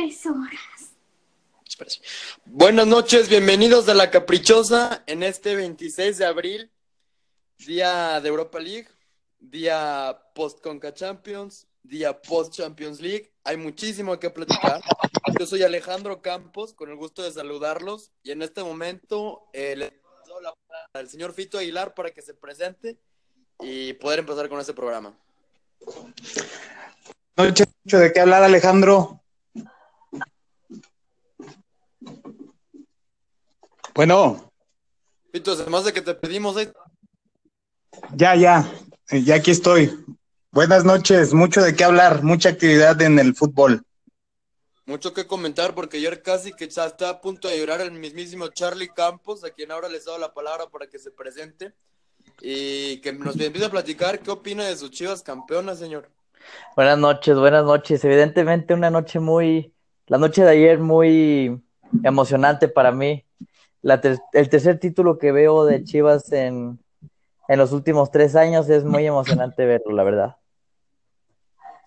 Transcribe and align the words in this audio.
tres 0.00 0.24
horas. 0.24 0.94
Buenas 2.46 2.86
noches, 2.86 3.28
bienvenidos 3.28 3.86
a 3.88 3.94
La 3.94 4.10
Caprichosa 4.10 5.02
en 5.06 5.22
este 5.22 5.54
26 5.54 6.16
de 6.16 6.24
abril, 6.24 6.70
día 7.58 8.18
de 8.22 8.28
Europa 8.28 8.58
League, 8.60 8.88
día 9.40 10.18
post 10.34 10.62
Conca 10.62 10.94
Champions, 10.94 11.66
día 11.82 12.18
post 12.22 12.54
Champions 12.54 13.00
League. 13.00 13.30
Hay 13.44 13.58
muchísimo 13.58 14.18
que 14.18 14.30
platicar. 14.30 14.80
Yo 15.38 15.44
soy 15.44 15.64
Alejandro 15.64 16.22
Campos, 16.22 16.72
con 16.72 16.88
el 16.88 16.96
gusto 16.96 17.22
de 17.22 17.32
saludarlos 17.32 18.10
y 18.22 18.30
en 18.30 18.40
este 18.40 18.62
momento 18.62 19.48
eh, 19.52 19.76
le 19.76 20.00
doy 20.26 20.42
la 20.42 20.54
palabra 20.54 20.88
al 20.94 21.10
señor 21.10 21.34
Fito 21.34 21.58
Aguilar 21.58 21.92
para 21.92 22.10
que 22.10 22.22
se 22.22 22.32
presente 22.32 22.96
y 23.60 23.92
poder 23.94 24.20
empezar 24.20 24.48
con 24.48 24.60
este 24.60 24.72
programa. 24.72 25.14
Noche, 27.36 27.64
¿de 27.84 28.12
qué 28.12 28.20
hablar 28.20 28.42
Alejandro? 28.42 29.19
Bueno. 33.94 34.52
Pito, 35.32 35.52
además 35.52 35.84
de 35.84 35.92
que 35.92 36.02
te 36.02 36.14
pedimos. 36.14 36.56
¿eh? 36.56 36.72
Ya, 38.14 38.34
ya, 38.36 38.70
ya 39.10 39.34
aquí 39.36 39.50
estoy. 39.50 39.92
Buenas 40.52 40.84
noches, 40.84 41.32
mucho 41.32 41.62
de 41.62 41.76
qué 41.76 41.84
hablar, 41.84 42.24
mucha 42.24 42.48
actividad 42.48 43.00
en 43.02 43.18
el 43.18 43.34
fútbol. 43.34 43.82
Mucho 44.84 45.14
que 45.14 45.26
comentar 45.26 45.74
porque 45.74 45.98
ayer 45.98 46.22
casi 46.22 46.52
que 46.52 46.68
ya 46.68 46.86
está 46.86 47.10
a 47.10 47.20
punto 47.20 47.46
de 47.46 47.58
llorar 47.58 47.80
el 47.80 47.92
mismísimo 47.92 48.48
Charlie 48.48 48.88
Campos, 48.88 49.44
a 49.44 49.50
quien 49.50 49.70
ahora 49.70 49.88
les 49.88 50.04
doy 50.04 50.18
la 50.20 50.34
palabra 50.34 50.66
para 50.66 50.88
que 50.88 50.98
se 50.98 51.12
presente 51.12 51.72
y 52.40 53.00
que 53.00 53.12
nos 53.12 53.38
empiece 53.38 53.66
a 53.66 53.70
platicar 53.70 54.18
qué 54.18 54.32
opina 54.32 54.64
de 54.64 54.76
sus 54.76 54.90
chivas 54.90 55.22
campeonas, 55.22 55.78
señor. 55.78 56.10
Buenas 56.74 56.98
noches, 56.98 57.36
buenas 57.36 57.64
noches. 57.64 58.04
Evidentemente 58.04 58.74
una 58.74 58.90
noche 58.90 59.20
muy, 59.20 59.72
la 60.06 60.18
noche 60.18 60.42
de 60.42 60.50
ayer 60.50 60.80
muy 60.80 61.62
emocionante 62.02 62.66
para 62.66 62.90
mí 62.90 63.24
el 63.82 64.48
tercer 64.48 64.78
título 64.78 65.18
que 65.18 65.32
veo 65.32 65.64
de 65.64 65.84
Chivas 65.84 66.30
en, 66.32 66.78
los 67.48 67.72
últimos 67.72 68.10
tres 68.10 68.36
años 68.36 68.68
es 68.68 68.84
muy 68.84 69.06
emocionante 69.06 69.66
verlo, 69.66 69.92
la 69.92 70.04
verdad. 70.04 70.36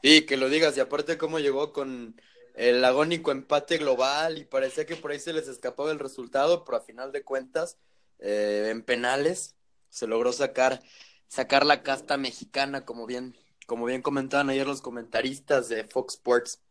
Sí, 0.02 0.26
que 0.26 0.36
lo 0.36 0.50
digas, 0.50 0.76
y 0.76 0.82
aparte 0.82 1.18
cómo 1.18 1.40
llegó 1.40 1.72
con 1.72 2.20
el 2.56 2.84
agónico 2.84 3.32
empate 3.32 3.78
global 3.78 4.38
y 4.38 4.46
parecía 4.46 4.86
que 4.86 4.96
por 4.96 5.12
ahí 5.12 5.20
se 5.20 5.34
les 5.34 5.48
escapaba 5.48 5.92
el 5.92 6.00
resultado, 6.00 6.66
pero 6.66 6.78
a 6.78 6.82
final 6.82 7.12
de 7.12 7.24
cuentas, 7.24 7.78
eh, 8.20 8.68
en 8.70 8.84
penales, 8.84 9.56
se 9.90 10.08
logró 10.08 10.34
sacar, 10.34 10.82
sacar 11.28 11.66
la 11.66 11.84
casta 11.84 12.18
mexicana, 12.18 12.84
como 12.84 13.06
bien, 13.06 13.38
como 13.66 13.86
bien 13.86 14.02
comentaban 14.02 14.50
ayer 14.50 14.68
los 14.68 14.82
comentaristas 14.82 15.70
de 15.70 15.86
Fox 15.86 16.16
Sports. 16.16 16.62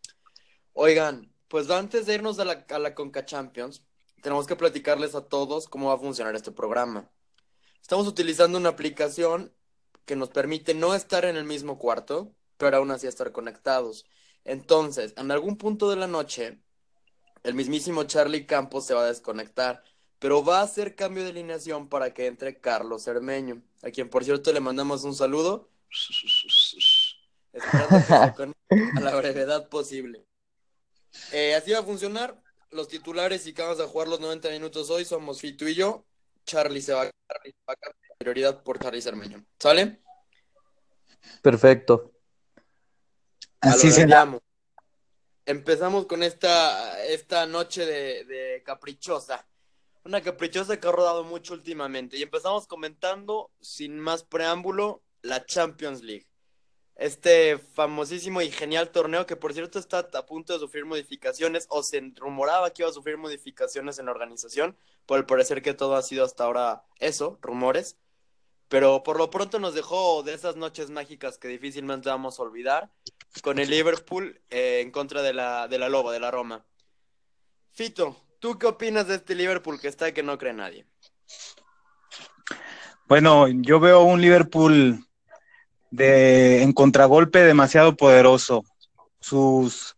Oigan, 0.74 1.32
pues 1.48 1.70
antes 1.70 2.06
de 2.06 2.14
irnos 2.14 2.38
a 2.38 2.44
la, 2.44 2.66
a 2.68 2.78
la 2.78 2.94
Conca 2.94 3.24
Champions, 3.24 3.82
tenemos 4.22 4.46
que 4.46 4.56
platicarles 4.56 5.14
a 5.14 5.26
todos 5.26 5.68
cómo 5.68 5.88
va 5.88 5.94
a 5.94 5.98
funcionar 5.98 6.34
este 6.34 6.52
programa. 6.52 7.10
Estamos 7.82 8.06
utilizando 8.06 8.56
una 8.56 8.70
aplicación 8.70 9.52
que 10.06 10.16
nos 10.16 10.30
permite 10.30 10.74
no 10.74 10.94
estar 10.94 11.24
en 11.24 11.36
el 11.36 11.44
mismo 11.44 11.78
cuarto, 11.78 12.32
pero 12.56 12.78
aún 12.78 12.92
así 12.92 13.08
estar 13.08 13.32
conectados. 13.32 14.06
Entonces, 14.44 15.12
en 15.16 15.30
algún 15.32 15.58
punto 15.58 15.90
de 15.90 15.96
la 15.96 16.06
noche, 16.06 16.60
el 17.42 17.54
mismísimo 17.54 18.04
Charlie 18.04 18.46
Campos 18.46 18.86
se 18.86 18.94
va 18.94 19.02
a 19.02 19.06
desconectar, 19.06 19.82
pero 20.20 20.44
va 20.44 20.60
a 20.60 20.64
hacer 20.64 20.94
cambio 20.94 21.24
de 21.24 21.30
alineación 21.30 21.88
para 21.88 22.14
que 22.14 22.26
entre 22.26 22.60
Carlos 22.60 23.02
Cermeño, 23.02 23.60
a 23.82 23.90
quien 23.90 24.08
por 24.08 24.24
cierto 24.24 24.52
le 24.52 24.60
mandamos 24.60 25.02
un 25.02 25.16
saludo, 25.16 25.68
esperando 27.52 27.96
que 27.98 28.04
se 28.04 28.54
a 28.98 29.00
la 29.00 29.16
brevedad 29.16 29.68
posible. 29.68 30.24
Eh, 31.32 31.56
así 31.56 31.72
va 31.72 31.80
a 31.80 31.84
funcionar 31.84 32.41
los 32.72 32.88
titulares 32.88 33.46
y 33.46 33.52
que 33.52 33.62
vamos 33.62 33.80
a 33.80 33.86
jugar 33.86 34.08
los 34.08 34.20
90 34.20 34.50
minutos 34.50 34.90
hoy 34.90 35.04
somos 35.04 35.40
Fito 35.40 35.68
y 35.68 35.74
yo. 35.74 36.04
Charlie 36.44 36.82
se 36.82 36.92
va 36.92 37.02
a 37.02 37.76
quedar 37.76 37.94
prioridad 38.18 38.62
por 38.62 38.78
Charlie 38.78 39.02
Cermeño. 39.02 39.44
¿Sale? 39.58 40.02
Perfecto. 41.40 42.12
Así 43.60 43.90
se 43.92 44.06
llama. 44.06 44.38
Empezamos 45.46 46.06
con 46.06 46.22
esta, 46.22 47.04
esta 47.04 47.46
noche 47.46 47.86
de, 47.86 48.24
de 48.24 48.62
caprichosa. 48.64 49.46
Una 50.04 50.20
caprichosa 50.20 50.80
que 50.80 50.88
ha 50.88 50.92
rodado 50.92 51.22
mucho 51.22 51.54
últimamente. 51.54 52.16
Y 52.16 52.22
empezamos 52.22 52.66
comentando, 52.66 53.50
sin 53.60 53.98
más 53.98 54.24
preámbulo, 54.24 55.02
la 55.22 55.44
Champions 55.46 56.02
League 56.02 56.26
este 57.02 57.58
famosísimo 57.58 58.42
y 58.42 58.50
genial 58.50 58.90
torneo 58.90 59.26
que 59.26 59.34
por 59.34 59.52
cierto 59.52 59.80
está 59.80 60.08
a 60.14 60.26
punto 60.26 60.52
de 60.52 60.60
sufrir 60.60 60.84
modificaciones 60.84 61.66
o 61.68 61.82
se 61.82 62.12
rumoraba 62.16 62.70
que 62.70 62.82
iba 62.82 62.90
a 62.90 62.94
sufrir 62.94 63.18
modificaciones 63.18 63.98
en 63.98 64.06
la 64.06 64.12
organización, 64.12 64.76
por 65.04 65.18
el 65.18 65.26
parecer 65.26 65.62
que 65.62 65.74
todo 65.74 65.96
ha 65.96 66.02
sido 66.02 66.24
hasta 66.24 66.44
ahora 66.44 66.84
eso, 67.00 67.38
rumores, 67.42 67.96
pero 68.68 69.02
por 69.02 69.18
lo 69.18 69.30
pronto 69.30 69.58
nos 69.58 69.74
dejó 69.74 70.22
de 70.22 70.34
esas 70.34 70.54
noches 70.54 70.90
mágicas 70.90 71.38
que 71.38 71.48
difícilmente 71.48 72.08
vamos 72.08 72.38
a 72.38 72.42
olvidar 72.42 72.90
con 73.42 73.58
el 73.58 73.68
Liverpool 73.68 74.40
eh, 74.50 74.80
en 74.80 74.92
contra 74.92 75.22
de 75.22 75.34
la, 75.34 75.66
de 75.66 75.78
la 75.78 75.88
Loba, 75.88 76.12
de 76.12 76.20
la 76.20 76.30
Roma. 76.30 76.64
Fito, 77.72 78.16
¿tú 78.38 78.60
qué 78.60 78.66
opinas 78.66 79.08
de 79.08 79.16
este 79.16 79.34
Liverpool 79.34 79.80
que 79.80 79.88
está 79.88 80.08
y 80.08 80.12
que 80.12 80.22
no 80.22 80.38
cree 80.38 80.52
nadie? 80.52 80.86
Bueno, 83.08 83.48
yo 83.48 83.80
veo 83.80 84.04
un 84.04 84.20
Liverpool 84.20 85.04
de 85.92 86.62
en 86.62 86.72
contragolpe 86.72 87.44
demasiado 87.44 87.96
poderoso. 87.96 88.64
Sus 89.20 89.94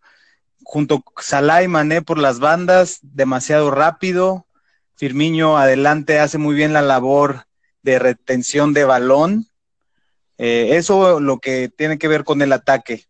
junto 0.62 1.02
Salah 1.18 1.62
y 1.62 1.68
Mané 1.68 2.02
por 2.02 2.18
las 2.18 2.40
bandas, 2.40 2.98
demasiado 3.00 3.70
rápido. 3.70 4.46
Firmiño 4.96 5.56
adelante 5.56 6.18
hace 6.18 6.36
muy 6.36 6.54
bien 6.54 6.72
la 6.72 6.82
labor 6.82 7.46
de 7.82 7.98
retención 7.98 8.74
de 8.74 8.84
balón. 8.84 9.46
Eh, 10.36 10.70
eso 10.72 11.20
lo 11.20 11.38
que 11.38 11.68
tiene 11.68 11.96
que 11.96 12.08
ver 12.08 12.24
con 12.24 12.42
el 12.42 12.52
ataque. 12.52 13.04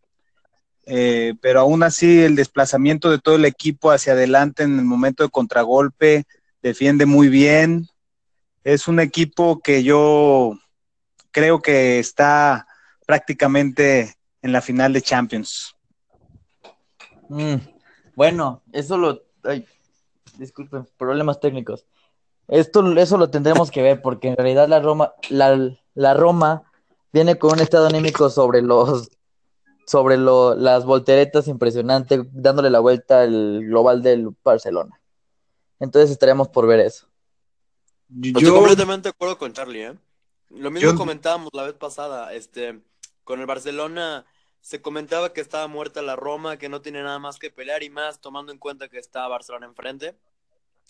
Eh, 0.86 1.34
pero 1.40 1.60
aún 1.60 1.82
así 1.82 2.20
el 2.20 2.36
desplazamiento 2.36 3.10
de 3.10 3.18
todo 3.18 3.36
el 3.36 3.46
equipo 3.46 3.90
hacia 3.90 4.12
adelante 4.12 4.62
en 4.62 4.78
el 4.78 4.84
momento 4.84 5.22
de 5.22 5.30
contragolpe 5.30 6.24
defiende 6.62 7.06
muy 7.06 7.28
bien. 7.28 7.88
Es 8.62 8.88
un 8.88 9.00
equipo 9.00 9.60
que 9.60 9.82
yo 9.82 10.58
creo 11.30 11.62
que 11.62 11.98
está 11.98 12.66
prácticamente 13.06 14.14
en 14.42 14.52
la 14.52 14.60
final 14.60 14.92
de 14.92 15.02
Champions. 15.02 15.74
Mm, 17.28 17.56
bueno, 18.14 18.62
eso 18.72 18.96
lo... 18.96 19.22
Ay, 19.42 19.66
disculpen, 20.38 20.86
problemas 20.96 21.40
técnicos. 21.40 21.86
Esto, 22.48 22.92
eso 22.98 23.16
lo 23.16 23.30
tendremos 23.30 23.70
que 23.70 23.82
ver 23.82 24.02
porque 24.02 24.28
en 24.28 24.36
realidad 24.36 24.68
la 24.68 24.80
Roma, 24.80 25.14
la, 25.30 26.14
Roma 26.14 26.70
viene 27.12 27.38
con 27.38 27.54
un 27.54 27.60
estado 27.60 27.86
anímico 27.86 28.28
sobre 28.28 28.60
los 28.62 29.10
sobre 29.86 30.16
lo, 30.16 30.54
las 30.54 30.86
volteretas 30.86 31.46
impresionante, 31.46 32.22
dándole 32.32 32.70
la 32.70 32.80
vuelta 32.80 33.20
al 33.20 33.64
global 33.66 34.02
del 34.02 34.30
Barcelona. 34.42 34.98
Entonces 35.78 36.10
estaremos 36.10 36.48
por 36.48 36.66
ver 36.66 36.80
eso. 36.80 37.06
Yo 38.08 38.38
estoy 38.38 38.50
completamente 38.50 39.08
de 39.08 39.10
acuerdo 39.10 39.36
con 39.36 39.52
Charlie, 39.52 39.82
¿eh? 39.82 39.94
Lo 40.50 40.70
mismo 40.70 40.94
comentábamos 40.94 41.50
la 41.52 41.64
vez 41.64 41.74
pasada, 41.74 42.32
este, 42.32 42.80
con 43.24 43.40
el 43.40 43.46
Barcelona 43.46 44.26
se 44.60 44.80
comentaba 44.80 45.32
que 45.32 45.42
estaba 45.42 45.66
muerta 45.66 46.00
la 46.00 46.16
Roma, 46.16 46.56
que 46.56 46.70
no 46.70 46.80
tiene 46.80 47.02
nada 47.02 47.18
más 47.18 47.38
que 47.38 47.50
pelear 47.50 47.82
y 47.82 47.90
más 47.90 48.20
tomando 48.20 48.50
en 48.50 48.58
cuenta 48.58 48.88
que 48.88 48.98
está 48.98 49.28
Barcelona 49.28 49.66
enfrente. 49.66 50.14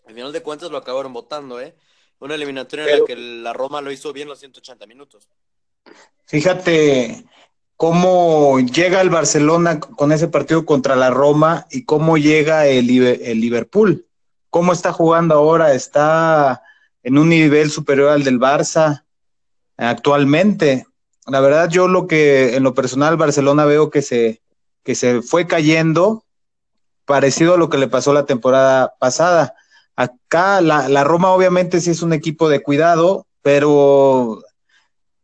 Al 0.06 0.14
final 0.14 0.32
de 0.32 0.42
cuentas 0.42 0.70
lo 0.70 0.76
acabaron 0.76 1.12
votando, 1.12 1.60
¿eh? 1.60 1.74
Una 2.20 2.36
eliminatoria 2.36 2.84
en 2.84 3.00
la 3.00 3.04
que 3.04 3.16
la 3.16 3.52
Roma 3.52 3.80
lo 3.80 3.90
hizo 3.90 4.12
bien 4.12 4.28
los 4.28 4.38
180 4.38 4.86
minutos. 4.86 5.28
Fíjate 6.26 7.24
cómo 7.76 8.60
llega 8.60 9.00
el 9.00 9.10
Barcelona 9.10 9.80
con 9.80 10.12
ese 10.12 10.28
partido 10.28 10.64
contra 10.64 10.94
la 10.94 11.10
Roma 11.10 11.66
y 11.70 11.84
cómo 11.84 12.16
llega 12.16 12.68
el, 12.68 12.88
el 12.88 13.40
Liverpool. 13.40 14.06
¿Cómo 14.50 14.72
está 14.72 14.92
jugando 14.92 15.34
ahora? 15.34 15.74
Está 15.74 16.62
en 17.02 17.18
un 17.18 17.28
nivel 17.28 17.72
superior 17.72 18.10
al 18.10 18.22
del 18.22 18.38
Barça 18.38 19.04
actualmente 19.76 20.86
la 21.26 21.40
verdad 21.40 21.70
yo 21.70 21.88
lo 21.88 22.06
que 22.06 22.56
en 22.56 22.62
lo 22.62 22.74
personal 22.74 23.16
Barcelona 23.16 23.64
veo 23.64 23.90
que 23.90 24.02
se, 24.02 24.42
que 24.82 24.94
se 24.94 25.22
fue 25.22 25.46
cayendo, 25.46 26.24
parecido 27.04 27.54
a 27.54 27.58
lo 27.58 27.68
que 27.68 27.78
le 27.78 27.88
pasó 27.88 28.12
la 28.12 28.26
temporada 28.26 28.94
pasada. 28.98 29.54
Acá 29.96 30.60
la, 30.60 31.04
Roma 31.04 31.30
obviamente 31.30 31.80
sí 31.80 31.90
es 31.90 32.02
un 32.02 32.12
equipo 32.12 32.48
de 32.48 32.62
cuidado, 32.62 33.26
pero 33.42 34.42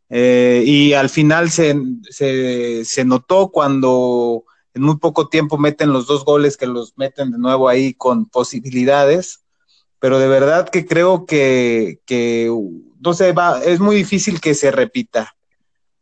eh, 0.09 0.63
y 0.65 0.93
al 0.93 1.09
final 1.09 1.51
se, 1.51 1.75
se, 2.09 2.85
se, 2.85 3.05
notó 3.05 3.49
cuando 3.49 4.45
en 4.73 4.83
muy 4.83 4.97
poco 4.97 5.27
tiempo 5.27 5.57
meten 5.57 5.91
los 5.93 6.07
dos 6.07 6.25
goles 6.25 6.57
que 6.57 6.67
los 6.67 6.93
meten 6.97 7.31
de 7.31 7.37
nuevo 7.37 7.67
ahí 7.67 7.93
con 7.93 8.25
posibilidades, 8.25 9.41
pero 9.99 10.19
de 10.19 10.27
verdad 10.27 10.69
que 10.69 10.85
creo 10.85 11.25
que, 11.25 11.99
que 12.05 12.49
no 12.99 13.13
sé, 13.13 13.33
va, 13.33 13.61
es 13.63 13.79
muy 13.79 13.95
difícil 13.95 14.39
que 14.39 14.55
se 14.55 14.71
repita. 14.71 15.35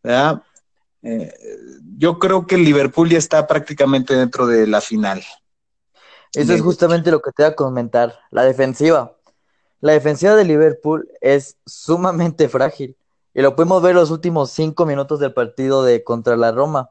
Eh, 0.04 1.34
yo 1.98 2.20
creo 2.20 2.46
que 2.46 2.56
el 2.56 2.64
Liverpool 2.64 3.10
ya 3.10 3.18
está 3.18 3.48
prácticamente 3.48 4.16
dentro 4.16 4.48
de 4.48 4.68
la 4.68 4.82
final. 4.82 5.24
Eso 6.34 6.54
es 6.54 6.62
justamente 6.62 7.12
lo 7.12 7.22
que 7.22 7.32
te 7.32 7.44
voy 7.44 7.52
a 7.52 7.56
comentar. 7.56 8.20
La 8.30 8.44
defensiva. 8.44 9.16
La 9.82 9.94
defensiva 9.94 10.36
de 10.36 10.46
Liverpool 10.46 11.10
es 11.22 11.58
sumamente 11.66 12.50
frágil. 12.50 12.98
Y 13.34 13.42
lo 13.42 13.56
podemos 13.56 13.82
ver 13.82 13.96
los 13.96 14.12
últimos 14.12 14.52
cinco 14.52 14.86
minutos 14.86 15.20
del 15.20 15.34
partido 15.34 15.84
de 15.84 16.04
contra 16.04 16.36
la 16.36 16.52
Roma. 16.52 16.90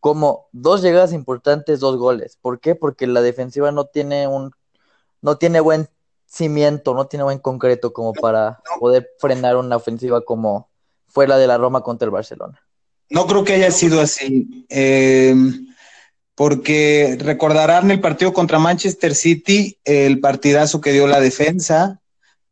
Como 0.00 0.48
dos 0.52 0.82
llegadas 0.82 1.12
importantes, 1.12 1.80
dos 1.80 1.96
goles. 1.96 2.38
¿Por 2.40 2.60
qué? 2.60 2.74
Porque 2.74 3.06
la 3.06 3.22
defensiva 3.22 3.72
no 3.72 3.86
tiene 3.86 4.28
un, 4.28 4.52
no 5.22 5.38
tiene 5.38 5.60
buen 5.60 5.88
cimiento, 6.26 6.94
no 6.94 7.06
tiene 7.06 7.24
buen 7.24 7.38
concreto 7.38 7.92
como 7.92 8.12
para 8.12 8.60
poder 8.78 9.10
frenar 9.18 9.56
una 9.56 9.76
ofensiva 9.76 10.20
como 10.20 10.68
fue 11.16 11.26
la 11.26 11.38
de 11.38 11.46
la 11.46 11.56
Roma 11.56 11.80
contra 11.80 12.04
el 12.04 12.10
Barcelona. 12.10 12.60
No 13.08 13.26
creo 13.26 13.42
que 13.42 13.54
haya 13.54 13.70
sido 13.70 14.02
así. 14.02 14.66
Eh, 14.68 15.34
porque 16.34 17.16
recordarán 17.18 17.90
el 17.90 18.02
partido 18.02 18.34
contra 18.34 18.58
Manchester 18.58 19.14
City, 19.14 19.78
el 19.86 20.20
partidazo 20.20 20.82
que 20.82 20.92
dio 20.92 21.06
la 21.06 21.18
defensa, 21.18 22.02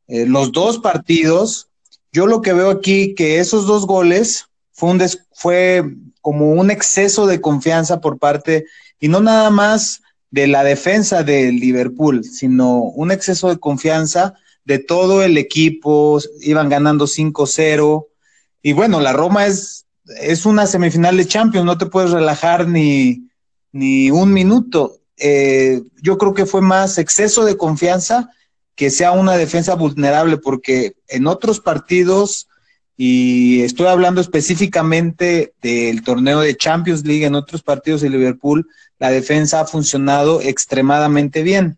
eh, 0.09 0.25
los 0.25 0.51
dos 0.51 0.79
partidos. 0.79 1.69
Yo 2.11 2.27
lo 2.27 2.41
que 2.41 2.55
veo 2.55 2.71
aquí 2.71 3.15
que 3.15 3.39
esos 3.39 3.67
dos 3.67 3.87
goles 3.87 4.47
fue, 4.73 4.93
un 4.93 5.03
fue 5.35 5.85
como 6.23 6.53
un 6.53 6.71
exceso 6.71 7.27
de 7.27 7.43
confianza 7.43 8.01
por 8.01 8.19
parte, 8.19 8.65
y 8.99 9.09
no 9.09 9.21
nada 9.21 9.51
más 9.51 10.01
de 10.31 10.47
la 10.47 10.65
defensa 10.65 11.23
del 11.23 11.57
Liverpool, 11.57 12.25
sino 12.25 12.79
un 12.79 13.11
exceso 13.11 13.51
de 13.51 13.59
confianza 13.59 14.33
de 14.65 14.79
todo 14.79 15.23
el 15.23 15.37
equipo, 15.37 16.19
iban 16.41 16.71
ganando 16.71 17.07
5-0, 17.07 18.07
y 18.67 18.73
bueno, 18.73 18.99
la 18.99 19.13
Roma 19.13 19.47
es, 19.47 19.85
es 20.23 20.47
una 20.47 20.67
semifinal 20.67 21.19
de 21.19 21.27
Champions, 21.27 21.67
no 21.67 21.77
te 21.77 21.85
puedes 21.85 22.13
relajar 22.13 22.67
ni, 22.67 23.29
ni 23.73 24.11
un 24.11 24.33
minuto. 24.33 25.01
Eh, 25.19 25.83
yo 26.01 26.17
creo 26.17 26.33
que 26.33 26.47
fue 26.47 26.63
más 26.63 26.97
exceso 26.97 27.45
de 27.45 27.59
confianza 27.59 28.31
que 28.75 28.89
sea 28.89 29.13
una 29.13 29.37
defensa 29.37 29.75
vulnerable, 29.75 30.39
porque 30.39 30.97
en 31.09 31.27
otros 31.27 31.61
partidos, 31.61 32.49
y 32.97 33.61
estoy 33.61 33.89
hablando 33.89 34.23
específicamente 34.23 35.53
del 35.61 36.03
torneo 36.03 36.41
de 36.41 36.57
Champions 36.57 37.05
League, 37.05 37.27
en 37.27 37.35
otros 37.35 37.63
partidos 37.63 38.01
de 38.01 38.09
Liverpool, 38.09 38.67
la 38.99 39.11
defensa 39.11 39.61
ha 39.61 39.67
funcionado 39.67 40.41
extremadamente 40.41 41.43
bien. 41.43 41.77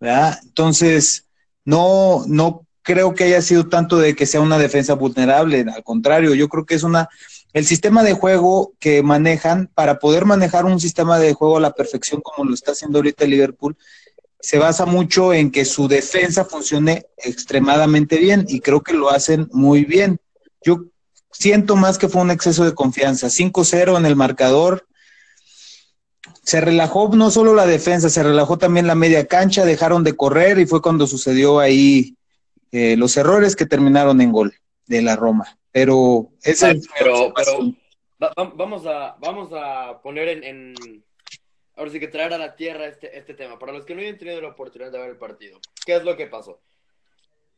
Entonces, 0.00 1.24
no, 1.64 2.22
no 2.28 2.65
creo 2.86 3.14
que 3.14 3.24
haya 3.24 3.42
sido 3.42 3.68
tanto 3.68 3.98
de 3.98 4.14
que 4.14 4.26
sea 4.26 4.40
una 4.40 4.58
defensa 4.58 4.94
vulnerable, 4.94 5.66
al 5.74 5.82
contrario, 5.82 6.34
yo 6.34 6.48
creo 6.48 6.64
que 6.64 6.76
es 6.76 6.84
una 6.84 7.08
el 7.52 7.66
sistema 7.66 8.04
de 8.04 8.12
juego 8.12 8.74
que 8.78 9.02
manejan 9.02 9.70
para 9.74 9.98
poder 9.98 10.24
manejar 10.24 10.66
un 10.66 10.78
sistema 10.78 11.18
de 11.18 11.32
juego 11.32 11.56
a 11.56 11.60
la 11.60 11.72
perfección 11.72 12.20
como 12.20 12.48
lo 12.48 12.54
está 12.54 12.72
haciendo 12.72 12.98
ahorita 12.98 13.24
Liverpool 13.24 13.76
se 14.46 14.58
basa 14.58 14.86
mucho 14.86 15.34
en 15.34 15.50
que 15.50 15.64
su 15.64 15.88
defensa 15.88 16.44
funcione 16.44 17.06
extremadamente 17.16 18.18
bien 18.18 18.46
y 18.48 18.60
creo 18.60 18.80
que 18.80 18.92
lo 18.92 19.10
hacen 19.10 19.48
muy 19.52 19.84
bien. 19.84 20.20
Yo 20.62 20.84
siento 21.32 21.74
más 21.74 21.98
que 21.98 22.08
fue 22.08 22.22
un 22.22 22.30
exceso 22.30 22.64
de 22.64 22.72
confianza. 22.72 23.26
5-0 23.26 23.96
en 23.96 24.06
el 24.06 24.14
marcador. 24.14 24.86
Se 26.44 26.60
relajó 26.60 27.10
no 27.12 27.32
solo 27.32 27.56
la 27.56 27.66
defensa, 27.66 28.08
se 28.08 28.22
relajó 28.22 28.56
también 28.56 28.86
la 28.86 28.94
media 28.94 29.26
cancha, 29.26 29.64
dejaron 29.64 30.04
de 30.04 30.14
correr 30.14 30.60
y 30.60 30.66
fue 30.66 30.80
cuando 30.80 31.08
sucedió 31.08 31.58
ahí 31.58 32.16
eh, 32.72 32.96
los 32.96 33.16
errores 33.16 33.56
que 33.56 33.66
terminaron 33.66 34.20
en 34.20 34.32
gol 34.32 34.54
de 34.86 35.02
la 35.02 35.16
Roma. 35.16 35.58
Pero 35.72 36.30
ese 36.42 36.80
pero, 36.98 37.32
vamos 38.56 38.86
a 38.86 39.16
vamos 39.20 39.50
a 39.52 40.00
poner 40.02 40.42
en, 40.44 40.74
ahora 41.76 41.90
sí 41.90 42.00
que 42.00 42.08
traer 42.08 42.32
a 42.32 42.38
la 42.38 42.56
tierra 42.56 42.86
este, 42.86 43.16
este 43.16 43.34
tema. 43.34 43.58
Para 43.58 43.72
los 43.72 43.84
que 43.84 43.94
no 43.94 44.00
hayan 44.00 44.18
tenido 44.18 44.40
la 44.40 44.48
oportunidad 44.48 44.90
de 44.90 44.98
ver 44.98 45.10
el 45.10 45.18
partido, 45.18 45.60
¿qué 45.84 45.96
es 45.96 46.04
lo 46.04 46.16
que 46.16 46.26
pasó? 46.26 46.60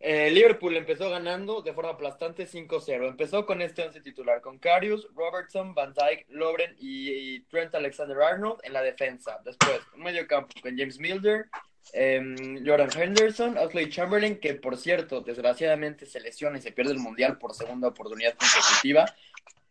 Eh, 0.01 0.31
Liverpool 0.31 0.77
empezó 0.77 1.11
ganando 1.11 1.61
de 1.61 1.73
forma 1.73 1.91
aplastante 1.91 2.47
5-0. 2.47 3.09
Empezó 3.09 3.45
con 3.47 3.61
este 3.63 3.83
once 3.83 4.01
titular, 4.01 4.41
con 4.41 4.59
Karius, 4.59 5.09
Robertson, 5.15 5.75
Van 5.75 5.93
Dijk, 5.93 6.27
Lovren 6.29 6.77
y, 6.79 7.41
Trent 7.47 7.75
Alexander-Arnold 7.75 8.61
en 8.63 8.73
la 8.73 8.83
defensa. 8.83 9.41
Después, 9.45 9.81
un 9.95 10.03
medio 10.03 10.27
campo 10.29 10.55
con 10.63 10.77
James 10.77 10.99
Milder, 11.01 11.47
Em, 11.93 12.65
Jordan 12.67 12.91
Henderson, 12.95 13.57
Osley 13.57 13.89
Chamberlain, 13.89 14.39
que 14.39 14.55
por 14.55 14.77
cierto, 14.77 15.21
desgraciadamente 15.21 16.07
se 16.07 16.21
lesiona 16.21 16.59
y 16.59 16.63
se 16.63 16.73
pierde 16.73 16.93
el 16.93 16.99
Mundial 16.99 17.39
por 17.39 17.55
segunda 17.55 17.89
oportunidad 17.89 18.35
consecutiva. 18.35 19.07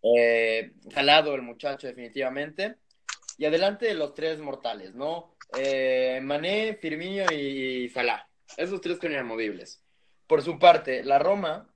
Eh, 0.02 0.72
jalado 0.94 1.36
el 1.36 1.42
muchacho 1.42 1.88
definitivamente. 1.88 2.76
Y 3.38 3.46
adelante 3.46 3.86
de 3.86 3.94
los 3.94 4.16
tres 4.16 4.40
mortales, 4.40 4.96
¿no? 4.96 5.36
Eh, 5.58 6.20
Mané, 6.24 6.78
Firmino 6.82 7.32
y 7.32 7.88
Salah. 7.90 8.28
Esos 8.58 8.82
tres 8.82 8.98
son 9.00 9.12
inamovibles. 9.12 9.84
Por 10.26 10.42
su 10.42 10.58
parte, 10.58 11.04
la 11.04 11.20
Roma, 11.20 11.70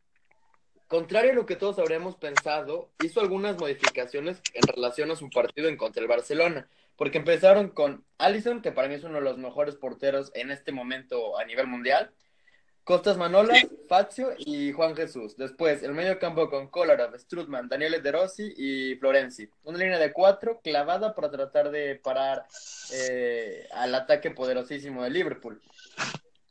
contrario 0.87 1.31
a 1.31 1.35
lo 1.35 1.45
que 1.45 1.55
todos 1.55 1.77
habríamos 1.77 2.15
pensado, 2.15 2.91
hizo 3.03 3.21
algunas 3.21 3.57
modificaciones 3.57 4.41
en 4.53 4.63
relación 4.63 5.11
a 5.11 5.15
su 5.15 5.29
partido 5.29 5.69
en 5.69 5.77
contra 5.77 6.01
el 6.01 6.07
Barcelona 6.07 6.67
porque 7.01 7.17
empezaron 7.17 7.69
con 7.69 8.05
Allison, 8.19 8.61
que 8.61 8.71
para 8.71 8.87
mí 8.87 8.93
es 8.93 9.03
uno 9.03 9.15
de 9.15 9.21
los 9.21 9.39
mejores 9.39 9.75
porteros 9.75 10.31
en 10.35 10.51
este 10.51 10.71
momento 10.71 11.35
a 11.35 11.43
nivel 11.45 11.65
mundial. 11.65 12.11
Costas 12.83 13.17
Manolas, 13.17 13.65
Fazio 13.89 14.35
y 14.37 14.71
Juan 14.71 14.95
Jesús. 14.95 15.35
Después, 15.35 15.81
el 15.81 15.93
medio 15.93 16.19
campo 16.19 16.47
con 16.51 16.67
Kolarov, 16.67 17.17
Strutman, 17.17 17.67
Daniel 17.67 18.03
De 18.03 18.11
Rossi 18.11 18.53
y 18.55 18.97
Florenzi. 18.97 19.49
Una 19.63 19.79
línea 19.79 19.97
de 19.97 20.13
cuatro 20.13 20.61
clavada 20.63 21.15
para 21.15 21.31
tratar 21.31 21.71
de 21.71 21.95
parar 21.95 22.45
eh, 22.93 23.67
al 23.71 23.95
ataque 23.95 24.29
poderosísimo 24.29 25.03
de 25.03 25.09
Liverpool. 25.09 25.59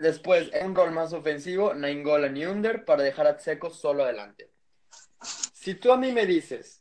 Después, 0.01 0.51
un 0.65 0.75
rol 0.75 0.91
más 0.91 1.13
ofensivo, 1.13 1.75
Nainggolan 1.75 2.37
y 2.37 2.47
Under 2.47 2.85
para 2.85 3.05
dejar 3.05 3.29
a 3.29 3.37
Tseco 3.37 3.71
solo 3.71 4.03
adelante. 4.03 4.51
Si 5.23 5.77
tú 5.77 5.93
a 5.93 5.97
mí 5.97 6.11
me 6.11 6.27
dices 6.27 6.80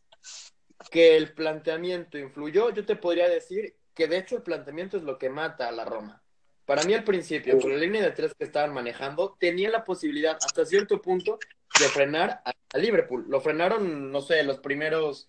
que 0.92 1.18
el 1.18 1.34
planteamiento 1.34 2.18
influyó, 2.18 2.72
yo 2.72 2.86
te 2.86 2.96
podría 2.96 3.28
decir 3.28 3.76
que 3.94 4.08
de 4.08 4.18
hecho 4.18 4.38
el 4.38 4.44
planteamiento 4.44 4.98
es 4.98 5.04
lo 5.04 5.18
que 5.18 5.30
mata 5.30 5.68
a 5.68 5.72
la 5.72 5.86
Roma. 5.86 6.22
Para 6.66 6.84
mí 6.84 6.94
al 6.94 7.04
principio, 7.04 7.60
con 7.60 7.72
la 7.72 7.78
línea 7.78 8.02
de 8.04 8.12
tres 8.12 8.34
que 8.34 8.46
estaban 8.46 8.74
manejando, 8.74 9.36
tenía 9.40 9.70
la 9.70 9.84
posibilidad 9.84 10.38
hasta 10.40 10.66
cierto 10.66 11.02
punto 11.02 11.40
de 11.80 11.86
frenar 11.88 12.42
a, 12.46 12.54
Liverpool. 12.78 13.26
Lo 13.28 13.42
frenaron, 13.42 14.12
no 14.12 14.22
sé, 14.22 14.44
los 14.44 14.60
primeros, 14.60 15.28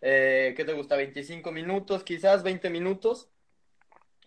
eh, 0.00 0.54
¿qué 0.56 0.64
te 0.64 0.72
gusta? 0.72 0.96
25 0.96 1.52
minutos, 1.52 2.02
quizás 2.02 2.42
20 2.42 2.70
minutos. 2.70 3.28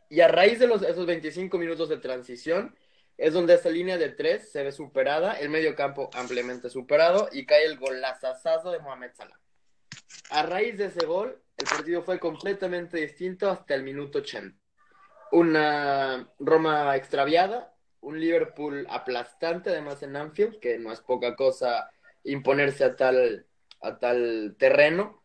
Y 0.09 0.21
a 0.21 0.27
raíz 0.27 0.59
de 0.59 0.67
los, 0.67 0.83
esos 0.83 1.07
25 1.07 1.57
minutos 1.57 1.89
de 1.89 1.97
transición, 1.97 2.75
es 3.17 3.33
donde 3.33 3.55
esta 3.55 3.69
línea 3.69 3.97
de 3.97 4.09
tres 4.09 4.51
se 4.51 4.63
ve 4.63 4.71
superada, 4.71 5.33
el 5.33 5.49
medio 5.49 5.75
campo 5.75 6.09
ampliamente 6.13 6.69
superado 6.69 7.29
y 7.31 7.45
cae 7.45 7.65
el 7.65 7.77
golazazazo 7.77 8.71
de 8.71 8.79
Mohamed 8.79 9.11
Salah. 9.13 9.39
A 10.31 10.43
raíz 10.43 10.77
de 10.77 10.85
ese 10.85 11.05
gol, 11.05 11.41
el 11.57 11.67
partido 11.67 12.01
fue 12.03 12.19
completamente 12.19 12.97
distinto 12.97 13.49
hasta 13.49 13.75
el 13.75 13.83
minuto 13.83 14.19
80. 14.19 14.57
Una 15.31 16.29
Roma 16.39 16.95
extraviada, 16.95 17.75
un 18.01 18.19
Liverpool 18.19 18.87
aplastante 18.89 19.69
además 19.69 20.01
en 20.03 20.15
Anfield, 20.15 20.59
que 20.59 20.79
no 20.79 20.91
es 20.91 21.01
poca 21.01 21.35
cosa 21.35 21.89
imponerse 22.23 22.83
a 22.83 22.95
tal, 22.95 23.45
a 23.81 23.99
tal 23.99 24.55
terreno, 24.57 25.21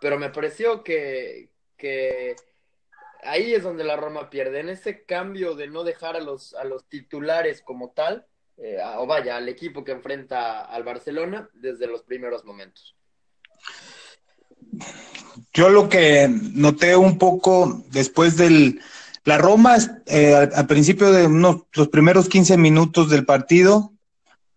pero 0.00 0.18
me 0.18 0.30
pareció 0.30 0.82
que, 0.82 1.50
ahí 3.22 3.54
es 3.54 3.62
donde 3.62 3.84
la 3.84 3.96
Roma 3.96 4.30
pierde, 4.30 4.60
en 4.60 4.68
ese 4.68 5.04
cambio 5.04 5.54
de 5.54 5.68
no 5.68 5.84
dejar 5.84 6.16
a 6.16 6.20
los, 6.20 6.54
a 6.54 6.64
los 6.64 6.88
titulares 6.88 7.62
como 7.62 7.90
tal, 7.90 8.26
eh, 8.56 8.78
o 8.96 9.06
vaya, 9.06 9.36
al 9.36 9.48
equipo 9.48 9.82
que 9.82 9.92
enfrenta 9.92 10.64
al 10.64 10.84
Barcelona 10.84 11.48
desde 11.54 11.86
los 11.86 12.02
primeros 12.02 12.44
momentos. 12.44 12.96
Yo 15.52 15.68
lo 15.68 15.88
que 15.88 16.28
noté 16.54 16.96
un 16.96 17.18
poco 17.18 17.84
después 17.90 18.36
del... 18.36 18.80
La 19.24 19.38
Roma, 19.38 19.76
eh, 20.06 20.34
al, 20.34 20.66
principio 20.66 21.12
de 21.12 21.26
unos, 21.26 21.62
los 21.74 21.86
primeros 21.88 22.28
15 22.28 22.56
minutos 22.56 23.08
del 23.08 23.24
partido, 23.24 23.92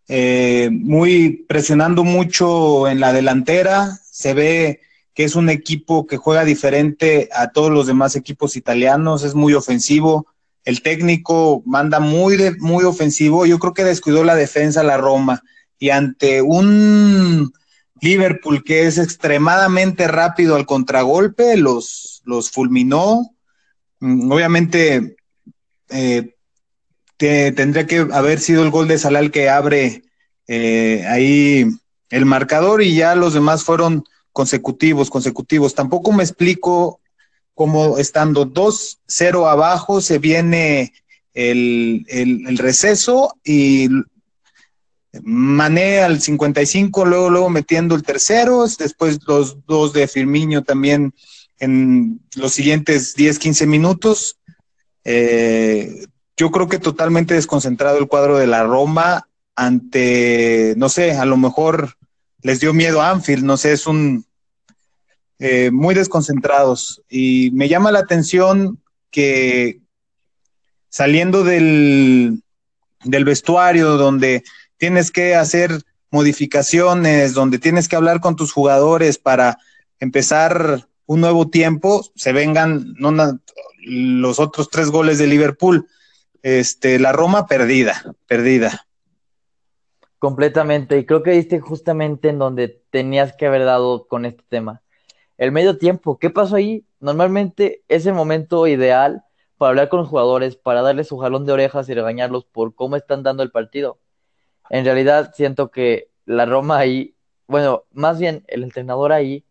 eh, 0.07 0.69
muy 0.71 1.45
presionando 1.47 2.03
mucho 2.03 2.87
en 2.87 2.99
la 2.99 3.13
delantera, 3.13 3.99
se 4.09 4.33
ve 4.33 4.81
que 5.13 5.23
es 5.23 5.35
un 5.35 5.49
equipo 5.49 6.07
que 6.07 6.17
juega 6.17 6.45
diferente 6.45 7.29
a 7.31 7.51
todos 7.51 7.71
los 7.71 7.85
demás 7.85 8.15
equipos 8.15 8.55
italianos, 8.55 9.23
es 9.23 9.35
muy 9.35 9.53
ofensivo, 9.53 10.25
el 10.63 10.81
técnico 10.81 11.61
manda 11.65 11.99
muy, 11.99 12.37
muy 12.59 12.83
ofensivo, 12.83 13.45
yo 13.45 13.59
creo 13.59 13.73
que 13.73 13.83
descuidó 13.83 14.23
la 14.23 14.35
defensa 14.35 14.83
la 14.83 14.97
Roma 14.97 15.43
y 15.79 15.91
ante 15.91 16.41
un 16.41 17.53
Liverpool, 18.01 18.63
que 18.63 18.87
es 18.87 18.97
extremadamente 18.97 20.07
rápido 20.07 20.55
al 20.55 20.65
contragolpe, 20.65 21.57
los, 21.57 22.21
los 22.25 22.51
fulminó. 22.51 23.35
Mm, 23.99 24.31
obviamente, 24.31 25.17
eh, 25.89 26.35
tendría 27.17 27.87
que 27.87 28.07
haber 28.11 28.39
sido 28.39 28.63
el 28.63 28.71
gol 28.71 28.87
de 28.87 28.97
Salal 28.97 29.31
que 29.31 29.49
abre 29.49 30.03
eh, 30.47 31.05
ahí 31.07 31.65
el 32.09 32.25
marcador 32.25 32.81
y 32.83 32.95
ya 32.95 33.15
los 33.15 33.33
demás 33.33 33.63
fueron 33.63 34.03
consecutivos, 34.31 35.09
consecutivos. 35.09 35.75
Tampoco 35.75 36.11
me 36.11 36.23
explico 36.23 36.99
como 37.53 37.97
estando 37.97 38.45
2-0 38.45 39.49
abajo, 39.49 40.01
se 40.01 40.19
viene 40.19 40.93
el, 41.33 42.05
el, 42.09 42.57
receso 42.57 43.37
y 43.43 43.87
Mané 45.23 45.99
al 45.99 46.21
55, 46.21 47.05
luego, 47.05 47.29
luego 47.29 47.49
metiendo 47.49 47.95
el 47.95 48.03
tercero, 48.03 48.65
después 48.77 49.19
los 49.27 49.65
dos 49.65 49.93
de 49.93 50.07
Firmiño 50.07 50.63
también 50.63 51.13
en 51.59 52.21
los 52.35 52.53
siguientes 52.53 53.15
10, 53.15 53.39
15 53.39 53.67
minutos. 53.67 54.37
Eh, 55.03 56.05
yo 56.37 56.51
creo 56.51 56.67
que 56.67 56.79
totalmente 56.79 57.33
desconcentrado 57.33 57.97
el 57.97 58.07
cuadro 58.07 58.37
de 58.37 58.47
la 58.47 58.63
Roma 58.63 59.27
ante, 59.55 60.73
no 60.77 60.89
sé, 60.89 61.11
a 61.13 61.25
lo 61.25 61.37
mejor 61.37 61.95
les 62.41 62.59
dio 62.59 62.73
miedo 62.73 63.01
a 63.01 63.11
Anfield, 63.11 63.43
no 63.43 63.57
sé, 63.57 63.71
es 63.71 63.87
un 63.87 64.25
eh, 65.39 65.71
muy 65.71 65.95
desconcentrados. 65.95 67.01
Y 67.09 67.51
me 67.53 67.69
llama 67.69 67.91
la 67.91 67.99
atención 67.99 68.81
que 69.11 69.79
saliendo 70.89 71.43
del, 71.43 72.43
del 73.03 73.25
vestuario 73.25 73.97
donde 73.97 74.43
tienes 74.77 75.11
que 75.11 75.35
hacer 75.35 75.83
modificaciones, 76.11 77.33
donde 77.33 77.59
tienes 77.59 77.87
que 77.87 77.95
hablar 77.95 78.21
con 78.21 78.35
tus 78.35 78.51
jugadores 78.51 79.17
para 79.17 79.57
empezar 79.99 80.87
un 81.05 81.21
nuevo 81.21 81.49
tiempo, 81.49 82.03
se 82.15 82.33
vengan 82.33 82.95
los 83.85 84.39
otros 84.39 84.69
tres 84.69 84.89
goles 84.89 85.17
de 85.17 85.27
Liverpool. 85.27 85.87
Este, 86.41 86.99
la 86.99 87.11
Roma 87.11 87.47
perdida, 87.47 88.15
perdida. 88.27 88.87
Completamente, 90.19 90.97
y 90.97 91.05
creo 91.05 91.21
que 91.21 91.31
diste 91.31 91.59
justamente 91.59 92.29
en 92.29 92.39
donde 92.39 92.81
tenías 92.89 93.35
que 93.35 93.47
haber 93.47 93.65
dado 93.65 94.07
con 94.07 94.25
este 94.25 94.43
tema. 94.47 94.81
El 95.37 95.51
medio 95.51 95.77
tiempo, 95.77 96.17
¿qué 96.17 96.29
pasó 96.29 96.55
ahí? 96.55 96.85
Normalmente 96.99 97.83
es 97.87 98.05
el 98.05 98.13
momento 98.13 98.67
ideal 98.67 99.23
para 99.57 99.69
hablar 99.69 99.89
con 99.89 99.99
los 99.99 100.09
jugadores, 100.09 100.55
para 100.55 100.81
darles 100.81 101.07
su 101.07 101.17
jalón 101.17 101.45
de 101.45 101.53
orejas 101.53 101.89
y 101.89 101.93
regañarlos 101.93 102.45
por 102.45 102.73
cómo 102.73 102.95
están 102.95 103.21
dando 103.21 103.43
el 103.43 103.51
partido. 103.51 103.99
En 104.69 104.85
realidad 104.85 105.33
siento 105.33 105.69
que 105.69 106.09
la 106.25 106.45
Roma 106.45 106.77
ahí, 106.77 107.15
bueno, 107.47 107.83
más 107.91 108.19
bien 108.19 108.43
el 108.47 108.63
entrenador 108.63 109.11
ahí 109.11 109.45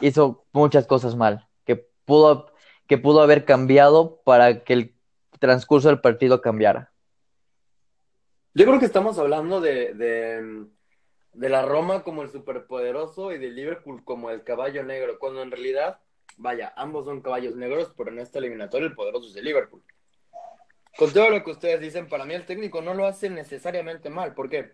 hizo 0.00 0.44
muchas 0.52 0.86
cosas 0.86 1.16
mal, 1.16 1.46
que 1.64 1.76
pudo, 2.04 2.52
que 2.86 2.98
pudo 2.98 3.22
haber 3.22 3.44
cambiado 3.44 4.20
para 4.24 4.64
que 4.64 4.72
el 4.72 4.94
transcurso 5.38 5.88
del 5.88 6.00
partido 6.00 6.40
cambiara. 6.40 6.92
Yo 8.54 8.66
creo 8.66 8.80
que 8.80 8.86
estamos 8.86 9.18
hablando 9.18 9.60
de, 9.60 9.94
de, 9.94 11.48
la 11.48 11.62
Roma 11.62 12.02
como 12.02 12.22
el 12.22 12.30
superpoderoso 12.30 13.32
y 13.32 13.38
de 13.38 13.50
Liverpool 13.50 14.02
como 14.04 14.30
el 14.30 14.42
caballo 14.42 14.82
negro, 14.82 15.18
cuando 15.20 15.42
en 15.42 15.52
realidad, 15.52 16.00
vaya, 16.36 16.72
ambos 16.76 17.04
son 17.04 17.20
caballos 17.20 17.54
negros, 17.54 17.92
pero 17.96 18.10
en 18.10 18.18
esta 18.18 18.38
eliminatoria 18.38 18.88
el 18.88 18.94
poderoso 18.94 19.28
es 19.28 19.34
de 19.34 19.42
Liverpool. 19.42 19.82
Con 20.96 21.12
todo 21.12 21.30
lo 21.30 21.42
que 21.42 21.50
ustedes 21.50 21.80
dicen, 21.80 22.08
para 22.08 22.24
mí 22.24 22.34
el 22.34 22.46
técnico 22.46 22.82
no 22.82 22.94
lo 22.94 23.06
hace 23.06 23.30
necesariamente 23.30 24.10
mal, 24.10 24.34
porque 24.34 24.72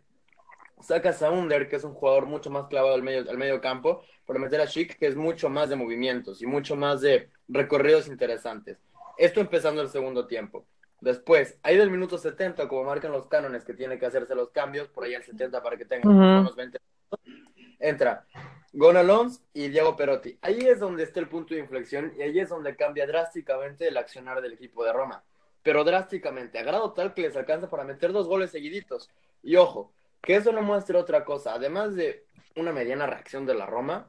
sacas 0.80 1.23
a 1.23 1.30
Under, 1.30 1.68
que 1.68 1.76
es 1.76 1.85
un 1.85 1.94
jugador 1.94 2.26
mucho 2.26 2.50
más 2.50 2.66
clavado 2.66 2.94
al 2.94 3.02
medio, 3.02 3.30
al 3.30 3.38
medio 3.38 3.61
campo, 3.61 4.02
para 4.25 4.38
meter 4.38 4.61
a 4.61 4.66
Chic, 4.66 4.99
que 4.99 5.06
es 5.06 5.16
mucho 5.16 5.49
más 5.49 5.68
de 5.68 5.76
movimientos 5.76 6.42
y 6.42 6.46
mucho 6.46 6.76
más 6.76 7.00
de 7.00 7.30
recorridos 7.49 8.08
interesantes. 8.08 8.78
Esto 9.18 9.40
empezando 9.40 9.82
el 9.82 9.88
segundo 9.88 10.26
tiempo. 10.26 10.66
Después, 11.00 11.58
ahí 11.62 11.76
del 11.76 11.90
minuto 11.90 12.18
70, 12.18 12.68
como 12.68 12.85
marcan 12.85 13.12
los 13.12 13.26
cánones 13.26 13.64
que 13.64 13.75
tiene 13.75 13.99
que 13.99 14.06
hacerse 14.06 14.35
los 14.35 14.50
cambios, 14.50 14.88
por 14.88 15.04
ahí 15.04 15.14
al 15.14 15.23
70 15.23 15.62
para 15.62 15.76
que 15.76 15.85
tengan 15.85 16.11
unos 16.11 16.56
20 16.56 16.78
minutos, 16.78 17.46
entra 17.78 18.26
Gonalons 18.73 19.42
y 19.52 19.68
Diego 19.68 19.96
Perotti. 19.96 20.38
Ahí 20.40 20.58
es 20.61 20.80
donde 20.80 21.02
está 21.02 21.20
el 21.20 21.28
punto 21.28 21.54
de 21.54 21.61
inflexión 21.61 22.12
y 22.18 22.23
ahí 22.23 22.38
es 22.38 22.49
donde 22.49 22.76
cambia 22.76 23.06
drásticamente 23.06 23.88
el 23.88 23.96
accionar 23.96 24.40
del 24.40 24.54
equipo 24.54 24.85
de 24.85 24.92
Roma. 24.92 25.23
Pero 25.66 25.82
drásticamente, 25.82 26.61
a 26.61 26.62
grado 26.62 26.92
tal 26.92 27.12
que 27.12 27.23
les 27.23 27.35
alcanza 27.35 27.68
para 27.68 27.82
meter 27.82 28.12
dos 28.12 28.28
goles 28.28 28.52
seguiditos. 28.52 29.11
Y 29.42 29.56
ojo, 29.56 29.92
que 30.23 30.37
eso 30.37 30.52
no 30.52 30.62
muestre 30.62 30.96
otra 30.96 31.25
cosa. 31.25 31.54
Además 31.54 31.96
de 31.96 32.25
una 32.54 32.70
mediana 32.70 33.04
reacción 33.04 33.44
de 33.46 33.54
la 33.54 33.66
Roma, 33.66 34.08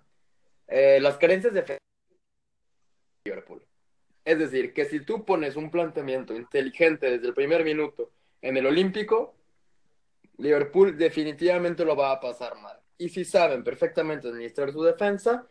eh, 0.68 1.00
las 1.02 1.18
carencias 1.18 1.56
de 1.56 1.80
Liverpool. 3.26 3.66
Es 4.24 4.38
decir, 4.38 4.72
que 4.72 4.86
si 4.86 5.00
tú 5.00 5.26
pones 5.26 5.56
un 5.56 5.72
planteamiento 5.72 6.36
inteligente 6.36 7.10
desde 7.10 7.26
el 7.26 7.34
primer 7.34 7.64
minuto 7.64 8.12
en 8.40 8.56
el 8.56 8.68
Olímpico, 8.68 9.34
Liverpool 10.38 10.96
definitivamente 10.96 11.84
lo 11.84 11.96
va 11.96 12.12
a 12.12 12.20
pasar 12.20 12.56
mal. 12.62 12.80
Y 13.00 13.10
si 13.10 13.26
saben 13.26 13.64
perfectamente 13.64 14.28
administrar 14.28 14.72
su 14.72 14.84
defensa, 14.84 15.48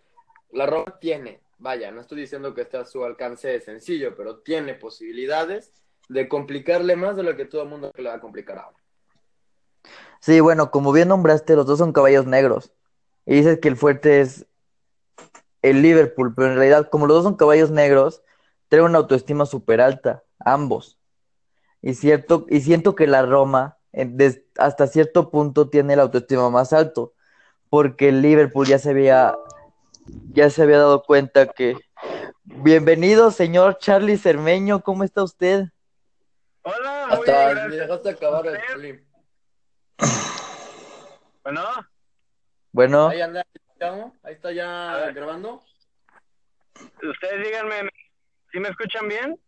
la 0.53 0.67
Roma 0.67 1.01
tiene, 1.01 1.41
vaya, 1.59 1.91
no 1.91 2.01
estoy 2.01 2.21
diciendo 2.21 2.55
que 2.55 2.61
esté 2.61 2.77
a 2.77 2.85
su 2.85 3.05
alcance 3.05 3.59
sencillo, 3.59 4.15
pero 4.15 4.39
tiene 4.39 4.75
posibilidades 4.75 5.83
de 6.09 6.29
complicarle 6.29 6.97
más 6.97 7.17
de 7.17 7.23
lo 7.23 7.37
que 7.37 7.45
todo 7.45 7.63
el 7.63 7.69
mundo 7.69 7.93
le 7.97 8.09
va 8.09 8.15
a 8.15 8.21
complicar 8.21 8.59
ahora. 8.59 8.77
Sí, 10.21 10.41
bueno, 10.41 10.71
como 10.71 10.93
bien 10.93 11.09
nombraste, 11.09 11.57
los 11.57 11.67
dos 11.67 11.79
son 11.79 11.93
caballos 11.93 12.27
negros. 12.27 12.73
Y 13.25 13.37
dices 13.37 13.59
que 13.61 13.69
el 13.69 13.77
fuerte 13.77 14.21
es 14.21 14.47
el 15.63 15.83
Liverpool, 15.83 16.33
pero 16.35 16.49
en 16.49 16.57
realidad, 16.57 16.89
como 16.91 17.07
los 17.07 17.17
dos 17.17 17.25
son 17.25 17.37
caballos 17.37 17.71
negros, 17.71 18.23
tiene 18.69 18.85
una 18.85 18.99
autoestima 18.99 19.47
súper 19.47 19.81
alta, 19.81 20.25
ambos. 20.39 20.99
Y, 21.83 21.95
cierto, 21.95 22.47
y 22.49 22.61
siento 22.61 22.95
que 22.95 23.07
la 23.07 23.23
Roma, 23.23 23.79
hasta 24.59 24.87
cierto 24.87 25.31
punto, 25.31 25.69
tiene 25.69 25.97
la 25.97 26.03
autoestima 26.03 26.51
más 26.51 26.73
alto, 26.73 27.15
porque 27.69 28.09
el 28.09 28.23
Liverpool 28.23 28.67
ya 28.67 28.79
se 28.79 28.91
había, 28.91 29.37
ya 30.33 30.51
se 30.51 30.63
había 30.63 30.79
dado 30.79 31.03
cuenta 31.03 31.47
que. 31.47 31.77
Bienvenido, 32.45 33.33
señor 33.33 33.79
Charlie 33.79 34.19
Cermeño, 34.19 34.83
¿cómo 34.83 35.03
está 35.03 35.25
usted? 35.25 35.67
Hola, 36.69 37.05
hasta 37.05 37.69
me 37.69 37.77
dejaste 37.77 38.11
acabar 38.11 38.45
el 38.45 39.05
Bueno. 41.45 41.63
Bueno. 42.73 43.09
Ahí 43.09 43.21
anda, 43.21 43.47
ahí 44.25 44.35
está 44.35 44.51
ya 44.51 45.13
grabando. 45.15 45.63
Ustedes 46.75 47.47
díganme, 47.47 47.89
¿Sí 48.51 48.59
me 48.59 48.71
escuchan 48.71 49.07
bien? 49.07 49.41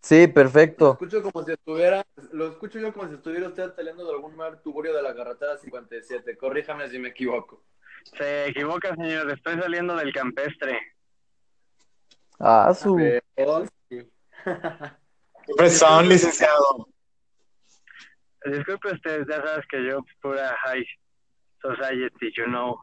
Sí, 0.00 0.28
perfecto. 0.28 0.84
Lo 0.84 0.92
escucho 0.92 1.22
como 1.24 1.44
si 1.44 1.52
estuviera, 1.54 2.06
lo 2.30 2.46
escucho 2.46 2.78
yo 2.78 2.92
como 2.92 3.08
si 3.08 3.14
estuviera 3.14 3.48
usted 3.48 3.74
saliendo 3.74 4.04
de 4.04 4.12
algún 4.12 4.36
mar 4.36 4.62
tuburio 4.62 4.94
de 4.94 5.02
la 5.02 5.12
carretera 5.12 5.56
57. 5.56 6.38
Corríjame 6.38 6.88
si 6.88 7.00
me 7.00 7.08
equivoco. 7.08 7.64
Se 8.16 8.46
equivoca, 8.46 8.94
señor. 8.94 9.28
Estoy 9.32 9.58
saliendo 9.58 9.96
del 9.96 10.12
campestre. 10.12 10.78
Ah, 12.38 12.72
su. 12.72 12.96
Licenciado. 16.04 16.88
Disculpe 18.44 18.92
usted, 18.92 19.26
ya 19.28 19.42
sabes 19.42 19.66
que 19.68 19.84
yo 19.84 20.04
pura 20.22 20.54
high 20.64 20.86
society, 21.60 22.32
you 22.36 22.44
know. 22.44 22.78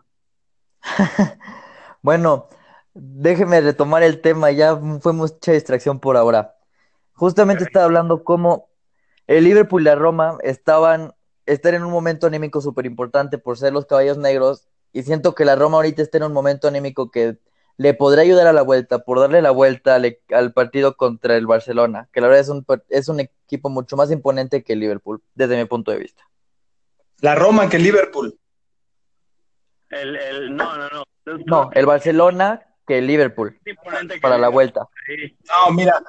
bueno, 2.01 2.49
Déjeme 2.95 3.59
retomar 3.59 4.03
el 4.03 4.21
tema, 4.21 4.51
ya 4.51 4.79
fue 5.01 5.13
mucha 5.13 5.51
distracción 5.51 5.99
por 5.99 6.15
ahora. 6.15 6.55
Justamente 7.13 7.63
estaba 7.63 7.85
hablando 7.85 8.23
cómo 8.23 8.69
el 9.25 9.45
Liverpool 9.45 9.81
y 9.81 9.85
la 9.85 9.95
Roma 9.95 10.37
estaban 10.43 11.13
estar 11.47 11.73
en 11.73 11.83
un 11.83 11.91
momento 11.91 12.27
anímico 12.27 12.61
súper 12.61 12.85
importante 12.85 13.37
por 13.37 13.57
ser 13.57 13.73
los 13.73 13.85
caballos 13.85 14.17
negros 14.17 14.67
y 14.93 15.03
siento 15.03 15.33
que 15.33 15.43
la 15.43 15.55
Roma 15.55 15.77
ahorita 15.77 16.03
está 16.03 16.19
en 16.19 16.25
un 16.25 16.33
momento 16.33 16.67
anímico 16.67 17.09
que 17.09 17.39
le 17.77 17.93
podría 17.93 18.23
ayudar 18.23 18.47
a 18.47 18.53
la 18.53 18.61
vuelta 18.61 18.99
por 18.99 19.19
darle 19.19 19.41
la 19.41 19.51
vuelta 19.51 19.95
al, 19.95 20.17
al 20.31 20.53
partido 20.53 20.95
contra 20.95 21.35
el 21.35 21.47
Barcelona, 21.47 22.07
que 22.11 22.21
la 22.21 22.27
verdad 22.27 22.41
es 22.41 22.49
un, 22.49 22.65
es 22.89 23.07
un 23.07 23.19
equipo 23.19 23.69
mucho 23.69 23.97
más 23.97 24.11
imponente 24.11 24.63
que 24.63 24.73
el 24.73 24.79
Liverpool, 24.79 25.21
desde 25.33 25.57
mi 25.57 25.65
punto 25.65 25.91
de 25.91 25.97
vista. 25.97 26.23
La 27.19 27.35
Roma 27.35 27.69
que 27.69 27.77
el 27.77 27.83
Liverpool. 27.83 28.37
El, 29.89 30.15
el, 30.15 30.55
no, 30.55 30.77
no, 30.77 30.89
no. 30.89 31.03
No, 31.45 31.69
el 31.73 31.85
Barcelona 31.85 32.67
que 32.85 33.01
Liverpool 33.01 33.57
para 34.21 34.37
la 34.37 34.49
vuelta. 34.49 34.87
No, 35.47 35.73
mira, 35.73 36.03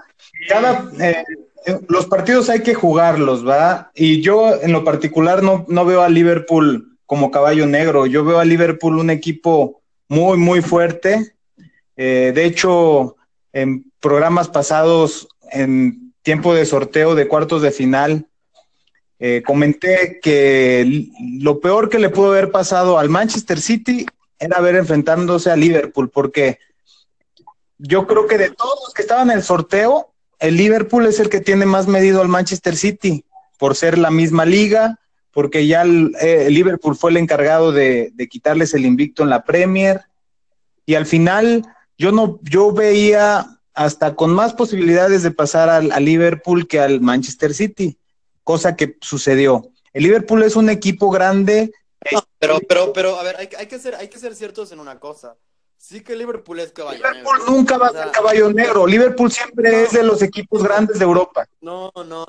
cada, 0.49 0.91
eh, 1.01 1.25
los 1.89 2.07
partidos 2.07 2.51
hay 2.51 2.63
que 2.63 2.75
jugarlos, 2.75 3.47
¿va? 3.47 3.91
Y 3.95 4.21
yo 4.21 4.61
en 4.61 4.73
lo 4.73 4.83
particular 4.83 5.43
no, 5.43 5.65
no 5.69 5.85
veo 5.85 6.03
a 6.03 6.09
Liverpool 6.09 6.99
como 7.07 7.31
caballo 7.31 7.67
negro, 7.67 8.07
yo 8.07 8.25
veo 8.25 8.39
a 8.39 8.45
Liverpool 8.45 8.99
un 8.99 9.11
equipo 9.11 9.83
muy, 10.09 10.37
muy 10.37 10.63
fuerte. 10.63 11.34
Eh, 11.97 12.33
de 12.35 12.45
hecho, 12.45 13.17
en 13.53 13.91
programas 14.01 14.49
pasados, 14.49 15.29
en 15.51 16.13
tiempo 16.23 16.55
de 16.55 16.67
sorteo 16.67 17.15
de 17.15 17.29
cuartos 17.29 17.63
de 17.63 17.71
final, 17.71 18.27
eh, 19.19 19.43
comenté 19.47 20.19
que 20.21 21.09
lo 21.41 21.61
peor 21.61 21.89
que 21.89 21.99
le 21.99 22.11
pudo 22.11 22.33
haber 22.33 22.51
pasado 22.51 22.99
al 22.99 23.09
Manchester 23.09 23.61
City 23.61 24.07
era 24.39 24.61
ver 24.61 24.75
enfrentándose 24.75 25.51
a 25.51 25.57
Liverpool, 25.57 26.11
porque 26.11 26.59
yo 27.79 28.07
creo 28.07 28.27
que 28.27 28.39
de 28.39 28.51
todos 28.51 28.79
los 28.85 28.95
que 28.95 29.03
estaban 29.03 29.31
en 29.31 29.39
el 29.39 29.43
sorteo, 29.43 30.13
el 30.39 30.57
Liverpool 30.57 31.07
es 31.07 31.21
el 31.21 31.29
que 31.29 31.41
tiene 31.41 31.67
más 31.67 31.87
medido 31.87 32.21
al 32.21 32.29
Manchester 32.29 32.77
City, 32.77 33.25
por 33.59 33.77
ser 33.77 33.99
la 33.99 34.11
misma 34.11 34.45
liga, 34.45 34.99
porque 35.33 35.67
ya 35.67 35.83
el, 35.83 36.15
eh, 36.21 36.49
Liverpool 36.51 36.97
fue 36.97 37.11
el 37.11 37.17
encargado 37.17 37.73
de, 37.73 38.13
quitarles 38.31 38.75
el 38.75 38.85
invicto 38.85 39.23
en 39.23 39.31
la 39.31 39.45
Premier, 39.45 40.03
y 40.87 40.95
al 40.97 41.07
final 41.07 41.65
yo 41.99 42.13
no, 42.13 42.39
yo 42.43 42.73
veía 42.73 43.47
hasta 43.75 44.15
con 44.15 44.33
más 44.33 44.53
posibilidades 44.55 45.23
de 45.23 45.31
pasar 45.31 45.69
al, 45.69 45.91
al 45.93 46.05
Liverpool 46.05 46.67
que 46.69 46.81
al 46.81 47.01
Manchester 47.01 47.55
City, 47.55 47.99
cosa 48.45 48.77
que 48.77 48.97
sucedió. 49.01 49.69
El 49.93 50.05
Liverpool 50.05 50.43
es 50.43 50.57
un 50.57 50.71
equipo 50.71 51.11
grande, 51.11 51.73
No, 52.13 52.23
pero, 52.39 52.59
pero, 52.69 52.93
pero, 52.93 53.19
a 53.19 53.23
ver, 53.23 53.37
hay, 53.39 53.47
que- 53.49 53.57
hay 53.57 53.67
que 53.67 53.79
ser, 53.79 53.95
hay 53.95 54.09
que 54.09 54.19
ser 54.19 54.35
ciertos 54.35 54.71
en 54.73 54.81
una 54.81 54.99
cosa. 55.01 55.37
Sí 55.79 56.03
que 56.03 56.15
Liverpool 56.17 56.61
es 56.61 56.73
caballo 56.73 56.97
Liverpool 56.99 57.39
negro. 57.39 57.51
nunca 57.53 57.79
va 57.79 57.87
a 57.89 57.91
O 57.91 57.93
sea, 57.93 58.03
ser 58.05 58.13
caballo 58.13 58.53
negro. 58.53 58.87
Liverpool 58.87 59.31
siempre 59.31 59.83
es 59.85 59.93
de 59.93 60.03
los 60.03 60.23
equipos 60.23 60.63
grandes 60.63 60.99
de 60.99 61.05
Europa. 61.05 61.47
No, 61.61 61.91
no, 62.07 62.27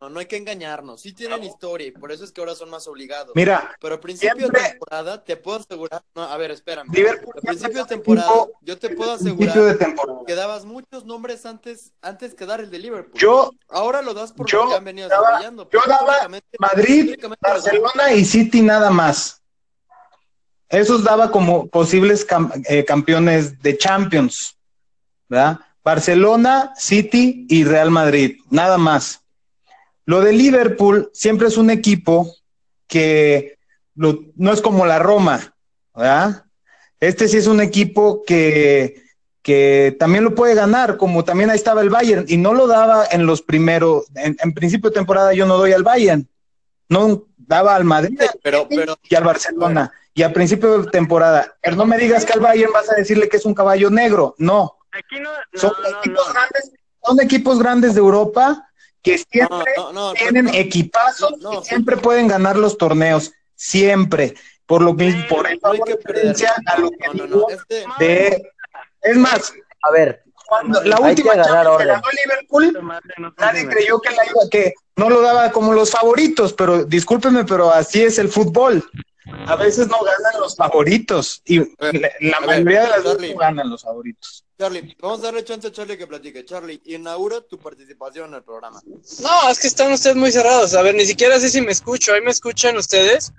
no, 0.00 0.08
no 0.10 0.20
hay 0.20 0.26
que 0.26 0.36
engañarnos. 0.36 1.00
Sí 1.00 1.12
tienen 1.12 1.42
historia 1.44 1.86
y 1.88 1.90
por 1.90 2.12
eso 2.12 2.24
es 2.24 2.32
que 2.32 2.40
ahora 2.40 2.54
son 2.54 2.70
más 2.70 2.86
obligados. 2.86 3.32
Mira, 3.34 3.76
Pero 3.80 3.96
a 3.96 4.00
principio 4.00 4.34
siempre- 4.36 4.62
de 4.62 4.68
temporada 4.70 5.24
te 5.24 5.36
puedo 5.36 5.58
asegurar. 5.58 6.02
No, 6.14 6.22
a 6.22 6.36
ver, 6.36 6.50
espérame. 6.50 6.88
Liverpool 6.92 7.34
A 7.36 7.40
principio 7.40 7.82
de 7.82 7.88
temporada, 7.88 8.32
yo 8.62 8.78
te 8.78 8.90
puedo 8.90 9.12
asegurar 9.12 9.76
temporada. 9.78 10.20
que 10.26 10.34
dabas 10.34 10.64
muchos 10.64 11.04
nombres 11.04 11.44
antes, 11.46 11.92
antes 12.02 12.34
que 12.34 12.46
dar 12.46 12.60
el 12.60 12.70
de 12.70 12.78
Liverpool. 12.78 13.20
Yo, 13.20 13.50
Ahora 13.68 14.02
lo 14.02 14.14
das 14.14 14.32
por 14.32 14.46
yo 14.48 14.74
han 14.76 14.84
venido 14.84 15.08
daba- 15.08 15.26
desarrollando. 15.28 15.68
yo 15.70 15.80
daba 15.86 16.28
Madrid. 16.58 17.16
Barcelona 17.40 18.12
y 18.12 18.24
City 18.24 18.62
nada 18.62 18.90
más. 18.90 19.42
Esos 20.68 21.02
daba 21.02 21.30
como 21.30 21.66
posibles 21.68 22.26
cam- 22.26 22.52
eh, 22.68 22.84
campeones 22.84 23.60
de 23.62 23.78
Champions, 23.78 24.56
¿verdad? 25.28 25.60
Barcelona, 25.82 26.74
City 26.76 27.46
y 27.48 27.64
Real 27.64 27.90
Madrid, 27.90 28.38
nada 28.50 28.76
más. 28.76 29.22
Lo 30.08 30.22
de 30.22 30.32
Liverpool 30.32 31.10
siempre 31.12 31.48
es 31.48 31.58
un 31.58 31.68
equipo 31.68 32.34
que 32.86 33.58
lo- 33.94 34.20
no 34.36 34.54
es 34.54 34.62
como 34.62 34.86
la 34.86 34.98
Roma, 34.98 35.54
¿verdad? 35.94 36.44
Este 36.98 37.28
sí 37.28 37.36
es 37.36 37.46
un 37.46 37.60
equipo 37.60 38.22
que, 38.26 39.02
que 39.42 39.94
también 39.98 40.24
lo 40.24 40.34
puede 40.34 40.54
ganar, 40.54 40.96
como 40.96 41.24
también 41.26 41.50
ahí 41.50 41.56
estaba 41.56 41.82
el 41.82 41.90
Bayern, 41.90 42.24
y 42.26 42.38
no 42.38 42.54
lo 42.54 42.66
daba 42.66 43.04
en 43.10 43.26
los 43.26 43.42
primeros, 43.42 44.06
en, 44.14 44.34
en 44.42 44.54
principio 44.54 44.88
de 44.88 44.94
temporada 44.94 45.34
yo 45.34 45.44
no 45.44 45.58
doy 45.58 45.72
al 45.74 45.82
Bayern, 45.82 46.26
no 46.88 47.26
daba 47.36 47.76
al 47.76 47.84
Madrid 47.84 48.18
Pero, 48.42 48.66
pero, 48.66 48.96
y 49.10 49.14
al 49.14 49.24
Barcelona, 49.24 49.92
y 50.14 50.22
al 50.22 50.32
principio 50.32 50.78
de 50.84 50.90
temporada. 50.90 51.54
Pero 51.60 51.76
no 51.76 51.84
me 51.84 51.98
digas 51.98 52.24
que 52.24 52.32
al 52.32 52.40
Bayern 52.40 52.72
vas 52.72 52.90
a 52.90 52.94
decirle 52.94 53.28
que 53.28 53.36
es 53.36 53.44
un 53.44 53.52
caballo 53.52 53.90
negro, 53.90 54.34
no, 54.38 54.74
Aquí 54.90 55.20
no, 55.20 55.28
no, 55.52 55.60
son 55.60 55.72
no, 55.82 55.98
equipos 55.98 56.26
no. 56.28 56.32
grandes, 56.32 56.72
son 57.04 57.20
equipos 57.20 57.58
grandes 57.58 57.92
de 57.94 58.00
Europa 58.00 58.64
que 59.08 59.40
no, 59.42 59.48
siempre 59.48 59.72
no, 59.76 59.92
no, 59.92 60.12
tienen 60.14 60.44
no, 60.46 60.52
equipazos 60.54 61.30
no, 61.38 61.52
no, 61.54 61.60
y 61.62 61.64
siempre 61.64 61.96
pueden 61.96 62.28
ganar 62.28 62.56
los 62.56 62.76
torneos, 62.78 63.32
siempre, 63.54 64.34
por 64.66 64.82
lo 64.82 64.92
mismo, 64.94 65.24
por 65.28 65.42
no 65.44 65.48
esa 65.48 65.70
hay 65.70 65.80
que 65.80 65.96
perder. 65.96 66.36
a 66.66 66.78
lo 66.78 66.90
que 66.90 67.08
digo 67.12 67.26
no, 67.48 67.48
este, 67.48 67.84
de, 67.98 68.42
es 69.02 69.16
más, 69.16 69.52
A 69.82 69.90
ver, 69.92 70.22
cuando 70.46 70.82
la 70.82 70.96
que 70.96 71.02
última 71.02 71.32
que 71.34 71.40
orden. 71.40 71.88
ganó 71.88 72.02
Liverpool, 72.24 72.90
nadie 73.38 73.68
creyó 73.68 74.00
que, 74.00 74.10
la 74.14 74.24
iba- 74.24 74.48
que 74.50 74.74
no 74.96 75.10
lo 75.10 75.20
daba 75.20 75.50
como 75.52 75.72
los 75.72 75.90
favoritos, 75.90 76.52
pero 76.52 76.84
discúlpenme, 76.84 77.44
pero 77.44 77.70
así 77.70 78.02
es 78.02 78.18
el 78.18 78.28
fútbol. 78.28 78.88
A 79.46 79.56
veces 79.56 79.88
no 79.88 79.98
ganan 80.02 80.40
los 80.40 80.56
favoritos 80.56 81.42
y 81.44 81.58
ver, 81.58 81.94
la, 81.94 82.10
la 82.20 82.36
a 82.36 82.40
ver, 82.40 82.64
mayoría 82.64 82.82
de 82.82 82.88
las 82.88 83.04
veces 83.04 83.32
no 83.32 83.38
ganan 83.38 83.70
los 83.70 83.82
favoritos. 83.82 84.44
Charlie, 84.58 84.96
vamos 85.00 85.20
a 85.20 85.22
darle 85.24 85.44
chance 85.44 85.68
a 85.68 85.72
Charlie 85.72 85.96
que 85.96 86.06
platique. 86.06 86.44
Charlie, 86.44 86.80
inaugura 86.86 87.40
tu 87.42 87.58
participación 87.58 88.30
en 88.30 88.34
el 88.34 88.42
programa. 88.42 88.80
No, 89.20 89.50
es 89.50 89.58
que 89.60 89.68
están 89.68 89.92
ustedes 89.92 90.16
muy 90.16 90.32
cerrados. 90.32 90.74
A 90.74 90.82
ver, 90.82 90.94
ni 90.94 91.06
siquiera 91.06 91.38
sé 91.38 91.48
si 91.48 91.60
me 91.60 91.70
escucho. 91.70 92.12
¿Ahí 92.12 92.20
me 92.20 92.30
escuchan 92.30 92.76
ustedes? 92.76 93.32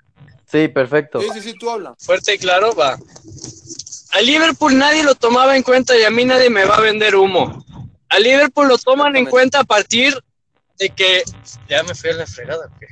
sí, 0.45 0.67
perfecto. 0.67 1.21
Sí, 1.21 1.27
sí, 1.33 1.41
sí, 1.41 1.53
tú 1.53 1.69
habla. 1.69 1.93
Fuerte 1.99 2.35
y 2.35 2.37
claro, 2.37 2.73
va. 2.73 2.97
A 4.11 4.21
Liverpool 4.21 4.77
nadie 4.77 5.03
lo 5.03 5.13
tomaba 5.13 5.55
en 5.55 5.63
cuenta 5.63 5.95
y 5.97 6.03
a 6.03 6.09
mí 6.09 6.25
nadie 6.25 6.49
me 6.49 6.65
va 6.65 6.77
a 6.77 6.81
vender 6.81 7.15
humo. 7.15 7.65
A 8.09 8.17
Liverpool 8.17 8.67
lo 8.67 8.77
toman 8.77 9.15
en 9.15 9.25
cuenta 9.25 9.59
a 9.59 9.63
partir 9.63 10.17
de 10.77 10.89
que... 10.89 11.23
Ya 11.67 11.83
me 11.83 11.93
fui 11.93 12.09
a 12.09 12.13
la 12.13 12.25
fregada. 12.25 12.65
¿o 12.65 12.79
qué? 12.79 12.87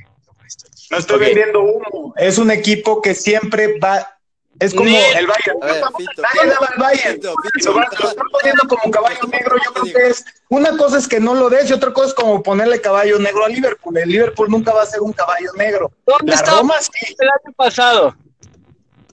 No 0.90 0.98
estoy 0.98 1.18
vendiendo 1.20 1.60
humo. 1.62 2.14
Es 2.16 2.38
un 2.38 2.50
equipo 2.50 3.00
que 3.02 3.14
siempre 3.14 3.78
va. 3.78 4.14
Es 4.60 4.74
como 4.74 4.88
Ni- 4.90 4.96
el 4.96 5.26
Bayern. 5.26 5.58
Fito. 5.96 6.22
Nadie 6.22 6.50
daba 6.50 6.66
al 6.66 6.78
Bayern. 6.78 7.14
Fito, 7.14 7.32
Y 7.44 7.60
Fito, 7.60 7.72
lo, 7.74 7.82
están 7.82 8.26
poniendo 8.32 8.62
como 8.68 8.90
caballo 8.90 9.20
negro. 9.30 9.56
Yo 9.64 9.72
creo 9.72 9.94
que 9.94 10.06
es. 10.08 10.24
Una 10.48 10.76
cosa 10.76 10.98
es 10.98 11.06
que 11.06 11.20
no 11.20 11.34
lo 11.34 11.48
des 11.48 11.70
y 11.70 11.72
otra 11.74 11.92
cosa 11.92 12.08
es 12.08 12.14
como 12.14 12.42
ponerle 12.42 12.80
caballo 12.80 13.18
negro 13.18 13.44
a 13.44 13.48
Liverpool. 13.48 13.96
El 13.98 14.08
Liverpool 14.08 14.48
nunca 14.50 14.72
va 14.72 14.82
a 14.82 14.86
ser 14.86 15.00
un 15.00 15.12
caballo 15.12 15.52
negro. 15.56 15.92
¿Dónde 16.06 16.32
La 16.32 16.36
estaba 16.36 16.58
Roma 16.58 16.74
sí. 16.80 17.14
el 17.18 17.28
año 17.28 17.54
pasado? 17.54 18.16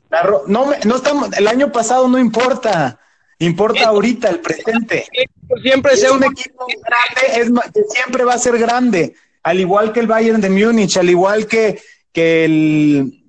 La 0.10 0.24
Ro- 0.24 0.44
no, 0.48 0.66
me- 0.68 0.80
no 0.86 0.96
estamos. 0.96 1.32
El 1.38 1.48
año 1.48 1.72
pasado 1.72 2.08
no 2.08 2.18
importa. 2.18 3.00
Importa 3.38 3.88
ahorita, 3.90 4.30
el 4.30 4.40
presente. 4.40 5.06
Siempre 5.62 5.94
Es 5.94 6.00
sea 6.00 6.14
un 6.14 6.24
equipo 6.24 6.66
grande, 6.66 7.42
es 7.42 7.72
que 7.74 7.84
siempre 7.90 8.24
va 8.24 8.34
a 8.34 8.38
ser 8.40 8.58
grande, 8.58 9.14
al 9.46 9.60
igual 9.60 9.94
que 9.94 10.00
el 10.00 10.08
Bayern 10.08 10.42
de 10.42 10.50
Múnich, 10.50 10.98
al 10.98 11.10
igual 11.10 11.46
que, 11.46 11.80
que 12.12 12.46
el, 12.46 13.24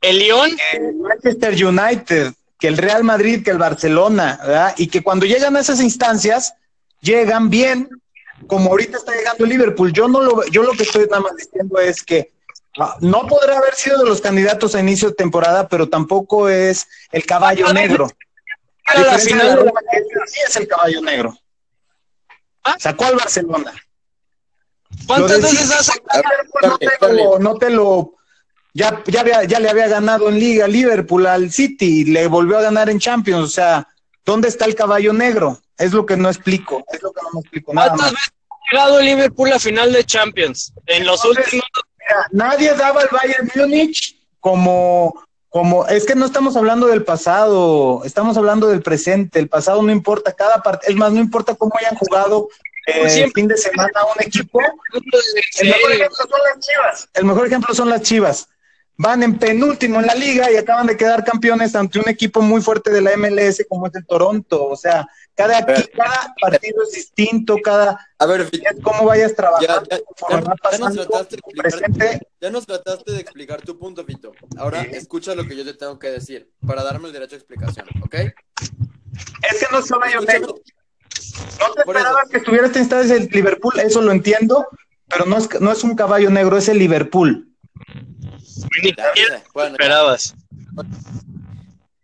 El 0.00 0.18
León, 0.18 0.50
el 0.72 0.94
Manchester 0.96 1.52
United, 1.64 2.32
que 2.58 2.66
el 2.68 2.76
Real 2.76 3.04
Madrid, 3.04 3.44
que 3.44 3.50
el 3.52 3.58
Barcelona, 3.58 4.38
¿verdad? 4.42 4.74
Y 4.78 4.88
que 4.88 5.00
cuando 5.02 5.26
llegan 5.26 5.56
a 5.56 5.60
esas 5.60 5.80
instancias, 5.80 6.54
llegan 7.00 7.50
bien, 7.50 7.88
como 8.48 8.70
ahorita 8.70 8.98
está 8.98 9.14
llegando 9.14 9.44
el 9.44 9.50
Liverpool. 9.50 9.92
Yo 9.92 10.08
no 10.08 10.20
lo, 10.22 10.44
yo 10.48 10.64
lo 10.64 10.72
que 10.72 10.82
estoy 10.82 11.06
nada 11.06 11.20
más 11.20 11.36
diciendo 11.36 11.78
es 11.78 12.02
que 12.02 12.32
ah, 12.78 12.96
no 13.00 13.26
podrá 13.28 13.58
haber 13.58 13.74
sido 13.74 13.98
de 14.02 14.06
los 14.08 14.20
candidatos 14.20 14.74
a 14.74 14.80
inicio 14.80 15.10
de 15.10 15.14
temporada, 15.14 15.68
pero 15.68 15.88
tampoco 15.88 16.48
es 16.48 16.86
el 17.12 17.24
caballo 17.24 17.72
negro. 17.72 18.10
A 18.86 18.94
Era 18.94 19.04
la 19.12 19.16
diferencia 19.18 19.44
de 19.44 19.50
final 19.52 19.64
de 19.66 19.72
la- 19.72 20.26
sí 20.26 20.40
es 20.48 20.56
el 20.56 20.66
caballo 20.66 21.00
negro. 21.00 21.38
¿Ah? 22.64 22.74
Sacó 22.78 23.04
al 23.04 23.14
Barcelona. 23.14 23.72
¿Cuántas 25.06 25.42
veces 25.42 25.70
has 25.72 25.86
City, 25.86 26.00
no 26.62 26.78
te 26.78 27.12
lo, 27.12 27.38
no 27.38 27.54
te 27.56 27.70
lo 27.70 28.14
ya, 28.72 29.02
ya, 29.06 29.20
había- 29.20 29.44
ya 29.44 29.58
le 29.60 29.68
había 29.68 29.88
ganado 29.88 30.28
en 30.28 30.38
Liga 30.38 30.68
Liverpool 30.68 31.26
al 31.26 31.50
City 31.50 32.00
y 32.00 32.04
le 32.04 32.26
volvió 32.28 32.58
a 32.58 32.62
ganar 32.62 32.88
en 32.88 32.98
Champions. 33.00 33.44
O 33.44 33.48
sea, 33.48 33.88
¿dónde 34.24 34.48
está 34.48 34.64
el 34.66 34.74
caballo 34.74 35.12
negro? 35.12 35.60
Es 35.76 35.92
lo 35.92 36.06
que 36.06 36.16
no 36.16 36.28
explico. 36.28 36.84
Es 36.92 37.02
lo 37.02 37.12
que 37.12 37.20
no 37.22 37.30
me 37.34 37.40
explico 37.40 37.74
nada 37.74 37.88
¿Cuántas 37.88 38.12
más. 38.12 38.14
veces 38.14 38.32
ha 38.50 38.70
llegado 38.72 39.00
el 39.00 39.06
Liverpool 39.06 39.52
a 39.52 39.58
final 39.58 39.92
de 39.92 40.04
Champions? 40.04 40.72
En 40.86 41.04
los 41.06 41.24
Entonces, 41.24 41.44
últimos... 41.44 41.66
Mira, 41.98 42.26
nadie 42.32 42.74
daba 42.74 43.00
al 43.02 43.08
Bayern 43.10 43.50
Múnich 43.56 44.16
como, 44.40 45.14
como, 45.48 45.86
es 45.86 46.04
que 46.06 46.14
no 46.14 46.26
estamos 46.26 46.56
hablando 46.56 46.86
del 46.86 47.04
pasado, 47.04 48.02
estamos 48.04 48.36
hablando 48.36 48.68
del 48.68 48.82
presente. 48.82 49.38
El 49.38 49.48
pasado 49.48 49.82
no 49.82 49.90
importa, 49.90 50.32
cada 50.32 50.62
parte, 50.62 50.90
es 50.90 50.96
más, 50.96 51.12
no 51.12 51.20
importa 51.20 51.54
cómo 51.54 51.72
hayan 51.78 51.96
jugado 51.96 52.48
eh, 52.86 53.30
fin 53.34 53.48
de 53.48 53.56
semana 53.56 54.04
un 54.16 54.22
equipo. 54.24 54.60
El 55.60 55.68
mejor 55.68 55.92
ejemplo 55.92 56.16
son 56.16 56.40
las 56.44 56.66
Chivas. 56.66 57.08
El 57.14 57.24
mejor 57.24 57.46
ejemplo 57.46 57.74
son 57.74 57.88
las 57.90 58.02
Chivas. 58.02 58.48
Van 58.96 59.22
en 59.22 59.38
penúltimo 59.38 59.98
en 59.98 60.06
la 60.06 60.14
liga 60.14 60.50
y 60.50 60.56
acaban 60.56 60.86
de 60.86 60.94
quedar 60.94 61.24
campeones 61.24 61.74
ante 61.74 61.98
un 61.98 62.08
equipo 62.08 62.42
muy 62.42 62.60
fuerte 62.60 62.90
de 62.90 63.00
la 63.00 63.16
MLS 63.16 63.64
como 63.66 63.86
es 63.86 63.94
el 63.94 64.04
Toronto. 64.04 64.66
O 64.66 64.76
sea, 64.76 65.08
cada, 65.34 65.64
partido 65.64 66.82
es 66.82 66.92
distinto, 66.92 67.56
cada 67.64 67.98
A 68.18 68.26
ver, 68.26 68.50
cómo 68.82 69.06
vayas 69.06 69.34
trabajando 69.34 69.88
Ya, 69.90 69.98
ya, 69.98 70.78
nos 70.78 70.94
trataste 70.94 71.36
de 71.36 71.38
explicar. 71.38 71.70
presente. 71.70 72.28
ya 72.42 72.50
nos 72.50 72.66
trataste 72.66 73.12
de 73.12 73.20
explicar 73.20 73.62
tu 73.62 73.78
punto, 73.78 74.04
Fito. 74.04 74.32
Ahora 74.58 74.82
escucha 74.82 75.34
lo 75.34 75.46
que 75.46 75.56
yo 75.56 75.64
te 75.64 75.72
tengo 75.72 75.98
que 75.98 76.10
decir 76.10 76.50
para 76.66 76.82
darme 76.82 77.06
el 77.06 77.14
derecho 77.14 77.36
a 77.36 77.38
explicación, 77.38 77.86
¿ok? 78.02 78.14
Es 78.14 79.60
que 79.60 79.66
no 79.72 79.82
caballo 79.82 80.20
Escúchame. 80.20 80.79
No 81.58 81.72
te 81.74 81.84
Por 81.84 81.96
eso. 81.96 82.06
esperabas 82.06 82.28
que 82.30 82.36
estuviera 82.38 82.66
esta 82.66 82.78
instancia 82.78 83.16
el 83.16 83.28
Liverpool, 83.28 83.78
eso 83.80 84.00
lo 84.00 84.12
entiendo, 84.12 84.66
pero 85.08 85.26
no 85.26 85.36
es, 85.38 85.60
no 85.60 85.72
es 85.72 85.84
un 85.84 85.94
caballo 85.94 86.30
negro, 86.30 86.56
es 86.56 86.68
el 86.68 86.78
Liverpool. 86.78 87.50
Ni 88.82 88.94
bueno, 89.52 89.72
esperabas. 89.72 90.34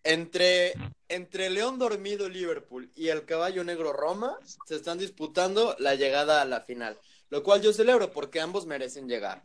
Entre, 0.05 0.75
entre 1.09 1.51
León 1.51 1.79
Dormido 1.79 2.29
Liverpool 2.29 2.90
y 2.94 3.09
el 3.09 3.25
Caballo 3.25 3.64
Negro 3.64 3.92
Roma 3.92 4.38
se 4.66 4.77
están 4.77 4.99
disputando 4.99 5.77
la 5.79 5.94
llegada 5.94 6.42
a 6.42 6.44
la 6.44 6.61
final, 6.61 6.99
lo 7.31 7.42
cual 7.42 7.61
yo 7.62 7.72
celebro 7.72 8.12
porque 8.12 8.40
ambos 8.40 8.66
merecen 8.66 9.09
llegar. 9.09 9.42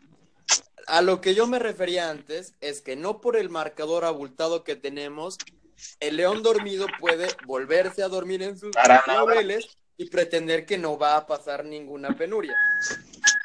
A 0.88 1.02
lo 1.02 1.22
que 1.22 1.36
yo 1.36 1.48
me 1.48 1.60
refería 1.60 2.10
antes 2.10 2.54
es 2.62 2.82
que 2.82 2.96
no 2.96 3.22
por 3.22 3.38
el 3.38 3.50
marcador 3.50 4.06
abultado 4.06 4.64
que 4.64 4.76
tenemos, 4.76 5.38
el 6.00 6.18
León 6.18 6.44
Dormido 6.44 6.88
puede 7.00 7.28
volverse 7.46 8.04
a 8.04 8.08
dormir 8.08 8.44
en 8.44 8.58
sus 8.58 8.72
laureles 9.08 9.78
y 10.02 10.10
pretender 10.10 10.66
que 10.66 10.80
no 10.80 10.98
va 10.98 11.16
a 11.16 11.28
pasar 11.28 11.64
ninguna 11.64 12.18
penuria. 12.18 12.56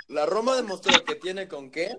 La 0.08 0.24
Roma 0.24 0.56
demostró 0.56 1.04
que 1.04 1.16
tiene 1.16 1.48
con 1.48 1.70
qué 1.70 1.98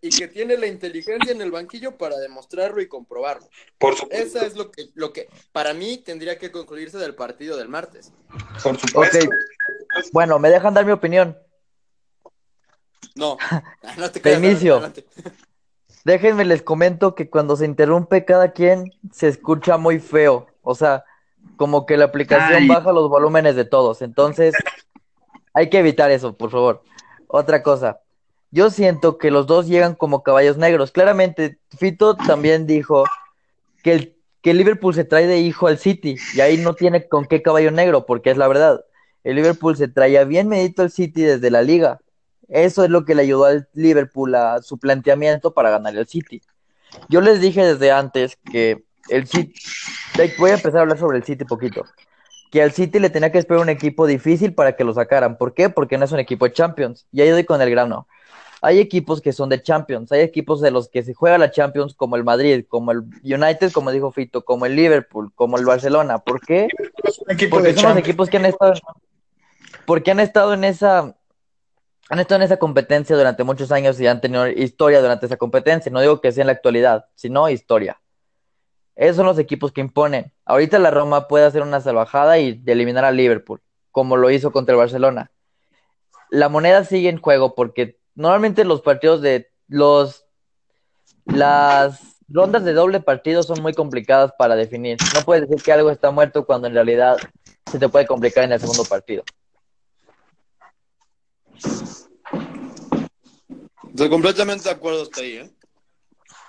y 0.00 0.10
que 0.10 0.28
tiene 0.28 0.56
la 0.56 0.68
inteligencia 0.68 1.32
en 1.32 1.40
el 1.40 1.50
banquillo 1.50 1.98
para 1.98 2.16
demostrarlo 2.18 2.80
y 2.80 2.86
comprobarlo. 2.86 3.48
Por 3.78 3.96
supuesto. 3.96 4.24
Esa 4.38 4.46
es 4.46 4.54
lo 4.54 4.70
que, 4.70 4.90
lo 4.94 5.12
que 5.12 5.28
para 5.50 5.74
mí 5.74 5.98
tendría 5.98 6.38
que 6.38 6.52
concluirse 6.52 6.98
del 6.98 7.16
partido 7.16 7.56
del 7.56 7.68
martes. 7.68 8.12
Por 8.62 8.76
Ok. 8.76 8.80
supuesto. 8.80 9.30
Bueno, 10.12 10.38
me 10.38 10.50
dejan 10.50 10.72
dar 10.72 10.86
mi 10.86 10.92
opinión. 10.92 11.36
No, 13.16 13.38
no 13.98 14.08
te 14.12 14.20
De 14.20 14.22
creas, 14.22 14.38
inicio. 14.38 14.74
adelante. 14.74 15.04
Déjenme 16.04 16.44
les 16.44 16.62
comento 16.62 17.16
que 17.16 17.28
cuando 17.28 17.56
se 17.56 17.64
interrumpe 17.64 18.24
cada 18.24 18.52
quien 18.52 18.92
se 19.12 19.26
escucha 19.26 19.78
muy 19.78 19.98
feo. 19.98 20.46
O 20.62 20.76
sea, 20.76 21.04
como 21.60 21.84
que 21.84 21.98
la 21.98 22.06
aplicación 22.06 22.62
Ay. 22.62 22.68
baja 22.68 22.90
los 22.90 23.10
volúmenes 23.10 23.54
de 23.54 23.66
todos. 23.66 24.00
Entonces, 24.00 24.54
hay 25.52 25.68
que 25.68 25.80
evitar 25.80 26.10
eso, 26.10 26.34
por 26.34 26.50
favor. 26.50 26.82
Otra 27.26 27.62
cosa, 27.62 28.00
yo 28.50 28.70
siento 28.70 29.18
que 29.18 29.30
los 29.30 29.46
dos 29.46 29.66
llegan 29.66 29.94
como 29.94 30.22
caballos 30.22 30.56
negros. 30.56 30.90
Claramente, 30.90 31.58
Fito 31.76 32.16
también 32.16 32.66
dijo 32.66 33.04
que 33.82 33.92
el, 33.92 34.16
que 34.40 34.52
el 34.52 34.56
Liverpool 34.56 34.94
se 34.94 35.04
trae 35.04 35.26
de 35.26 35.40
hijo 35.40 35.66
al 35.66 35.76
City 35.76 36.16
y 36.32 36.40
ahí 36.40 36.56
no 36.56 36.72
tiene 36.72 37.06
con 37.06 37.26
qué 37.26 37.42
caballo 37.42 37.70
negro, 37.70 38.06
porque 38.06 38.30
es 38.30 38.38
la 38.38 38.48
verdad. 38.48 38.82
El 39.22 39.36
Liverpool 39.36 39.76
se 39.76 39.86
traía 39.86 40.24
bien 40.24 40.48
medito 40.48 40.80
al 40.80 40.90
City 40.90 41.20
desde 41.20 41.50
la 41.50 41.60
liga. 41.60 42.00
Eso 42.48 42.84
es 42.84 42.88
lo 42.88 43.04
que 43.04 43.14
le 43.14 43.20
ayudó 43.20 43.44
al 43.44 43.68
Liverpool 43.74 44.34
a 44.34 44.62
su 44.62 44.78
planteamiento 44.78 45.52
para 45.52 45.68
ganar 45.68 45.94
al 45.94 46.06
City. 46.06 46.40
Yo 47.10 47.20
les 47.20 47.38
dije 47.42 47.62
desde 47.66 47.92
antes 47.92 48.38
que 48.50 48.82
el 49.10 49.26
City, 49.26 49.52
voy 50.38 50.50
a 50.50 50.54
empezar 50.54 50.78
a 50.78 50.80
hablar 50.82 50.98
sobre 50.98 51.18
el 51.18 51.24
City 51.24 51.44
poquito, 51.44 51.84
que 52.50 52.62
al 52.62 52.72
City 52.72 52.98
le 52.98 53.10
tenía 53.10 53.30
que 53.30 53.38
esperar 53.38 53.62
un 53.62 53.68
equipo 53.68 54.06
difícil 54.06 54.54
para 54.54 54.76
que 54.76 54.84
lo 54.84 54.94
sacaran. 54.94 55.36
¿Por 55.36 55.54
qué? 55.54 55.68
Porque 55.68 55.98
no 55.98 56.04
es 56.04 56.12
un 56.12 56.18
equipo 56.18 56.46
de 56.46 56.52
Champions. 56.52 57.06
Y 57.12 57.20
ahí 57.20 57.28
doy 57.30 57.44
con 57.44 57.60
el 57.60 57.70
grano. 57.70 58.06
Hay 58.62 58.78
equipos 58.78 59.22
que 59.22 59.32
son 59.32 59.48
de 59.48 59.62
Champions, 59.62 60.12
hay 60.12 60.20
equipos 60.20 60.60
de 60.60 60.70
los 60.70 60.88
que 60.90 61.02
se 61.02 61.14
juega 61.14 61.38
la 61.38 61.50
Champions 61.50 61.94
como 61.94 62.16
el 62.16 62.24
Madrid, 62.24 62.66
como 62.68 62.92
el 62.92 63.04
United, 63.22 63.72
como 63.72 63.90
dijo 63.90 64.12
Fito, 64.12 64.44
como 64.44 64.66
el 64.66 64.76
Liverpool, 64.76 65.32
como 65.34 65.56
el 65.56 65.64
Barcelona. 65.64 66.18
¿Por 66.18 66.40
qué? 66.40 66.68
Porque 67.48 67.74
son 67.74 67.90
los 67.90 67.98
equipos 67.98 68.28
que 68.28 68.36
han 68.36 68.44
estado, 68.44 68.74
porque 69.86 70.10
han 70.10 70.20
estado 70.20 70.52
en 70.52 70.64
esa, 70.64 71.16
han 72.10 72.18
estado 72.18 72.40
en 72.40 72.42
esa 72.42 72.58
competencia 72.58 73.16
durante 73.16 73.44
muchos 73.44 73.72
años 73.72 73.98
y 73.98 74.06
han 74.06 74.20
tenido 74.20 74.46
historia 74.46 75.00
durante 75.00 75.24
esa 75.24 75.38
competencia. 75.38 75.90
No 75.90 76.02
digo 76.02 76.20
que 76.20 76.30
sea 76.30 76.42
en 76.42 76.48
la 76.48 76.52
actualidad, 76.52 77.06
sino 77.14 77.48
historia. 77.48 77.98
Esos 79.00 79.16
son 79.16 79.24
los 79.24 79.38
equipos 79.38 79.72
que 79.72 79.80
imponen. 79.80 80.30
Ahorita 80.44 80.78
la 80.78 80.90
Roma 80.90 81.26
puede 81.26 81.46
hacer 81.46 81.62
una 81.62 81.80
salvajada 81.80 82.38
y 82.38 82.62
eliminar 82.66 83.06
a 83.06 83.10
Liverpool, 83.10 83.62
como 83.90 84.18
lo 84.18 84.28
hizo 84.28 84.52
contra 84.52 84.74
el 84.74 84.78
Barcelona. 84.78 85.32
La 86.28 86.50
moneda 86.50 86.84
sigue 86.84 87.08
en 87.08 87.18
juego 87.18 87.54
porque 87.54 87.98
normalmente 88.14 88.62
los 88.66 88.82
partidos 88.82 89.22
de 89.22 89.50
los 89.68 90.26
las 91.24 92.18
rondas 92.28 92.62
de 92.62 92.74
doble 92.74 93.00
partido 93.00 93.42
son 93.42 93.62
muy 93.62 93.72
complicadas 93.72 94.32
para 94.38 94.54
definir. 94.54 94.98
No 95.14 95.22
puedes 95.22 95.48
decir 95.48 95.64
que 95.64 95.72
algo 95.72 95.90
está 95.90 96.10
muerto 96.10 96.44
cuando 96.44 96.68
en 96.68 96.74
realidad 96.74 97.16
se 97.72 97.78
te 97.78 97.88
puede 97.88 98.06
complicar 98.06 98.44
en 98.44 98.52
el 98.52 98.60
segundo 98.60 98.84
partido. 98.84 99.24
Estoy 103.88 104.10
completamente 104.10 104.64
de 104.64 104.74
acuerdo 104.74 105.04
hasta 105.04 105.22
ahí, 105.22 105.36
¿eh? 105.38 105.50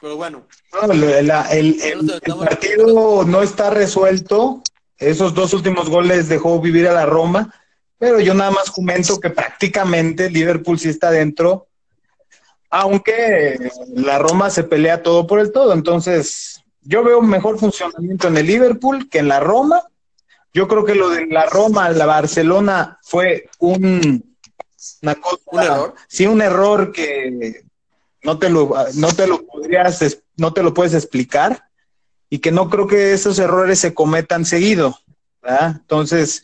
Pero 0.01 0.15
bueno, 0.17 0.47
No, 0.73 0.87
la- 0.93 1.51
el, 1.51 1.79
el- 1.81 2.11
el 2.23 2.35
partido 2.37 3.23
no 3.25 3.41
está 3.43 3.69
resuelto. 3.69 4.61
Esos 4.97 5.33
dos 5.33 5.53
últimos 5.53 5.89
goles 5.89 6.27
dejó 6.27 6.59
vivir 6.59 6.87
a 6.87 6.93
la 6.93 7.05
Roma, 7.05 7.53
pero 7.97 8.19
yo 8.19 8.33
nada 8.33 8.51
más 8.51 8.69
comento 8.71 9.19
que 9.19 9.29
prácticamente 9.29 10.29
Liverpool 10.29 10.79
sí 10.79 10.89
está 10.89 11.11
dentro, 11.11 11.67
aunque 12.69 13.71
la 13.95 14.17
Roma 14.19 14.49
se 14.49 14.63
pelea 14.63 15.03
todo 15.03 15.27
por 15.27 15.39
el 15.39 15.51
todo. 15.51 15.73
Entonces, 15.73 16.61
yo 16.81 17.03
veo 17.03 17.21
mejor 17.21 17.59
funcionamiento 17.59 18.27
en 18.27 18.37
el 18.37 18.47
Liverpool 18.47 19.09
que 19.09 19.19
en 19.19 19.27
la 19.27 19.39
Roma. 19.39 19.81
Yo 20.53 20.67
creo 20.67 20.83
que 20.83 20.95
lo 20.95 21.09
de 21.09 21.27
la 21.27 21.45
Roma, 21.45 21.89
la 21.89 22.05
Barcelona 22.05 22.99
fue 23.03 23.49
un 23.59 24.23
una 25.03 25.15
cosa, 25.15 25.37
¿Un 25.45 25.59
error? 25.61 25.95
Sí, 26.07 26.25
un 26.25 26.41
error 26.41 26.91
que 26.91 27.63
no 28.23 28.37
te 28.37 28.49
lo, 28.49 28.73
no 28.95 29.13
te 29.13 29.27
lo 29.27 29.45
podrías, 29.45 30.19
no 30.37 30.53
te 30.53 30.63
lo 30.63 30.73
puedes 30.73 30.93
explicar 30.93 31.69
y 32.29 32.39
que 32.39 32.51
no 32.51 32.69
creo 32.69 32.87
que 32.87 33.13
esos 33.13 33.39
errores 33.39 33.79
se 33.79 33.93
cometan 33.93 34.45
seguido. 34.45 34.97
Entonces, 35.43 36.43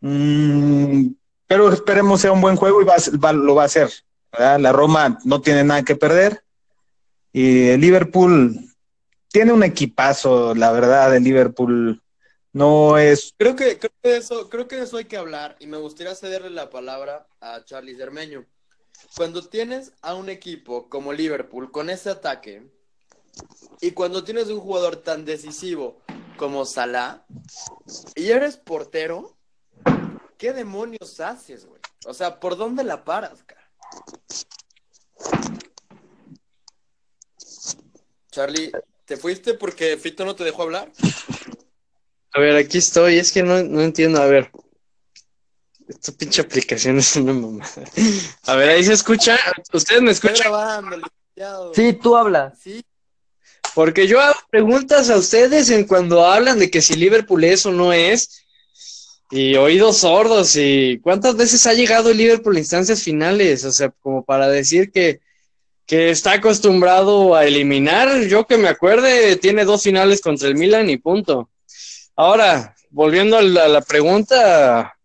mm, 0.00 1.08
pero 1.46 1.72
esperemos 1.72 2.20
sea 2.20 2.32
un 2.32 2.40
buen 2.40 2.56
juego 2.56 2.82
y 2.82 2.84
va, 2.84 3.32
lo 3.32 3.54
va 3.54 3.62
a 3.62 3.66
hacer. 3.66 3.90
La 4.38 4.72
Roma 4.72 5.18
no 5.24 5.40
tiene 5.40 5.64
nada 5.64 5.84
que 5.84 5.96
perder 5.96 6.42
y 7.32 7.68
el 7.68 7.80
Liverpool 7.80 8.58
tiene 9.30 9.52
un 9.52 9.62
equipazo, 9.62 10.54
la 10.54 10.72
verdad, 10.72 11.14
el 11.14 11.22
Liverpool 11.22 12.02
no 12.52 12.96
es 12.96 13.34
creo 13.36 13.54
que, 13.54 13.78
creo 13.78 13.92
que 14.02 14.16
eso, 14.16 14.48
creo 14.48 14.66
que 14.66 14.76
de 14.76 14.82
eso 14.82 14.96
hay 14.96 15.04
que 15.04 15.18
hablar 15.18 15.56
y 15.60 15.66
me 15.66 15.76
gustaría 15.76 16.14
cederle 16.14 16.50
la 16.50 16.70
palabra 16.70 17.26
a 17.40 17.62
Charlie 17.64 17.96
Cermeño. 17.96 18.44
Cuando 19.16 19.42
tienes 19.42 19.92
a 20.02 20.14
un 20.14 20.28
equipo 20.28 20.88
como 20.88 21.12
Liverpool 21.12 21.70
con 21.70 21.90
ese 21.90 22.10
ataque 22.10 22.62
y 23.80 23.92
cuando 23.92 24.24
tienes 24.24 24.48
un 24.48 24.60
jugador 24.60 24.96
tan 24.96 25.24
decisivo 25.24 26.00
como 26.36 26.64
Salah 26.64 27.24
y 28.14 28.30
eres 28.30 28.56
portero, 28.56 29.36
¿qué 30.36 30.52
demonios 30.52 31.20
haces, 31.20 31.66
güey? 31.66 31.80
O 32.06 32.14
sea, 32.14 32.38
¿por 32.40 32.56
dónde 32.56 32.84
la 32.84 33.04
paras, 33.04 33.42
cara? 33.44 33.70
Charlie, 38.30 38.70
¿te 39.04 39.16
fuiste 39.16 39.54
porque 39.54 39.96
Fito 39.96 40.24
no 40.24 40.36
te 40.36 40.44
dejó 40.44 40.62
hablar? 40.62 40.92
A 42.32 42.40
ver, 42.40 42.56
aquí 42.56 42.78
estoy, 42.78 43.18
es 43.18 43.32
que 43.32 43.42
no, 43.42 43.62
no 43.62 43.80
entiendo, 43.80 44.20
a 44.20 44.26
ver. 44.26 44.50
Esta 45.88 46.12
pinche 46.12 46.42
aplicación 46.42 46.98
es 46.98 47.16
una 47.16 47.32
mamada. 47.32 47.70
A 48.44 48.54
ver, 48.56 48.68
ahí 48.70 48.84
se 48.84 48.92
escucha. 48.92 49.38
¿Ustedes 49.72 50.02
me 50.02 50.10
escuchan? 50.10 50.52
Sí, 51.74 51.92
tú 51.94 52.16
hablas. 52.16 52.58
Sí, 52.62 52.84
Porque 53.74 54.06
yo 54.06 54.20
hago 54.20 54.38
preguntas 54.50 55.08
a 55.08 55.16
ustedes 55.16 55.70
en 55.70 55.84
cuando 55.84 56.26
hablan 56.26 56.58
de 56.58 56.70
que 56.70 56.82
si 56.82 56.94
Liverpool 56.94 57.44
es 57.44 57.64
o 57.64 57.72
no 57.72 57.92
es. 57.92 58.44
Y 59.30 59.56
oídos 59.56 59.98
sordos. 59.98 60.56
¿Y 60.56 61.00
cuántas 61.02 61.36
veces 61.36 61.66
ha 61.66 61.72
llegado 61.74 62.10
el 62.10 62.18
Liverpool 62.18 62.56
a 62.56 62.60
instancias 62.60 63.02
finales? 63.02 63.64
O 63.64 63.72
sea, 63.72 63.90
como 64.00 64.24
para 64.24 64.48
decir 64.48 64.90
que, 64.90 65.20
que 65.86 66.10
está 66.10 66.32
acostumbrado 66.32 67.34
a 67.34 67.46
eliminar. 67.46 68.24
Yo 68.26 68.46
que 68.46 68.58
me 68.58 68.68
acuerde, 68.68 69.36
tiene 69.36 69.64
dos 69.64 69.82
finales 69.82 70.20
contra 70.20 70.48
el 70.48 70.54
Milan 70.54 70.90
y 70.90 70.98
punto. 70.98 71.48
Ahora, 72.16 72.74
volviendo 72.90 73.38
a 73.38 73.42
la, 73.42 73.64
a 73.64 73.68
la 73.68 73.80
pregunta, 73.80 74.97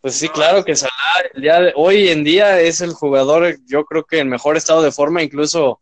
pues 0.00 0.14
sí, 0.14 0.28
claro 0.28 0.64
que 0.64 0.76
Salah 0.76 0.92
el 1.34 1.42
día 1.42 1.60
de- 1.60 1.72
hoy 1.76 2.08
en 2.08 2.24
día 2.24 2.60
es 2.60 2.80
el 2.80 2.92
jugador, 2.92 3.56
yo 3.66 3.84
creo 3.84 4.04
que 4.04 4.18
en 4.20 4.28
mejor 4.28 4.56
estado 4.56 4.82
de 4.82 4.92
forma, 4.92 5.22
incluso 5.22 5.80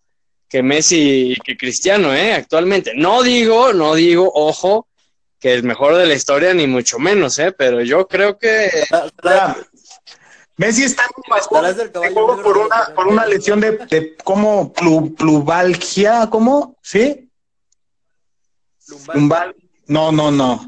que 0.49 0.63
Messi 0.63 1.33
y 1.33 1.37
que 1.37 1.57
Cristiano, 1.57 2.15
¿eh? 2.15 2.33
Actualmente. 2.33 2.93
No 2.95 3.23
digo, 3.23 3.73
no 3.73 3.95
digo, 3.95 4.31
ojo, 4.35 4.87
que 5.41 5.53
el 5.53 5.65
mejor 5.65 5.97
de 5.97 6.07
la 6.07 6.15
historia, 6.15 6.55
ni 6.55 6.67
mucho 6.67 6.99
menos, 6.99 7.39
¿eh? 7.39 7.53
Pero 7.53 7.83
yo 7.83 8.07
creo 8.07 8.39
que. 8.39 8.71
Messi 10.59 10.85
está 10.85 11.05
en 12.03 12.15
juego 12.15 12.43
por 12.43 12.57
una, 12.59 12.95
por 12.95 13.09
una 13.09 13.27
lesión 13.27 13.61
de, 13.61 13.73
de 13.73 14.17
como 14.25 14.73
plu- 14.73 15.15
plubalgia, 15.15 16.29
¿cómo? 16.31 16.77
¿Sí? 16.81 17.29
lumbar. 18.89 19.17
Lumbal. 19.17 19.57
No, 19.89 20.13
no, 20.13 20.31
no. 20.31 20.65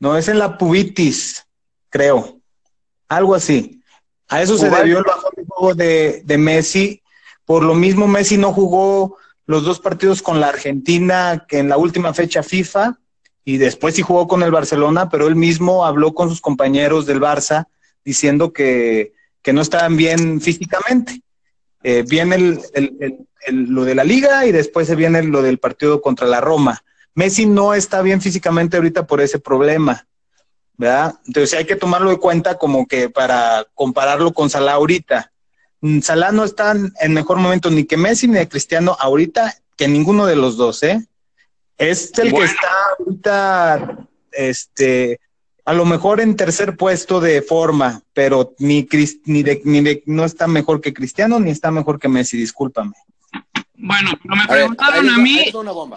No, 0.00 0.16
es 0.16 0.26
en 0.28 0.38
la 0.40 0.58
pubitis, 0.58 1.46
creo. 1.90 2.40
Algo 3.08 3.34
así. 3.34 3.80
A 4.28 4.42
eso 4.42 4.56
se 4.58 4.68
debió 4.82 4.98
el 4.98 5.04
bajón 5.04 5.32
de 5.36 5.44
juego 5.46 5.74
de, 5.74 6.22
de 6.24 6.38
Messi. 6.38 7.02
Por 7.44 7.62
lo 7.62 7.74
mismo, 7.74 8.06
Messi 8.08 8.38
no 8.38 8.52
jugó 8.52 9.16
los 9.46 9.64
dos 9.64 9.78
partidos 9.80 10.22
con 10.22 10.40
la 10.40 10.48
Argentina 10.48 11.44
que 11.46 11.58
en 11.58 11.68
la 11.68 11.76
última 11.76 12.14
fecha 12.14 12.42
FIFA 12.42 12.98
y 13.44 13.58
después 13.58 13.94
sí 13.94 14.00
jugó 14.02 14.26
con 14.26 14.42
el 14.42 14.50
Barcelona, 14.50 15.10
pero 15.10 15.26
él 15.26 15.36
mismo 15.36 15.84
habló 15.84 16.14
con 16.14 16.30
sus 16.30 16.40
compañeros 16.40 17.04
del 17.04 17.20
Barça 17.20 17.66
diciendo 18.04 18.52
que, 18.54 19.12
que 19.42 19.52
no 19.52 19.60
estaban 19.60 19.96
bien 19.96 20.40
físicamente. 20.40 21.20
Eh, 21.82 22.02
viene 22.08 22.36
el- 22.36 22.60
el- 22.72 23.18
lo 23.46 23.84
de 23.84 23.94
la 23.94 24.04
liga 24.04 24.46
y 24.46 24.52
después 24.52 24.86
se 24.86 24.96
viene 24.96 25.22
lo 25.22 25.42
del 25.42 25.58
partido 25.58 26.00
contra 26.00 26.26
la 26.26 26.40
Roma. 26.40 26.82
Messi 27.14 27.44
no 27.44 27.74
está 27.74 28.00
bien 28.00 28.22
físicamente 28.22 28.78
ahorita 28.78 29.06
por 29.06 29.20
ese 29.20 29.38
problema, 29.38 30.06
¿verdad? 30.76 31.14
Entonces 31.26 31.54
hay 31.58 31.64
que 31.66 31.76
tomarlo 31.76 32.10
de 32.10 32.18
cuenta 32.18 32.58
como 32.58 32.86
que 32.86 33.08
para 33.10 33.66
compararlo 33.74 34.32
con 34.32 34.50
Salah 34.50 34.72
ahorita. 34.74 35.32
Mm, 35.80 36.00
Salah 36.00 36.32
no 36.32 36.44
está 36.44 36.74
en 37.00 37.12
mejor 37.12 37.38
momento 37.38 37.70
ni 37.70 37.84
que 37.84 37.96
Messi 37.96 38.26
ni 38.28 38.34
de 38.38 38.48
Cristiano 38.48 38.96
ahorita, 38.98 39.54
que 39.76 39.88
ninguno 39.88 40.26
de 40.26 40.36
los 40.36 40.56
dos, 40.56 40.82
¿eh? 40.82 41.06
Es 41.78 42.16
el 42.18 42.30
Bueno. 42.30 42.46
que 42.46 42.52
está 42.52 42.68
ahorita, 42.98 44.06
este, 44.32 45.20
a 45.64 45.72
lo 45.72 45.84
mejor 45.84 46.20
en 46.20 46.36
tercer 46.36 46.76
puesto 46.76 47.20
de 47.20 47.42
forma, 47.42 48.02
pero 48.12 48.54
ni, 48.58 48.86
ni, 49.24 49.42
de, 49.42 49.60
ni 49.64 49.80
de- 49.80 50.02
no 50.06 50.24
está 50.24 50.46
mejor 50.46 50.80
que 50.80 50.92
Cristiano 50.94 51.40
ni 51.40 51.50
está 51.50 51.70
mejor 51.70 51.98
que 51.98 52.08
Messi, 52.08 52.36
discúlpame. 52.36 52.92
Bueno, 53.86 54.12
pero 54.22 54.34
me 54.34 54.42
A 54.44 54.46
ver, 54.46 54.56
preguntaron 54.56 55.08
ahí 55.10 55.14
a 55.14 55.18
mí, 55.18 55.52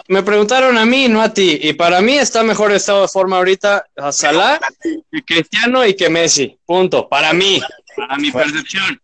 me 0.08 0.22
preguntaron 0.22 0.76
a 0.76 0.84
mí, 0.84 1.08
no 1.08 1.22
a 1.22 1.32
ti. 1.32 1.58
Y 1.62 1.72
para 1.72 2.02
mí 2.02 2.18
está 2.18 2.42
mejor 2.42 2.70
estado 2.70 3.00
de 3.00 3.08
forma 3.08 3.38
ahorita 3.38 3.86
a 3.96 4.12
Salah 4.12 4.60
que 4.82 5.24
Cristiano 5.24 5.86
y 5.86 5.94
que 5.94 6.10
Messi. 6.10 6.58
Punto. 6.66 7.08
Para 7.08 7.32
mí, 7.32 7.62
para 7.96 8.18
mi 8.18 8.30
percepción. 8.30 9.00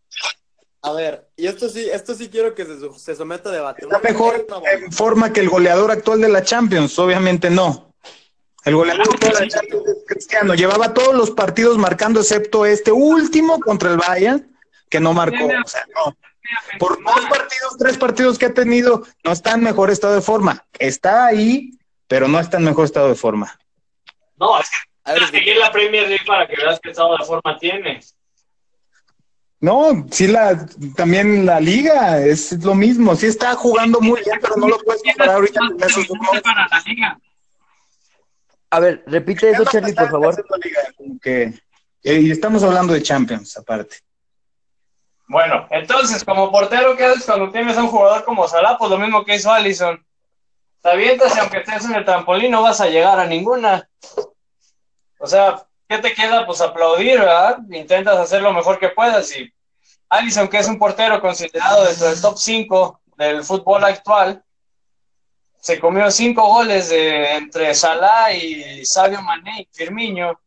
A 0.83 0.93
ver, 0.93 1.31
y 1.35 1.47
esto 1.47 1.71
sí, 1.71 1.89
esto 1.91 2.15
sí 2.15 2.29
quiero 2.29 2.55
que 2.55 2.67
se, 2.67 2.77
se 2.99 3.17
someta 3.17 3.49
a 3.49 3.53
debate. 3.53 3.87
¿Está 3.87 4.01
mejor 4.01 4.47
en 4.71 4.93
forma 4.93 5.33
que 5.33 5.41
el 5.41 5.49
goleador 5.49 5.91
actual 5.91 6.21
de 6.21 6.29
la 6.29 6.43
Champions? 6.43 6.99
Obviamente 6.99 7.49
no. 7.49 7.95
El 8.67 8.77
goleador 8.77 9.09
de 9.09 9.19
toda 9.19 9.41
la 9.41 9.49
Champions 9.49 9.89
es 9.89 10.05
Cristiano. 10.07 10.55
Llevaba 10.55 10.93
todos 10.93 11.15
los 11.15 11.31
partidos 11.31 11.79
marcando, 11.79 12.21
excepto 12.21 12.67
este 12.67 12.93
último 12.93 13.61
contra 13.61 13.93
el 13.93 13.97
Bayern, 13.97 14.55
que 14.91 15.01
no 15.01 15.15
marcó. 15.15 15.47
O 15.47 15.69
sea, 15.69 15.87
no. 15.97 16.15
Por 16.79 17.03
dos 17.03 17.25
partidos, 17.27 17.77
tres 17.79 17.97
partidos 17.99 18.39
que 18.39 18.47
ha 18.47 18.55
tenido, 18.55 19.03
no 19.25 19.33
está 19.33 19.53
en 19.53 19.63
mejor 19.63 19.91
estado 19.91 20.15
de 20.15 20.21
forma. 20.21 20.65
Está 20.79 21.27
ahí, 21.27 21.71
pero 22.07 22.29
no 22.29 22.39
está 22.41 22.59
en 22.59 22.65
mejor 22.65 22.85
estado 22.85 23.09
de 23.09 23.15
forma. 23.15 23.59
No, 24.37 24.59
es 24.61 24.69
que 24.69 24.77
A 25.05 25.13
ver, 25.15 25.27
seguir 25.29 25.55
en 25.55 25.61
la 25.61 25.71
Premier 25.73 26.09
League 26.09 26.25
para 26.27 26.47
que 26.47 26.57
veas 26.57 26.81
qué 26.83 26.91
estado 26.91 27.17
de 27.19 27.25
forma 27.25 27.59
tiene. 27.59 28.01
No, 29.61 30.07
sí, 30.11 30.27
la, 30.27 30.67
también 30.95 31.47
la 31.47 31.59
liga 31.61 32.21
es 32.21 32.53
lo 32.65 32.75
mismo. 32.75 33.17
Sí 33.17 33.27
está 33.27 33.55
jugando 33.55 34.01
muy 34.01 34.21
bien, 34.23 34.39
pero 34.41 34.57
no 34.57 34.69
lo 34.69 34.79
puedes 34.79 35.03
comparar 35.03 35.37
ahorita 35.37 35.61
con 35.61 35.83
esos 35.83 36.07
dos. 36.07 36.19
para 36.43 36.69
la 36.69 36.81
liga. 36.87 37.19
A 38.71 38.81
ver, 38.81 39.05
repite 39.07 39.51
eso, 39.51 39.65
Charlie, 39.65 39.95
por 39.95 40.11
favor. 40.11 40.45
Que- 41.23 41.55
eh, 42.03 42.21
Y 42.21 42.31
estamos 42.31 42.63
hablando 42.63 42.93
de 42.93 43.03
Champions, 43.03 43.57
aparte. 43.57 43.97
Bueno, 45.27 45.67
entonces, 45.71 46.25
como 46.25 46.51
portero, 46.51 46.97
¿qué 46.97 47.05
haces 47.07 47.25
cuando 47.25 47.51
tienes 47.51 47.77
a 47.77 47.83
un 47.83 47.89
jugador 47.89 48.25
como 48.25 48.47
Salah? 48.47 48.77
Pues 48.79 48.91
lo 48.91 48.99
mismo 48.99 49.25
que 49.25 49.37
hizo 49.37 49.51
Allison. 49.51 50.05
Te 50.83 50.91
avientas 50.91 51.35
y 51.35 51.41
aunque 51.41 51.59
estés 51.59 51.87
en 51.87 51.95
el 51.95 52.05
trampolín 52.05 52.51
no 52.51 52.63
vas 52.63 52.81
a 52.81 52.89
llegar 52.89 53.19
a 53.19 53.27
ninguna. 53.27 53.89
O 55.19 55.27
sea, 55.27 55.67
¿qué 55.89 55.99
te 55.99 56.13
queda? 56.13 56.45
Pues 56.45 56.61
aplaudir, 56.61 57.19
¿verdad? 57.19 57.59
Intentas 57.71 58.19
hacer 58.19 58.43
lo 58.43 58.53
mejor 58.53 58.79
que 58.79 58.91
puedas 58.91 59.35
y 59.35 59.51
Allison, 60.11 60.49
que 60.49 60.59
es 60.59 60.69
un 60.69 60.79
portero 60.79 61.21
considerado 61.21 61.85
dentro 61.85 62.09
del 62.09 62.21
top 62.21 62.37
5 62.37 63.01
del 63.17 63.43
fútbol 63.45 63.85
actual, 63.85 64.45
se 65.65 65.81
comió 65.81 66.11
cinco 66.11 66.47
goles 66.47 66.91
de, 66.91 67.37
entre 67.37 67.75
Salah 67.75 68.33
y 68.33 68.85
Sadio 68.85 69.23
Mané 69.23 69.63
y 69.63 69.69
Firmino. 69.73 70.39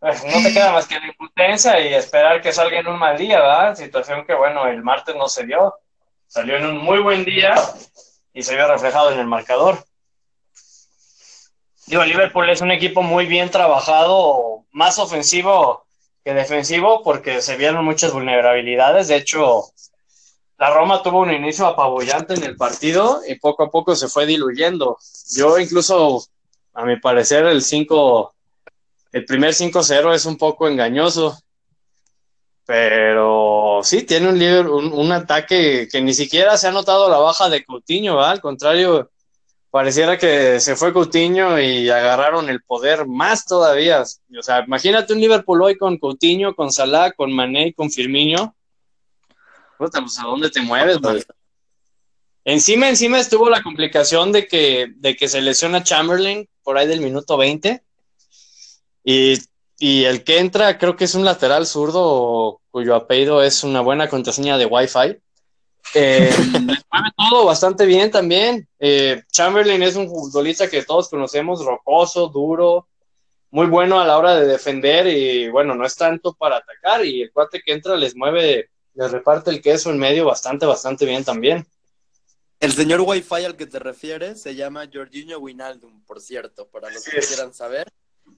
Pues, 0.00 0.24
no 0.24 0.42
te 0.42 0.54
queda 0.54 0.72
más 0.72 0.86
que 0.86 0.98
la 0.98 1.08
impotencia 1.08 1.78
y 1.78 1.92
esperar 1.92 2.40
que 2.40 2.54
salga 2.54 2.80
en 2.80 2.88
un 2.88 2.98
mal 2.98 3.18
día, 3.18 3.38
¿verdad? 3.38 3.76
Situación 3.76 4.24
que, 4.24 4.34
bueno, 4.34 4.66
el 4.66 4.82
martes 4.82 5.14
no 5.14 5.28
se 5.28 5.44
dio. 5.44 5.74
Salió 6.26 6.56
en 6.56 6.64
un 6.64 6.78
muy 6.78 7.00
buen 7.00 7.22
día 7.24 7.54
y 8.32 8.42
se 8.42 8.54
vio 8.54 8.66
reflejado 8.66 9.12
en 9.12 9.18
el 9.20 9.26
marcador. 9.26 9.84
Digo, 11.86 12.02
Liverpool 12.04 12.48
es 12.48 12.62
un 12.62 12.70
equipo 12.70 13.02
muy 13.02 13.26
bien 13.26 13.50
trabajado, 13.50 14.64
más 14.72 14.98
ofensivo 14.98 15.84
que 16.24 16.32
defensivo, 16.32 17.02
porque 17.02 17.42
se 17.42 17.56
vieron 17.56 17.84
muchas 17.84 18.12
vulnerabilidades. 18.12 19.08
De 19.08 19.16
hecho, 19.16 19.64
la 20.56 20.70
Roma 20.70 21.02
tuvo 21.02 21.20
un 21.20 21.32
inicio 21.32 21.66
apabullante 21.66 22.34
en 22.34 22.44
el 22.44 22.56
partido 22.56 23.20
y 23.26 23.34
poco 23.34 23.64
a 23.64 23.70
poco 23.70 23.94
se 23.94 24.08
fue 24.08 24.24
diluyendo. 24.24 24.96
Yo 25.36 25.58
incluso, 25.58 26.24
a 26.72 26.84
mi 26.84 26.98
parecer, 26.98 27.44
el 27.44 27.60
5, 27.60 28.34
el 29.12 29.24
primer 29.24 29.52
5-0 29.52 30.14
es 30.14 30.24
un 30.26 30.36
poco 30.36 30.68
engañoso. 30.68 31.38
Pero 32.64 33.80
sí, 33.82 34.02
tiene 34.04 34.28
un, 34.28 34.92
un, 34.92 35.12
ataque 35.12 35.88
que 35.90 36.00
ni 36.00 36.14
siquiera 36.14 36.56
se 36.56 36.68
ha 36.68 36.70
notado 36.70 37.08
la 37.08 37.18
baja 37.18 37.48
de 37.48 37.64
Coutinho. 37.64 38.20
Al 38.20 38.40
contrario, 38.40 39.10
pareciera 39.70 40.16
que 40.16 40.60
se 40.60 40.76
fue 40.76 40.92
Coutinho 40.92 41.58
y 41.60 41.90
agarraron 41.90 42.48
el 42.48 42.62
poder 42.62 43.06
más 43.08 43.44
todavía. 43.44 44.02
O 44.02 44.42
sea, 44.42 44.64
imagínate 44.64 45.12
un 45.12 45.20
Liverpool 45.20 45.62
hoy 45.62 45.76
con 45.76 45.98
Coutinho, 45.98 46.54
con 46.54 46.70
Salah, 46.70 47.10
con 47.10 47.32
Mané 47.32 47.74
con 47.74 47.90
Firmino. 47.90 48.54
Puta, 49.76 50.00
pues, 50.00 50.18
¿a 50.20 50.22
dónde 50.22 50.50
te 50.50 50.60
mueves, 50.60 50.98
güey? 50.98 51.24
Encima, 52.44 52.88
encima 52.88 53.18
estuvo 53.18 53.50
la 53.50 53.62
complicación 53.62 54.30
de 54.30 54.46
que, 54.46 54.92
de 54.96 55.16
que 55.16 55.26
se 55.26 55.40
lesiona 55.40 55.82
Chamberlain 55.82 56.48
por 56.62 56.78
ahí 56.78 56.86
del 56.86 57.00
minuto 57.00 57.36
20. 57.36 57.82
Y, 59.04 59.38
y 59.78 60.04
el 60.04 60.24
que 60.24 60.38
entra, 60.38 60.78
creo 60.78 60.96
que 60.96 61.04
es 61.04 61.14
un 61.14 61.24
lateral 61.24 61.66
zurdo 61.66 62.60
cuyo 62.70 62.94
apellido 62.94 63.42
es 63.42 63.64
una 63.64 63.80
buena 63.80 64.08
contraseña 64.08 64.58
de 64.58 64.66
Wi-Fi. 64.66 65.18
Eh, 65.94 66.30
les 66.66 66.84
mueve 66.90 67.10
todo 67.16 67.46
bastante 67.46 67.86
bien 67.86 68.10
también. 68.10 68.68
Eh, 68.78 69.22
Chamberlain 69.30 69.82
es 69.82 69.96
un 69.96 70.08
futbolista 70.08 70.68
que 70.68 70.84
todos 70.84 71.08
conocemos, 71.08 71.64
rocoso, 71.64 72.28
duro, 72.28 72.88
muy 73.50 73.66
bueno 73.66 73.98
a 73.98 74.06
la 74.06 74.18
hora 74.18 74.36
de 74.36 74.46
defender 74.46 75.06
y 75.08 75.48
bueno, 75.48 75.74
no 75.74 75.84
es 75.84 75.96
tanto 75.96 76.34
para 76.34 76.58
atacar 76.58 77.04
y 77.04 77.22
el 77.22 77.32
cuate 77.32 77.60
que 77.64 77.72
entra 77.72 77.96
les 77.96 78.14
mueve, 78.14 78.70
les 78.94 79.10
reparte 79.10 79.50
el 79.50 79.60
queso 79.60 79.90
en 79.90 79.98
medio 79.98 80.24
bastante, 80.24 80.66
bastante 80.66 81.04
bien 81.04 81.24
también. 81.24 81.66
El 82.60 82.72
señor 82.72 83.00
Wi-Fi 83.00 83.44
al 83.46 83.56
que 83.56 83.66
te 83.66 83.78
refieres 83.78 84.42
se 84.42 84.54
llama 84.54 84.88
Jorginho 84.92 85.38
Winaldum, 85.38 86.04
por 86.04 86.20
cierto, 86.20 86.68
para 86.68 86.90
los 86.90 87.02
que 87.02 87.18
quieran 87.20 87.54
saber 87.54 87.90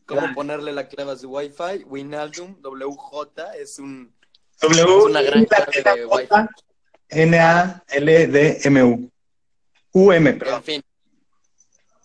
cómo 0.06 0.32
ponerle 0.34 0.72
la 0.72 0.88
clave 0.88 1.12
a 1.12 1.16
su 1.16 1.30
Wi-Fi. 1.30 1.84
Winaldum, 1.86 2.56
WJ, 2.62 3.54
es 3.60 3.78
un 3.78 4.12
W 4.60 4.80
Es 4.80 4.86
una 4.86 5.22
gran 5.22 5.44
clave 5.44 6.00
de 6.00 6.06
Wi-Fi. 6.06 6.46
N-A-L-D-M-U. 7.08 9.10
U-M, 9.92 10.32
perdón. 10.34 10.56
En 10.56 10.62
fin. 10.64 10.82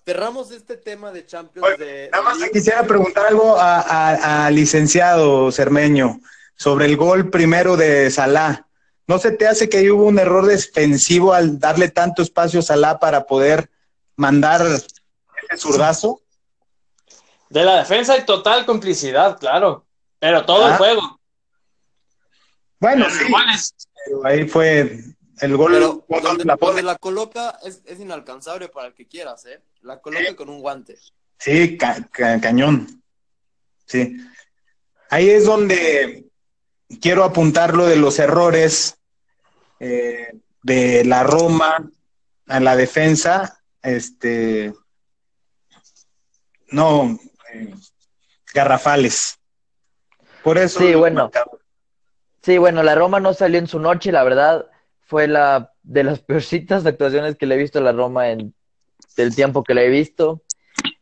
Cerramos 0.06 0.52
este 0.52 0.78
tema 0.78 1.12
de 1.12 1.26
Champions 1.26 1.68
Oye, 1.68 1.86
de. 1.86 2.10
Nada 2.12 2.24
más 2.24 2.40
de 2.40 2.52
quisiera 2.52 2.84
preguntar 2.84 3.28
algo 3.28 3.56
a- 3.58 4.50
licenciado 4.52 5.52
Cermeño 5.52 6.20
sobre 6.56 6.86
el 6.86 6.98
gol 6.98 7.30
primero 7.30 7.76
de 7.78 8.10
Salah. 8.10 8.68
¿No 9.06 9.20
se 9.20 9.32
te 9.32 9.48
hace 9.48 9.70
que 9.70 9.90
hubo 9.92 10.06
un 10.06 10.20
error 10.20 10.46
defensivo 10.46 11.34
al 11.34 11.60
darle 11.60 11.90
tanto 11.90 12.22
espacio 12.22 12.60
a 12.60 12.64
Salah 12.64 13.00
para 13.00 13.26
poder 13.26 13.70
mandar 14.16 14.66
ese 14.66 15.58
zurdazo? 15.58 16.22
De 17.50 17.64
la 17.64 17.78
defensa 17.78 18.14
hay 18.14 18.26
total 18.26 18.66
complicidad, 18.66 19.38
claro, 19.40 19.86
pero 20.20 20.46
todo 20.46 20.68
el 20.68 20.74
Ah. 20.74 20.78
juego. 20.78 21.20
Bueno, 22.80 23.06
Pero 23.08 23.18
sí, 23.20 23.26
igual 23.28 23.46
es- 23.56 23.74
pero 24.06 24.26
ahí 24.26 24.48
fue 24.48 25.00
el 25.42 25.58
gol. 25.58 25.72
Pero 25.74 26.06
donde, 26.22 26.46
la 26.46 26.56
donde 26.56 26.58
pone. 26.58 26.82
la 26.84 26.96
coloca 26.98 27.58
es, 27.64 27.82
es 27.86 28.00
inalcanzable 28.00 28.68
para 28.70 28.88
el 28.90 28.94
que 28.94 29.08
quieras, 29.08 29.46
¿eh? 29.46 29.62
La 29.82 30.00
coloca 30.02 30.36
con 30.36 30.50
un 30.50 30.60
guante. 30.62 30.98
Sí, 31.40 31.78
ca- 31.78 32.08
ca- 32.12 32.40
cañón. 32.42 33.02
Sí. 33.86 34.18
Ahí 35.10 35.30
es 35.30 35.46
donde 35.46 36.26
quiero 37.02 37.24
apuntar 37.24 37.76
lo 37.76 37.86
de 37.86 37.96
los 37.96 38.20
errores 38.20 38.98
eh, 39.80 40.34
de 40.64 41.06
la 41.06 41.24
Roma 41.24 41.90
a 42.48 42.60
la 42.60 42.76
defensa. 42.76 43.64
Este. 43.82 44.74
No, 46.72 47.18
eh, 47.58 47.74
garrafales. 48.54 49.40
Por 50.44 50.58
eso. 50.58 50.80
Sí, 50.80 50.96
bueno. 50.96 51.32
Sí, 52.42 52.58
bueno, 52.58 52.84
la 52.84 52.96
Roma 52.96 53.20
no 53.20 53.34
salió 53.34 53.60
en 53.60 53.68
su 53.68 53.80
noche, 53.80 54.12
la 54.12 54.24
verdad, 54.24 54.68
fue 55.02 55.28
la 55.28 55.74
de 55.84 56.04
las 56.04 56.20
peorcitas 56.28 56.86
actuaciones 56.86 57.36
que 57.36 57.46
le 57.46 57.56
he 57.56 57.58
visto 57.58 57.80
a 57.80 57.82
la 57.82 57.92
Roma 57.92 58.30
en 58.30 58.54
el 59.18 59.36
tiempo 59.36 59.64
que 59.64 59.74
la 59.74 59.84
he 59.84 59.90
visto. 59.90 60.42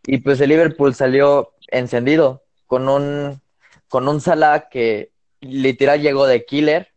Y 0.03 0.19
pues 0.19 0.39
el 0.41 0.49
Liverpool 0.49 0.95
salió 0.95 1.53
encendido 1.67 2.43
con 2.67 2.89
un 2.89 3.41
con 3.87 4.07
un 4.07 4.19
Salah 4.21 4.67
que 4.69 5.11
literal 5.41 6.01
llegó 6.01 6.25
de 6.25 6.45
killer. 6.45 6.93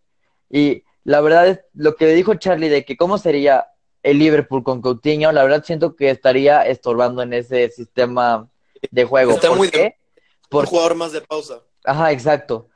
Y 0.50 0.84
la 1.04 1.20
verdad 1.20 1.48
es 1.48 1.60
lo 1.74 1.96
que 1.96 2.06
dijo 2.08 2.34
Charlie 2.34 2.68
de 2.68 2.84
que 2.84 2.96
cómo 2.96 3.18
sería 3.18 3.68
el 4.02 4.18
Liverpool 4.18 4.62
con 4.62 4.80
Coutinho, 4.80 5.32
la 5.32 5.42
verdad 5.42 5.64
siento 5.64 5.96
que 5.96 6.10
estaría 6.10 6.62
estorbando 6.66 7.22
en 7.22 7.32
ese 7.32 7.68
sistema 7.70 8.48
de 8.90 9.04
juego. 9.04 9.32
Está 9.32 9.48
¿Por 9.48 9.58
muy 9.58 9.70
qué? 9.70 9.96
Un 10.16 10.48
Porque 10.48 10.70
jugador 10.70 10.94
más 10.94 11.12
de 11.12 11.20
pausa. 11.20 11.60
Ajá, 11.84 12.12
exacto. 12.12 12.68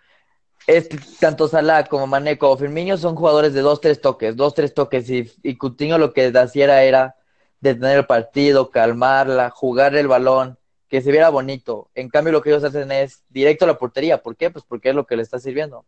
Es, 0.67 0.89
tanto 1.19 1.49
Salah 1.49 1.85
como 1.87 2.07
Mané 2.07 2.39
como 2.39 2.57
Firmino 2.57 2.97
son 2.97 3.17
jugadores 3.17 3.53
de 3.53 3.63
dos, 3.63 3.81
tres 3.81 4.01
toques, 4.01 4.37
dos, 4.37 4.55
tres 4.55 4.73
toques, 4.75 5.11
y, 5.11 5.31
y 5.43 5.57
Coutinho 5.57 5.99
lo 5.99 6.13
que 6.13 6.27
hacía 6.37 6.83
era 6.85 7.17
detener 7.61 7.99
el 7.99 8.07
partido, 8.07 8.71
calmarla, 8.71 9.51
jugar 9.51 9.95
el 9.97 10.07
balón, 10.09 10.59
que 10.89 11.01
se 11.01 11.11
viera 11.11 11.31
bonito. 11.31 11.91
En 11.95 12.09
cambio, 12.09 12.33
lo 12.33 12.43
que 12.43 12.51
ellos 12.51 12.63
hacen 12.65 12.93
es 12.93 13.25
directo 13.29 13.65
a 13.65 13.69
la 13.69 13.79
portería. 13.79 14.23
¿Por 14.23 14.37
qué? 14.37 14.51
Pues 14.51 14.65
porque 14.69 14.91
es 14.91 14.95
lo 14.95 15.07
que 15.07 15.17
le 15.17 15.23
está 15.23 15.39
sirviendo. 15.39 15.85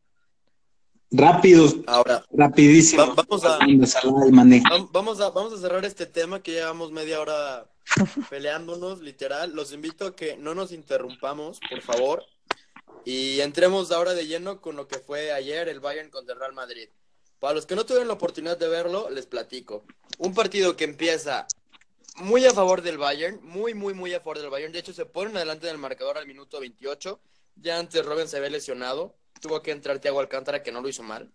Rápidos, 1.10 1.76
Ahora, 1.86 2.24
rapidísimo. 2.32 3.06
Va- 3.06 3.14
vamos 3.14 3.44
a- 3.44 3.58
vamos 4.92 5.20
a, 5.20 5.30
vamos 5.30 5.52
a 5.52 5.58
cerrar 5.58 5.84
este 5.84 6.06
tema 6.06 6.42
que 6.42 6.52
llevamos 6.52 6.90
media 6.90 7.20
hora 7.20 7.66
peleándonos, 8.30 9.00
literal. 9.00 9.52
Los 9.54 9.72
invito 9.72 10.06
a 10.06 10.16
que 10.16 10.36
no 10.36 10.54
nos 10.54 10.72
interrumpamos, 10.72 11.60
por 11.68 11.80
favor. 11.80 12.24
Y 13.04 13.40
entremos 13.40 13.92
ahora 13.92 14.14
de 14.14 14.26
lleno 14.26 14.60
con 14.60 14.76
lo 14.76 14.88
que 14.88 14.98
fue 14.98 15.32
ayer 15.32 15.68
el 15.68 15.80
Bayern 15.80 16.10
contra 16.10 16.34
el 16.34 16.40
Real 16.40 16.54
Madrid. 16.54 16.88
Para 17.38 17.54
los 17.54 17.66
que 17.66 17.76
no 17.76 17.84
tuvieron 17.84 18.08
la 18.08 18.14
oportunidad 18.14 18.56
de 18.56 18.68
verlo, 18.68 19.10
les 19.10 19.26
platico. 19.26 19.84
Un 20.18 20.32
partido 20.32 20.76
que 20.76 20.84
empieza 20.84 21.46
muy 22.16 22.44
a 22.46 22.54
favor 22.54 22.80
del 22.80 22.96
Bayern, 22.96 23.40
muy, 23.42 23.74
muy, 23.74 23.92
muy 23.92 24.14
a 24.14 24.20
favor 24.20 24.38
del 24.38 24.50
Bayern. 24.50 24.72
De 24.72 24.78
hecho, 24.78 24.94
se 24.94 25.04
ponen 25.04 25.36
adelante 25.36 25.66
del 25.66 25.78
marcador 25.78 26.16
al 26.16 26.26
minuto 26.26 26.60
28. 26.60 27.20
Ya 27.56 27.78
antes 27.78 28.04
Robin 28.04 28.28
se 28.28 28.38
había 28.38 28.50
lesionado. 28.50 29.14
Tuvo 29.40 29.60
que 29.62 29.72
entrar 29.72 29.98
Thiago 29.98 30.20
Alcántara, 30.20 30.62
que 30.62 30.72
no 30.72 30.80
lo 30.80 30.88
hizo 30.88 31.02
mal. 31.02 31.30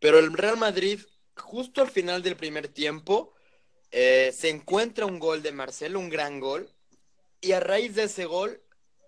Pero 0.00 0.18
el 0.18 0.32
Real 0.34 0.58
Madrid, 0.58 1.00
justo 1.36 1.80
al 1.80 1.90
final 1.90 2.22
del 2.22 2.36
primer 2.36 2.68
tiempo, 2.68 3.32
eh, 3.96 4.32
se 4.32 4.48
encuentra 4.48 5.06
un 5.06 5.20
gol 5.20 5.40
de 5.40 5.52
Marcelo, 5.52 6.00
un 6.00 6.10
gran 6.10 6.40
gol. 6.40 6.68
y 7.40 7.52
a 7.52 7.60
raíz 7.60 7.94
de 7.94 8.04
ese 8.04 8.24
gol 8.24 8.60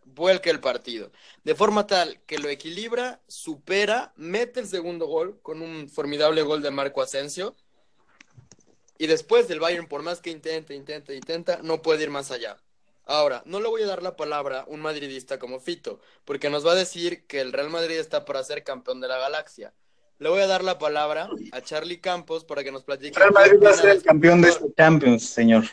vuelca 0.05 0.51
el 0.51 0.61
partido. 0.61 1.11
De 1.43 1.57
forma 1.57 1.87
tal 1.89 2.21
que 2.27 2.39
lo 2.39 2.49
equilibra, 2.49 3.21
supera, 3.27 4.13
mete 4.17 4.61
el 4.61 4.69
segundo 4.69 5.07
gol 5.07 5.41
con 5.43 5.61
un 5.63 5.89
formidable 5.89 6.43
gol 6.43 6.63
de 6.63 6.71
Marco 6.71 7.03
Asensio. 7.03 7.57
Y 8.99 9.09
después 9.09 9.49
del 9.49 9.59
Bayern, 9.61 9.89
por 9.89 10.03
más 10.03 10.21
que 10.21 10.31
intenta, 10.31 10.73
intenta, 10.73 11.13
intenta, 11.15 11.59
no 11.63 11.83
puede 11.83 12.05
ir 12.05 12.11
más 12.11 12.31
allá. 12.31 12.59
Ahora, 13.07 13.43
no 13.45 13.61
le 13.61 13.69
voy 13.69 13.83
a 13.83 13.87
dar 13.87 14.03
la 14.05 14.17
palabra 14.17 14.61
a 14.61 14.65
un 14.67 14.81
madridista 14.81 15.39
como 15.41 15.59
Fito, 15.61 16.01
porque 16.25 16.51
nos 16.51 16.65
va 16.65 16.73
a 16.73 16.77
decir 16.77 17.27
que 17.27 17.41
el 17.41 17.53
Real 17.53 17.71
Madrid 17.71 17.97
está 17.99 18.25
para 18.25 18.45
ser 18.45 18.63
campeón 18.63 19.01
de 19.01 19.09
la 19.09 19.19
galaxia. 19.19 19.75
Le 20.19 20.29
voy 20.31 20.41
a 20.41 20.47
dar 20.47 20.65
la 20.65 20.79
palabra 20.79 21.29
a 21.53 21.61
Charlie 21.61 22.01
Campos 22.01 22.45
para 22.45 22.65
que 22.65 22.73
nos 22.73 22.85
platique. 22.85 23.19
Real 23.19 23.33
Madrid 23.33 23.61
va 23.65 23.71
a 23.71 23.75
ser 23.75 23.91
el 23.91 24.03
campeón 24.03 24.41
de 24.41 24.49
este 24.49 24.65
Champions, 24.75 25.29
señor. 25.29 25.65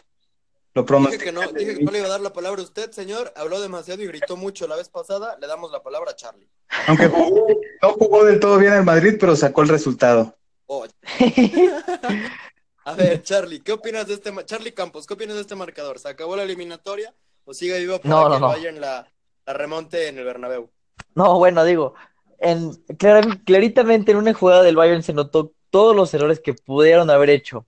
Lo 0.76 0.84
dije 0.84 1.20
que, 1.20 1.32
no, 1.32 1.42
dije 1.52 1.78
que 1.78 1.84
no 1.84 1.92
le 1.92 2.00
iba 2.00 2.08
a 2.08 2.12
dar 2.12 2.22
la 2.22 2.34
palabra 2.34 2.60
a 2.62 2.64
usted, 2.66 2.90
señor. 2.92 3.32
Habló 3.36 3.62
demasiado 3.62 4.02
y 4.02 4.08
gritó 4.08 4.36
mucho 4.36 4.68
la 4.68 4.76
vez 4.76 4.90
pasada. 4.90 5.38
Le 5.40 5.46
damos 5.46 5.72
la 5.72 5.84
palabra 5.84 6.12
a 6.12 6.16
Charlie. 6.16 6.50
Aunque 6.88 7.08
jugó, 7.08 7.48
no 7.82 7.90
jugó 7.94 8.26
del 8.26 8.40
todo 8.40 8.58
bien 8.58 8.74
el 8.74 8.84
Madrid, 8.84 9.18
pero 9.20 9.36
sacó 9.36 9.62
el 9.62 9.68
resultado. 9.68 10.36
Oh. 10.66 10.88
a 12.86 12.94
ver, 12.96 13.22
Charlie, 13.22 13.62
¿qué 13.62 13.72
opinas 13.72 14.08
de 14.08 14.16
este 14.16 14.34
Charlie 14.46 14.74
Campos? 14.74 15.06
¿Qué 15.06 15.14
opinas 15.14 15.36
de 15.36 15.42
este 15.42 15.54
marcador? 15.56 16.00
¿Se 16.00 16.10
acabó 16.10 16.36
la 16.36 16.44
eliminatoria 16.44 17.14
o 17.46 17.54
sigue 17.54 17.78
vivo 17.78 18.00
para 18.00 18.10
No, 18.10 18.30
no, 18.30 18.36
que 18.36 18.42
no. 18.42 18.48
vayan 18.48 18.82
la, 18.82 19.08
la 19.46 19.54
remonte 19.54 20.08
en 20.08 20.18
el 20.18 20.26
Bernabéu? 20.26 20.72
No, 21.14 21.38
bueno, 21.38 21.64
digo, 21.66 21.94
en, 22.40 22.72
clar- 22.98 23.42
en 23.46 24.18
una 24.18 24.34
jugada 24.34 24.64
del 24.64 24.76
Bayern 24.76 25.04
se 25.04 25.14
notó 25.14 25.54
todos 25.70 25.96
los 25.96 26.14
errores 26.14 26.40
que 26.40 26.54
pudieron 26.54 27.10
haber 27.10 27.30
hecho. 27.30 27.66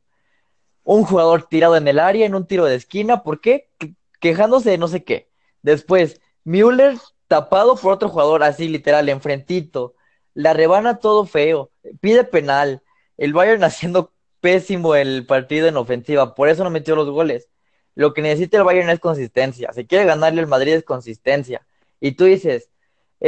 Un 0.84 1.04
jugador 1.06 1.44
tirado 1.48 1.78
en 1.78 1.88
el 1.88 2.00
área 2.00 2.26
en 2.26 2.36
un 2.36 2.48
tiro 2.48 2.66
de 2.66 2.76
esquina, 2.76 3.24
¿por 3.24 3.42
qué? 3.42 3.70
Que- 3.80 3.96
Quejándose 4.22 4.72
de 4.72 4.78
no 4.78 4.88
sé 4.88 5.04
qué. 5.04 5.30
Después, 5.62 6.22
Müller 6.44 6.98
tapado 7.28 7.76
por 7.76 7.94
otro 7.94 8.10
jugador, 8.10 8.44
así 8.44 8.68
literal, 8.70 9.10
enfrentito. 9.10 9.96
La 10.34 10.54
rebana 10.54 11.00
todo 11.00 11.26
feo, 11.26 11.72
pide 12.02 12.24
penal. 12.24 12.82
El 13.18 13.34
Bayern 13.34 13.64
haciendo 13.66 14.14
pésimo 14.42 14.96
el 14.96 15.26
partido 15.26 15.68
en 15.68 15.78
ofensiva, 15.78 16.36
por 16.36 16.50
eso 16.50 16.64
no 16.64 16.70
metió 16.70 16.96
los 16.96 17.10
goles. 17.10 17.50
Lo 17.96 18.14
que 18.14 18.22
necesita 18.22 18.58
el 18.58 18.64
Bayern 18.64 18.90
es 18.90 19.00
consistencia. 19.00 19.72
Si 19.74 19.86
quiere 19.88 20.06
ganarle 20.06 20.42
al 20.42 20.48
Madrid 20.48 20.74
es 20.74 20.84
consistencia. 20.84 21.66
Y 22.00 22.14
tú 22.14 22.26
dices, 22.26 22.70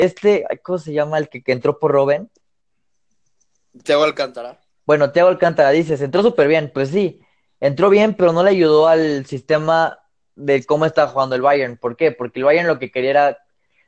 este, 0.04 0.46
¿cómo 0.64 0.78
se 0.78 0.94
llama 0.94 1.18
el 1.18 1.28
que, 1.28 1.42
que 1.42 1.52
entró 1.52 1.80
por 1.80 1.92
Robben? 1.92 2.30
Thiago 3.84 4.04
Alcántara. 4.04 4.60
Bueno, 4.86 5.12
Thiago 5.12 5.30
Alcántara 5.30 5.72
dices, 5.72 6.02
entró 6.02 6.22
súper 6.22 6.48
bien, 6.48 6.72
pues 6.74 6.90
sí, 6.90 7.20
entró 7.60 7.90
bien, 7.90 8.14
pero 8.14 8.32
no 8.32 8.44
le 8.44 8.52
ayudó 8.52 8.88
al 8.88 9.26
sistema 9.26 10.00
de 10.36 10.64
cómo 10.66 10.86
está 10.86 11.08
jugando 11.08 11.36
el 11.36 11.42
Bayern. 11.42 11.78
¿Por 11.78 11.98
qué? 11.98 12.12
Porque 12.12 12.40
el 12.40 12.46
Bayern 12.46 12.68
lo 12.68 12.80
que 12.80 12.92
quería 12.92 13.10
era 13.10 13.38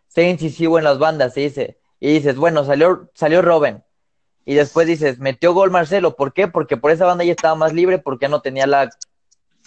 ser 0.07 0.25
incisivo 0.25 0.77
en 0.77 0.83
las 0.83 0.97
bandas, 0.97 1.33
se 1.33 1.41
dice. 1.41 1.79
Y 1.99 2.13
dices, 2.13 2.35
bueno, 2.35 2.65
salió, 2.65 3.09
salió 3.13 3.41
Robben. 3.41 3.83
Y 4.45 4.55
después 4.55 4.87
dices, 4.87 5.19
metió 5.19 5.53
gol 5.53 5.69
Marcelo. 5.69 6.15
¿Por 6.15 6.33
qué? 6.33 6.47
Porque 6.47 6.75
por 6.75 6.89
esa 6.89 7.05
banda 7.05 7.23
ya 7.23 7.33
estaba 7.33 7.53
más 7.53 7.73
libre, 7.73 7.99
porque 7.99 8.23
ya 8.23 8.29
no 8.29 8.41
tenía 8.41 8.65
la 8.65 8.89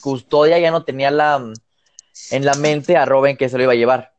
custodia, 0.01 0.59
ya 0.59 0.73
no 0.73 0.85
tenía 0.85 1.13
la 1.13 1.53
en 2.31 2.45
la 2.45 2.55
mente 2.55 2.97
a 2.97 3.05
Robben 3.05 3.37
que 3.37 3.49
se 3.49 3.57
lo 3.57 3.63
iba 3.65 3.73
a 3.73 3.77
llevar. 3.77 4.12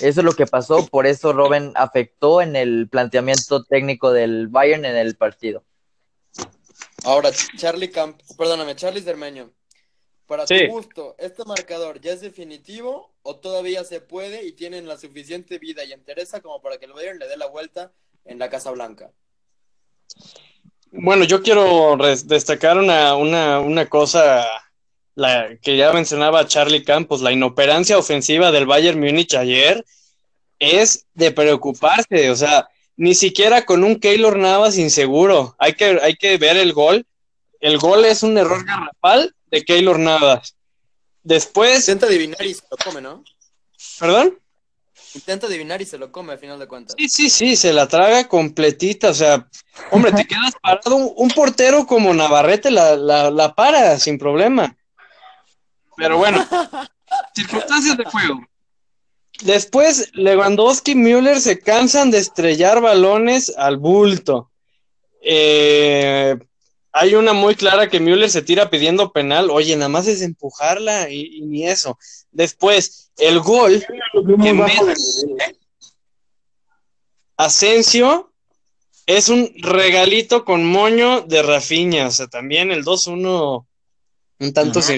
Eso 0.00 0.20
es 0.20 0.24
lo 0.24 0.32
que 0.32 0.46
pasó, 0.46 0.86
por 0.86 1.06
eso 1.06 1.32
Robben 1.32 1.72
afectó 1.74 2.40
en 2.40 2.56
el 2.56 2.88
planteamiento 2.88 3.64
técnico 3.64 4.10
del 4.12 4.48
Bayern 4.48 4.84
en 4.84 4.96
el 4.96 5.16
partido. 5.16 5.64
Ahora, 7.04 7.30
Charlie 7.56 7.90
Camp, 7.90 8.20
perdóname, 8.36 8.74
Charlie 8.76 9.02
Cermeño. 9.02 9.50
Para 10.26 10.46
Sí. 10.46 10.66
tu 10.66 10.72
gusto, 10.72 11.14
¿este 11.18 11.44
marcador 11.44 12.00
ya 12.00 12.12
es 12.12 12.20
definitivo 12.22 13.12
o 13.22 13.36
todavía 13.36 13.84
se 13.84 14.00
puede 14.00 14.44
y 14.46 14.52
tienen 14.52 14.86
la 14.88 14.96
suficiente 14.96 15.58
vida 15.58 15.84
y 15.84 15.92
entereza 15.92 16.40
como 16.40 16.62
para 16.62 16.78
que 16.78 16.86
el 16.86 16.92
Bayern 16.94 17.18
le 17.18 17.28
dé 17.28 17.36
la 17.36 17.46
vuelta 17.46 17.92
en 18.24 18.38
la 18.38 18.48
Casa 18.48 18.70
Blanca? 18.70 19.10
Bueno, 20.90 21.24
yo 21.24 21.42
quiero 21.42 21.96
destacar 22.24 22.78
una, 22.78 23.14
una, 23.16 23.60
una 23.60 23.88
cosa 23.88 24.46
la, 25.14 25.56
que 25.60 25.76
ya 25.76 25.92
mencionaba 25.92 26.46
Charlie 26.46 26.84
Campos, 26.84 27.20
la 27.20 27.32
inoperancia 27.32 27.98
ofensiva 27.98 28.50
del 28.50 28.66
Bayern 28.66 29.00
Múnich 29.00 29.34
ayer 29.34 29.84
es 30.58 31.06
de 31.14 31.32
preocuparse, 31.32 32.30
o 32.30 32.36
sea, 32.36 32.68
ni 32.96 33.14
siquiera 33.14 33.64
con 33.64 33.84
un 33.84 33.98
Keylor 33.98 34.36
Navas 34.36 34.78
inseguro, 34.78 35.56
hay 35.58 35.74
que, 35.74 35.98
hay 36.02 36.14
que 36.14 36.38
ver 36.38 36.56
el 36.56 36.72
gol, 36.72 37.06
el 37.60 37.78
gol 37.78 38.04
es 38.04 38.22
un 38.22 38.38
error 38.38 38.64
garrafal 38.64 39.34
de 39.50 39.62
Keylor 39.64 39.98
Navas. 39.98 40.56
Después, 41.22 41.88
Intenta 41.88 42.06
adivinar 42.06 42.44
y 42.44 42.54
se 42.54 42.62
lo 42.70 42.76
come, 42.76 43.00
¿no? 43.00 43.22
perdón. 43.98 44.38
Intenta 45.14 45.46
adivinar 45.46 45.82
y 45.82 45.84
se 45.84 45.98
lo 45.98 46.10
come 46.10 46.32
al 46.32 46.38
final 46.38 46.58
de 46.58 46.66
cuentas. 46.66 46.96
Sí, 46.98 47.08
sí, 47.08 47.28
sí, 47.28 47.54
se 47.54 47.72
la 47.72 47.86
traga 47.86 48.26
completita, 48.28 49.10
o 49.10 49.14
sea, 49.14 49.46
hombre, 49.90 50.10
te 50.12 50.24
quedas 50.24 50.54
parado, 50.62 50.96
un, 50.96 51.12
un 51.14 51.28
portero 51.30 51.86
como 51.86 52.14
Navarrete 52.14 52.70
la, 52.70 52.96
la, 52.96 53.30
la 53.30 53.54
para 53.54 53.98
sin 53.98 54.16
problema. 54.18 54.76
Pero 55.96 56.16
bueno, 56.18 56.46
circunstancias 57.34 57.96
de 57.96 58.04
juego. 58.04 58.40
Después, 59.42 60.10
Lewandowski 60.14 60.92
y 60.92 60.96
Müller 60.96 61.40
se 61.40 61.58
cansan 61.58 62.10
de 62.10 62.18
estrellar 62.18 62.80
balones 62.80 63.52
al 63.56 63.76
bulto. 63.76 64.50
Eh, 65.22 66.36
hay 66.92 67.14
una 67.14 67.32
muy 67.32 67.54
clara 67.54 67.88
que 67.88 68.00
Müller 68.00 68.30
se 68.30 68.42
tira 68.42 68.70
pidiendo 68.70 69.12
penal. 69.12 69.50
Oye, 69.50 69.74
nada 69.76 69.88
más 69.88 70.06
es 70.06 70.22
empujarla 70.22 71.08
y, 71.10 71.38
y 71.38 71.40
ni 71.42 71.66
eso. 71.66 71.98
Después, 72.30 73.10
el 73.18 73.40
gol 73.40 73.84
vez- 74.66 75.24
de- 75.36 75.56
Asensio 77.36 78.32
es 79.06 79.28
un 79.28 79.50
regalito 79.60 80.44
con 80.44 80.64
moño 80.64 81.22
de 81.22 81.42
Rafinha, 81.42 82.06
o 82.06 82.10
sea, 82.10 82.28
también 82.28 82.70
el 82.70 82.84
2-1 82.84 83.66
un 84.38 84.52
tanto 84.52 84.78
Ajá. 84.80 84.88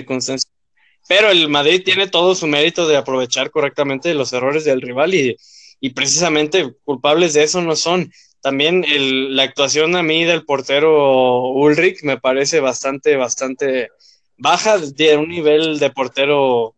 Pero 1.09 1.31
el 1.31 1.49
Madrid 1.49 1.83
tiene 1.85 2.07
todo 2.09 2.35
su 2.35 2.47
mérito 2.47 2.89
de 2.89 2.97
aprovechar 2.97 3.51
correctamente 3.51 4.15
los 4.15 4.33
errores 4.33 4.65
del 4.65 4.81
rival 4.81 5.15
y, 5.15 5.37
y 5.81 5.91
precisamente 5.91 6.73
culpables 6.85 7.35
de 7.35 7.43
eso 7.45 7.61
no 7.61 7.77
son. 7.77 8.11
También 8.41 8.85
el- 8.85 9.35
la 9.37 9.43
actuación 9.45 9.97
a 9.97 10.03
mí 10.03 10.25
del 10.25 10.45
portero 10.45 11.49
Ulrich 11.51 12.03
me 12.03 12.19
parece 12.19 12.61
bastante, 12.61 13.17
bastante 13.17 13.89
baja 14.37 14.79
de 14.79 15.17
un 15.17 15.29
nivel 15.29 15.79
de 15.79 15.91
portero 15.91 16.75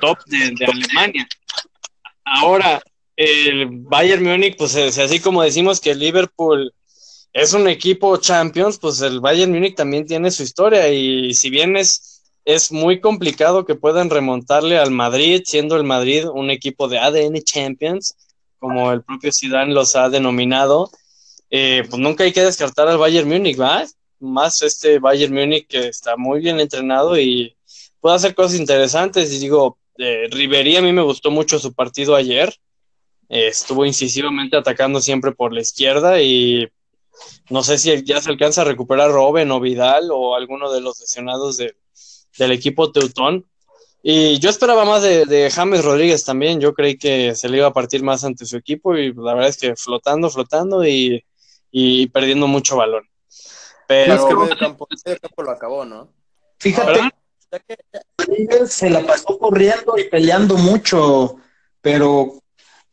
top 0.00 0.18
de, 0.26 0.54
Alemania. 0.66 1.26
Ahora, 2.24 2.80
el 3.16 3.66
Bayern 3.70 4.22
Múnich, 4.24 4.56
pues 4.56 4.74
es 4.76 4.98
así 4.98 5.18
como 5.18 5.42
decimos 5.42 5.80
que 5.80 5.90
el 5.90 5.98
Liverpool 5.98 6.72
es 7.32 7.52
un 7.52 7.68
equipo 7.68 8.16
Champions, 8.18 8.78
pues 8.78 9.00
el 9.00 9.20
Bayern 9.20 9.52
Múnich 9.52 9.74
también 9.74 10.06
tiene 10.06 10.30
su 10.30 10.42
historia 10.42 10.88
y 10.92 11.34
si 11.34 11.50
bien 11.50 11.76
es, 11.76 12.17
es 12.48 12.72
muy 12.72 12.98
complicado 12.98 13.66
que 13.66 13.74
puedan 13.74 14.08
remontarle 14.08 14.78
al 14.78 14.90
Madrid, 14.90 15.42
siendo 15.44 15.76
el 15.76 15.84
Madrid 15.84 16.26
un 16.32 16.48
equipo 16.50 16.88
de 16.88 16.98
ADN 16.98 17.42
Champions, 17.42 18.16
como 18.58 18.90
el 18.90 19.02
propio 19.02 19.30
Zidane 19.30 19.74
los 19.74 19.94
ha 19.96 20.08
denominado, 20.08 20.90
eh, 21.50 21.82
pues 21.90 22.00
nunca 22.00 22.24
hay 22.24 22.32
que 22.32 22.42
descartar 22.42 22.88
al 22.88 22.96
Bayern 22.96 23.28
Múnich, 23.28 23.60
¿va? 23.60 23.84
Más 24.20 24.62
este 24.62 24.98
Bayern 24.98 25.34
Múnich 25.34 25.66
que 25.66 25.88
está 25.88 26.16
muy 26.16 26.40
bien 26.40 26.58
entrenado 26.58 27.18
y 27.18 27.54
puede 28.00 28.16
hacer 28.16 28.34
cosas 28.34 28.58
interesantes. 28.58 29.30
Y 29.30 29.40
digo, 29.40 29.76
eh, 29.98 30.26
Ribery 30.30 30.76
a 30.76 30.82
mí 30.82 30.90
me 30.90 31.02
gustó 31.02 31.30
mucho 31.30 31.58
su 31.58 31.74
partido 31.74 32.16
ayer. 32.16 32.48
Eh, 33.28 33.48
estuvo 33.48 33.84
incisivamente 33.84 34.56
atacando 34.56 35.02
siempre 35.02 35.32
por 35.32 35.52
la 35.52 35.60
izquierda 35.60 36.22
y 36.22 36.66
no 37.50 37.62
sé 37.62 37.76
si 37.76 38.02
ya 38.04 38.22
se 38.22 38.30
alcanza 38.30 38.62
a 38.62 38.64
recuperar 38.64 39.10
Robben 39.10 39.50
o 39.50 39.60
Vidal 39.60 40.08
o 40.10 40.34
alguno 40.34 40.72
de 40.72 40.80
los 40.80 40.98
lesionados 40.98 41.58
de- 41.58 41.76
del 42.38 42.52
equipo 42.52 42.90
Teutón. 42.92 43.44
Y 44.02 44.38
yo 44.38 44.48
esperaba 44.48 44.84
más 44.84 45.02
de, 45.02 45.26
de 45.26 45.50
James 45.50 45.84
Rodríguez 45.84 46.24
también. 46.24 46.60
Yo 46.60 46.72
creí 46.72 46.96
que 46.96 47.34
se 47.34 47.48
le 47.48 47.58
iba 47.58 47.66
a 47.66 47.72
partir 47.72 48.02
más 48.02 48.24
ante 48.24 48.46
su 48.46 48.56
equipo 48.56 48.96
y 48.96 49.12
la 49.12 49.34
verdad 49.34 49.50
es 49.50 49.56
que 49.58 49.74
flotando, 49.76 50.30
flotando 50.30 50.86
y, 50.86 51.24
y 51.70 52.06
perdiendo 52.08 52.46
mucho 52.46 52.76
balón. 52.76 53.04
Pero 53.86 54.14
Es 54.14 54.24
que 54.24 54.34
medio 54.34 54.56
campo, 54.58 54.86
el 54.90 54.98
medio 55.04 55.20
campo 55.20 55.42
lo 55.42 55.50
acabó, 55.50 55.84
¿no? 55.84 56.12
Fíjate, 56.58 56.92
¿Verdad? 56.92 57.10
Ya 57.50 57.58
que- 57.60 57.78
Rodríguez 58.18 58.72
se 58.72 58.90
la 58.90 59.04
pasó 59.06 59.38
corriendo 59.38 59.96
y 59.98 60.04
peleando 60.04 60.56
mucho, 60.56 61.36
pero 61.80 62.34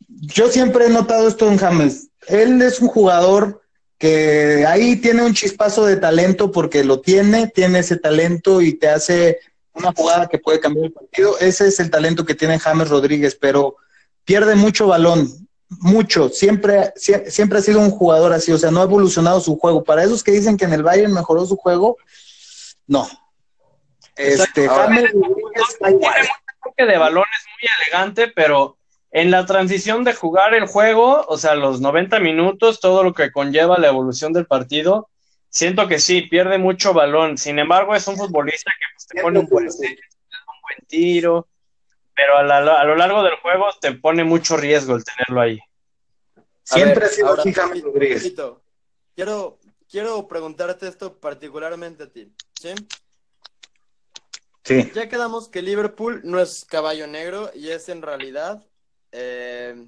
yo 0.08 0.48
siempre 0.48 0.86
he 0.86 0.90
notado 0.90 1.28
esto 1.28 1.46
en 1.48 1.58
James. 1.58 2.08
Él 2.28 2.60
es 2.62 2.80
un 2.80 2.88
jugador 2.88 3.62
que 3.98 4.64
ahí 4.66 4.96
tiene 4.96 5.22
un 5.22 5.32
chispazo 5.34 5.84
de 5.86 5.96
talento 5.96 6.50
porque 6.52 6.84
lo 6.84 7.00
tiene, 7.00 7.48
tiene 7.48 7.78
ese 7.80 7.96
talento 7.96 8.60
y 8.60 8.74
te 8.74 8.88
hace 8.88 9.38
una 9.72 9.92
jugada 9.92 10.26
que 10.28 10.38
puede 10.38 10.60
cambiar 10.60 10.86
el 10.86 10.92
partido. 10.92 11.38
Ese 11.38 11.68
es 11.68 11.80
el 11.80 11.90
talento 11.90 12.24
que 12.24 12.34
tiene 12.34 12.58
James 12.58 12.88
Rodríguez, 12.88 13.36
pero 13.40 13.76
pierde 14.24 14.54
mucho 14.54 14.86
balón, 14.86 15.48
mucho. 15.68 16.28
Siempre, 16.28 16.92
sie- 16.96 17.28
siempre 17.30 17.58
ha 17.58 17.62
sido 17.62 17.80
un 17.80 17.90
jugador 17.90 18.32
así, 18.32 18.52
o 18.52 18.58
sea, 18.58 18.70
no 18.70 18.80
ha 18.80 18.84
evolucionado 18.84 19.40
su 19.40 19.58
juego. 19.58 19.82
Para 19.84 20.04
esos 20.04 20.22
que 20.22 20.32
dicen 20.32 20.56
que 20.56 20.64
en 20.66 20.72
el 20.74 20.82
Bayern 20.82 21.12
mejoró 21.12 21.44
su 21.46 21.56
juego, 21.56 21.96
no. 22.86 23.08
Este, 24.14 24.68
James 24.68 25.12
Rodríguez 25.12 25.62
está 25.70 25.90
igual. 25.90 26.26
toque 26.64 26.84
de 26.86 26.98
balón 26.98 27.24
es 27.38 27.44
muy 27.46 27.70
elegante, 27.82 28.28
pero 28.28 28.75
en 29.16 29.30
la 29.30 29.46
transición 29.46 30.04
de 30.04 30.12
jugar 30.12 30.52
el 30.52 30.66
juego, 30.66 31.24
o 31.26 31.38
sea, 31.38 31.54
los 31.54 31.80
90 31.80 32.20
minutos, 32.20 32.80
todo 32.80 33.02
lo 33.02 33.14
que 33.14 33.32
conlleva 33.32 33.78
la 33.78 33.88
evolución 33.88 34.34
del 34.34 34.44
partido, 34.44 35.08
siento 35.48 35.88
que 35.88 35.98
sí, 36.00 36.20
pierde 36.20 36.58
mucho 36.58 36.92
balón. 36.92 37.38
Sin 37.38 37.58
embargo, 37.58 37.94
es 37.94 38.06
un 38.08 38.18
futbolista 38.18 38.70
que 38.78 38.84
pues, 38.94 39.06
te 39.06 39.22
pone 39.22 39.38
un 39.38 39.46
buen, 39.46 39.68
un 39.68 39.70
buen 39.72 40.86
tiro, 40.86 41.48
pero 42.14 42.36
a, 42.36 42.42
la- 42.42 42.78
a 42.78 42.84
lo 42.84 42.94
largo 42.94 43.22
del 43.22 43.36
juego 43.36 43.64
te 43.80 43.92
pone 43.94 44.22
mucho 44.22 44.58
riesgo 44.58 44.96
el 44.96 45.04
tenerlo 45.04 45.40
ahí. 45.40 45.58
Siempre 46.62 47.00
ver, 47.00 47.04
ha 47.04 47.08
sido 47.08 47.32
así 47.32 47.54
James 47.54 47.82
Rodríguez. 47.82 48.34
Quiero, 49.14 49.58
quiero 49.90 50.28
preguntarte 50.28 50.88
esto 50.88 51.18
particularmente 51.18 52.02
a 52.02 52.12
ti, 52.12 52.30
¿sí? 52.60 52.74
Sí. 54.62 54.92
Ya 54.94 55.08
quedamos 55.08 55.48
que 55.48 55.62
Liverpool 55.62 56.20
no 56.24 56.38
es 56.38 56.66
caballo 56.66 57.06
negro 57.06 57.50
y 57.54 57.70
es 57.70 57.88
en 57.88 58.02
realidad 58.02 58.62
eh, 59.18 59.86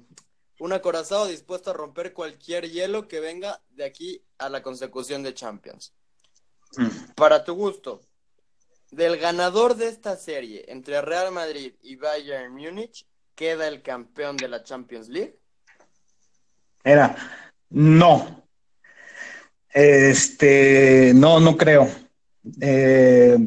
un 0.59 0.73
acorazado 0.73 1.27
dispuesto 1.27 1.69
a 1.69 1.73
romper 1.73 2.13
cualquier 2.13 2.69
hielo 2.69 3.07
que 3.07 3.19
venga 3.19 3.61
de 3.69 3.85
aquí 3.85 4.23
a 4.39 4.49
la 4.49 4.63
consecución 4.63 5.21
de 5.21 5.35
Champions. 5.35 5.93
Mm. 6.77 7.13
Para 7.15 7.43
tu 7.43 7.53
gusto, 7.53 8.01
del 8.89 9.17
ganador 9.17 9.75
de 9.75 9.87
esta 9.87 10.17
serie 10.17 10.65
entre 10.67 11.01
Real 11.01 11.31
Madrid 11.31 11.73
y 11.83 11.95
Bayern 11.95 12.53
Múnich, 12.53 13.05
¿queda 13.35 13.67
el 13.67 13.83
campeón 13.83 14.35
de 14.35 14.47
la 14.47 14.63
Champions 14.63 15.09
League? 15.09 15.37
Era, 16.83 17.15
no. 17.69 18.43
Este, 19.69 21.13
no, 21.13 21.39
no 21.39 21.55
creo. 21.55 21.87
Eh, 22.59 23.37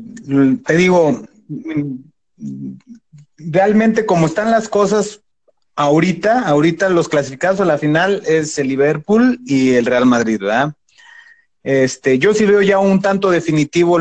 te 0.64 0.76
digo, 0.76 1.22
mm, 1.48 1.94
realmente 3.36 4.06
como 4.06 4.26
están 4.26 4.52
las 4.52 4.68
cosas 4.68 5.22
ahorita, 5.76 6.40
ahorita 6.40 6.88
los 6.88 7.08
clasificados 7.08 7.60
a 7.60 7.64
la 7.64 7.78
final 7.78 8.22
es 8.26 8.58
el 8.58 8.68
Liverpool 8.68 9.40
y 9.46 9.74
el 9.74 9.86
Real 9.86 10.06
Madrid, 10.06 10.38
¿verdad? 10.40 10.74
Este, 11.62 12.18
yo 12.18 12.34
sí 12.34 12.44
veo 12.44 12.60
ya 12.60 12.78
un 12.78 13.00
tanto 13.00 13.30
definitivo 13.30 13.98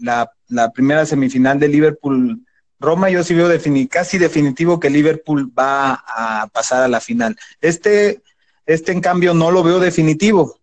la, 0.00 0.72
primera 0.72 1.04
semifinal 1.04 1.58
de 1.58 1.68
Liverpool 1.68 2.40
Roma, 2.80 3.10
yo 3.10 3.24
sí 3.24 3.34
veo 3.34 3.50
casi 3.90 4.18
definitivo 4.18 4.78
que 4.78 4.90
Liverpool 4.90 5.50
va 5.58 6.04
a 6.06 6.46
pasar 6.52 6.82
a 6.82 6.88
la 6.88 7.00
final. 7.00 7.36
Este, 7.60 8.22
este 8.66 8.92
en 8.92 9.00
cambio 9.00 9.34
no 9.34 9.50
lo 9.50 9.64
veo 9.64 9.80
definitivo. 9.80 10.58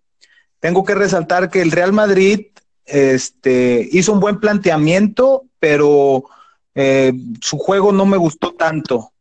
Tengo 0.62 0.86
que 0.86 0.96
resaltar 0.96 1.50
que 1.50 1.62
el 1.62 1.72
Real 1.72 1.92
Madrid 1.92 2.48
este, 2.86 3.88
hizo 3.92 4.14
un 4.14 4.22
buen 4.22 4.40
planteamiento, 4.40 5.44
pero 5.60 6.24
eh, 6.74 7.12
su 7.42 7.58
juego 7.58 7.92
no 7.92 8.06
me 8.06 8.18
gustó 8.18 8.54
tanto. 8.54 9.12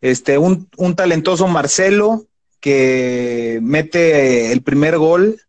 Este, 0.00 0.38
un, 0.38 0.68
un 0.76 0.94
talentoso 0.94 1.46
Marcelo 1.46 2.24
que 2.60 3.58
mete 3.62 4.52
el 4.52 4.62
primer 4.62 4.98
gol, 4.98 5.40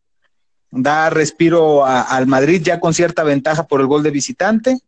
da 0.71 1.09
respiro 1.09 1.85
al 1.85 2.27
Madrid 2.27 2.61
ya 2.63 2.79
con 2.79 2.93
cierta 2.93 3.23
ventaja 3.23 3.67
por 3.67 3.81
el 3.81 3.87
gol 3.87 4.03
de 4.03 4.11
visitante, 4.11 4.79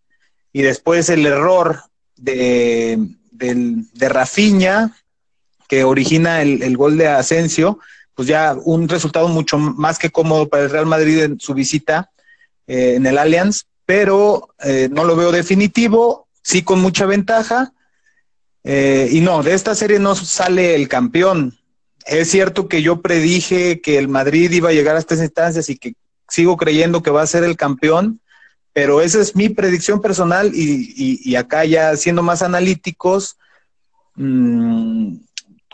y 0.54 0.62
después 0.62 1.10
el 1.10 1.26
error 1.26 1.84
de, 2.16 2.98
de 3.32 4.10
Rafinha, 4.10 4.96
que 5.68 5.84
origina 5.84 6.42
el, 6.42 6.62
el 6.64 6.78
gol 6.78 6.98
de 6.98 7.08
Asensio, 7.08 7.80
pues 8.16 8.28
ya 8.28 8.56
un 8.64 8.88
resultado 8.88 9.28
mucho 9.28 9.58
más 9.58 9.98
que 9.98 10.12
cómodo 10.12 10.48
para 10.48 10.64
el 10.64 10.70
Real 10.70 10.86
Madrid 10.86 11.24
en 11.24 11.40
su 11.40 11.54
visita 11.54 12.12
eh, 12.68 12.96
en 12.96 13.06
el 13.06 13.18
Allianz, 13.18 13.64
pero 13.86 14.50
eh, 14.64 14.88
no 14.92 15.04
lo 15.04 15.16
veo 15.16 15.32
definitivo, 15.32 16.28
sí 16.42 16.64
con 16.64 16.80
mucha 16.80 17.06
ventaja. 17.06 17.74
Eh, 18.64 19.10
y 19.12 19.22
no, 19.22 19.44
de 19.44 19.54
esta 19.54 19.76
serie 19.76 20.00
no 20.00 20.16
sale 20.16 20.76
el 20.76 20.88
campeón. 20.88 21.58
Es 22.06 22.30
cierto 22.32 22.68
que 22.68 22.82
yo 22.82 23.02
predije 23.02 23.82
que 23.82 23.98
el 23.98 24.08
Madrid 24.08 24.52
iba 24.52 24.70
a 24.70 24.74
llegar 24.74 24.96
a 24.96 25.00
estas 25.00 25.20
instancias 25.20 25.70
y 25.70 25.78
que 25.78 25.94
sigo 26.30 26.58
creyendo 26.58 27.02
que 27.04 27.12
va 27.12 27.22
a 27.22 27.28
ser 27.28 27.44
el 27.44 27.56
campeón, 27.58 28.20
pero 28.74 29.02
esa 29.02 29.22
es 29.22 29.36
mi 29.36 29.50
predicción 29.50 30.02
personal 30.02 30.52
y, 30.54 30.94
y- 30.96 31.20
y 31.24 31.36
acá 31.36 31.64
ya 31.66 31.96
siendo 31.96 32.24
más 32.24 32.42
analíticos, 32.42 33.38
mm, 34.16 35.16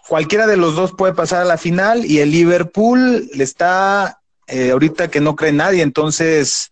cualquiera 0.07 0.47
de 0.47 0.57
los 0.57 0.75
dos 0.75 0.93
puede 0.93 1.13
pasar 1.13 1.41
a 1.41 1.45
la 1.45 1.57
final 1.57 2.05
y 2.05 2.19
el 2.19 2.31
Liverpool 2.31 3.29
le 3.33 3.43
está 3.43 4.19
eh, 4.47 4.71
ahorita 4.71 5.09
que 5.09 5.21
no 5.21 5.35
cree 5.35 5.51
nadie, 5.51 5.83
entonces, 5.83 6.71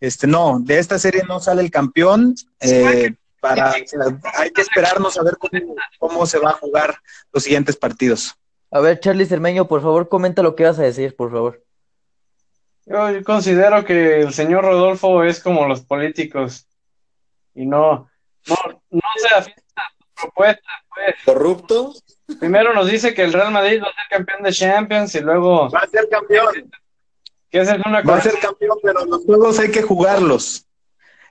este 0.00 0.26
no, 0.26 0.60
de 0.60 0.78
esta 0.78 0.98
serie 0.98 1.22
no 1.28 1.40
sale 1.40 1.60
el 1.62 1.70
campeón. 1.70 2.34
eh, 2.60 3.14
para, 3.40 3.72
hay 3.72 4.50
que 4.50 4.60
esperarnos 4.60 5.16
a 5.18 5.22
ver 5.22 5.36
cómo, 5.38 5.74
cómo 5.98 6.26
se 6.26 6.38
va 6.38 6.50
a 6.50 6.54
jugar 6.54 6.96
los 7.32 7.42
siguientes 7.44 7.76
partidos. 7.76 8.34
A 8.70 8.80
ver, 8.80 9.00
Charlie 9.00 9.26
Cermeño, 9.26 9.66
por 9.66 9.80
favor, 9.80 10.08
comenta 10.08 10.42
lo 10.42 10.54
que 10.54 10.64
vas 10.64 10.78
a 10.78 10.82
decir, 10.82 11.16
por 11.16 11.30
favor. 11.30 11.62
Yo, 12.86 13.10
yo 13.10 13.22
considero 13.24 13.84
que 13.84 14.20
el 14.20 14.32
señor 14.32 14.64
Rodolfo 14.64 15.22
es 15.24 15.40
como 15.40 15.66
los 15.66 15.82
políticos 15.82 16.66
y 17.54 17.66
no, 17.66 18.08
no, 18.46 18.56
no 18.90 19.00
se 19.16 19.34
afianza 19.34 19.62
a 19.76 19.90
su 19.98 20.22
propuesta, 20.22 20.70
pues. 20.94 21.14
¿Corrupto? 21.24 21.92
Primero 22.38 22.74
nos 22.74 22.90
dice 22.90 23.14
que 23.14 23.24
el 23.24 23.32
Real 23.32 23.50
Madrid 23.50 23.82
va 23.82 23.88
a 23.88 23.94
ser 23.94 24.04
campeón 24.10 24.42
de 24.42 24.52
Champions 24.52 25.14
y 25.14 25.20
luego 25.20 25.70
Va 25.70 25.80
a 25.80 25.86
ser 25.86 26.08
campeón. 26.10 26.70
que 27.50 27.60
es 27.60 27.68
una 27.68 28.02
Va 28.02 28.16
a 28.16 28.20
ser 28.20 28.38
campeón, 28.38 28.78
pero 28.82 29.04
los 29.06 29.24
juegos 29.24 29.58
hay 29.58 29.70
que 29.70 29.82
jugarlos. 29.82 30.66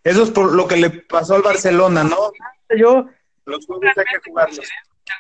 Eso 0.08 0.24
es 0.24 0.32
por 0.32 0.54
lo 0.54 0.68
que 0.70 0.78
le 0.78 0.90
pasó 0.90 1.36
al 1.36 1.42
Barcelona, 1.42 2.02
¿no? 2.02 2.32
Yo, 2.78 3.08
Los 3.44 3.66
juegos 3.66 3.86
hay 3.98 4.06
que 4.06 4.30
jugarlos. 4.30 4.66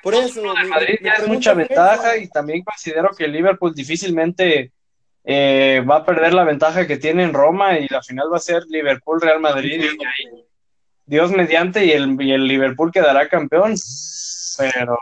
Por 0.01 0.15
eso, 0.15 0.41
de 0.41 0.63
Madrid 0.63 0.95
ya 1.01 1.13
es 1.13 1.27
mucha 1.27 1.53
ventaja 1.53 2.15
y 2.15 2.29
también 2.29 2.63
considero 2.63 3.09
que 3.09 3.25
el 3.25 3.33
Liverpool 3.33 3.73
difícilmente 3.73 4.71
eh, 5.25 5.83
va 5.89 5.97
a 5.97 6.05
perder 6.05 6.33
la 6.33 6.45
ventaja 6.45 6.87
que 6.87 6.95
tiene 6.95 7.23
en 7.23 7.33
Roma 7.33 7.77
y 7.77 7.87
la 7.89 8.01
final 8.01 8.31
va 8.31 8.37
a 8.37 8.39
ser 8.39 8.63
Liverpool-Real 8.69 9.41
Madrid 9.41 9.81
y 9.81 10.05
ahí 10.05 10.45
Dios 11.05 11.31
mediante 11.31 11.83
y 11.83 11.91
el, 11.91 12.21
y 12.21 12.31
el 12.31 12.47
Liverpool 12.47 12.91
quedará 12.91 13.27
campeón. 13.27 13.75
Pero, 14.57 14.97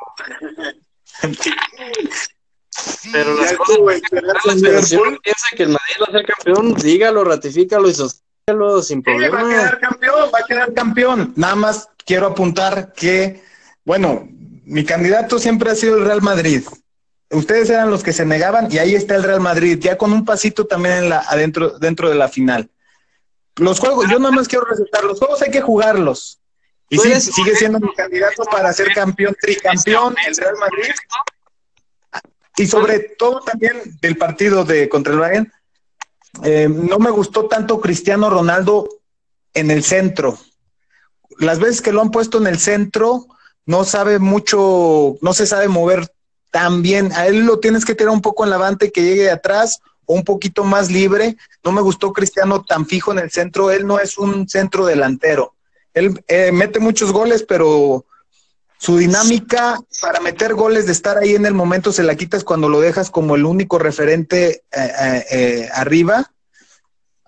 pero 3.12 3.34
las 3.36 3.52
Ya 3.52 3.58
cosas 3.58 3.78
Pero 4.10 4.82
si 4.82 4.96
Liverpool. 4.96 5.20
piensa 5.24 5.48
que 5.56 5.64
el 5.64 5.70
Madrid 5.70 5.96
va 6.02 6.06
a 6.08 6.12
ser 6.12 6.26
campeón, 6.26 6.74
dígalo, 6.74 7.24
ratifícalo 7.24 7.88
y 7.88 7.94
sosténgalo 7.94 8.25
sin 8.84 9.04
Sí, 9.04 9.12
va 9.12 9.26
a 9.26 9.30
problema. 9.32 9.50
quedar 9.50 9.80
campeón, 9.80 10.30
va 10.32 10.40
a 10.40 10.48
quedar 10.48 10.74
campeón. 10.74 11.34
Nada 11.36 11.56
más 11.56 11.90
quiero 12.06 12.28
apuntar 12.28 12.94
que, 12.94 13.42
bueno, 13.84 14.28
mi 14.66 14.86
candidato 14.86 15.40
siempre 15.40 15.72
ha 15.72 15.76
sido 15.76 15.98
el 15.98 16.06
Real 16.06 16.22
Madrid. 16.22 16.64
Ustedes 17.32 17.72
eran 17.72 17.90
los 17.90 18.04
que 18.04 18.14
se 18.14 18.24
negaban 18.24 18.72
y 18.72 18.78
ahí 18.78 18.94
está 18.94 19.16
el 19.16 19.24
Real 19.24 19.42
Madrid, 19.42 19.80
ya 19.82 19.98
con 19.98 20.14
un 20.14 20.26
pasito 20.26 20.68
también 20.68 20.96
en 20.96 21.10
la, 21.10 21.22
adentro, 21.22 21.80
dentro 21.80 22.08
de 22.08 22.16
la 22.16 22.28
final. 22.30 22.70
Los 23.56 23.80
juegos, 23.80 24.06
yo 24.12 24.20
nada 24.20 24.32
más 24.32 24.48
quiero 24.48 24.66
resaltar, 24.66 25.06
los 25.06 25.18
juegos 25.18 25.42
hay 25.42 25.50
que 25.50 25.62
jugarlos. 25.62 26.40
Y 26.88 27.00
sí, 27.00 27.20
sigue 27.20 27.56
siendo 27.56 27.80
mi 27.80 27.92
candidato 27.96 28.44
para 28.44 28.72
ser 28.74 28.94
campeón, 28.94 29.36
tricampeón, 29.42 30.16
el 30.28 30.38
Real 30.38 30.56
Madrid. 30.60 30.94
Y 32.58 32.68
sobre 32.68 33.00
todo 33.00 33.40
también 33.40 33.82
del 34.02 34.18
partido 34.18 34.64
de 34.64 34.88
contra 34.88 35.14
el 35.14 35.20
Bayern, 35.20 35.52
eh, 36.44 36.68
no 36.70 37.00
me 37.00 37.12
gustó 37.12 37.48
tanto 37.48 37.80
Cristiano 37.80 38.30
Ronaldo 38.30 38.88
en 39.54 39.72
el 39.72 39.84
centro. 39.84 40.38
Las 41.40 41.60
veces 41.60 41.82
que 41.82 41.92
lo 41.92 42.02
han 42.02 42.12
puesto 42.12 42.38
en 42.38 42.48
el 42.48 42.60
centro, 42.60 43.28
no 43.66 43.84
sabe 43.84 44.20
mucho, 44.20 45.18
no 45.22 45.34
se 45.34 45.48
sabe 45.48 45.68
mover 45.68 46.12
tan 46.52 46.82
bien. 46.82 47.12
A 47.14 47.28
él 47.28 47.46
lo 47.46 47.60
tienes 47.60 47.86
que 47.86 47.96
tirar 47.96 48.14
un 48.14 48.22
poco 48.22 48.44
en 48.44 48.50
la 48.50 48.58
banda 48.58 48.86
y 48.86 48.92
que 48.92 49.04
llegue 49.04 49.24
de 49.24 49.32
atrás 49.32 49.80
o 50.06 50.14
un 50.14 50.24
poquito 50.24 50.64
más 50.64 50.92
libre. 50.92 51.38
No 51.64 51.72
me 51.72 51.82
gustó 51.82 52.14
Cristiano 52.14 52.64
tan 52.64 52.86
fijo 52.86 53.12
en 53.12 53.20
el 53.20 53.32
centro. 53.32 53.72
Él 53.72 53.88
no 53.88 54.00
es 54.00 54.18
un 54.18 54.48
centro 54.48 54.86
delantero. 54.86 55.56
Él 55.94 56.24
eh, 56.28 56.52
mete 56.52 56.80
muchos 56.80 57.12
goles, 57.12 57.44
pero 57.48 58.06
su 58.86 58.98
dinámica 58.98 59.80
para 60.00 60.20
meter 60.20 60.54
goles 60.54 60.86
de 60.86 60.92
estar 60.92 61.18
ahí 61.18 61.34
en 61.34 61.48
el 61.48 61.56
momento 61.56 61.92
se 61.92 62.04
la 62.04 62.14
quitas 62.14 62.44
cuando 62.44 62.70
lo 62.70 62.80
dejas 62.80 63.10
como 63.10 63.36
el 63.36 63.44
único 63.44 63.80
referente 63.80 64.64
eh, 64.72 64.92
eh, 65.02 65.26
eh, 65.32 65.70
arriba. 65.74 66.32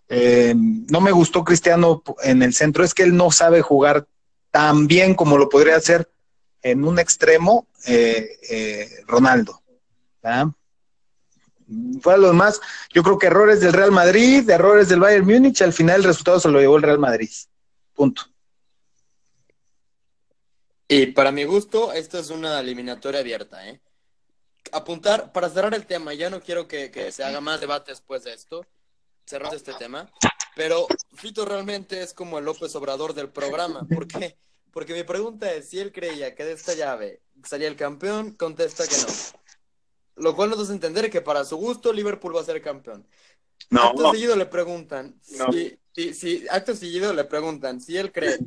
No 0.08 1.02
me 1.02 1.12
gustó 1.12 1.44
Cristiano 1.44 2.04
en 2.22 2.44
el 2.44 2.54
centro, 2.54 2.84
es 2.84 2.94
que 2.94 3.02
él 3.02 3.18
no 3.18 3.32
sabe 3.32 3.64
jugar 3.64 4.06
tan 4.52 4.86
bien 4.86 5.16
como 5.16 5.40
lo 5.40 5.50
podría 5.50 5.78
hacer 5.78 6.08
en 6.62 6.86
un 6.86 7.00
extremo 7.00 7.68
Ronaldo. 9.08 9.60
¿verdad? 10.22 10.50
Fue 12.02 12.20
los 12.20 12.36
más, 12.36 12.62
yo 12.94 13.02
creo 13.02 13.18
que 13.18 13.28
errores 13.28 13.62
del 13.62 13.74
Real 13.74 13.92
Madrid, 13.92 14.48
errores 14.48 14.90
del 14.90 15.00
Bayern 15.00 15.26
Múnich, 15.26 15.64
al 15.64 15.74
final 15.74 16.02
el 16.02 16.04
resultado 16.04 16.40
se 16.40 16.50
lo 16.50 16.60
llevó 16.60 16.78
el 16.78 16.84
Real 16.84 17.00
Madrid. 17.00 17.32
Punto. 17.96 18.22
Y 20.88 21.08
para 21.08 21.32
mi 21.32 21.44
gusto, 21.44 21.92
esta 21.92 22.20
es 22.20 22.30
una 22.30 22.60
eliminatoria 22.60 23.20
abierta, 23.20 23.68
¿eh? 23.68 23.82
Apuntar, 24.72 25.32
para 25.32 25.50
cerrar 25.50 25.74
el 25.74 25.86
tema, 25.86 26.14
ya 26.14 26.30
no 26.30 26.42
quiero 26.42 26.68
que, 26.68 26.92
que 26.92 27.12
se 27.12 27.24
haga 27.24 27.42
más 27.42 27.60
debate 27.62 27.92
después 27.92 28.24
de 28.24 28.34
esto, 28.34 28.66
cerramos 29.26 29.56
este 29.56 29.74
tema, 29.74 30.12
pero 30.56 30.88
Fito 31.16 31.46
realmente 31.46 32.02
es 32.02 32.14
como 32.14 32.38
el 32.38 32.46
López 32.46 32.76
Obrador 32.76 33.14
del 33.14 33.30
programa, 33.30 33.86
¿por 33.88 34.08
qué? 34.08 34.38
Porque 34.72 34.94
mi 34.94 35.04
pregunta 35.04 35.52
es, 35.54 35.70
si 35.70 35.80
él 35.80 35.92
creía 35.92 36.36
que 36.36 36.44
de 36.46 36.52
esta 36.54 36.74
llave 36.74 37.22
salía 37.44 37.68
el 37.68 37.76
campeón, 37.78 38.32
contesta 38.32 38.86
que 38.88 38.98
no. 38.98 39.08
Lo 40.24 40.36
cual 40.36 40.50
nos 40.50 40.60
hace 40.60 40.74
entender 40.74 41.10
que 41.10 41.22
para 41.22 41.46
su 41.46 41.56
gusto 41.58 41.94
Liverpool 41.94 42.36
va 42.36 42.42
a 42.42 42.46
ser 42.46 42.62
campeón. 42.62 43.08
No, 43.70 43.84
Acto 43.84 44.12
seguido 44.12 44.36
le 44.36 44.46
preguntan, 44.48 45.20
No. 45.38 45.52
si, 45.52 45.80
si, 45.96 46.14
si- 46.14 46.46
acto 46.50 46.76
seguido 46.76 47.14
le 47.14 47.24
preguntan 47.24 47.80
si 47.82 47.98
él 47.98 48.12
cree 48.12 48.38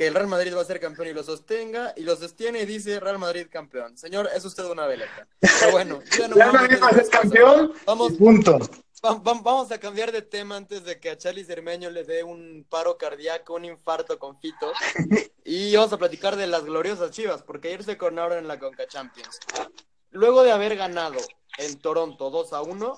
que 0.00 0.06
el 0.06 0.14
Real 0.14 0.28
Madrid 0.28 0.56
va 0.56 0.62
a 0.62 0.64
ser 0.64 0.80
campeón 0.80 1.08
y 1.08 1.12
lo 1.12 1.22
sostenga, 1.22 1.92
y 1.94 2.04
lo 2.04 2.16
sostiene 2.16 2.62
y 2.62 2.64
dice 2.64 2.98
Real 3.00 3.18
Madrid 3.18 3.48
campeón. 3.50 3.98
Señor, 3.98 4.30
es 4.34 4.42
usted 4.46 4.64
una 4.64 4.86
veleta. 4.86 5.28
Pero 5.38 5.72
bueno, 5.72 6.00
ya 6.18 6.26
no 6.26 6.36
Real 6.36 6.52
Madrid 6.54 6.78
va 6.82 6.86
a 6.88 6.94
ser 6.94 7.08
campeón. 7.10 7.74
Vamos, 7.84 8.12
punto. 8.14 8.58
Va- 9.04 9.12
va- 9.18 9.40
Vamos 9.42 9.70
a 9.72 9.78
cambiar 9.78 10.10
de 10.10 10.22
tema 10.22 10.56
antes 10.56 10.84
de 10.84 10.98
que 10.98 11.10
a 11.10 11.18
Charlie 11.18 11.44
Cermeño 11.44 11.90
le 11.90 12.04
dé 12.04 12.24
un 12.24 12.64
paro 12.66 12.96
cardíaco, 12.96 13.52
un 13.56 13.66
infarto 13.66 14.18
con 14.18 14.40
Fito. 14.40 14.72
Y 15.44 15.74
vamos 15.76 15.92
a 15.92 15.98
platicar 15.98 16.36
de 16.36 16.46
las 16.46 16.64
gloriosas 16.64 17.10
Chivas, 17.10 17.42
porque 17.42 17.68
ayer 17.68 17.82
se 17.84 17.98
coronaron 17.98 18.38
en 18.38 18.48
la 18.48 18.58
Conca 18.58 18.86
Champions. 18.86 19.38
Luego 20.12 20.44
de 20.44 20.52
haber 20.52 20.76
ganado 20.76 21.18
en 21.58 21.78
Toronto 21.78 22.30
2 22.30 22.52
a 22.54 22.62
1, 22.62 22.96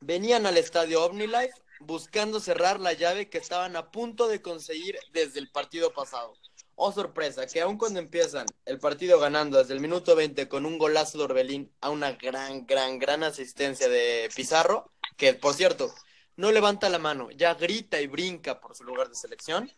venían 0.00 0.44
al 0.46 0.56
estadio 0.58 1.02
OmniLife 1.04 1.54
buscando 1.80 2.40
cerrar 2.40 2.80
la 2.80 2.92
llave 2.92 3.28
que 3.28 3.38
estaban 3.38 3.76
a 3.76 3.90
punto 3.90 4.28
de 4.28 4.42
conseguir 4.42 4.98
desde 5.12 5.38
el 5.38 5.50
partido 5.50 5.92
pasado. 5.92 6.34
Oh, 6.74 6.92
sorpresa, 6.92 7.46
que 7.46 7.60
aun 7.60 7.76
cuando 7.76 7.98
empiezan 7.98 8.46
el 8.64 8.78
partido 8.78 9.18
ganando 9.18 9.58
desde 9.58 9.74
el 9.74 9.80
minuto 9.80 10.14
20 10.14 10.48
con 10.48 10.64
un 10.64 10.78
golazo 10.78 11.18
de 11.18 11.24
Orbelín 11.24 11.72
a 11.80 11.90
una 11.90 12.12
gran, 12.12 12.66
gran, 12.66 13.00
gran 13.00 13.24
asistencia 13.24 13.88
de 13.88 14.28
Pizarro, 14.34 14.92
que 15.16 15.34
por 15.34 15.54
cierto, 15.54 15.92
no 16.36 16.52
levanta 16.52 16.88
la 16.88 17.00
mano, 17.00 17.30
ya 17.32 17.54
grita 17.54 18.00
y 18.00 18.06
brinca 18.06 18.60
por 18.60 18.76
su 18.76 18.84
lugar 18.84 19.08
de 19.08 19.16
selección. 19.16 19.68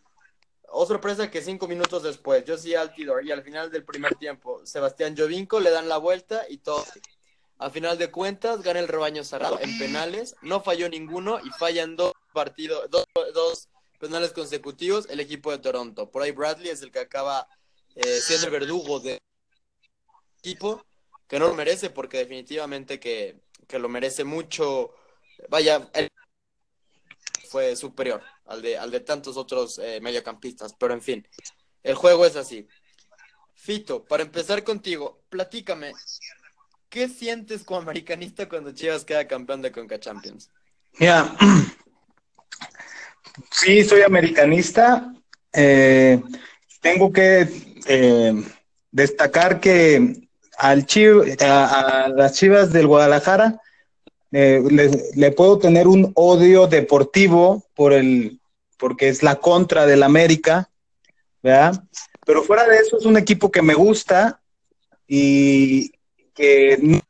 Oh, 0.67 0.85
sorpresa 0.85 1.31
que 1.31 1.41
cinco 1.41 1.67
minutos 1.67 2.03
después, 2.03 2.43
Josie 2.47 2.77
Altidor 2.77 3.25
y 3.25 3.31
al 3.31 3.41
final 3.41 3.71
del 3.71 3.83
primer 3.83 4.15
tiempo, 4.15 4.63
Sebastián 4.65 5.15
Jovinko 5.17 5.59
le 5.59 5.71
dan 5.71 5.89
la 5.89 5.97
vuelta 5.97 6.45
y 6.47 6.59
todo. 6.59 6.85
A 7.61 7.69
final 7.69 7.95
de 7.99 8.09
cuentas, 8.09 8.63
gana 8.63 8.79
el 8.79 8.87
rebaño 8.87 9.23
cerrado 9.23 9.59
en 9.59 9.77
penales, 9.77 10.35
no 10.41 10.61
falló 10.61 10.89
ninguno 10.89 11.39
y 11.45 11.51
fallan 11.51 11.95
dos 11.95 12.11
partidos, 12.33 12.89
dos, 12.89 13.05
dos 13.35 13.69
penales 13.99 14.31
consecutivos 14.31 15.07
el 15.11 15.19
equipo 15.19 15.51
de 15.51 15.59
Toronto. 15.59 16.09
Por 16.09 16.23
ahí 16.23 16.31
Bradley 16.31 16.69
es 16.69 16.81
el 16.81 16.91
que 16.91 16.97
acaba 16.97 17.47
eh, 17.93 18.19
siendo 18.19 18.47
el 18.47 18.51
verdugo 18.51 18.99
del 18.99 19.19
equipo, 20.39 20.83
que 21.27 21.37
no 21.37 21.49
lo 21.49 21.53
merece 21.53 21.91
porque 21.91 22.17
definitivamente 22.17 22.99
que, 22.99 23.39
que 23.67 23.77
lo 23.77 23.89
merece 23.89 24.23
mucho. 24.23 24.95
Vaya, 25.47 25.87
él 25.93 26.07
fue 27.47 27.75
superior 27.75 28.23
al 28.45 28.63
de, 28.63 28.75
al 28.75 28.89
de 28.89 29.01
tantos 29.01 29.37
otros 29.37 29.77
eh, 29.77 29.99
mediocampistas, 30.01 30.73
pero 30.73 30.95
en 30.95 31.01
fin, 31.03 31.27
el 31.83 31.93
juego 31.93 32.25
es 32.25 32.35
así. 32.35 32.67
Fito, 33.53 34.03
para 34.03 34.23
empezar 34.23 34.63
contigo, 34.63 35.21
platícame, 35.29 35.93
¿qué 36.91 37.07
sientes 37.07 37.63
como 37.63 37.79
americanista 37.79 38.47
cuando 38.47 38.73
Chivas 38.73 39.05
queda 39.05 39.25
campeón 39.25 39.63
de 39.63 39.71
Conca 39.71 39.99
Champions? 39.99 40.51
Mira, 40.99 41.35
sí, 43.51 43.83
soy 43.83 44.01
americanista. 44.01 45.13
Eh, 45.53 46.21
tengo 46.81 47.11
que 47.11 47.47
eh, 47.87 48.33
destacar 48.91 49.59
que 49.59 50.27
al 50.57 50.85
Chiv- 50.85 51.41
a, 51.41 52.09
las 52.09 52.33
Chivas 52.33 52.73
del 52.73 52.87
Guadalajara 52.87 53.59
eh, 54.33 54.61
le, 54.69 54.91
le 55.15 55.31
puedo 55.31 55.59
tener 55.59 55.87
un 55.87 56.11
odio 56.15 56.67
deportivo 56.67 57.65
por 57.73 57.93
el, 57.93 58.41
porque 58.77 59.07
es 59.07 59.23
la 59.23 59.37
contra 59.37 59.85
del 59.85 60.03
América, 60.03 60.69
¿verdad? 61.41 61.83
Pero 62.25 62.43
fuera 62.43 62.67
de 62.67 62.77
eso 62.77 62.97
es 62.97 63.05
un 63.05 63.17
equipo 63.17 63.49
que 63.49 63.61
me 63.61 63.75
gusta 63.75 64.41
y 65.07 65.91
que 66.33 67.01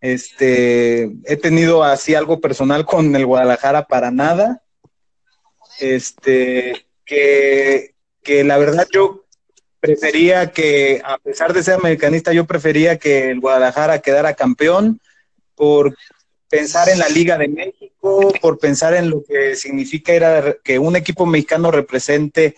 este, 0.00 1.10
he 1.24 1.36
tenido 1.36 1.82
así 1.82 2.14
algo 2.14 2.40
personal 2.40 2.84
con 2.84 3.14
el 3.16 3.26
Guadalajara 3.26 3.86
para 3.86 4.10
nada. 4.10 4.62
Este, 5.80 6.86
que, 7.04 7.94
que 8.22 8.44
la 8.44 8.56
verdad 8.58 8.86
yo 8.92 9.24
prefería 9.80 10.50
que, 10.52 11.00
a 11.04 11.18
pesar 11.18 11.52
de 11.52 11.62
ser 11.62 11.74
americanista, 11.74 12.32
yo 12.32 12.44
prefería 12.46 12.98
que 12.98 13.30
el 13.30 13.40
Guadalajara 13.40 14.00
quedara 14.00 14.34
campeón 14.34 15.00
por 15.54 15.96
pensar 16.48 16.88
en 16.88 16.98
la 16.98 17.08
Liga 17.08 17.36
de 17.38 17.48
México, 17.48 18.32
por 18.40 18.58
pensar 18.58 18.94
en 18.94 19.10
lo 19.10 19.22
que 19.24 19.56
significa 19.56 20.14
ir 20.14 20.24
a- 20.24 20.56
que 20.62 20.78
un 20.78 20.96
equipo 20.96 21.26
mexicano 21.26 21.70
represente 21.70 22.54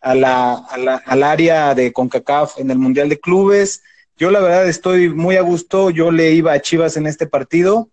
a 0.00 0.14
la, 0.14 0.54
a 0.54 0.76
la- 0.78 0.96
al 0.96 1.22
área 1.22 1.74
de 1.74 1.92
CONCACAF 1.92 2.58
en 2.58 2.70
el 2.70 2.78
Mundial 2.78 3.08
de 3.08 3.20
Clubes. 3.20 3.82
Yo 4.18 4.30
la 4.30 4.40
verdad 4.40 4.68
estoy 4.68 5.08
muy 5.08 5.36
a 5.36 5.42
gusto, 5.42 5.90
yo 5.90 6.10
le 6.10 6.32
iba 6.32 6.52
a 6.52 6.60
Chivas 6.60 6.96
en 6.96 7.06
este 7.06 7.26
partido, 7.28 7.88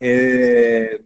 eh, 0.00 1.00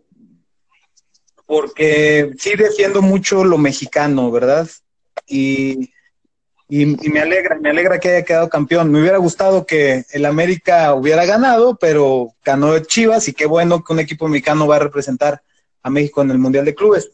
porque 1.47 2.33
sí 2.39 2.57
defiendo 2.57 3.03
mucho 3.03 3.45
lo 3.45 3.59
mexicano, 3.59 4.31
¿verdad? 4.31 4.67
Y, 5.27 5.91
y- 6.69 6.87
me 6.87 7.21
alegra, 7.21 7.59
me 7.59 7.69
alegra 7.71 8.01
que 8.01 8.09
haya 8.09 8.25
quedado 8.25 8.49
campeón. 8.49 8.91
Me 8.91 9.01
hubiera 9.01 9.19
gustado 9.19 9.67
que 9.67 10.05
el 10.13 10.25
América 10.25 10.95
hubiera 10.95 11.27
ganado, 11.27 11.77
pero 11.77 12.33
ganó 12.43 12.79
Chivas 12.79 13.29
y 13.29 13.35
qué 13.35 13.45
bueno 13.45 13.85
que 13.85 13.93
un 13.93 14.01
equipo 14.01 14.29
mexicano 14.29 14.67
va 14.67 14.77
a 14.77 14.81
representar 14.81 15.43
a 15.83 15.91
México 15.91 16.23
en 16.23 16.31
el 16.31 16.39
Mundial 16.39 16.65
de 16.65 16.75
Clubes. 16.75 17.11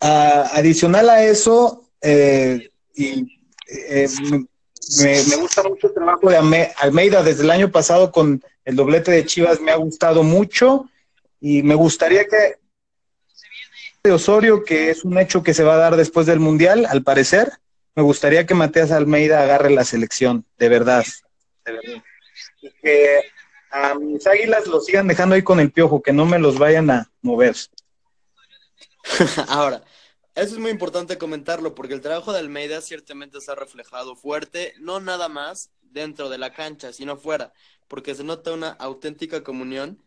Ah, 0.00 0.50
adicional 0.52 1.08
a 1.08 1.24
eso, 1.24 1.88
eh, 2.02 2.68
y, 2.94 3.38
eh, 3.68 4.08
me, 5.02 5.36
gusta 5.36 5.62
mucho 5.62 5.88
el 5.88 5.94
trabajo 5.94 6.28
de 6.30 6.36
Almeida 6.78 7.22
desde 7.22 7.42
el 7.42 7.50
año 7.50 7.70
pasado 7.70 8.10
con 8.10 8.42
el 8.64 8.76
doblete 8.76 9.10
de 9.10 9.24
Chivas, 9.24 9.60
me 9.60 9.72
ha 9.72 9.76
gustado 9.76 10.22
mucho 10.22 10.88
y 11.40 11.62
me 11.62 11.74
gustaría 11.74 12.24
que 12.24 12.58
de 14.02 14.12
Osorio, 14.12 14.64
que 14.64 14.90
es 14.90 15.04
un 15.04 15.18
hecho 15.18 15.42
que 15.42 15.52
se 15.52 15.62
va 15.62 15.74
a 15.74 15.78
dar 15.78 15.96
después 15.96 16.26
del 16.26 16.40
Mundial, 16.40 16.86
al 16.88 17.02
parecer, 17.02 17.52
me 17.94 18.02
gustaría 18.02 18.46
que 18.46 18.54
Matías 18.54 18.92
Almeida 18.92 19.42
agarre 19.42 19.70
la 19.70 19.84
selección, 19.84 20.46
de 20.58 20.68
verdad. 20.68 21.04
de 21.66 21.72
verdad. 21.72 22.02
Y 22.62 22.70
que 22.82 23.20
a 23.70 23.94
mis 23.94 24.26
águilas 24.26 24.66
los 24.66 24.86
sigan 24.86 25.06
dejando 25.06 25.34
ahí 25.34 25.42
con 25.42 25.60
el 25.60 25.70
piojo, 25.70 26.02
que 26.02 26.12
no 26.12 26.24
me 26.24 26.38
los 26.38 26.58
vayan 26.58 26.90
a 26.90 27.10
mover. 27.20 27.54
Ahora, 29.48 29.82
eso 30.34 30.54
es 30.54 30.58
muy 30.60 30.70
importante 30.70 31.18
comentarlo 31.18 31.74
porque 31.74 31.94
el 31.94 32.00
trabajo 32.00 32.32
de 32.32 32.38
Almeida 32.38 32.80
ciertamente 32.80 33.40
se 33.40 33.50
ha 33.50 33.54
reflejado 33.54 34.16
fuerte, 34.16 34.74
no 34.78 35.00
nada 35.00 35.28
más 35.28 35.70
dentro 35.82 36.28
de 36.28 36.38
la 36.38 36.52
cancha, 36.52 36.92
sino 36.92 37.16
fuera, 37.16 37.52
porque 37.88 38.14
se 38.14 38.24
nota 38.24 38.52
una 38.52 38.70
auténtica 38.70 39.42
comunión 39.42 40.02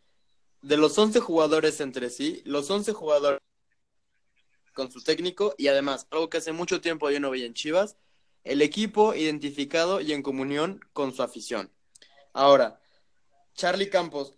de 0.62 0.78
los 0.78 0.98
11 0.98 1.20
jugadores 1.20 1.82
entre 1.82 2.10
sí, 2.10 2.42
los 2.46 2.70
11 2.70 2.94
jugadores 2.94 3.42
con 4.74 4.92
su 4.92 5.04
técnico 5.04 5.54
y 5.58 5.68
además, 5.68 6.08
algo 6.10 6.30
que 6.30 6.38
hace 6.38 6.52
mucho 6.52 6.82
tiempo 6.82 7.10
yo 7.12 7.20
no 7.20 7.30
veía 7.30 7.46
en 7.46 7.54
Chivas, 7.54 7.98
el 8.44 8.62
equipo 8.62 9.14
identificado 9.14 10.02
y 10.02 10.14
en 10.14 10.24
comunión 10.24 10.80
con 10.94 11.14
su 11.14 11.22
afición. 11.22 11.72
Ahora, 12.34 12.82
Charlie 13.56 13.90
Campos, 13.90 14.34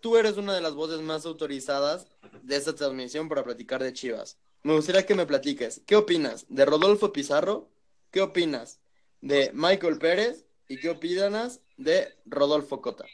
tú 0.00 0.16
eres 0.16 0.36
una 0.36 0.54
de 0.54 0.60
las 0.60 0.74
voces 0.74 1.00
más 1.00 1.24
autorizadas 1.26 2.08
de 2.42 2.56
esta 2.56 2.74
transmisión 2.74 3.28
para 3.28 3.44
platicar 3.44 3.82
de 3.82 3.92
Chivas. 3.92 4.38
Me 4.62 4.74
gustaría 4.74 5.06
que 5.06 5.14
me 5.14 5.26
platiques, 5.26 5.82
¿qué 5.86 5.96
opinas 5.96 6.46
de 6.48 6.64
Rodolfo 6.64 7.12
Pizarro? 7.12 7.68
¿Qué 8.10 8.20
opinas 8.20 8.80
de 9.20 9.50
Michael 9.54 9.98
Pérez? 9.98 10.46
¿Y 10.68 10.78
qué 10.80 10.90
opinas 10.90 11.60
de 11.76 12.08
Rodolfo 12.26 12.82
Cota? 12.82 13.04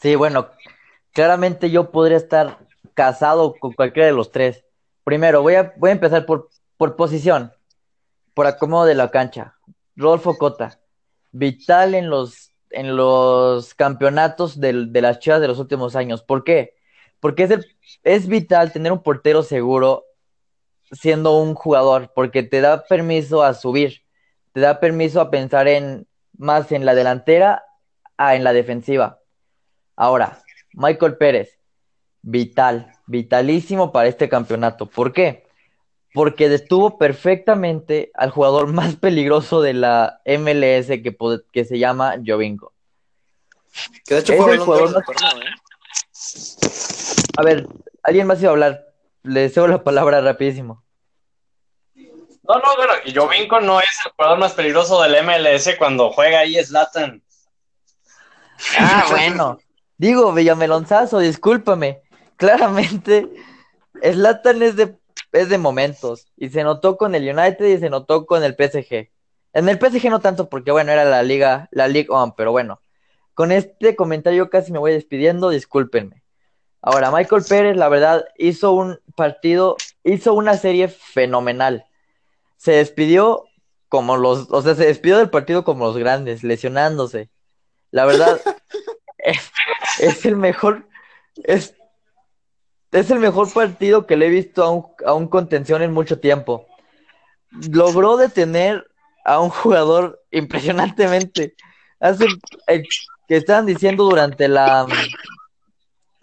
Sí, 0.00 0.14
bueno, 0.14 0.50
claramente 1.12 1.70
yo 1.70 1.90
podría 1.90 2.18
estar 2.18 2.58
casado 2.94 3.54
con 3.58 3.72
cualquiera 3.72 4.06
de 4.06 4.12
los 4.14 4.30
tres. 4.30 4.64
Primero, 5.02 5.42
voy 5.42 5.54
a, 5.54 5.74
voy 5.76 5.90
a 5.90 5.94
empezar 5.94 6.26
por, 6.26 6.50
por 6.76 6.96
posición, 6.96 7.52
por 8.34 8.46
acomodo 8.46 8.84
de 8.84 8.94
la 8.94 9.10
cancha. 9.10 9.56
Rodolfo 9.96 10.36
Cota, 10.36 10.80
vital 11.32 11.94
en 11.94 12.10
los, 12.10 12.52
en 12.70 12.96
los 12.96 13.74
campeonatos 13.74 14.60
del- 14.60 14.92
de 14.92 15.02
las 15.02 15.18
Chivas 15.18 15.40
de 15.40 15.48
los 15.48 15.58
últimos 15.58 15.96
años. 15.96 16.22
¿Por 16.22 16.44
qué? 16.44 16.74
Porque 17.20 17.44
es, 17.44 17.66
es 18.02 18.28
vital 18.28 18.72
tener 18.72 18.92
un 18.92 19.02
portero 19.02 19.42
seguro 19.42 20.04
siendo 20.92 21.36
un 21.38 21.54
jugador, 21.54 22.12
porque 22.14 22.42
te 22.42 22.60
da 22.60 22.84
permiso 22.84 23.42
a 23.42 23.54
subir, 23.54 24.02
te 24.52 24.60
da 24.60 24.80
permiso 24.80 25.20
a 25.20 25.30
pensar 25.30 25.68
en 25.68 26.06
más 26.36 26.72
en 26.72 26.84
la 26.84 26.94
delantera 26.94 27.64
a 28.16 28.34
en 28.36 28.44
la 28.44 28.52
defensiva. 28.52 29.18
Ahora, 29.96 30.42
Michael 30.72 31.16
Pérez, 31.16 31.58
vital, 32.22 32.92
vitalísimo 33.06 33.92
para 33.92 34.08
este 34.08 34.28
campeonato. 34.28 34.86
¿Por 34.86 35.12
qué? 35.12 35.44
Porque 36.12 36.48
detuvo 36.48 36.98
perfectamente 36.98 38.10
al 38.14 38.30
jugador 38.30 38.66
más 38.72 38.96
peligroso 38.96 39.60
de 39.62 39.74
la 39.74 40.20
MLS 40.24 40.86
que, 40.88 41.16
que 41.52 41.64
se 41.64 41.78
llama 41.78 42.16
Jovinko. 42.24 42.72
Que 44.06 44.14
de 44.14 44.20
hecho 44.20 44.32
Es 44.34 44.42
fue 44.42 44.52
el 44.54 44.60
jugador 44.60 44.92
más- 44.94 45.04
torneo, 45.04 45.42
¿eh? 45.42 45.50
A 47.36 47.42
ver, 47.42 47.66
alguien 48.02 48.26
más 48.26 48.40
iba 48.40 48.50
a 48.50 48.52
hablar. 48.52 48.86
Le 49.24 49.48
cedo 49.48 49.66
la 49.66 49.82
palabra 49.82 50.20
rapidísimo. 50.20 50.84
No, 52.46 52.56
no, 52.56 52.76
bueno, 52.76 52.92
y 53.06 53.14
Jovinko 53.14 53.58
no 53.60 53.80
es 53.80 53.88
el 54.04 54.12
jugador 54.12 54.38
más 54.38 54.52
peligroso 54.52 55.00
del 55.00 55.24
MLS 55.24 55.76
cuando 55.78 56.10
juega 56.10 56.40
ahí 56.40 56.62
Zlatan. 56.62 57.22
Ah, 58.78 59.06
bueno. 59.10 59.58
Digo, 59.96 60.30
Villamelonzazo, 60.34 61.20
discúlpame. 61.20 62.02
Claramente, 62.36 63.30
Zlatan 64.02 64.62
es 64.62 64.76
de, 64.76 64.94
es 65.32 65.48
de 65.48 65.56
momentos. 65.56 66.26
Y 66.36 66.50
se 66.50 66.62
notó 66.62 66.98
con 66.98 67.14
el 67.14 67.22
United 67.22 67.64
y 67.64 67.78
se 67.78 67.88
notó 67.88 68.26
con 68.26 68.44
el 68.44 68.54
PSG. 68.54 69.08
En 69.54 69.68
el 69.70 69.78
PSG 69.78 70.10
no 70.10 70.20
tanto 70.20 70.50
porque, 70.50 70.70
bueno, 70.70 70.92
era 70.92 71.06
la 71.06 71.22
liga, 71.22 71.68
la 71.70 71.88
League 71.88 72.08
On, 72.10 72.34
pero 72.34 72.52
bueno. 72.52 72.82
Con 73.32 73.52
este 73.52 73.96
comentario 73.96 74.50
casi 74.50 74.70
me 74.70 74.78
voy 74.78 74.92
despidiendo, 74.92 75.48
discúlpenme. 75.48 76.23
Ahora, 76.86 77.10
Michael 77.10 77.42
Pérez, 77.48 77.76
la 77.78 77.88
verdad, 77.88 78.26
hizo 78.36 78.72
un 78.72 79.00
partido, 79.16 79.78
hizo 80.02 80.34
una 80.34 80.58
serie 80.58 80.88
fenomenal. 80.88 81.86
Se 82.58 82.72
despidió 82.72 83.44
como 83.88 84.18
los, 84.18 84.48
o 84.50 84.60
sea, 84.60 84.74
se 84.74 84.84
despidió 84.84 85.16
del 85.16 85.30
partido 85.30 85.64
como 85.64 85.86
los 85.86 85.96
grandes, 85.96 86.44
lesionándose. 86.44 87.30
La 87.90 88.04
verdad, 88.04 88.38
es, 89.16 89.50
es 89.98 90.26
el 90.26 90.36
mejor, 90.36 90.86
es, 91.44 91.74
es 92.92 93.10
el 93.10 93.18
mejor 93.18 93.50
partido 93.50 94.06
que 94.06 94.18
le 94.18 94.26
he 94.26 94.30
visto 94.30 94.62
a 94.62 94.70
un, 94.70 94.86
a 95.06 95.14
un 95.14 95.28
contención 95.28 95.80
en 95.80 95.94
mucho 95.94 96.20
tiempo. 96.20 96.66
Logró 97.70 98.18
detener 98.18 98.86
a 99.24 99.40
un 99.40 99.48
jugador 99.48 100.22
impresionantemente. 100.30 101.54
Hace 101.98 102.26
el 102.66 102.86
que 103.26 103.36
estaban 103.36 103.64
diciendo 103.64 104.04
durante 104.04 104.48
la 104.48 104.86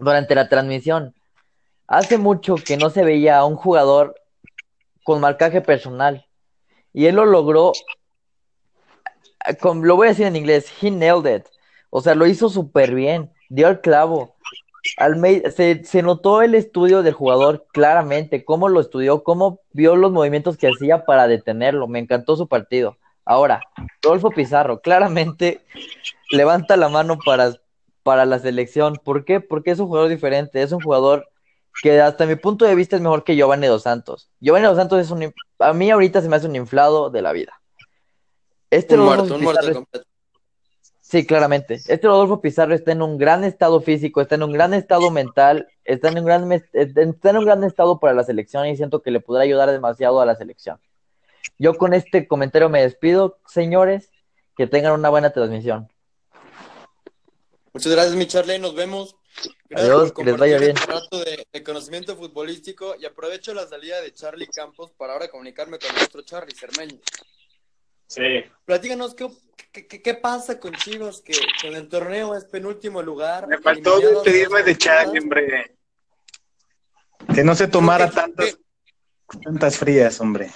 durante 0.02 0.36
la 0.36 0.50
transmisión. 0.50 1.16
Hace 1.88 2.18
mucho 2.18 2.56
que 2.56 2.76
no 2.76 2.90
se 2.90 3.04
veía 3.04 3.38
a 3.38 3.46
un 3.46 3.56
jugador 3.56 4.16
con 5.04 5.22
marcaje 5.22 5.62
personal. 5.62 6.26
Y 6.92 7.06
él 7.06 7.16
lo 7.16 7.26
logró. 7.26 7.72
Con, 9.60 9.88
lo 9.88 9.96
voy 9.96 10.08
a 10.08 10.10
decir 10.10 10.26
en 10.26 10.36
inglés. 10.36 10.72
He 10.82 10.92
nailed 10.92 11.34
it. 11.34 11.46
O 11.90 12.02
sea, 12.02 12.16
lo 12.16 12.26
hizo 12.26 12.50
súper 12.50 12.94
bien. 12.94 13.32
Dio 13.50 13.68
el 13.70 13.80
clavo. 13.80 14.36
Almeida, 14.98 15.52
se, 15.52 15.84
se, 15.84 16.02
notó 16.02 16.42
el 16.42 16.56
estudio 16.56 17.04
del 17.04 17.14
jugador 17.14 17.68
claramente, 17.72 18.44
cómo 18.44 18.68
lo 18.68 18.82
estudió, 18.82 19.24
cómo 19.24 19.60
vio 19.74 19.96
los 19.96 20.12
movimientos 20.12 20.58
que 20.58 20.68
hacía 20.68 21.06
para 21.06 21.28
detenerlo. 21.28 21.88
Me 21.88 22.00
encantó 22.00 22.36
su 22.36 22.48
partido. 22.48 22.98
Ahora, 23.24 23.62
Rodolfo 24.02 24.32
Pizarro, 24.32 24.82
claramente 24.82 25.62
levanta 26.32 26.76
la 26.78 26.90
mano 26.90 27.20
para, 27.24 27.54
para 28.04 28.26
la 28.26 28.40
selección. 28.40 28.96
¿Por 29.04 29.26
qué? 29.26 29.40
Porque 29.40 29.72
es 29.72 29.80
un 29.80 29.88
jugador 29.88 30.10
diferente, 30.10 30.62
es 30.62 30.72
un 30.72 30.82
jugador 30.82 31.28
que 31.82 32.02
hasta 32.02 32.26
mi 32.26 32.36
punto 32.36 32.66
de 32.66 32.76
vista 32.76 32.96
es 32.96 33.02
mejor 33.02 33.24
que 33.24 33.36
Giovanni 33.36 33.68
Dos 33.68 33.84
Santos. 33.84 34.30
Giovanni 34.40 34.66
Dos 34.68 34.78
Santos 34.78 35.00
es 35.00 35.12
un, 35.12 35.34
a 35.60 35.74
mí 35.74 35.90
ahorita 35.90 36.22
se 36.22 36.28
me 36.30 36.36
hace 36.36 36.48
un 36.48 36.56
inflado 36.56 37.10
de 37.10 37.22
la 37.22 37.32
vida. 37.32 37.62
Este 38.70 38.96
un 38.96 39.02
Rodolfo 39.02 39.24
muerto, 39.24 39.36
un 39.36 39.40
Pizarro 39.40 39.54
muerto 39.54 39.70
es- 39.72 39.76
completo. 39.78 40.08
Sí, 41.02 41.26
claramente. 41.26 41.74
Este 41.74 42.08
Rodolfo 42.08 42.40
Pizarro 42.40 42.74
está 42.74 42.94
en 42.94 43.02
un 43.02 43.18
gran 43.18 43.44
estado 43.44 43.82
físico, 43.82 44.22
está 44.22 44.36
en 44.36 44.44
un 44.44 44.54
gran 44.54 44.74
estado 44.74 45.12
mental, 45.12 45.68
está 45.84 46.08
en 46.08 46.20
un 46.20 46.26
gran, 46.26 46.48
mes- 46.48 46.64
está 46.72 47.30
en 47.32 47.38
un 47.38 47.44
gran 47.46 47.66
estado 47.66 48.00
para 48.00 48.14
la 48.14 48.24
selección 48.24 48.66
y 48.68 48.78
siento 48.78 49.02
que 49.02 49.12
le 49.12 49.20
podrá 49.20 49.44
ayudar 49.44 49.70
demasiado 49.72 50.22
a 50.22 50.26
la 50.26 50.36
selección. 50.36 50.80
Yo 51.60 51.74
con 51.74 51.94
este 51.94 52.28
comentario 52.30 52.70
me 52.70 52.82
despido, 52.82 53.40
señores, 53.46 54.10
que 54.56 54.68
tengan 54.68 54.94
una 54.94 55.10
buena 55.10 55.32
transmisión. 55.32 55.91
Muchas 57.74 57.92
gracias, 57.92 58.16
mi 58.16 58.28
Charlie. 58.28 58.60
Nos 58.60 58.76
vemos. 58.76 59.16
Gracias 59.70 59.90
Adiós, 59.90 60.12
por 60.12 60.26
que 60.26 60.32
les 60.32 60.40
vaya 60.40 60.58
compartir 60.58 60.60
bien. 60.60 60.78
este 60.78 60.92
rato 60.92 61.20
de, 61.24 61.48
de 61.52 61.64
conocimiento 61.64 62.16
futbolístico 62.18 62.96
y 63.00 63.06
aprovecho 63.06 63.54
la 63.54 63.66
salida 63.68 64.02
de 64.02 64.14
Charlie 64.14 64.48
Campos 64.48 64.92
para 64.98 65.14
ahora 65.14 65.30
comunicarme 65.30 65.80
con 65.80 65.90
nuestro 65.96 66.22
Charlie 66.24 66.54
Cermeño. 66.56 67.00
Sí. 68.08 68.44
Platícanos, 68.66 69.16
¿qué, 69.16 69.30
qué, 69.72 70.02
qué- 70.02 70.14
pasa 70.16 70.60
con 70.60 70.74
Chivas 70.76 71.22
que, 71.22 71.34
en 71.64 71.76
el 71.76 71.88
torneo 71.88 72.36
es 72.36 72.44
penúltimo 72.44 73.02
lugar? 73.02 73.48
Me 73.48 73.58
faltó 73.60 74.02
despedirme 74.02 74.64
de 74.64 74.78
Chag, 74.78 75.06
jornadas? 75.06 75.24
hombre. 75.24 75.78
Que 77.34 77.44
no 77.46 77.56
se 77.56 77.68
tomara 77.70 78.10
¿Qué- 78.10 78.16
tantas, 78.16 78.46
qué- 79.30 79.38
tantas 79.42 79.78
frías, 79.78 80.20
hombre. 80.20 80.52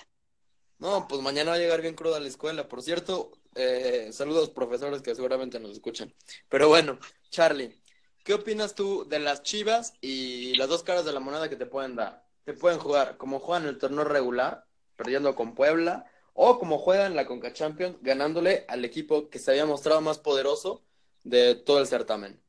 No, 0.79 1.07
pues 1.07 1.21
mañana 1.21 1.51
va 1.51 1.55
a 1.55 1.59
llegar 1.59 1.81
bien 1.81 1.95
crudo 1.95 2.15
a 2.15 2.19
la 2.19 2.27
escuela. 2.27 2.67
Por 2.67 2.81
cierto, 2.81 3.31
eh, 3.55 4.09
saludos 4.11 4.49
profesores 4.49 5.01
que 5.01 5.15
seguramente 5.15 5.59
nos 5.59 5.71
escuchan. 5.71 6.13
Pero 6.49 6.67
bueno, 6.67 6.99
Charlie, 7.29 7.79
¿qué 8.23 8.33
opinas 8.33 8.75
tú 8.75 9.07
de 9.07 9.19
las 9.19 9.43
Chivas 9.43 9.93
y 10.01 10.55
las 10.55 10.67
dos 10.67 10.83
caras 10.83 11.05
de 11.05 11.13
la 11.13 11.19
moneda 11.19 11.49
que 11.49 11.55
te 11.55 11.65
pueden 11.65 11.95
dar? 11.95 12.25
Te 12.43 12.53
pueden 12.53 12.79
jugar 12.79 13.17
como 13.17 13.39
juegan 13.39 13.65
el 13.67 13.77
torneo 13.77 14.03
regular, 14.03 14.65
perdiendo 14.95 15.35
con 15.35 15.55
Puebla, 15.55 16.05
o 16.33 16.59
como 16.59 16.77
juegan 16.77 17.15
la 17.15 17.25
Conca 17.25 17.53
Champions, 17.53 17.95
ganándole 18.01 18.65
al 18.67 18.83
equipo 18.83 19.29
que 19.29 19.39
se 19.39 19.51
había 19.51 19.65
mostrado 19.65 20.01
más 20.01 20.17
poderoso 20.17 20.83
de 21.23 21.55
todo 21.55 21.79
el 21.79 21.87
certamen. 21.87 22.39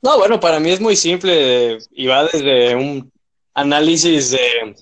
No, 0.00 0.16
bueno, 0.18 0.38
para 0.38 0.60
mí 0.60 0.70
es 0.70 0.80
muy 0.80 0.94
simple 0.94 1.78
y 1.90 2.06
va 2.06 2.24
desde 2.24 2.76
un 2.76 3.10
análisis 3.54 4.30
de, 4.30 4.76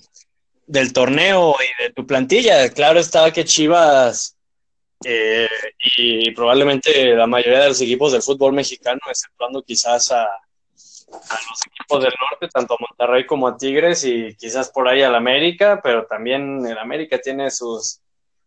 del 0.67 0.93
torneo 0.93 1.55
y 1.55 1.83
de 1.83 1.93
tu 1.93 2.05
plantilla. 2.05 2.69
Claro 2.69 2.99
está 2.99 3.31
que 3.31 3.45
Chivas 3.45 4.36
eh, 5.03 5.49
y 5.97 6.31
probablemente 6.31 7.15
la 7.15 7.27
mayoría 7.27 7.61
de 7.61 7.69
los 7.69 7.81
equipos 7.81 8.11
del 8.11 8.21
fútbol 8.21 8.53
mexicano, 8.53 8.99
exceptuando 9.07 9.63
quizás 9.63 10.11
a, 10.11 10.27
los 11.07 11.65
equipos 11.65 12.03
del 12.03 12.13
norte, 12.19 12.49
tanto 12.49 12.73
a 12.73 12.77
Monterrey 12.79 13.25
como 13.25 13.47
a 13.47 13.57
Tigres 13.57 14.03
y 14.03 14.35
quizás 14.35 14.69
por 14.69 14.87
ahí 14.87 15.01
al 15.03 15.15
América, 15.15 15.79
pero 15.81 16.05
también 16.05 16.65
el 16.65 16.77
América 16.77 17.19
tiene 17.19 17.49
sus, 17.49 18.01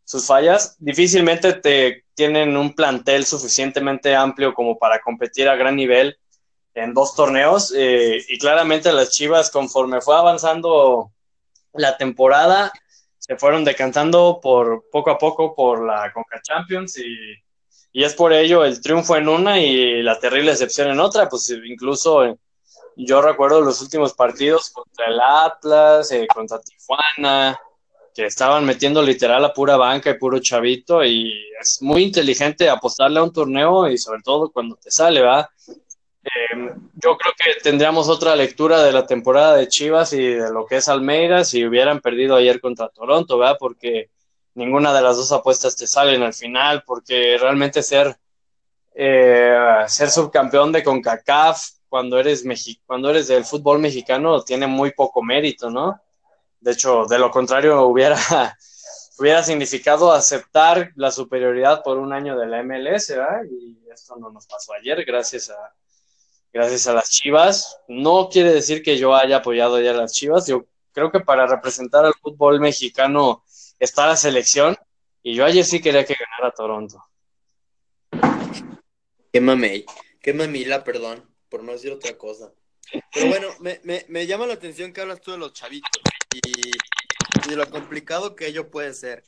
sus 0.05 0.27
fallas. 0.27 0.77
Difícilmente 0.79 1.55
te 1.55 2.05
tienen 2.15 2.57
un 2.57 2.75
plantel 2.75 3.25
suficientemente 3.25 4.15
amplio 4.15 4.53
como 4.53 4.79
para 4.79 5.01
competir 5.01 5.49
a 5.49 5.57
gran 5.57 5.77
nivel 5.77 6.19
en 6.75 6.93
dos 6.93 7.15
torneos 7.15 7.73
eh, 7.77 8.23
y 8.29 8.39
claramente 8.39 8.93
las 8.93 9.11
Chivas 9.11 9.51
conforme 9.51 10.01
fue 10.01 10.17
avanzando 10.17 11.11
la 11.73 11.97
temporada 11.97 12.73
se 13.31 13.37
fueron 13.37 13.63
decantando 13.63 14.41
por 14.43 14.91
poco 14.91 15.09
a 15.13 15.17
poco 15.17 15.55
por 15.55 15.87
la 15.87 16.13
Conca 16.13 16.43
Champions 16.43 16.99
y, 16.99 17.15
y 17.93 18.03
es 18.03 18.13
por 18.15 18.33
ello 18.33 18.65
el 18.65 18.81
triunfo 18.81 19.15
en 19.15 19.29
una 19.29 19.61
y 19.61 20.03
la 20.03 20.19
terrible 20.19 20.51
excepción 20.51 20.91
en 20.91 20.99
otra, 20.99 21.29
pues 21.29 21.49
incluso 21.65 22.25
eh, 22.25 22.35
yo 22.97 23.23
recuerdo 23.23 23.61
los 23.61 23.81
últimos 23.83 24.15
partidos 24.15 24.71
contra 24.71 25.07
el 25.07 25.21
Atlas, 25.21 26.11
eh, 26.11 26.27
contra 26.27 26.59
Tijuana, 26.59 27.57
que 28.13 28.27
estaban 28.27 28.67
metiendo 28.67 29.01
literal 29.01 29.45
a 29.45 29.53
pura 29.53 29.77
banca 29.77 30.11
y 30.11 30.19
puro 30.19 30.41
chavito 30.41 31.05
y 31.05 31.33
es 31.61 31.81
muy 31.83 32.03
inteligente 32.03 32.69
apostarle 32.69 33.21
a 33.21 33.23
un 33.23 33.33
torneo 33.33 33.89
y 33.89 33.97
sobre 33.97 34.23
todo 34.23 34.51
cuando 34.51 34.75
te 34.75 34.91
sale, 34.91 35.21
¿va? 35.21 35.49
Eh, 36.23 36.75
yo 37.03 37.17
creo 37.17 37.33
que 37.37 37.61
tendríamos 37.63 38.09
otra 38.09 38.37
lectura 38.37 38.83
de 38.83 38.93
la 38.93 39.07
temporada 39.07 39.57
de 39.57 39.69
Chivas 39.69 40.13
y 40.13 40.27
de 40.35 40.51
lo 40.51 40.67
que 40.67 40.77
es 40.77 40.89
Almeida 40.89 41.45
si 41.45 41.65
hubieran 41.65 42.01
perdido 42.01 42.37
ayer 42.37 42.61
contra 42.61 42.91
Toronto, 42.91 43.39
¿verdad? 43.39 43.57
Porque 43.59 44.11
ninguna 44.55 44.93
de 44.93 45.01
las 45.01 45.17
dos 45.17 45.33
apuestas 45.33 45.77
te 45.77 45.87
salen 45.87 46.23
al 46.23 46.35
final, 46.35 46.83
porque 46.85 47.39
realmente 47.41 47.83
ser, 47.83 48.17
eh, 48.95 49.57
ser 49.87 50.11
subcampeón 50.11 50.73
de 50.73 50.85
CONCACAF 50.85 51.71
cuando 51.89 52.19
eres, 52.19 52.45
mexi 52.45 52.81
cuando 52.87 53.11
eres 53.11 53.29
del 53.29 53.45
fútbol 53.45 53.79
mexicano 53.79 54.43
tiene 54.43 54.67
muy 54.67 54.93
poco 54.93 55.23
mérito, 55.23 55.71
¿no? 55.71 56.01
De 56.61 56.73
hecho, 56.73 57.07
de 57.07 57.19
lo 57.19 57.31
contrario, 57.31 57.83
hubiera, 57.87 58.19
hubiera 59.19 59.43
significado 59.43 60.13
aceptar 60.13 60.93
la 60.97 61.11
superioridad 61.11 61.83
por 61.83 61.99
un 61.99 62.13
año 62.13 62.39
de 62.39 62.47
la 62.47 62.63
MLS, 62.63 63.09
¿verdad? 63.09 63.43
Y 63.51 63.79
esto 63.91 64.17
no 64.17 64.31
nos 64.31 64.47
pasó 64.47 64.75
ayer, 64.75 65.03
gracias 65.05 65.51
a, 65.51 65.75
gracias 66.53 66.87
a 66.87 66.95
las 66.95 67.11
Chivas. 67.11 67.79
No 67.89 68.29
quiere 68.31 68.53
decir 68.53 68.83
que 68.83 68.99
yo 68.99 69.15
haya 69.15 69.37
apoyado 69.37 69.81
ya 69.81 69.91
a 69.91 69.95
las 69.95 70.13
Chivas. 70.13 70.47
Yo 70.47 70.67
creo 70.93 71.11
que 71.11 71.21
para 71.21 71.47
representar 71.47 72.05
al 72.05 72.15
fútbol 72.15 72.61
mexicano 72.61 73.45
está 73.79 74.07
la 74.07 74.17
selección. 74.17 74.77
Y 75.23 75.35
yo 75.35 75.45
ayer 75.45 75.65
sí 75.65 75.81
quería 75.81 76.05
que 76.05 76.15
ganara 76.15 76.55
Toronto. 76.55 77.05
Qué 79.33 79.41
mamey, 79.41 79.85
qué 80.21 80.33
mamila, 80.33 80.83
perdón, 80.83 81.25
por 81.49 81.63
no 81.63 81.73
decir 81.73 81.93
otra 81.93 82.17
cosa. 82.17 82.53
Pero 83.13 83.29
bueno, 83.29 83.49
me, 83.61 83.81
me, 83.85 84.05
me 84.09 84.27
llama 84.27 84.47
la 84.47 84.55
atención 84.55 84.93
que 84.93 85.01
hablas 85.01 85.21
tú 85.21 85.31
de 85.31 85.39
los 85.39 85.53
chavitos 85.53 86.03
y, 86.33 86.41
y 86.49 87.49
de 87.49 87.57
lo 87.57 87.71
complicado 87.71 88.35
que 88.35 88.49
ello 88.49 88.71
puede 88.71 88.93
ser. 88.95 89.23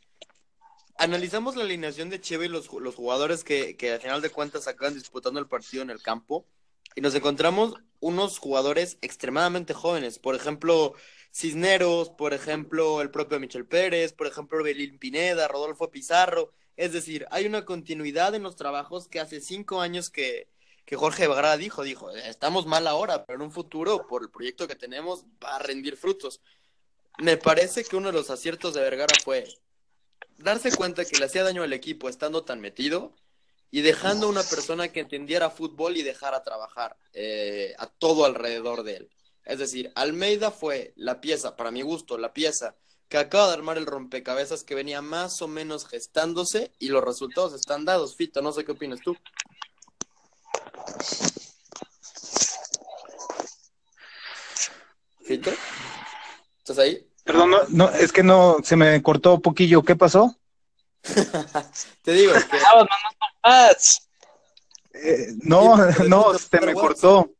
Analizamos 0.97 1.55
la 1.55 1.62
alineación 1.64 2.11
de 2.11 2.20
Chivas 2.20 2.47
y 2.47 2.49
los, 2.49 2.73
los 2.73 2.95
jugadores 2.95 3.45
que, 3.45 3.77
que 3.77 3.93
al 3.93 4.01
final 4.01 4.20
de 4.23 4.31
cuentas 4.31 4.66
acaban 4.66 4.95
disputando 4.95 5.39
el 5.39 5.47
partido 5.47 5.83
en 5.83 5.91
el 5.91 6.03
campo 6.03 6.47
y 6.95 7.01
nos 7.01 7.14
encontramos 7.14 7.74
unos 8.01 8.38
jugadores 8.38 8.99
extremadamente 9.01 9.74
jóvenes. 9.74 10.18
Por 10.18 10.34
ejemplo, 10.34 10.95
Cisneros, 11.32 12.11
por 12.11 12.34
ejemplo, 12.34 13.01
el 13.01 13.11
propio 13.11 13.40
Michel 13.40 13.66
Pérez, 13.66 14.12
por 14.12 14.26
ejemplo, 14.26 14.62
Belín 14.62 14.99
Pineda, 14.99 15.49
Rodolfo 15.49 15.90
Pizarro. 15.90 16.53
Es 16.76 16.93
decir, 16.93 17.26
hay 17.30 17.47
una 17.47 17.64
continuidad 17.64 18.34
en 18.34 18.43
los 18.43 18.57
trabajos 18.57 19.09
que 19.09 19.20
hace 19.20 19.40
cinco 19.40 19.80
años 19.80 20.11
que, 20.11 20.49
que 20.84 20.97
Jorge 20.97 21.28
Vergara 21.28 21.57
dijo, 21.57 21.82
dijo, 21.84 22.11
estamos 22.11 22.66
mal 22.66 22.86
ahora, 22.86 23.24
pero 23.24 23.36
en 23.36 23.43
un 23.43 23.53
futuro, 23.53 24.07
por 24.07 24.22
el 24.22 24.30
proyecto 24.30 24.68
que 24.68 24.76
tenemos, 24.76 25.24
va 25.43 25.57
a 25.57 25.59
rendir 25.59 25.97
frutos. 25.97 26.40
me 27.18 27.36
parece 27.36 27.84
que 27.84 27.97
uno 27.97 28.09
de 28.09 28.14
los 28.14 28.30
aciertos 28.30 28.74
de 28.74 28.80
Vergara 28.80 29.14
fue 29.24 29.47
darse 30.38 30.74
cuenta 30.74 31.05
que 31.05 31.18
le 31.18 31.26
hacía 31.26 31.45
daño 31.45 31.62
al 31.62 31.72
equipo 31.72 32.09
estando 32.09 32.45
tan 32.45 32.61
metido 32.61 33.14
y 33.73 33.81
dejando 33.81 34.27
a 34.27 34.31
una 34.31 34.43
persona 34.43 34.89
que 34.89 35.01
entendiera 35.01 35.51
fútbol 35.51 35.97
y 35.97 36.03
dejara 36.03 36.45
trabajar 36.45 36.97
eh, 37.14 37.75
a 37.79 37.87
todo 37.87 38.27
alrededor 38.27 38.83
de 38.83 38.97
él. 38.97 39.11
Es 39.47 39.59
decir, 39.59 39.91
Almeida 39.95 40.51
fue 40.51 40.93
la 40.95 41.23
pieza, 41.23 41.57
para 41.57 41.70
mi 41.70 41.81
gusto, 41.81 42.18
la 42.18 42.35
pieza 42.35 42.77
que 43.09 43.16
acaba 43.16 43.49
de 43.49 43.55
armar 43.55 43.79
el 43.79 43.87
rompecabezas 43.87 44.62
que 44.62 44.75
venía 44.75 45.01
más 45.01 45.41
o 45.41 45.49
menos 45.49 45.87
gestándose 45.87 46.70
y 46.79 46.89
los 46.89 47.03
resultados 47.03 47.55
están 47.55 47.87
dados. 47.87 48.14
Fito, 48.14 48.43
no 48.43 48.53
sé 48.53 48.64
qué 48.64 48.73
opinas 48.73 49.01
tú. 49.01 49.16
Fito, 55.25 55.51
¿estás 56.59 56.79
ahí? 56.79 57.07
Perdón, 57.25 57.51
no, 57.51 57.59
no, 57.70 57.89
es 57.91 58.12
que 58.12 58.23
no, 58.23 58.59
se 58.62 58.77
me 58.77 59.03
cortó 59.03 59.35
un 59.35 59.43
poquillo. 59.43 59.83
¿Qué 59.83 59.97
pasó? 59.97 60.37
Te 62.03 62.12
digo 62.12 62.32
que 62.32 62.59
Ah. 63.42 63.70
Eh, 64.94 65.28
no, 65.42 65.76
no, 66.09 66.32
se 66.34 66.36
me 66.36 66.36
Star 66.36 66.64
Wars. 66.74 66.80
cortó. 66.80 67.30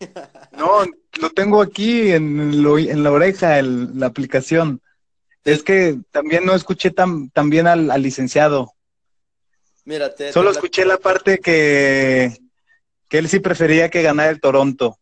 No, 0.52 0.84
lo 1.20 1.30
tengo 1.30 1.60
aquí 1.60 2.12
en, 2.12 2.52
el 2.52 2.64
oí- 2.66 2.88
en 2.90 3.02
la 3.02 3.10
oreja, 3.10 3.58
el- 3.58 3.98
la 3.98 4.06
aplicación. 4.06 4.80
Es 5.44 5.62
que 5.64 5.98
también 6.12 6.44
no 6.46 6.54
escuché 6.54 6.90
tan, 6.92 7.30
tan 7.30 7.50
bien 7.50 7.66
al, 7.66 7.90
al 7.90 8.02
licenciado. 8.02 8.72
mira, 9.84 10.14
te, 10.14 10.32
Solo 10.32 10.50
te 10.52 10.58
escuché 10.58 10.84
la 10.84 10.98
parte 10.98 11.38
que, 11.38 12.36
que 13.08 13.18
él 13.18 13.28
sí 13.28 13.40
prefería 13.40 13.88
que 13.90 14.02
ganara 14.02 14.30
el 14.30 14.40
Toronto. 14.40 14.98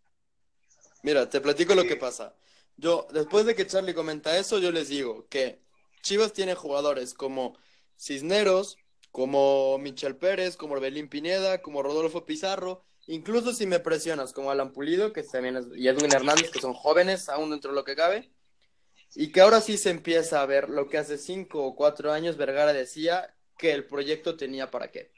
Mira, 1.02 1.28
te 1.28 1.40
platico 1.42 1.74
lo 1.74 1.84
que 1.84 1.96
pasa. 1.96 2.34
Yo, 2.76 3.06
después 3.12 3.44
de 3.44 3.54
que 3.54 3.66
Charlie 3.66 3.94
comenta 3.94 4.36
eso, 4.38 4.58
yo 4.58 4.70
les 4.70 4.88
digo 4.88 5.26
que 5.28 5.60
Chivas 6.02 6.32
tiene 6.32 6.54
jugadores 6.54 7.12
como 7.12 7.56
Cisneros, 7.98 8.78
como 9.10 9.78
Michel 9.78 10.16
Pérez, 10.16 10.56
como 10.56 10.74
Orbelín 10.74 11.08
Pineda, 11.08 11.62
como 11.62 11.82
Rodolfo 11.82 12.26
Pizarro, 12.26 12.84
incluso 13.06 13.52
si 13.52 13.66
me 13.66 13.80
presionas, 13.80 14.32
como 14.32 14.50
Alan 14.50 14.72
Pulido, 14.72 15.12
que 15.12 15.22
también 15.22 15.56
es, 15.56 15.66
y 15.74 15.88
Edwin 15.88 16.12
Hernández, 16.12 16.50
que 16.50 16.60
son 16.60 16.74
jóvenes, 16.74 17.28
aún 17.28 17.50
dentro 17.50 17.70
de 17.70 17.76
lo 17.76 17.84
que 17.84 17.96
cabe, 17.96 18.30
y 19.14 19.32
que 19.32 19.40
ahora 19.40 19.60
sí 19.60 19.78
se 19.78 19.90
empieza 19.90 20.42
a 20.42 20.46
ver 20.46 20.68
lo 20.68 20.88
que 20.88 20.98
hace 20.98 21.16
cinco 21.16 21.64
o 21.64 21.74
cuatro 21.74 22.12
años 22.12 22.36
Vergara 22.36 22.72
decía 22.72 23.34
que 23.56 23.72
el 23.72 23.86
proyecto 23.86 24.36
tenía 24.36 24.70
para 24.70 24.90
qué. 24.90 25.10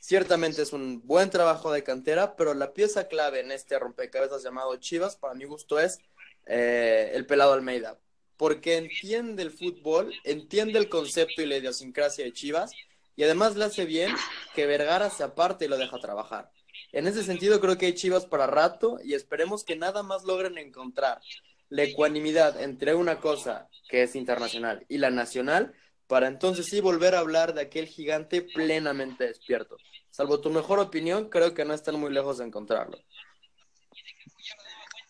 Ciertamente 0.00 0.62
es 0.62 0.72
un 0.72 1.06
buen 1.06 1.30
trabajo 1.30 1.72
de 1.72 1.84
cantera, 1.84 2.36
pero 2.36 2.54
la 2.54 2.72
pieza 2.72 3.08
clave 3.08 3.40
en 3.40 3.52
este 3.52 3.78
rompecabezas 3.78 4.42
llamado 4.42 4.76
Chivas, 4.76 5.16
para 5.16 5.34
mi 5.34 5.44
gusto, 5.44 5.78
es 5.78 5.98
eh, 6.46 7.12
el 7.14 7.26
pelado 7.26 7.52
Almeida. 7.52 7.98
Porque 8.40 8.78
entiende 8.78 9.42
el 9.42 9.50
fútbol, 9.50 10.14
entiende 10.24 10.78
el 10.78 10.88
concepto 10.88 11.42
y 11.42 11.46
la 11.46 11.58
idiosincrasia 11.58 12.24
de 12.24 12.32
Chivas, 12.32 12.72
y 13.14 13.22
además 13.22 13.54
le 13.54 13.66
hace 13.66 13.84
bien 13.84 14.14
que 14.54 14.64
Vergara 14.64 15.10
se 15.10 15.22
aparte 15.22 15.66
y 15.66 15.68
lo 15.68 15.76
deja 15.76 15.98
trabajar. 15.98 16.50
En 16.92 17.06
ese 17.06 17.22
sentido, 17.22 17.60
creo 17.60 17.76
que 17.76 17.84
hay 17.84 17.94
Chivas 17.94 18.24
para 18.24 18.46
rato 18.46 18.98
y 19.04 19.12
esperemos 19.12 19.62
que 19.62 19.76
nada 19.76 20.02
más 20.02 20.24
logren 20.24 20.56
encontrar 20.56 21.20
la 21.68 21.82
ecuanimidad 21.82 22.58
entre 22.62 22.94
una 22.94 23.20
cosa 23.20 23.68
que 23.90 24.04
es 24.04 24.16
internacional 24.16 24.86
y 24.88 24.96
la 24.96 25.10
nacional, 25.10 25.74
para 26.06 26.26
entonces 26.26 26.64
sí 26.64 26.80
volver 26.80 27.14
a 27.16 27.18
hablar 27.18 27.52
de 27.52 27.60
aquel 27.60 27.88
gigante 27.88 28.40
plenamente 28.40 29.26
despierto. 29.26 29.76
Salvo 30.08 30.40
tu 30.40 30.48
mejor 30.48 30.78
opinión, 30.78 31.28
creo 31.28 31.52
que 31.52 31.66
no 31.66 31.74
están 31.74 32.00
muy 32.00 32.10
lejos 32.10 32.38
de 32.38 32.46
encontrarlo. 32.46 32.96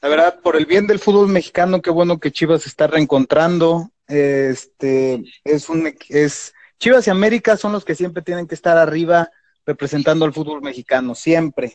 La 0.03 0.09
verdad, 0.09 0.41
por 0.41 0.57
el 0.57 0.65
bien 0.65 0.87
del 0.87 0.99
fútbol 0.99 1.29
mexicano, 1.29 1.83
qué 1.83 1.91
bueno 1.91 2.19
que 2.19 2.33
Chivas 2.33 2.67
está 2.67 2.87
reencontrando. 2.87 3.91
Este 4.07 5.23
es 5.45 5.69
un 5.69 5.95
es 6.09 6.55
Chivas 6.79 7.07
y 7.07 7.11
América 7.11 7.59
son 7.59 7.73
los 7.73 7.85
que 7.85 7.95
siempre 7.95 8.23
tienen 8.23 8.47
que 8.47 8.55
estar 8.55 8.79
arriba 8.79 9.31
representando 9.67 10.25
al 10.25 10.33
fútbol 10.33 10.63
mexicano, 10.63 11.15
siempre. 11.15 11.75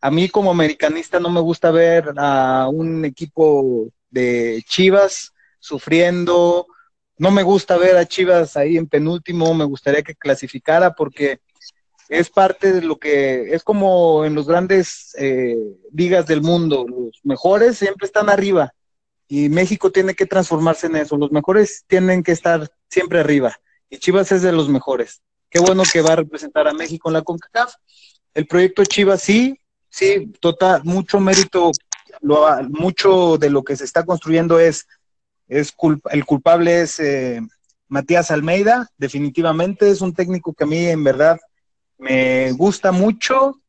A 0.00 0.10
mí 0.10 0.30
como 0.30 0.50
americanista 0.50 1.20
no 1.20 1.28
me 1.28 1.40
gusta 1.40 1.70
ver 1.70 2.14
a 2.16 2.66
un 2.68 3.04
equipo 3.04 3.88
de 4.08 4.64
Chivas 4.66 5.34
sufriendo, 5.58 6.66
no 7.18 7.30
me 7.30 7.42
gusta 7.42 7.76
ver 7.76 7.98
a 7.98 8.06
Chivas 8.06 8.56
ahí 8.56 8.78
en 8.78 8.86
penúltimo, 8.86 9.52
me 9.52 9.64
gustaría 9.66 10.02
que 10.02 10.14
clasificara 10.14 10.94
porque 10.94 11.40
es 12.08 12.30
parte 12.30 12.72
de 12.72 12.82
lo 12.82 12.96
que 12.96 13.54
es 13.54 13.62
como 13.62 14.24
en 14.24 14.34
los 14.34 14.46
grandes 14.46 15.14
eh, 15.18 15.56
ligas 15.92 16.26
del 16.26 16.42
mundo, 16.42 16.86
los 16.88 17.20
mejores 17.24 17.78
siempre 17.78 18.06
están 18.06 18.28
arriba 18.28 18.72
y 19.28 19.48
México 19.48 19.90
tiene 19.90 20.14
que 20.14 20.26
transformarse 20.26 20.86
en 20.86 20.96
eso, 20.96 21.16
los 21.16 21.32
mejores 21.32 21.84
tienen 21.86 22.22
que 22.22 22.32
estar 22.32 22.70
siempre 22.88 23.20
arriba 23.20 23.56
y 23.90 23.98
Chivas 23.98 24.32
es 24.32 24.42
de 24.42 24.52
los 24.52 24.68
mejores. 24.68 25.22
Qué 25.50 25.60
bueno 25.60 25.82
que 25.90 26.02
va 26.02 26.12
a 26.12 26.16
representar 26.16 26.66
a 26.68 26.74
México 26.74 27.08
en 27.08 27.14
la 27.14 27.22
CONCACAF. 27.22 27.74
El 28.34 28.46
proyecto 28.46 28.84
Chivas 28.84 29.22
sí, 29.22 29.58
sí, 29.88 30.32
total, 30.40 30.82
mucho 30.84 31.20
mérito, 31.20 31.72
lo, 32.20 32.46
mucho 32.68 33.38
de 33.38 33.50
lo 33.50 33.62
que 33.62 33.76
se 33.76 33.84
está 33.84 34.04
construyendo 34.04 34.58
es, 34.58 34.86
es 35.48 35.72
culpa, 35.72 36.10
el 36.10 36.24
culpable 36.24 36.82
es 36.82 37.00
eh, 37.00 37.40
Matías 37.88 38.30
Almeida, 38.30 38.88
definitivamente 38.98 39.90
es 39.90 40.00
un 40.00 40.12
técnico 40.12 40.52
que 40.52 40.64
a 40.64 40.66
mí 40.66 40.86
en 40.86 41.04
verdad 41.04 41.38
me 41.98 42.52
gusta 42.52 42.92
mucho. 42.92 43.60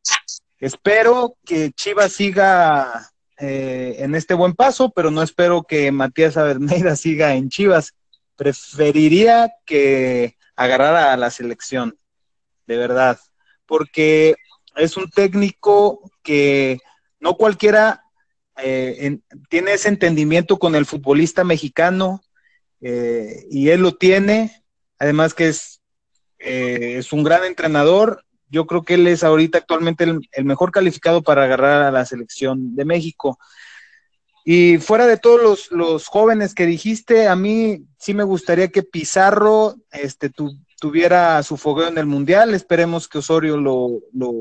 Espero 0.59 1.37
que 1.45 1.71
Chivas 1.71 2.13
siga 2.13 3.11
eh, 3.39 3.97
en 3.99 4.15
este 4.15 4.33
buen 4.33 4.53
paso, 4.53 4.91
pero 4.91 5.11
no 5.11 5.21
espero 5.21 5.63
que 5.63 5.91
Matías 5.91 6.37
Almeida 6.37 6.95
siga 6.97 7.35
en 7.35 7.49
Chivas. 7.49 7.93
Preferiría 8.35 9.53
que 9.65 10.37
agarrara 10.55 11.13
a 11.13 11.17
la 11.17 11.29
selección, 11.29 11.97
de 12.65 12.77
verdad, 12.77 13.19
porque 13.65 14.35
es 14.75 14.97
un 14.97 15.09
técnico 15.09 16.11
que 16.23 16.79
no 17.19 17.35
cualquiera 17.35 18.03
eh, 18.57 18.97
en, 19.01 19.23
tiene 19.49 19.73
ese 19.73 19.89
entendimiento 19.89 20.57
con 20.57 20.75
el 20.75 20.85
futbolista 20.85 21.43
mexicano 21.43 22.23
eh, 22.81 23.45
y 23.51 23.69
él 23.69 23.81
lo 23.81 23.95
tiene, 23.95 24.63
además 24.97 25.33
que 25.33 25.49
es 25.49 25.76
eh, 26.39 26.95
es 26.97 27.13
un 27.13 27.23
gran 27.23 27.43
entrenador. 27.43 28.23
Yo 28.49 28.65
creo 28.65 28.83
que 28.83 28.95
él 28.95 29.07
es 29.07 29.23
ahorita 29.23 29.57
actualmente 29.57 30.05
el, 30.05 30.45
mejor 30.45 30.71
calificado 30.71 31.21
para 31.21 31.43
agarrar 31.43 31.83
a 31.83 31.91
la 31.91 32.05
selección 32.05 32.75
de 32.75 32.85
México. 32.85 33.37
Y 34.45 34.77
fuera 34.77 35.05
de 35.07 35.17
todos 35.17 35.41
los, 35.41 35.71
los 35.71 36.07
jóvenes 36.07 36.55
que 36.55 36.65
dijiste, 36.65 37.27
a 37.27 37.35
mí 37.35 37.85
sí 37.99 38.13
me 38.13 38.23
gustaría 38.23 38.69
que 38.69 38.83
Pizarro 38.83 39.75
este, 39.91 40.29
tu, 40.29 40.57
tuviera 40.79 41.43
su 41.43 41.57
fogueo 41.57 41.89
en 41.89 41.97
el 41.97 42.05
Mundial. 42.05 42.53
Esperemos 42.53 43.09
que 43.09 43.17
Osorio 43.17 43.57
lo, 43.57 43.99
lo, 44.13 44.31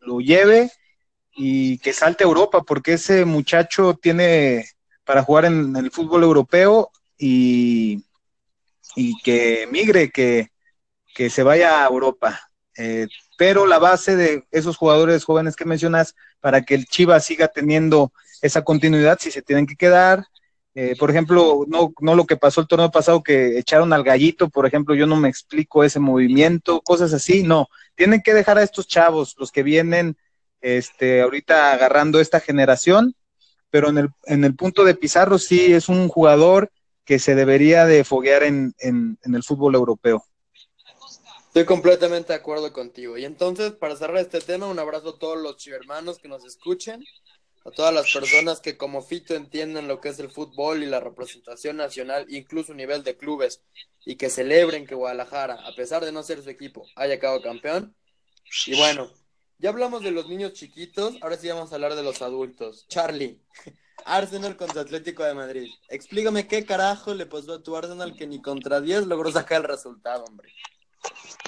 lo 0.00 0.20
lleve 0.20 0.70
y 1.34 1.78
que 1.78 1.92
salte 1.92 2.24
a 2.24 2.26
Europa, 2.26 2.62
porque 2.62 2.94
ese 2.94 3.24
muchacho 3.24 3.94
tiene 3.94 4.66
para 5.04 5.22
jugar 5.22 5.46
en 5.46 5.74
el 5.76 5.90
fútbol 5.90 6.22
europeo 6.22 6.90
y, 7.18 8.04
y 8.94 9.14
que 9.22 9.66
migre, 9.70 10.10
que, 10.10 10.50
que 11.14 11.30
se 11.30 11.42
vaya 11.42 11.84
a 11.84 11.88
Europa. 11.88 12.40
Eh, 12.76 13.06
pero 13.38 13.66
la 13.66 13.78
base 13.78 14.16
de 14.16 14.44
esos 14.50 14.76
jugadores 14.76 15.24
jóvenes 15.24 15.56
que 15.56 15.64
mencionas, 15.64 16.14
para 16.40 16.62
que 16.62 16.74
el 16.74 16.86
Chivas 16.86 17.24
siga 17.24 17.48
teniendo 17.48 18.12
esa 18.42 18.62
continuidad, 18.62 19.18
si 19.20 19.30
se 19.30 19.42
tienen 19.42 19.66
que 19.66 19.76
quedar. 19.76 20.24
Eh, 20.74 20.96
por 20.98 21.08
ejemplo, 21.08 21.64
no, 21.68 21.92
no 22.00 22.16
lo 22.16 22.26
que 22.26 22.36
pasó 22.36 22.60
el 22.60 22.66
torneo 22.66 22.90
pasado, 22.90 23.22
que 23.22 23.58
echaron 23.58 23.92
al 23.92 24.02
gallito, 24.02 24.50
por 24.50 24.66
ejemplo, 24.66 24.94
yo 24.94 25.06
no 25.06 25.16
me 25.16 25.28
explico 25.28 25.84
ese 25.84 26.00
movimiento, 26.00 26.80
cosas 26.80 27.12
así, 27.12 27.44
no. 27.44 27.68
Tienen 27.94 28.22
que 28.22 28.34
dejar 28.34 28.58
a 28.58 28.62
estos 28.64 28.88
chavos, 28.88 29.36
los 29.38 29.52
que 29.52 29.62
vienen 29.62 30.16
este, 30.60 31.22
ahorita 31.22 31.72
agarrando 31.72 32.20
esta 32.20 32.40
generación, 32.40 33.14
pero 33.70 33.88
en 33.88 33.98
el, 33.98 34.08
en 34.24 34.44
el 34.44 34.56
punto 34.56 34.84
de 34.84 34.94
Pizarro 34.94 35.38
sí 35.38 35.72
es 35.72 35.88
un 35.88 36.08
jugador 36.08 36.70
que 37.04 37.18
se 37.18 37.34
debería 37.34 37.86
de 37.86 38.02
foguear 38.02 38.42
en, 38.42 38.74
en, 38.78 39.18
en 39.22 39.34
el 39.34 39.44
fútbol 39.44 39.74
europeo. 39.76 40.24
Estoy 41.54 41.66
completamente 41.66 42.32
de 42.32 42.40
acuerdo 42.40 42.72
contigo. 42.72 43.16
Y 43.16 43.24
entonces, 43.24 43.70
para 43.70 43.94
cerrar 43.94 44.16
este 44.16 44.40
tema, 44.40 44.66
un 44.66 44.80
abrazo 44.80 45.10
a 45.10 45.18
todos 45.20 45.40
los 45.40 45.56
chivermanos 45.56 46.18
que 46.18 46.26
nos 46.26 46.44
escuchen, 46.44 47.04
a 47.64 47.70
todas 47.70 47.94
las 47.94 48.12
personas 48.12 48.58
que 48.58 48.76
como 48.76 49.02
Fito 49.02 49.36
entienden 49.36 49.86
lo 49.86 50.00
que 50.00 50.08
es 50.08 50.18
el 50.18 50.32
fútbol 50.32 50.82
y 50.82 50.86
la 50.86 50.98
representación 50.98 51.76
nacional, 51.76 52.26
incluso 52.28 52.72
a 52.72 52.74
nivel 52.74 53.04
de 53.04 53.16
clubes, 53.16 53.62
y 54.04 54.16
que 54.16 54.30
celebren 54.30 54.84
que 54.84 54.96
Guadalajara, 54.96 55.64
a 55.64 55.72
pesar 55.76 56.04
de 56.04 56.10
no 56.10 56.24
ser 56.24 56.42
su 56.42 56.50
equipo, 56.50 56.88
haya 56.96 57.20
quedado 57.20 57.40
campeón. 57.40 57.94
Y 58.66 58.76
bueno, 58.76 59.12
ya 59.58 59.70
hablamos 59.70 60.02
de 60.02 60.10
los 60.10 60.28
niños 60.28 60.54
chiquitos, 60.54 61.14
ahora 61.20 61.36
sí 61.36 61.46
vamos 61.46 61.70
a 61.70 61.76
hablar 61.76 61.94
de 61.94 62.02
los 62.02 62.20
adultos. 62.20 62.84
Charlie, 62.88 63.40
Arsenal 64.04 64.56
contra 64.56 64.82
Atlético 64.82 65.22
de 65.22 65.34
Madrid. 65.34 65.70
Explícame 65.88 66.48
qué 66.48 66.66
carajo 66.66 67.14
le 67.14 67.26
pasó 67.26 67.54
a 67.54 67.62
tu 67.62 67.76
Arsenal 67.76 68.16
que 68.16 68.26
ni 68.26 68.42
contra 68.42 68.80
10 68.80 69.06
logró 69.06 69.30
sacar 69.30 69.60
el 69.60 69.68
resultado, 69.68 70.24
hombre. 70.24 70.52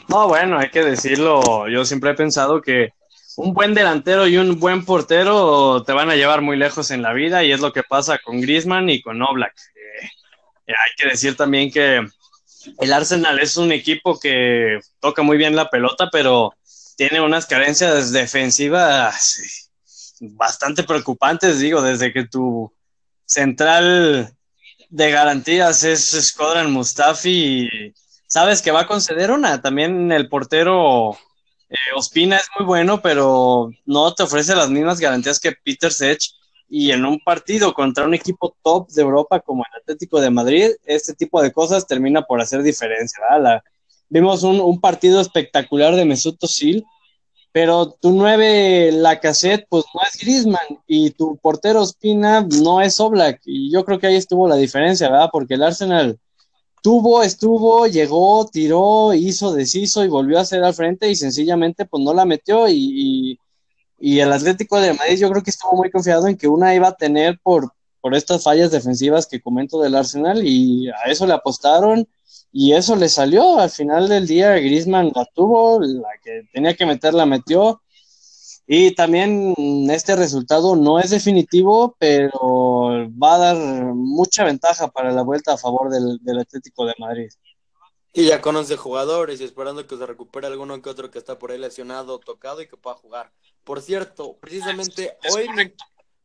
No, 0.08 0.28
bueno, 0.28 0.58
hay 0.58 0.70
que 0.70 0.82
decirlo. 0.82 1.68
Yo 1.68 1.84
siempre 1.84 2.10
he 2.10 2.14
pensado 2.14 2.62
que 2.62 2.90
un 3.36 3.52
buen 3.52 3.74
delantero 3.74 4.26
y 4.26 4.36
un 4.36 4.58
buen 4.58 4.84
portero 4.84 5.82
te 5.84 5.92
van 5.92 6.10
a 6.10 6.16
llevar 6.16 6.40
muy 6.42 6.56
lejos 6.56 6.90
en 6.90 7.02
la 7.02 7.12
vida 7.12 7.44
y 7.44 7.52
es 7.52 7.60
lo 7.60 7.72
que 7.72 7.82
pasa 7.82 8.18
con 8.18 8.40
Griezmann 8.40 8.88
y 8.88 9.02
con 9.02 9.20
Oblak. 9.20 9.54
Eh, 9.74 10.72
hay 10.72 10.90
que 10.96 11.08
decir 11.08 11.36
también 11.36 11.70
que 11.70 12.06
el 12.80 12.92
Arsenal 12.92 13.38
es 13.38 13.56
un 13.56 13.72
equipo 13.72 14.18
que 14.18 14.80
toca 15.00 15.22
muy 15.22 15.36
bien 15.36 15.54
la 15.54 15.70
pelota, 15.70 16.08
pero 16.10 16.54
tiene 16.96 17.20
unas 17.20 17.46
carencias 17.46 18.12
defensivas 18.12 19.70
bastante 20.20 20.82
preocupantes, 20.82 21.58
digo, 21.58 21.82
desde 21.82 22.12
que 22.12 22.24
tu 22.24 22.72
central 23.26 24.34
de 24.88 25.10
garantías 25.10 25.84
es 25.84 26.10
Skodran 26.10 26.72
Mustafi, 26.72 27.68
sabes 28.26 28.62
que 28.62 28.70
va 28.70 28.82
a 28.82 28.86
conceder 28.86 29.30
una. 29.30 29.60
También 29.60 30.12
el 30.12 30.28
portero 30.28 31.16
eh, 31.68 31.76
Ospina 31.96 32.36
es 32.36 32.46
muy 32.58 32.66
bueno, 32.66 33.00
pero 33.02 33.70
no 33.84 34.14
te 34.14 34.22
ofrece 34.22 34.54
las 34.54 34.70
mismas 34.70 35.00
garantías 35.00 35.40
que 35.40 35.52
Peter 35.52 35.92
Sech. 35.92 36.20
Y 36.68 36.90
en 36.90 37.04
un 37.04 37.20
partido 37.20 37.72
contra 37.72 38.04
un 38.04 38.14
equipo 38.14 38.56
top 38.62 38.88
de 38.90 39.02
Europa 39.02 39.38
como 39.38 39.62
el 39.62 39.80
Atlético 39.80 40.20
de 40.20 40.30
Madrid, 40.30 40.70
este 40.84 41.14
tipo 41.14 41.40
de 41.40 41.52
cosas 41.52 41.86
termina 41.86 42.22
por 42.22 42.40
hacer 42.40 42.62
diferencia. 42.62 43.22
vimos 44.08 44.42
un, 44.42 44.60
un, 44.60 44.80
partido 44.80 45.20
espectacular 45.20 45.94
de 45.94 46.04
Mesut 46.04 46.42
Özil, 46.42 46.84
pero 47.52 47.92
tu 47.92 48.10
nueve 48.10 48.90
Lacazette 48.92 49.66
pues 49.68 49.84
no 49.94 50.00
es 50.02 50.20
Griezmann 50.20 50.80
y 50.88 51.10
tu 51.12 51.36
portero 51.38 51.82
Ospina 51.82 52.44
no 52.60 52.80
es 52.80 52.98
Oblak 52.98 53.40
y 53.44 53.72
yo 53.72 53.84
creo 53.84 54.00
que 54.00 54.08
ahí 54.08 54.16
estuvo 54.16 54.48
la 54.48 54.56
diferencia, 54.56 55.08
¿verdad? 55.08 55.30
Porque 55.32 55.54
el 55.54 55.62
Arsenal 55.62 56.18
tuvo, 56.86 57.24
estuvo, 57.24 57.88
llegó, 57.88 58.46
tiró, 58.46 59.12
hizo, 59.12 59.52
deshizo 59.52 60.04
y 60.04 60.08
volvió 60.08 60.38
a 60.38 60.42
hacer 60.42 60.62
al 60.62 60.72
frente 60.72 61.10
y 61.10 61.16
sencillamente 61.16 61.84
pues 61.84 62.00
no 62.04 62.14
la 62.14 62.24
metió 62.24 62.68
y, 62.68 63.40
y, 63.98 64.20
el 64.20 64.32
Atlético 64.32 64.78
de 64.78 64.92
Madrid 64.92 65.18
yo 65.18 65.28
creo 65.28 65.42
que 65.42 65.50
estuvo 65.50 65.74
muy 65.74 65.90
confiado 65.90 66.28
en 66.28 66.36
que 66.36 66.46
una 66.46 66.76
iba 66.76 66.86
a 66.86 66.96
tener 66.96 67.40
por, 67.42 67.72
por 68.00 68.14
estas 68.14 68.44
fallas 68.44 68.70
defensivas 68.70 69.26
que 69.26 69.40
comento 69.40 69.82
del 69.82 69.96
Arsenal 69.96 70.46
y 70.46 70.88
a 70.88 71.10
eso 71.10 71.26
le 71.26 71.32
apostaron 71.32 72.06
y 72.52 72.72
eso 72.74 72.94
le 72.94 73.08
salió. 73.08 73.58
Al 73.58 73.70
final 73.70 74.08
del 74.08 74.28
día, 74.28 74.52
Grisman 74.52 75.10
la 75.12 75.24
tuvo, 75.34 75.80
la 75.80 76.10
que 76.22 76.42
tenía 76.52 76.74
que 76.74 76.86
meter 76.86 77.14
la 77.14 77.26
metió. 77.26 77.82
Y 78.66 78.94
también 78.96 79.54
este 79.90 80.16
resultado 80.16 80.74
no 80.74 80.98
es 80.98 81.10
definitivo, 81.10 81.94
pero 82.00 83.08
va 83.10 83.34
a 83.34 83.38
dar 83.38 83.56
mucha 83.56 84.44
ventaja 84.44 84.88
para 84.88 85.12
la 85.12 85.22
vuelta 85.22 85.52
a 85.52 85.56
favor 85.56 85.88
del, 85.88 86.38
Atlético 86.38 86.84
de 86.84 86.94
Madrid. 86.98 87.30
Y 88.12 88.26
ya 88.26 88.40
conoce 88.40 88.76
jugadores 88.76 89.40
y 89.40 89.44
esperando 89.44 89.86
que 89.86 89.96
se 89.96 90.06
recupere 90.06 90.48
alguno 90.48 90.80
que 90.82 90.90
otro 90.90 91.10
que 91.10 91.18
está 91.18 91.38
por 91.38 91.52
ahí 91.52 91.58
lesionado, 91.58 92.18
tocado 92.18 92.60
y 92.60 92.66
que 92.66 92.76
pueda 92.76 92.96
jugar. 92.96 93.30
Por 93.62 93.82
cierto, 93.82 94.36
precisamente 94.40 95.16
hoy, 95.32 95.46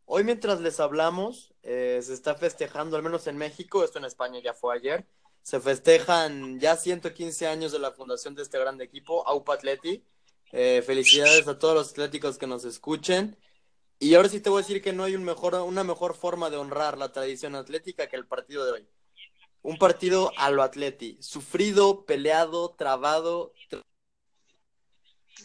hoy 0.06 0.24
mientras 0.24 0.62
les 0.62 0.80
hablamos, 0.80 1.54
eh, 1.62 2.00
se 2.02 2.14
está 2.14 2.34
festejando, 2.34 2.96
al 2.96 3.04
menos 3.04 3.28
en 3.28 3.38
México, 3.38 3.84
esto 3.84 4.00
en 4.00 4.06
España 4.06 4.40
ya 4.44 4.54
fue 4.54 4.76
ayer, 4.76 5.06
se 5.44 5.60
festejan 5.60 6.60
ya 6.60 6.76
115 6.76 7.48
años 7.48 7.72
de 7.72 7.80
la 7.80 7.92
fundación 7.92 8.36
de 8.36 8.44
este 8.44 8.58
gran 8.58 8.80
equipo, 8.82 9.28
AUPA 9.28 9.56
Atleti. 9.56 10.04
Eh, 10.52 10.84
felicidades 10.86 11.48
a 11.48 11.58
todos 11.58 11.76
los 11.76 11.92
atléticos 11.92 12.38
que 12.38 12.48
nos 12.48 12.66
escuchen. 12.66 13.38
Y 14.00 14.16
ahora 14.16 14.30
sí 14.30 14.40
te 14.40 14.50
voy 14.50 14.60
a 14.60 14.66
decir 14.66 14.82
que 14.82 14.94
no 14.94 15.04
hay 15.04 15.16
un 15.16 15.24
mejor, 15.24 15.56
una 15.56 15.84
mejor 15.84 16.16
forma 16.16 16.50
de 16.50 16.58
honrar 16.58 16.98
la 16.98 17.12
tradición 17.12 17.56
atlética 17.56 18.08
que 18.08 18.16
el 18.16 18.26
partido 18.26 18.66
de 18.66 18.72
hoy. 18.72 18.88
Un 19.62 19.78
partido 19.78 20.32
a 20.38 20.50
lo 20.50 20.64
atleti, 20.64 21.18
sufrido, 21.22 22.06
peleado, 22.06 22.72
trabado. 22.72 23.54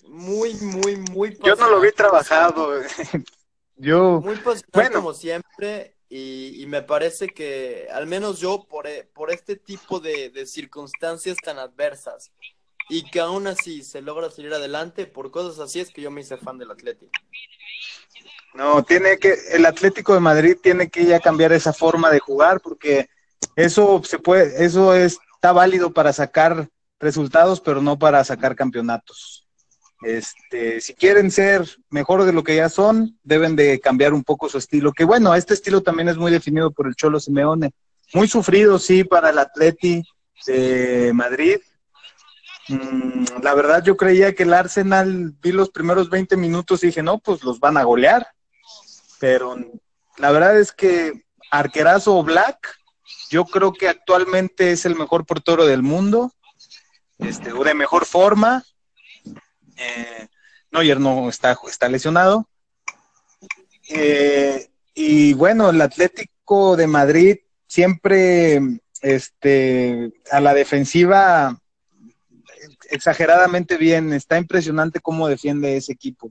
Muy, 0.05 0.55
muy, 0.55 0.97
muy. 0.97 1.39
Yo 1.45 1.55
no 1.57 1.69
lo 1.69 1.81
vi 1.81 1.93
trabajado. 1.93 2.81
Yo. 3.77 4.21
Muy 4.23 4.37
pasional 4.37 4.93
como 4.93 5.13
siempre. 5.13 5.97
Y, 6.09 6.65
me 6.69 6.83
parece 6.83 7.29
que, 7.29 7.89
al 7.93 8.07
menos 8.07 8.39
yo, 8.39 8.67
por, 8.69 8.87
e, 8.87 9.05
por 9.05 9.33
este 9.33 9.57
tipo 9.57 9.99
de, 9.99 10.47
circunstancias 10.47 11.37
tan 11.43 11.59
adversas, 11.59 12.31
y 12.89 13.03
que 13.11 13.21
aún 13.21 13.47
así 13.47 13.83
se 13.83 14.03
logra 14.03 14.31
salir 14.31 14.53
adelante, 14.53 15.07
por 15.07 15.31
cosas 15.31 15.59
así 15.59 15.81
es 15.81 15.91
que 15.91 16.03
yo 16.03 16.11
me 16.11 16.21
hice 16.21 16.37
fan 16.37 16.59
del 16.59 16.71
Atlético. 16.71 17.11
No, 18.55 18.83
tiene 18.83 19.19
que, 19.19 19.35
el 19.53 19.67
Atlético 19.67 20.15
de 20.15 20.21
Madrid 20.21 20.57
tiene 20.63 20.89
que 20.89 21.05
ya 21.05 21.21
cambiar 21.21 21.53
esa 21.53 21.73
forma 21.73 22.11
de 22.11 22.21
jugar, 22.21 22.61
porque 22.61 23.09
eso 23.55 24.01
se 24.05 24.19
puede, 24.19 24.65
eso 24.65 24.95
está 24.95 25.53
válido 25.53 25.93
para 25.93 26.13
sacar 26.13 26.69
resultados, 26.99 27.61
pero 27.61 27.83
no 27.83 27.99
para 27.99 28.25
sacar 28.25 28.57
campeonatos. 28.57 29.47
Este, 30.03 30.81
si 30.81 30.95
quieren 30.95 31.31
ser 31.31 31.67
mejor 31.91 32.25
de 32.25 32.33
lo 32.33 32.45
que 32.45 32.57
ya 32.57 32.69
son, 32.69 33.19
deben 33.23 33.57
de 33.57 33.81
cambiar 33.81 34.15
un 34.15 34.25
poco 34.25 34.49
su 34.49 34.59
estilo. 34.59 34.93
Que 34.93 35.05
bueno, 35.05 35.35
este 35.35 35.55
estilo 35.55 35.83
también 35.83 36.09
es 36.09 36.17
muy 36.17 36.31
definido 36.31 36.71
por 36.71 36.87
el 36.87 36.95
Cholo 36.95 37.19
Simeone. 37.19 37.73
Muy 38.15 38.29
sufrido, 38.29 38.79
sí, 38.79 39.05
para 39.05 39.31
el 39.31 39.39
Atleti 39.39 40.03
de 40.47 41.13
Madrid. 41.15 41.59
Mm, 42.69 43.25
la 43.43 43.55
verdad, 43.55 43.83
yo 43.85 43.97
creía 43.97 44.35
que 44.35 44.43
el 44.43 44.55
Arsenal, 44.55 45.35
vi 45.41 45.53
los 45.53 45.71
primeros 45.71 46.11
20 46.11 46.37
minutos 46.37 46.83
y 46.83 46.89
dije, 46.89 47.03
no, 47.03 47.19
pues 47.19 47.43
los 47.45 47.61
van 47.61 47.77
a 47.77 47.85
golear. 47.85 48.27
Pero 49.19 49.57
la 50.19 50.31
verdad 50.31 50.59
es 50.59 50.73
que 50.73 51.25
Arquerazo 51.51 52.23
Black, 52.23 52.77
yo 53.31 53.45
creo 53.45 53.73
que 53.73 53.89
actualmente 53.89 54.73
es 54.73 54.85
el 54.85 54.97
mejor 54.97 55.27
portero 55.27 55.67
del 55.67 55.83
mundo, 55.83 56.33
este, 57.19 57.53
o 57.53 57.65
de 57.65 57.75
mejor 57.75 58.05
forma 58.05 58.63
eh, 59.77 60.29
Neuer 60.71 61.01
no 61.01 61.29
está, 61.29 61.57
está 61.69 61.89
lesionado. 61.89 62.49
Eh, 63.89 64.69
y 64.95 65.33
bueno, 65.35 65.71
el 65.71 65.81
Atlético 65.81 66.77
de 66.77 66.87
Madrid 66.87 67.37
siempre 67.67 68.61
este, 69.03 70.13
a 70.31 70.41
la 70.41 70.55
defensiva 70.55 71.61
exageradamente 72.91 73.77
bien. 73.77 74.13
Está 74.13 74.39
impresionante 74.39 75.01
cómo 75.01 75.29
defiende 75.29 75.77
ese 75.77 75.93
equipo. 75.93 76.31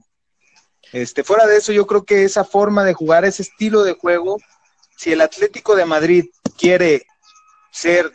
Este, 0.92 1.24
fuera 1.24 1.46
de 1.46 1.56
eso, 1.56 1.72
yo 1.72 1.86
creo 1.86 2.04
que 2.04 2.24
esa 2.24 2.44
forma 2.44 2.84
de 2.84 2.94
jugar, 2.94 3.24
ese 3.24 3.42
estilo 3.42 3.82
de 3.82 3.94
juego, 3.94 4.38
si 4.96 5.12
el 5.12 5.20
Atlético 5.20 5.76
de 5.76 5.84
Madrid 5.84 6.26
quiere 6.56 7.06
ser 7.70 8.10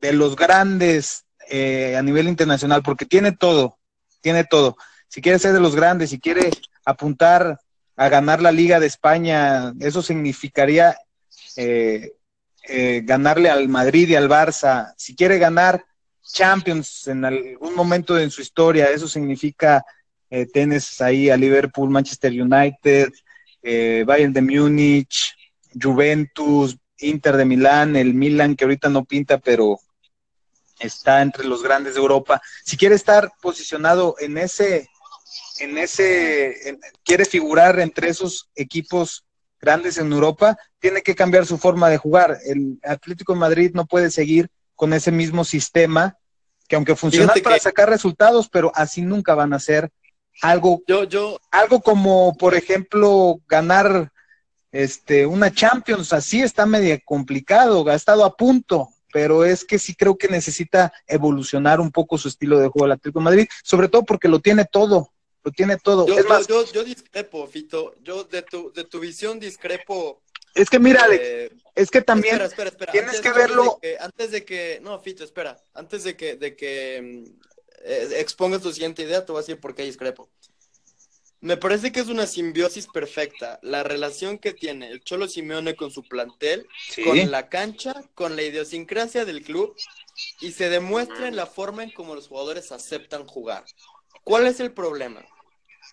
de 0.00 0.12
los 0.12 0.36
grandes 0.36 1.24
eh, 1.48 1.96
a 1.96 2.02
nivel 2.02 2.28
internacional, 2.28 2.82
porque 2.82 3.06
tiene 3.06 3.32
todo, 3.32 3.78
tiene 4.20 4.44
todo. 4.44 4.76
Si 5.08 5.22
quiere 5.22 5.38
ser 5.38 5.52
de 5.52 5.60
los 5.60 5.74
grandes, 5.74 6.10
si 6.10 6.20
quiere 6.20 6.50
apuntar 6.84 7.58
a 7.96 8.08
ganar 8.08 8.42
la 8.42 8.52
Liga 8.52 8.78
de 8.78 8.86
España, 8.86 9.72
eso 9.80 10.02
significaría 10.02 10.96
eh, 11.56 12.12
eh, 12.68 13.00
ganarle 13.04 13.50
al 13.50 13.68
Madrid 13.68 14.08
y 14.08 14.14
al 14.14 14.28
Barça. 14.28 14.92
Si 14.96 15.16
quiere 15.16 15.38
ganar 15.38 15.84
Champions 16.32 17.06
en 17.08 17.24
algún 17.24 17.74
momento 17.74 18.18
en 18.18 18.30
su 18.30 18.42
historia, 18.42 18.90
eso 18.90 19.08
significa 19.08 19.84
eh, 20.30 20.46
tienes 20.46 21.00
ahí 21.00 21.30
a 21.30 21.36
Liverpool, 21.36 21.90
Manchester 21.90 22.32
United, 22.32 23.10
Bayern 24.06 24.32
de 24.32 24.40
Múnich, 24.40 25.34
Juventus, 25.80 26.76
Inter 26.98 27.36
de 27.36 27.44
Milán, 27.44 27.96
el 27.96 28.14
Milan 28.14 28.56
que 28.56 28.64
ahorita 28.64 28.88
no 28.88 29.04
pinta, 29.04 29.38
pero 29.38 29.78
está 30.78 31.22
entre 31.22 31.46
los 31.46 31.62
grandes 31.62 31.94
de 31.94 32.00
Europa. 32.00 32.40
Si 32.64 32.76
quiere 32.76 32.94
estar 32.94 33.32
posicionado 33.40 34.16
en 34.18 34.38
ese, 34.38 34.88
en 35.60 35.78
ese, 35.78 36.78
quiere 37.04 37.24
figurar 37.24 37.78
entre 37.80 38.08
esos 38.08 38.48
equipos 38.54 39.24
grandes 39.60 39.98
en 39.98 40.12
Europa, 40.12 40.56
tiene 40.78 41.02
que 41.02 41.14
cambiar 41.14 41.46
su 41.46 41.58
forma 41.58 41.88
de 41.88 41.98
jugar. 41.98 42.38
El 42.44 42.78
Atlético 42.82 43.32
de 43.32 43.40
Madrid 43.40 43.70
no 43.74 43.86
puede 43.86 44.10
seguir 44.10 44.50
con 44.78 44.92
ese 44.92 45.10
mismo 45.10 45.44
sistema 45.44 46.16
que 46.68 46.76
aunque 46.76 46.94
funciona 46.94 47.34
para 47.42 47.58
sacar 47.58 47.90
resultados, 47.90 48.48
pero 48.48 48.70
así 48.76 49.02
nunca 49.02 49.34
van 49.34 49.52
a 49.52 49.58
ser 49.58 49.90
algo, 50.40 50.82
yo, 50.86 51.02
yo, 51.02 51.40
algo 51.50 51.80
como, 51.80 52.36
por 52.36 52.54
ejemplo, 52.54 53.40
ganar 53.48 54.12
este, 54.70 55.26
una 55.26 55.52
Champions, 55.52 56.12
así 56.12 56.42
está 56.42 56.64
medio 56.64 56.96
complicado, 57.04 57.88
ha 57.88 57.94
estado 57.94 58.24
a 58.24 58.36
punto, 58.36 58.90
pero 59.12 59.44
es 59.44 59.64
que 59.64 59.80
sí 59.80 59.96
creo 59.96 60.16
que 60.16 60.28
necesita 60.28 60.92
evolucionar 61.08 61.80
un 61.80 61.90
poco 61.90 62.16
su 62.16 62.28
estilo 62.28 62.60
de 62.60 62.68
juego 62.68 62.86
el 62.86 62.92
Atlético 62.92 63.18
de 63.18 63.24
Madrid, 63.24 63.48
sobre 63.64 63.88
todo 63.88 64.04
porque 64.04 64.28
lo 64.28 64.38
tiene 64.38 64.64
todo, 64.64 65.12
lo 65.42 65.50
tiene 65.50 65.76
todo. 65.76 66.06
Yo, 66.06 66.16
es 66.16 66.28
más, 66.28 66.46
yo, 66.46 66.84
discrepo, 66.84 67.48
Fito, 67.48 67.96
yo 68.00 68.22
de 68.22 68.42
tu, 68.42 68.72
de 68.72 68.84
tu 68.84 69.00
visión 69.00 69.40
discrepo. 69.40 70.22
Es 70.54 70.70
que 70.70 70.78
mira, 70.78 71.04
Alex, 71.04 71.22
eh, 71.24 71.52
es 71.74 71.90
que 71.90 72.02
también 72.02 72.40
espera, 72.40 72.70
espera, 72.70 72.92
tienes 72.92 73.20
que 73.20 73.32
verlo. 73.32 73.78
antes 74.00 74.30
de 74.30 74.44
que, 74.44 74.80
no, 74.82 74.98
Fito, 75.00 75.24
espera, 75.24 75.56
antes 75.74 76.04
de 76.04 76.16
que, 76.16 76.36
de 76.36 76.56
que 76.56 77.00
mm, 77.02 77.48
eh, 77.84 78.08
expongas 78.16 78.62
tu 78.62 78.72
siguiente 78.72 79.02
idea, 79.02 79.24
te 79.24 79.32
voy 79.32 79.40
a 79.40 79.42
decir 79.42 79.60
por 79.60 79.74
qué 79.74 79.84
discrepo. 79.84 80.28
Me 81.40 81.56
parece 81.56 81.92
que 81.92 82.00
es 82.00 82.08
una 82.08 82.26
simbiosis 82.26 82.88
perfecta. 82.88 83.60
La 83.62 83.84
relación 83.84 84.38
que 84.38 84.52
tiene 84.52 84.90
el 84.90 85.04
Cholo 85.04 85.28
Simeone 85.28 85.76
con 85.76 85.92
su 85.92 86.02
plantel, 86.02 86.66
con 87.04 87.30
la 87.30 87.48
cancha, 87.48 87.94
con 88.14 88.34
la 88.34 88.42
idiosincrasia 88.42 89.24
del 89.24 89.42
club 89.44 89.76
y 90.40 90.50
se 90.50 90.68
demuestra 90.68 91.28
en 91.28 91.36
la 91.36 91.46
forma 91.46 91.84
en 91.84 91.92
cómo 91.92 92.16
los 92.16 92.26
jugadores 92.26 92.72
aceptan 92.72 93.24
jugar. 93.26 93.64
¿Cuál 94.24 94.48
es 94.48 94.58
el 94.58 94.72
problema? 94.72 95.24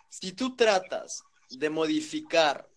Si 0.09 0.31
tú 0.31 0.55
tratas 0.55 1.23
de 1.51 1.69
modificar 1.69 2.67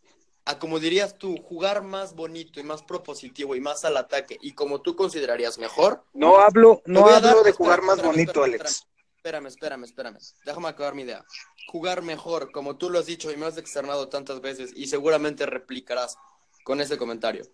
a 0.48 0.58
como 0.58 0.80
dirías 0.80 1.18
tú, 1.18 1.36
jugar 1.42 1.82
más 1.82 2.14
bonito 2.14 2.58
y 2.58 2.62
más 2.62 2.82
propositivo 2.82 3.54
y 3.54 3.60
más 3.60 3.84
al 3.84 3.98
ataque 3.98 4.38
y 4.40 4.52
como 4.52 4.80
tú 4.80 4.96
considerarías 4.96 5.58
mejor. 5.58 6.02
No 6.14 6.38
hablo, 6.38 6.80
no 6.86 7.06
hablo 7.06 7.42
de 7.42 7.50
espérame, 7.50 7.56
jugar 7.56 7.82
más 7.82 7.96
espérame, 7.96 8.12
bonito, 8.12 8.30
espérame, 8.46 8.60
Alex. 8.62 8.86
Espérame, 9.16 9.46
espérame, 9.46 9.84
espérame. 9.84 10.18
Déjame 10.46 10.68
acabar 10.68 10.94
mi 10.94 11.02
idea. 11.02 11.22
Jugar 11.70 12.00
mejor, 12.00 12.50
como 12.50 12.78
tú 12.78 12.88
lo 12.88 12.98
has 12.98 13.04
dicho 13.04 13.30
y 13.30 13.36
me 13.36 13.44
has 13.44 13.58
externado 13.58 14.08
tantas 14.08 14.40
veces 14.40 14.72
y 14.74 14.86
seguramente 14.86 15.44
replicarás 15.44 16.16
con 16.64 16.80
ese 16.80 16.96
comentario. 16.96 17.44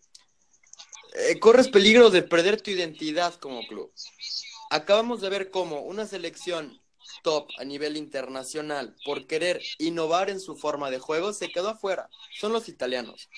Eh, 1.14 1.40
corres 1.40 1.66
peligro 1.66 2.10
de 2.10 2.22
perder 2.22 2.60
tu 2.60 2.70
identidad 2.70 3.34
como 3.34 3.66
club. 3.66 3.92
Acabamos 4.70 5.20
de 5.20 5.30
ver 5.30 5.50
cómo 5.50 5.80
una 5.80 6.06
selección 6.06 6.80
top 7.24 7.48
a 7.58 7.64
nivel 7.64 7.96
internacional 7.96 8.94
por 9.04 9.26
querer 9.26 9.60
innovar 9.78 10.28
en 10.30 10.38
su 10.38 10.54
forma 10.56 10.90
de 10.90 10.98
juego 11.00 11.32
se 11.32 11.48
quedó 11.50 11.70
afuera. 11.70 12.08
Son 12.38 12.52
los 12.52 12.68
italianos. 12.68 13.28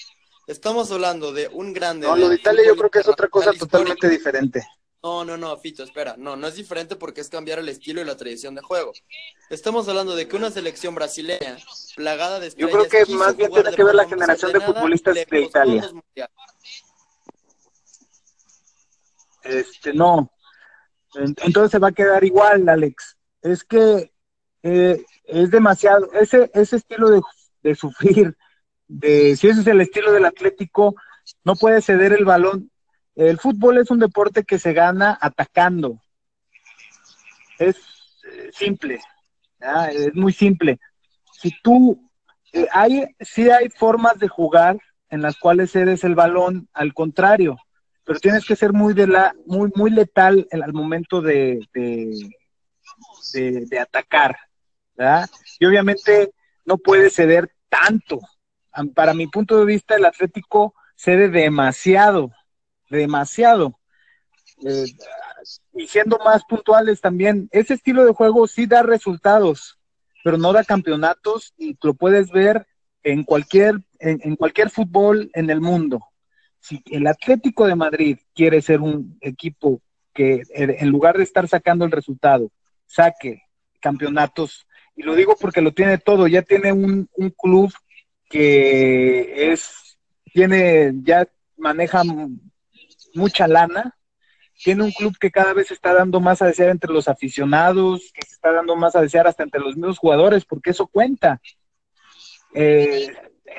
Estamos 0.48 0.90
hablando 0.90 1.32
de 1.32 1.48
un 1.48 1.72
grande. 1.72 2.06
No, 2.06 2.16
lo 2.16 2.28
de 2.28 2.34
Italia 2.34 2.64
yo 2.66 2.76
creo 2.76 2.90
que 2.90 2.98
es 2.98 3.08
otra 3.08 3.28
cosa 3.28 3.52
totalmente 3.54 4.08
diferente. 4.08 4.66
No, 5.02 5.24
no, 5.24 5.36
no, 5.36 5.56
Fito, 5.58 5.84
espera. 5.84 6.16
No, 6.18 6.34
no 6.36 6.48
es 6.48 6.56
diferente 6.56 6.96
porque 6.96 7.20
es 7.20 7.28
cambiar 7.28 7.60
el 7.60 7.68
estilo 7.68 8.00
y 8.00 8.04
la 8.04 8.16
tradición 8.16 8.56
de 8.56 8.60
juego. 8.62 8.92
Estamos 9.50 9.88
hablando 9.88 10.16
de 10.16 10.26
que 10.26 10.34
una 10.36 10.50
selección 10.50 10.94
brasileña, 10.96 11.56
plagada 11.94 12.40
de 12.40 12.52
Yo 12.56 12.68
creo 12.68 12.88
que 12.88 13.06
más 13.14 13.36
bien 13.36 13.50
tiene 13.52 13.70
de 13.70 13.76
que 13.76 13.84
ver 13.84 13.94
la 13.94 14.08
generación 14.08 14.50
de 14.50 14.58
ordenada, 14.58 14.80
futbolistas 14.80 15.14
de 15.14 15.40
Italia. 15.40 15.90
Este, 19.44 19.92
no. 19.94 20.32
En- 21.14 21.36
Entonces 21.44 21.70
se 21.70 21.78
va 21.78 21.88
a 21.88 21.92
quedar 21.92 22.24
igual, 22.24 22.68
Alex. 22.68 23.15
Es 23.46 23.64
que 23.64 24.12
eh, 24.62 25.04
es 25.24 25.50
demasiado, 25.50 26.12
ese, 26.12 26.50
ese 26.54 26.76
estilo 26.76 27.10
de, 27.10 27.20
de 27.62 27.74
sufrir, 27.74 28.36
de 28.88 29.36
si 29.36 29.48
ese 29.48 29.60
es 29.60 29.66
el 29.66 29.80
estilo 29.80 30.12
del 30.12 30.24
Atlético, 30.24 30.94
no 31.44 31.54
puede 31.56 31.80
ceder 31.80 32.12
el 32.12 32.24
balón. 32.24 32.70
El 33.14 33.38
fútbol 33.38 33.78
es 33.78 33.90
un 33.90 33.98
deporte 33.98 34.44
que 34.44 34.58
se 34.58 34.72
gana 34.72 35.16
atacando. 35.20 36.00
Es 37.58 37.76
eh, 38.30 38.50
simple, 38.52 39.00
es 39.92 40.14
muy 40.14 40.32
simple. 40.32 40.78
Si 41.32 41.52
tú, 41.62 42.10
eh, 42.52 42.66
hay, 42.72 43.04
sí 43.20 43.48
hay 43.50 43.68
formas 43.70 44.18
de 44.18 44.28
jugar 44.28 44.78
en 45.08 45.22
las 45.22 45.36
cuales 45.38 45.70
cedes 45.72 46.04
el 46.04 46.14
balón 46.14 46.68
al 46.72 46.92
contrario 46.92 47.56
pero 48.04 48.20
tienes 48.20 48.44
que 48.46 48.54
ser 48.54 48.72
muy 48.72 48.94
de 48.94 49.08
la 49.08 49.34
muy 49.46 49.70
muy 49.74 49.90
letal 49.90 50.46
en- 50.52 50.62
al 50.62 50.72
momento 50.72 51.20
de, 51.20 51.58
de- 53.32 53.78
atacar 53.78 54.36
¿verdad? 54.94 55.28
y 55.58 55.66
obviamente 55.66 56.32
no 56.64 56.78
puede 56.78 57.10
ceder 57.10 57.50
tanto. 57.68 58.18
Para 58.94 59.14
mi 59.14 59.26
punto 59.26 59.58
de 59.58 59.64
vista 59.64 59.96
el 59.96 60.04
Atlético 60.04 60.74
cede 60.94 61.28
demasiado 61.28 62.30
demasiado. 62.88 63.78
Eh, 64.64 64.86
y 65.74 65.86
siendo 65.86 66.18
más 66.24 66.42
puntuales 66.48 67.00
también 67.00 67.48
ese 67.52 67.74
estilo 67.74 68.04
de 68.06 68.12
juego 68.14 68.46
sí 68.46 68.66
da 68.66 68.82
resultados 68.82 69.78
pero 70.24 70.38
no 70.38 70.52
da 70.52 70.64
campeonatos 70.64 71.52
y 71.58 71.76
lo 71.82 71.94
puedes 71.94 72.30
ver 72.30 72.66
en 73.02 73.22
cualquier 73.22 73.80
en- 74.00 74.34
cualquier 74.36 74.70
fútbol 74.70 75.30
en 75.34 75.50
el 75.50 75.60
mundo. 75.60 76.00
Si 76.58 76.82
el 76.86 77.06
Atlético 77.06 77.66
de 77.66 77.76
Madrid 77.76 78.18
quiere 78.34 78.60
ser 78.60 78.80
un 78.80 79.16
equipo 79.20 79.80
que 80.12 80.42
en 80.50 80.88
lugar 80.88 81.16
de 81.16 81.22
estar 81.22 81.46
sacando 81.46 81.84
el 81.84 81.92
resultado, 81.92 82.50
saque 82.86 83.42
campeonatos, 83.80 84.66
y 84.96 85.02
lo 85.02 85.14
digo 85.14 85.36
porque 85.38 85.60
lo 85.60 85.72
tiene 85.72 85.98
todo, 85.98 86.26
ya 86.26 86.42
tiene 86.42 86.72
un, 86.72 87.08
un 87.14 87.30
club 87.30 87.72
que 88.28 89.52
es, 89.52 89.98
tiene, 90.32 90.92
ya 91.02 91.28
maneja 91.56 92.02
mucha 93.14 93.46
lana, 93.46 93.96
tiene 94.54 94.84
un 94.84 94.92
club 94.92 95.16
que 95.18 95.30
cada 95.30 95.52
vez 95.52 95.70
está 95.70 95.92
dando 95.92 96.18
más 96.18 96.40
a 96.40 96.46
desear 96.46 96.70
entre 96.70 96.92
los 96.92 97.08
aficionados, 97.08 98.10
que 98.14 98.26
se 98.26 98.34
está 98.34 98.52
dando 98.52 98.74
más 98.74 98.96
a 98.96 99.02
desear 99.02 99.26
hasta 99.26 99.42
entre 99.42 99.60
los 99.60 99.76
mismos 99.76 99.98
jugadores, 99.98 100.44
porque 100.44 100.70
eso 100.70 100.86
cuenta. 100.86 101.40
Eh, 102.54 103.14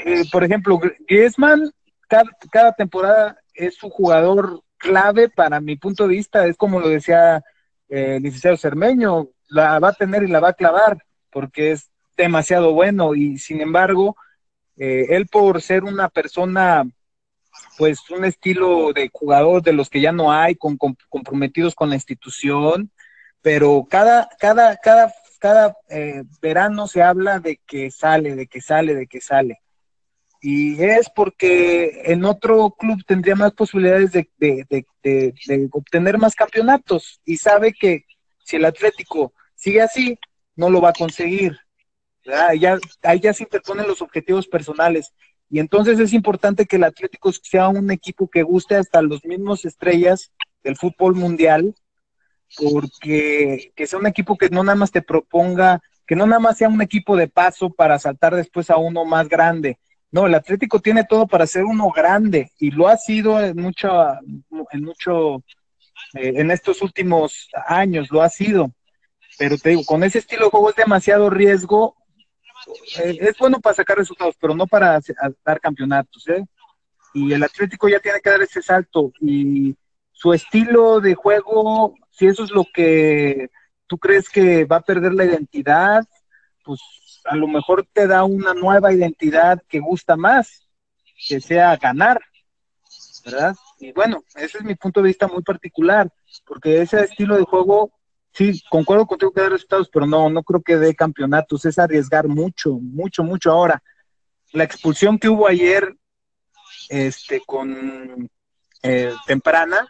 eh, 0.05 0.23
por 0.31 0.43
ejemplo, 0.43 0.79
Griezmann 1.07 1.71
cada, 2.07 2.25
cada 2.51 2.73
temporada 2.73 3.37
es 3.53 3.75
su 3.75 3.89
jugador 3.89 4.63
clave 4.77 5.29
para 5.29 5.59
mi 5.59 5.75
punto 5.75 6.07
de 6.07 6.15
vista, 6.15 6.47
es 6.47 6.57
como 6.57 6.79
lo 6.79 6.89
decía 6.89 7.43
eh, 7.89 8.19
licenciado 8.21 8.57
Cermeño, 8.57 9.29
la 9.49 9.79
va 9.79 9.89
a 9.89 9.93
tener 9.93 10.23
y 10.23 10.27
la 10.27 10.39
va 10.39 10.49
a 10.49 10.53
clavar, 10.53 10.97
porque 11.31 11.71
es 11.71 11.89
demasiado 12.15 12.73
bueno 12.73 13.15
y 13.15 13.37
sin 13.37 13.61
embargo, 13.61 14.15
eh, 14.77 15.07
él 15.09 15.27
por 15.27 15.61
ser 15.61 15.83
una 15.83 16.09
persona, 16.09 16.83
pues 17.77 18.09
un 18.09 18.25
estilo 18.25 18.91
de 18.93 19.09
jugador 19.11 19.61
de 19.61 19.73
los 19.73 19.89
que 19.89 20.01
ya 20.01 20.11
no 20.11 20.31
hay, 20.31 20.55
con- 20.55 20.77
comprometidos 21.09 21.75
con 21.75 21.89
la 21.89 21.95
institución, 21.95 22.91
pero 23.41 23.85
cada, 23.89 24.29
cada, 24.39 24.77
cada, 24.77 25.13
cada 25.39 25.75
eh, 25.89 26.23
verano 26.41 26.87
se 26.87 27.01
habla 27.03 27.39
de 27.39 27.59
que 27.65 27.91
sale, 27.91 28.35
de 28.35 28.47
que 28.47 28.61
sale, 28.61 28.95
de 28.95 29.07
que 29.07 29.21
sale 29.21 29.61
y 30.41 30.81
es 30.83 31.09
porque 31.15 32.01
en 32.05 32.25
otro 32.25 32.71
club 32.77 33.03
tendría 33.05 33.35
más 33.35 33.53
posibilidades 33.53 34.11
de, 34.11 34.29
de- 34.37 34.65
de- 34.69 34.85
de- 35.03 35.69
obtener 35.71 36.17
más 36.17 36.35
campeonatos 36.35 37.21
y 37.25 37.37
sabe 37.37 37.73
que 37.73 38.05
si 38.43 38.55
el 38.57 38.65
Atlético 38.65 39.33
sigue 39.55 39.81
así, 39.81 40.17
no 40.55 40.69
lo 40.69 40.81
va 40.81 40.89
a 40.89 40.93
conseguir. 40.93 41.57
Ya, 42.25 42.77
ahí 43.03 43.19
ya 43.21 43.33
se 43.33 43.43
interponen 43.43 43.87
los 43.87 44.01
objetivos 44.01 44.47
personales 44.47 45.13
y 45.49 45.59
entonces 45.59 45.99
es 45.99 46.13
importante 46.13 46.65
que 46.65 46.75
el 46.75 46.83
Atlético 46.83 47.31
sea 47.31 47.69
un 47.69 47.89
equipo 47.91 48.29
que 48.29 48.43
guste 48.43 48.75
hasta 48.75 49.01
los 49.01 49.23
mismos 49.25 49.63
estrellas 49.65 50.31
del 50.63 50.75
fútbol 50.75 51.15
mundial, 51.15 51.73
porque 52.57 53.71
que 53.75 53.87
sea 53.87 53.99
un 53.99 54.07
equipo 54.07 54.37
que 54.37 54.49
no 54.49 54.63
nada 54.63 54.75
más 54.75 54.91
te 54.91 55.01
proponga, 55.01 55.81
que 56.05 56.15
no 56.15 56.25
nada 56.25 56.39
más 56.39 56.57
sea 56.57 56.69
un 56.69 56.81
equipo 56.81 57.15
de 57.15 57.27
paso 57.27 57.69
para 57.69 57.99
saltar 57.99 58.35
después 58.35 58.69
a 58.69 58.77
uno 58.77 59.05
más 59.05 59.27
grande, 59.29 59.77
no, 60.11 60.25
el 60.25 60.35
Atlético 60.35 60.79
tiene 60.79 61.03
todo 61.03 61.27
para 61.27 61.45
ser 61.45 61.65
uno 61.65 61.89
grande 61.91 62.51
y 62.59 62.71
lo 62.71 62.87
ha 62.87 62.97
sido 62.97 63.41
en 63.41 63.57
mucho, 63.57 63.89
en 64.71 64.83
mucho, 64.83 65.43
eh, 66.13 66.33
en 66.35 66.51
estos 66.51 66.81
últimos 66.81 67.49
años, 67.67 68.07
lo 68.11 68.21
ha 68.21 68.29
sido. 68.29 68.71
Pero 69.37 69.57
te 69.57 69.69
digo, 69.69 69.83
con 69.85 70.03
ese 70.03 70.19
estilo 70.19 70.45
de 70.45 70.51
juego 70.51 70.69
es 70.69 70.75
demasiado 70.75 71.29
riesgo. 71.29 71.95
Eh, 72.99 73.17
es 73.19 73.37
bueno 73.37 73.59
para 73.59 73.75
sacar 73.75 73.97
resultados, 73.97 74.35
pero 74.39 74.55
no 74.55 74.65
para 74.65 74.99
dar 75.45 75.59
campeonatos, 75.59 76.27
¿eh? 76.29 76.43
Y 77.13 77.33
el 77.33 77.43
Atlético 77.43 77.89
ya 77.89 77.99
tiene 77.99 78.19
que 78.21 78.29
dar 78.29 78.41
ese 78.41 78.61
salto 78.61 79.11
y 79.21 79.75
su 80.11 80.33
estilo 80.33 80.99
de 80.99 81.15
juego, 81.15 81.95
si 82.11 82.27
eso 82.27 82.43
es 82.43 82.51
lo 82.51 82.65
que 82.73 83.49
tú 83.87 83.97
crees 83.97 84.29
que 84.29 84.65
va 84.65 84.77
a 84.77 84.81
perder 84.81 85.13
la 85.13 85.25
identidad, 85.25 86.03
pues 86.63 86.79
a 87.27 87.35
lo 87.35 87.47
mejor 87.47 87.87
te 87.91 88.07
da 88.07 88.23
una 88.23 88.53
nueva 88.53 88.93
identidad 88.93 89.61
que 89.67 89.79
gusta 89.79 90.15
más, 90.15 90.67
que 91.27 91.41
sea 91.41 91.75
ganar, 91.77 92.21
¿verdad? 93.25 93.55
Y 93.79 93.91
bueno, 93.91 94.23
ese 94.35 94.59
es 94.59 94.63
mi 94.63 94.75
punto 94.75 95.01
de 95.01 95.07
vista 95.07 95.27
muy 95.27 95.43
particular, 95.43 96.11
porque 96.45 96.81
ese 96.81 97.03
estilo 97.03 97.37
de 97.37 97.43
juego, 97.43 97.91
sí, 98.31 98.61
concuerdo 98.69 99.05
contigo 99.05 99.31
que 99.31 99.41
da 99.41 99.49
resultados, 99.49 99.89
pero 99.91 100.05
no, 100.05 100.29
no 100.29 100.43
creo 100.43 100.61
que 100.61 100.77
dé 100.77 100.95
campeonatos, 100.95 101.65
es 101.65 101.77
arriesgar 101.77 102.27
mucho, 102.27 102.73
mucho, 102.81 103.23
mucho 103.23 103.51
ahora. 103.51 103.83
La 104.53 104.63
expulsión 104.63 105.19
que 105.19 105.29
hubo 105.29 105.47
ayer, 105.47 105.93
este, 106.89 107.41
con 107.45 108.29
eh, 108.83 109.13
temprana, 109.25 109.87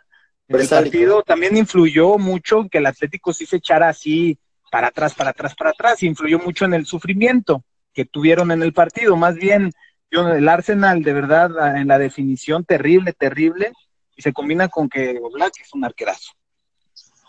Versálico. 0.48 0.92
partido 0.92 1.24
también 1.24 1.58
influyó 1.58 2.18
mucho 2.18 2.68
que 2.72 2.80
el 2.80 2.88
Atlético 2.88 3.34
sí 3.34 3.46
se 3.46 3.58
echara 3.58 3.90
así 3.90 4.40
para 4.72 4.88
atrás, 4.88 5.14
para 5.14 5.32
atrás, 5.32 5.56
para 5.56 5.72
atrás, 5.72 6.04
influyó 6.04 6.40
mucho 6.40 6.66
en 6.66 6.74
el 6.74 6.86
sufrimiento 6.86 7.64
que 7.94 8.06
tuvieron 8.06 8.52
en 8.52 8.62
el 8.62 8.74
partido. 8.74 9.16
Más 9.16 9.36
bien, 9.36 9.72
yo, 10.12 10.28
el 10.30 10.48
Arsenal, 10.48 11.04
de 11.04 11.14
verdad, 11.14 11.78
en 11.78 11.88
la 11.88 11.98
definición, 11.98 12.64
terrible, 12.64 13.14
terrible, 13.14 13.74
y 14.16 14.22
se 14.22 14.34
combina 14.34 14.68
con 14.68 14.90
que 14.90 15.20
Oblak 15.22 15.54
es 15.62 15.74
un 15.74 15.86
arquerazo. 15.86 16.32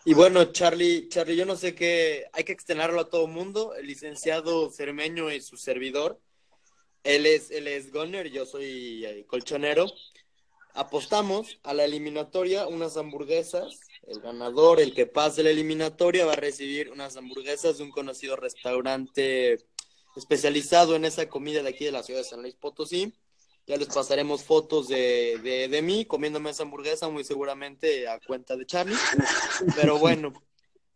Y 0.04 0.14
bueno, 0.14 0.44
Charlie, 0.52 1.08
Charlie, 1.08 1.36
yo 1.36 1.44
no 1.44 1.56
sé 1.56 1.74
qué, 1.74 2.26
hay 2.32 2.44
que 2.44 2.52
externarlo 2.52 3.00
a 3.00 3.10
todo 3.10 3.26
mundo, 3.26 3.74
el 3.74 3.86
licenciado 3.86 4.70
Cermeño 4.70 5.30
y 5.30 5.40
su 5.40 5.56
servidor. 5.56 6.20
Él 7.04 7.26
es, 7.26 7.50
él 7.50 7.68
es 7.68 7.92
Gunner, 7.92 8.30
yo 8.30 8.46
soy 8.46 9.04
eh, 9.04 9.26
colchonero. 9.26 9.86
Apostamos 10.72 11.58
a 11.62 11.74
la 11.74 11.84
eliminatoria 11.84 12.66
unas 12.66 12.96
hamburguesas. 12.96 13.80
El 14.08 14.20
ganador, 14.20 14.80
el 14.80 14.94
que 14.94 15.06
pase 15.06 15.42
la 15.42 15.50
eliminatoria, 15.50 16.24
va 16.24 16.32
a 16.32 16.36
recibir 16.36 16.90
unas 16.90 17.16
hamburguesas 17.16 17.76
de 17.78 17.84
un 17.84 17.90
conocido 17.90 18.36
restaurante 18.36 19.58
especializado 20.16 20.96
en 20.96 21.04
esa 21.04 21.28
comida 21.28 21.62
de 21.62 21.68
aquí 21.68 21.84
de 21.84 21.92
la 21.92 22.02
ciudad 22.02 22.20
de 22.20 22.24
San 22.28 22.40
Luis 22.42 22.54
Potosí. 22.54 23.12
Ya 23.66 23.76
les 23.76 23.88
pasaremos 23.88 24.44
fotos 24.44 24.88
de, 24.88 25.38
de, 25.42 25.68
de 25.68 25.82
mí 25.82 26.06
comiéndome 26.06 26.50
esa 26.50 26.62
hamburguesa, 26.62 27.08
muy 27.10 27.22
seguramente 27.22 28.08
a 28.08 28.18
cuenta 28.18 28.56
de 28.56 28.64
Charlie. 28.64 28.96
Pero 29.76 29.98
bueno, 29.98 30.32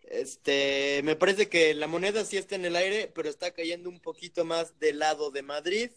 este, 0.05 1.03
me 1.05 1.15
parece 1.15 1.51
que 1.51 1.75
la 1.75 1.87
moneda 1.87 2.25
sí 2.25 2.39
está 2.39 2.55
en 2.55 2.65
el 2.65 2.77
aire, 2.77 3.13
pero 3.15 3.29
está 3.29 3.51
cayendo 3.51 3.91
un 3.91 4.01
poquito 4.01 4.47
más 4.47 4.79
del 4.79 5.01
lado 5.01 5.31
de 5.31 5.43
Madrid. 5.43 5.91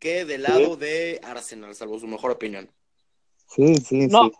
que 0.00 0.24
del 0.24 0.42
lado 0.42 0.76
de 0.76 1.20
Arsenal, 1.22 1.74
salvo 1.74 1.98
su 2.00 2.06
mejor 2.08 2.30
opinión. 2.32 2.70
Sí, 3.54 3.76
sí, 3.76 4.06
No. 4.08 4.24
sí. 4.28 4.32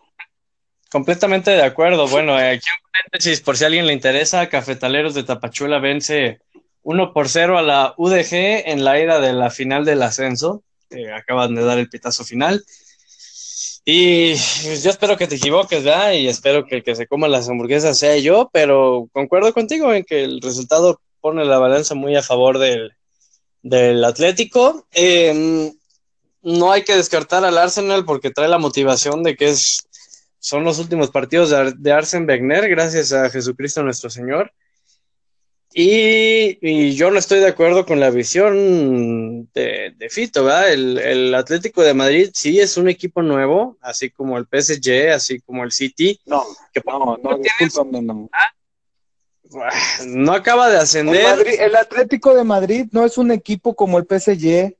Completamente 0.90 1.50
de 1.50 1.62
acuerdo. 1.62 2.08
Bueno, 2.08 2.38
eh, 2.40 2.50
aquí 2.50 2.66
un 2.66 2.90
paréntesis, 2.90 3.40
por 3.40 3.56
si 3.56 3.64
a 3.64 3.66
alguien 3.66 3.86
le 3.86 3.92
interesa, 3.92 4.48
Cafetaleros 4.48 5.14
de 5.14 5.22
Tapachula 5.22 5.78
vence 5.78 6.40
1 6.82 7.12
por 7.12 7.28
0 7.28 7.58
a 7.58 7.62
la 7.62 7.94
UDG 7.96 8.32
en 8.66 8.84
la 8.84 8.98
ida 8.98 9.20
de 9.20 9.32
la 9.34 9.50
final 9.50 9.84
del 9.84 10.02
ascenso. 10.02 10.62
Eh, 10.90 11.12
acaban 11.12 11.54
de 11.54 11.62
dar 11.62 11.78
el 11.78 11.90
pitazo 11.90 12.24
final. 12.24 12.64
Y 13.84 14.32
pues, 14.32 14.82
yo 14.82 14.90
espero 14.90 15.16
que 15.16 15.26
te 15.26 15.36
equivoques, 15.36 15.84
¿verdad? 15.84 16.12
Y 16.12 16.28
espero 16.28 16.66
que 16.66 16.76
el 16.76 16.82
que 16.82 16.94
se 16.94 17.06
coma 17.06 17.28
las 17.28 17.48
hamburguesas 17.48 17.98
sea 17.98 18.16
yo, 18.18 18.48
pero 18.52 19.08
concuerdo 19.12 19.52
contigo 19.52 19.92
en 19.92 20.04
que 20.04 20.24
el 20.24 20.40
resultado 20.40 21.00
pone 21.20 21.44
la 21.44 21.58
balanza 21.58 21.94
muy 21.94 22.16
a 22.16 22.22
favor 22.22 22.58
del, 22.58 22.92
del 23.62 24.04
Atlético. 24.04 24.86
Eh, 24.92 25.72
no 26.42 26.72
hay 26.72 26.84
que 26.84 26.96
descartar 26.96 27.44
al 27.44 27.58
Arsenal 27.58 28.04
porque 28.04 28.30
trae 28.30 28.48
la 28.48 28.58
motivación 28.58 29.22
de 29.22 29.36
que 29.36 29.48
es 29.48 29.87
son 30.48 30.64
los 30.64 30.78
últimos 30.78 31.10
partidos 31.10 31.50
de, 31.50 31.56
Ar- 31.56 31.74
de 31.76 31.92
Arsen 31.92 32.26
Wenger, 32.26 32.68
gracias 32.70 33.12
a 33.12 33.28
Jesucristo 33.28 33.82
nuestro 33.82 34.08
Señor. 34.08 34.50
Y, 35.74 36.58
y 36.66 36.94
yo 36.94 37.10
no 37.10 37.18
estoy 37.18 37.40
de 37.40 37.48
acuerdo 37.48 37.84
con 37.84 38.00
la 38.00 38.08
visión 38.10 39.44
de, 39.52 39.92
de 39.94 40.08
Fito, 40.08 40.44
¿verdad? 40.44 40.72
El, 40.72 40.96
el 40.98 41.34
Atlético 41.34 41.82
de 41.82 41.92
Madrid 41.92 42.30
sí 42.32 42.58
es 42.58 42.78
un 42.78 42.88
equipo 42.88 43.20
nuevo, 43.20 43.76
así 43.82 44.08
como 44.08 44.38
el 44.38 44.46
PSG, 44.46 45.10
así 45.12 45.40
como 45.40 45.64
el 45.64 45.72
City, 45.72 46.18
No, 46.24 46.42
que 46.72 46.80
no, 46.86 47.18
no, 47.22 47.38
discúlpame, 47.38 48.00
no. 48.00 48.30
no 50.06 50.32
acaba 50.32 50.68
de 50.68 50.76
El, 50.76 50.80
ascender. 50.80 51.36
Madrid- 51.36 51.56
el 51.60 51.76
Atlético 51.76 52.34
de 52.34 52.44
Madrid 52.44 52.86
no 52.92 53.04
es 53.04 53.18
un 53.18 53.30
equipo 53.30 53.74
como 53.74 53.98
el 53.98 54.06
PSG 54.06 54.74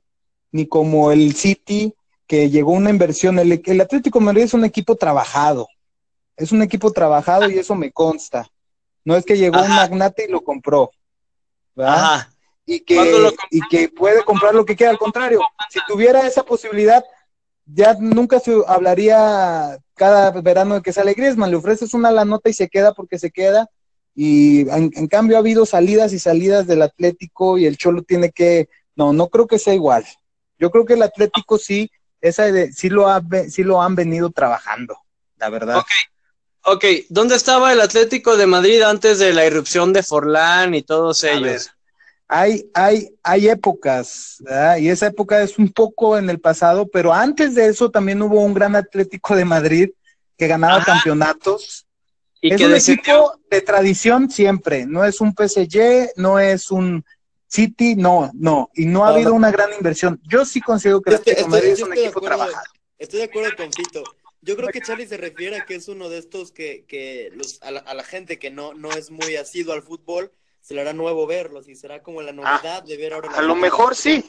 ni 0.51 0.67
como 0.67 1.11
el 1.11 1.35
City 1.35 1.93
que 2.29 2.47
llegó 2.51 2.73
una 2.73 2.91
inversión. 2.91 3.39
El, 3.39 3.59
el 3.65 3.81
Atlético 3.81 4.19
de 4.19 4.25
Madrid 4.25 4.43
es 4.43 4.53
un 4.53 4.63
equipo 4.63 4.95
trabajado. 4.95 5.67
Es 6.37 6.51
un 6.51 6.61
equipo 6.61 6.93
trabajado 6.93 7.49
y 7.49 7.57
eso 7.57 7.73
me 7.73 7.91
consta. 7.91 8.47
No 9.03 9.15
es 9.15 9.25
que 9.25 9.35
llegó 9.35 9.59
un 9.59 9.69
magnate 9.69 10.25
y 10.25 10.31
lo 10.31 10.41
compró. 10.41 10.91
y 12.67 12.81
que, 12.81 13.31
y 13.49 13.61
que 13.67 13.89
puede 13.89 14.23
comprar 14.23 14.53
lo 14.53 14.63
que 14.63 14.75
quiera. 14.75 14.91
Al 14.91 14.99
contrario, 14.99 15.41
si 15.71 15.79
tuviera 15.87 16.27
esa 16.27 16.43
posibilidad, 16.43 17.03
ya 17.65 17.95
nunca 17.99 18.39
se 18.39 18.55
hablaría 18.67 19.79
cada 19.95 20.29
verano 20.29 20.75
de 20.75 20.81
que 20.83 20.93
sale 20.93 21.15
Griezmann. 21.15 21.49
Le 21.49 21.57
ofreces 21.57 21.95
una 21.95 22.11
la 22.11 22.25
nota 22.25 22.47
y 22.51 22.53
se 22.53 22.69
queda 22.69 22.93
porque 22.93 23.17
se 23.17 23.31
queda. 23.31 23.67
Y 24.13 24.69
en, 24.69 24.91
en 24.93 25.07
cambio 25.07 25.37
ha 25.37 25.39
habido 25.39 25.65
salidas 25.65 26.13
y 26.13 26.19
salidas 26.19 26.67
del 26.67 26.83
Atlético 26.83 27.57
y 27.57 27.65
el 27.65 27.75
Cholo 27.77 28.03
tiene 28.03 28.29
que... 28.29 28.69
No, 28.95 29.13
no 29.13 29.29
creo 29.29 29.47
que 29.47 29.57
sea 29.57 29.73
igual. 29.73 30.05
Yo 30.59 30.69
creo 30.69 30.85
que 30.85 30.93
el 30.93 31.01
Atlético 31.01 31.57
sí, 31.57 31.89
esa 32.21 32.51
de- 32.51 32.71
sí, 32.73 32.89
lo 32.89 33.07
ha, 33.09 33.21
sí 33.49 33.63
lo 33.63 33.81
han 33.81 33.95
venido 33.95 34.29
trabajando, 34.31 34.97
la 35.37 35.49
verdad. 35.49 35.77
Ok. 35.77 35.87
Ok, 36.65 36.85
¿dónde 37.09 37.35
estaba 37.35 37.71
el 37.71 37.79
Atlético 37.81 38.35
de 38.35 38.45
Madrid 38.45 38.81
antes 38.81 39.17
de 39.17 39.33
la 39.33 39.45
irrupción 39.45 39.93
de 39.93 40.03
Forlán 40.03 40.75
y 40.75 40.83
todos 40.83 41.23
A 41.23 41.31
ellos? 41.31 41.41
ver, 41.41 41.61
hay, 42.27 42.69
hay, 42.73 43.09
hay 43.23 43.49
épocas, 43.49 44.35
¿verdad? 44.39 44.77
Y 44.77 44.89
esa 44.89 45.07
época 45.07 45.41
es 45.41 45.57
un 45.57 45.69
poco 45.71 46.17
en 46.17 46.29
el 46.29 46.39
pasado, 46.39 46.87
pero 46.87 47.13
antes 47.13 47.55
de 47.55 47.67
eso 47.67 47.89
también 47.89 48.21
hubo 48.21 48.41
un 48.41 48.53
gran 48.53 48.75
Atlético 48.75 49.35
de 49.35 49.45
Madrid 49.45 49.89
que 50.37 50.47
ganaba 50.47 50.75
Ajá. 50.77 50.85
campeonatos. 50.85 51.87
Y 52.41 52.53
es 52.53 52.59
que 52.59 52.65
un 52.67 52.75
equipo 52.75 53.39
de 53.49 53.61
tradición 53.61 54.29
siempre, 54.29 54.85
no 54.85 55.03
es 55.05 55.21
un 55.21 55.33
PSG, 55.33 56.11
no 56.17 56.39
es 56.39 56.71
un 56.71 57.03
City, 57.49 57.95
no, 57.95 58.29
no, 58.35 58.69
y 58.75 58.85
no 58.85 59.03
ha 59.05 59.09
habido 59.09 59.33
una 59.33 59.51
gran 59.51 59.73
inversión. 59.73 60.21
Yo 60.27 60.45
sí 60.45 60.61
considero 60.61 61.01
que 61.01 61.09
Estoy- 61.15 61.33
Atlético 61.33 61.47
estoy- 61.47 61.51
Madrid 61.59 61.71
es 61.73 61.81
un 61.81 61.93
equipo 61.93 62.09
acuerdo. 62.19 62.27
trabajado. 62.37 62.65
Estoy 62.97 63.19
de 63.19 63.25
acuerdo 63.25 63.49
con 63.57 63.73
Fito. 63.73 64.03
Yo 64.41 64.55
creo 64.55 64.69
que 64.69 64.81
Charlie 64.81 65.07
se 65.07 65.17
refiere 65.17 65.57
a 65.57 65.65
que 65.65 65.75
es 65.75 65.87
uno 65.89 66.07
de 66.09 66.19
estos 66.19 66.51
que, 66.51 66.85
que 66.87 67.29
los, 67.35 67.61
a, 67.61 67.71
la, 67.71 67.79
a 67.81 67.93
la 67.93 68.03
gente 68.03 68.39
que 68.39 68.51
no, 68.51 68.73
no 68.73 68.91
es 68.91 69.09
muy 69.11 69.35
asiduo 69.35 69.73
al 69.73 69.81
fútbol 69.83 70.31
se 70.61 70.73
le 70.75 70.81
hará 70.81 70.93
nuevo 70.93 71.25
verlos 71.25 71.67
y 71.67 71.75
será 71.75 72.03
como 72.03 72.21
la 72.21 72.31
novedad 72.31 72.83
de 72.83 72.95
ver 72.97 73.13
ahora. 73.13 73.31
la 73.31 73.37
A 73.37 73.41
lo 73.41 73.55
mejor 73.55 73.95
sí, 73.95 74.23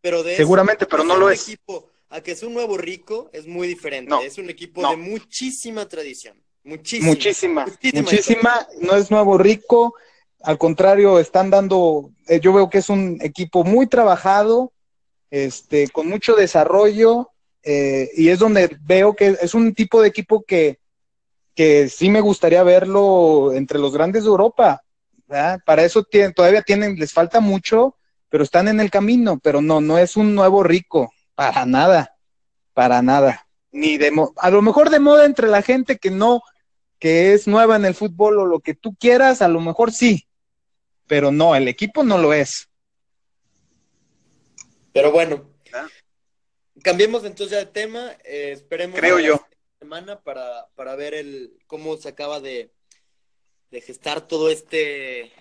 pero 0.00 0.22
de 0.22 0.36
seguramente, 0.36 0.86
pero 0.86 1.02
no 1.04 1.16
lo 1.16 1.30
es. 1.30 1.42
Equipo, 1.48 1.90
a 2.10 2.20
que 2.20 2.32
es 2.32 2.42
un 2.42 2.52
nuevo 2.54 2.76
rico 2.76 3.30
es 3.32 3.46
muy 3.46 3.66
diferente. 3.66 4.10
No, 4.10 4.20
es 4.20 4.36
un 4.38 4.50
equipo 4.50 4.82
no. 4.82 4.90
de 4.90 4.96
muchísima 4.96 5.88
tradición. 5.88 6.40
Muchísima. 6.64 7.08
Muchísima, 7.08 7.64
Muchísima 7.66 8.02
muchísima, 8.02 8.68
no 8.82 8.96
es 8.96 9.10
nuevo 9.10 9.38
rico, 9.38 9.94
al 10.42 10.58
contrario, 10.58 11.18
están 11.18 11.50
dando, 11.50 12.10
eh, 12.26 12.40
yo 12.40 12.52
veo 12.52 12.70
que 12.70 12.78
es 12.78 12.88
un 12.88 13.18
equipo 13.20 13.64
muy 13.64 13.86
trabajado, 13.86 14.72
este, 15.30 15.88
con 15.88 16.08
mucho 16.08 16.34
desarrollo, 16.34 17.30
eh, 17.62 18.10
y 18.16 18.28
es 18.28 18.38
donde 18.38 18.76
veo 18.82 19.14
que 19.14 19.36
es 19.40 19.54
un 19.54 19.74
tipo 19.74 20.00
de 20.00 20.08
equipo 20.08 20.44
que, 20.44 20.78
que 21.54 21.88
sí 21.88 22.08
me 22.08 22.20
gustaría 22.20 22.62
verlo 22.62 23.52
entre 23.52 23.78
los 23.78 23.92
grandes 23.92 24.22
de 24.22 24.30
Europa. 24.30 24.82
Para 25.66 25.82
eso 25.82 26.04
tienen, 26.04 26.32
todavía 26.32 26.62
tienen, 26.62 26.96
les 26.96 27.12
falta 27.12 27.40
mucho, 27.40 27.96
pero 28.30 28.44
están 28.44 28.68
en 28.68 28.80
el 28.80 28.90
camino, 28.90 29.38
pero 29.42 29.60
no, 29.60 29.80
no 29.80 29.98
es 29.98 30.16
un 30.16 30.34
nuevo 30.34 30.62
rico, 30.62 31.12
para 31.34 31.66
nada, 31.66 32.14
para 32.72 33.02
nada. 33.02 33.46
Ni 33.70 33.98
de 33.98 34.10
a 34.36 34.50
lo 34.50 34.62
mejor 34.62 34.88
de 34.88 35.00
moda 35.00 35.26
entre 35.26 35.48
la 35.48 35.60
gente 35.60 35.98
que 35.98 36.10
no, 36.10 36.42
que 36.98 37.34
es 37.34 37.46
nueva 37.46 37.76
en 37.76 37.84
el 37.84 37.94
fútbol 37.94 38.38
o 38.38 38.46
lo 38.46 38.60
que 38.60 38.74
tú 38.74 38.94
quieras, 38.98 39.42
a 39.42 39.48
lo 39.48 39.60
mejor 39.60 39.92
sí, 39.92 40.27
pero 41.08 41.32
no, 41.32 41.56
el 41.56 41.66
equipo 41.66 42.04
no 42.04 42.18
lo 42.18 42.32
es. 42.32 42.68
Pero 44.92 45.10
bueno, 45.12 45.50
Ah. 45.72 45.86
cambiemos 46.82 47.24
entonces 47.24 47.50
ya 47.52 47.58
de 47.58 47.66
tema. 47.66 48.12
eh, 48.24 48.52
esperemos 48.52 48.98
Creo 48.98 49.18
yo. 49.18 49.44
semana 49.78 50.20
para, 50.20 50.68
para 50.74 50.96
ver 50.96 51.14
el 51.14 51.58
cómo 51.66 51.96
se 51.96 52.08
acaba 52.08 52.40
de, 52.40 52.72
de 53.70 53.80
gestar 53.80 54.26
todo 54.26 54.50
este 54.50 55.32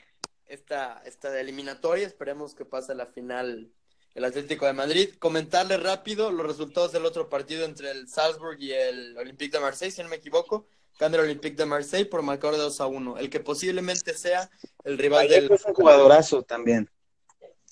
esta, 0.47 1.01
esta 1.05 1.39
eliminatoria. 1.39 2.05
Esperemos 2.07 2.55
que 2.55 2.65
pase 2.65 2.93
la 2.95 3.05
final 3.07 3.72
el 4.15 4.24
Atlético 4.26 4.65
de 4.65 4.74
Madrid. 4.74 5.09
Comentarle 5.20 5.78
rápido 5.78 6.32
los 6.32 6.45
resultados 6.45 6.91
del 6.91 7.05
otro 7.05 7.30
partido 7.30 7.65
entre 7.65 7.91
el 7.91 8.07
Salzburg 8.09 8.59
y 8.59 8.72
el 8.74 9.18
Olympique 9.18 9.55
de 9.57 9.61
Marseille, 9.63 9.91
si 9.95 10.01
no 10.03 10.09
me 10.09 10.15
equivoco. 10.18 10.68
Gana 10.99 11.17
el 11.17 11.23
Olympique 11.23 11.55
de 11.55 11.65
Marseille 11.65 12.09
por 12.09 12.21
marcador 12.21 12.55
de 12.55 12.63
2 12.63 12.81
a 12.81 12.87
1. 12.87 13.17
El 13.17 13.29
que 13.29 13.39
posiblemente 13.39 14.13
sea 14.13 14.49
el 14.83 14.97
rival 14.97 15.27
del. 15.27 15.51
es 15.51 15.65
un 15.65 15.73
jugadorazo 15.73 16.43
también. 16.43 16.89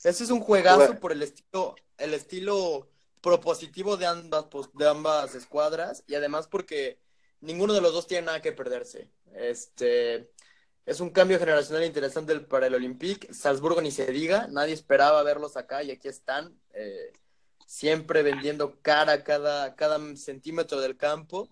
Ese 0.04 0.24
es 0.24 0.30
un 0.30 0.40
juegazo 0.40 1.00
por 1.00 1.12
el 1.12 1.24
estilo, 1.24 1.76
el 1.98 2.14
estilo 2.14 2.88
propositivo 3.22 3.98
de 3.98 4.06
ambas, 4.06 4.46
de 4.74 4.88
ambas 4.88 5.34
escuadras 5.34 6.04
y 6.06 6.14
además 6.14 6.48
porque 6.48 7.00
ninguno 7.42 7.74
de 7.74 7.82
los 7.82 7.92
dos 7.92 8.06
tiene 8.06 8.28
nada 8.28 8.42
que 8.42 8.52
perderse. 8.52 9.10
Este 9.34 10.30
es 10.86 11.00
un 11.00 11.10
cambio 11.10 11.40
generacional 11.40 11.84
interesante 11.84 12.40
para 12.42 12.68
el 12.68 12.76
Olympique. 12.76 13.34
Salzburgo 13.34 13.82
ni 13.82 13.90
se 13.90 14.06
diga, 14.12 14.48
nadie 14.52 14.74
esperaba 14.74 15.24
verlos 15.24 15.58
acá 15.58 15.82
y 15.82 15.90
aquí 15.90 16.08
están, 16.08 16.56
eh, 16.74 17.12
siempre 17.66 18.22
vendiendo 18.22 18.80
cara 18.84 19.24
cada, 19.24 19.76
cada 19.76 20.00
centímetro 20.16 20.80
del 20.80 20.96
campo. 20.96 21.50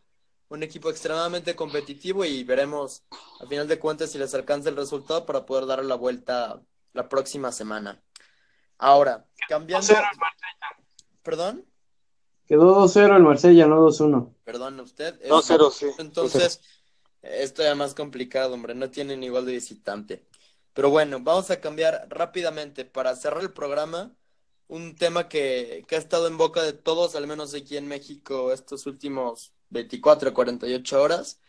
Un 0.54 0.62
equipo 0.62 0.92
extremadamente 0.92 1.56
competitivo 1.56 2.24
y 2.24 2.44
veremos 2.44 3.04
a 3.42 3.48
final 3.48 3.68
de 3.68 3.80
cuentas 3.80 4.12
si 4.12 4.20
les 4.20 4.36
alcanza 4.36 4.70
el 4.70 4.76
resultado 4.76 5.26
para 5.26 5.48
poder 5.48 5.66
darle 5.66 5.86
la 5.86 5.96
vuelta 5.96 6.62
la 6.94 7.10
próxima 7.10 7.52
semana. 7.52 8.00
Ahora, 8.78 9.26
cambiando. 9.50 9.88
2-0 9.88 10.04
Perdón, 11.24 11.66
Quedó 12.46 12.86
2-0 12.86 13.16
el 13.16 13.24
Marsella, 13.24 13.66
no 13.66 13.82
2-1. 13.88 14.32
perdón 14.44 14.80
usted. 14.80 15.20
Es- 15.24 15.32
2-0, 15.32 15.72
sí. 15.72 15.88
Entonces, 15.98 16.62
esto 17.24 17.64
ya 17.64 17.74
más 17.74 17.96
complicado, 17.96 18.54
hombre. 18.54 18.76
No 18.76 18.92
tienen 18.92 19.24
igual 19.24 19.48
de 19.48 19.54
visitante. 19.54 20.24
Pero 20.74 20.92
bueno, 20.92 21.20
vamos 21.20 21.50
a 21.50 21.62
cambiar 21.62 22.06
rápidamente 22.10 22.86
para 22.86 23.16
cerrar 23.16 23.42
el 23.42 23.54
programa. 23.54 24.12
Un 24.68 24.96
tema 24.96 25.28
que, 25.28 25.84
que 25.88 25.96
ha 25.96 26.00
estado 26.00 26.28
en 26.28 26.38
boca 26.38 26.62
de 26.62 26.74
todos, 26.74 27.16
al 27.16 27.26
menos 27.26 27.56
aquí 27.56 27.76
en 27.76 27.88
México, 27.88 28.52
estos 28.52 28.86
últimos 28.86 29.52
24 29.74 30.30
a 30.30 30.34
48 30.34 31.02
horas. 31.02 31.40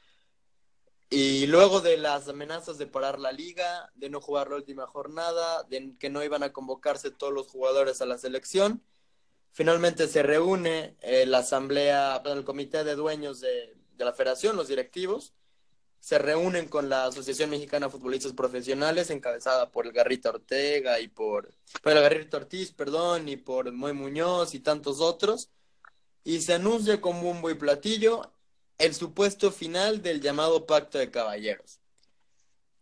Y 1.11 1.47
luego 1.47 1.81
de 1.81 1.97
las 1.97 2.29
amenazas 2.29 2.79
de 2.79 2.87
parar 2.87 3.21
la 3.21 3.31
liga, 3.31 3.93
de 3.95 4.11
no 4.11 4.21
jugar 4.21 4.51
la 4.51 4.57
última 4.57 4.87
jornada, 4.87 5.63
de 5.65 5.95
que 5.99 6.11
no 6.11 6.25
iban 6.25 6.43
a 6.43 6.53
convocarse 6.53 7.11
todos 7.11 7.33
los 7.33 7.47
jugadores 7.47 8.01
a 8.01 8.07
la 8.07 8.19
selección, 8.19 8.83
finalmente 9.53 10.09
se 10.09 10.23
reúne 10.25 10.97
eh, 11.03 11.27
la 11.27 11.39
asamblea, 11.39 12.21
el 12.25 12.45
comité 12.45 12.83
de 12.83 12.97
dueños 12.97 13.41
de, 13.41 13.77
de 13.97 14.05
la 14.05 14.13
federación, 14.13 14.57
los 14.57 14.69
directivos, 14.69 15.35
se 16.05 16.19
reúnen 16.19 16.69
con 16.69 16.91
la 16.91 17.07
Asociación 17.07 17.49
Mexicana 17.49 17.87
de 17.87 17.93
Futbolistas 17.93 18.35
Profesionales, 18.35 19.09
encabezada 19.09 19.71
por 19.71 19.87
el 19.87 19.93
Garrito 19.93 20.29
Ortega 20.29 21.01
y 21.01 21.09
por, 21.09 21.55
por 21.83 21.93
el 21.93 22.03
Garrito 22.03 22.37
Ortiz, 22.37 22.73
perdón, 22.73 23.29
y 23.29 23.37
por 23.37 23.73
Moy 23.73 23.95
Muñoz 23.95 24.55
y 24.55 24.61
tantos 24.61 25.01
otros, 25.01 25.49
y 26.25 26.41
se 26.41 26.55
anuncia 26.55 27.01
con 27.01 27.23
bombo 27.23 27.51
y 27.51 27.55
platillo 27.55 28.33
el 28.79 28.95
supuesto 28.95 29.53
final 29.53 30.03
del 30.03 30.21
llamado 30.21 30.67
Pacto 30.67 30.99
de 30.99 31.11
Caballeros. 31.11 31.81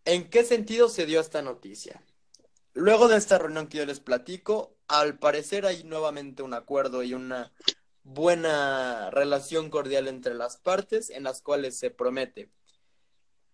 ¿En 0.04 0.30
qué 0.30 0.44
sentido 0.44 0.88
se 0.88 1.06
dio 1.06 1.20
esta 1.20 1.42
noticia? 1.42 2.02
Luego 2.72 3.08
de 3.08 3.18
esta 3.18 3.38
reunión 3.38 3.66
que 3.66 3.78
yo 3.78 3.86
les 3.86 4.00
platico, 4.00 4.74
al 4.88 5.18
parecer 5.18 5.66
hay 5.66 5.84
nuevamente 5.84 6.42
un 6.42 6.54
acuerdo 6.54 7.02
y 7.02 7.12
una 7.14 7.52
buena 8.02 9.10
relación 9.10 9.70
cordial 9.70 10.08
entre 10.08 10.34
las 10.34 10.56
partes 10.56 11.10
en 11.10 11.24
las 11.24 11.42
cuales 11.42 11.78
se 11.78 11.90
promete 11.90 12.50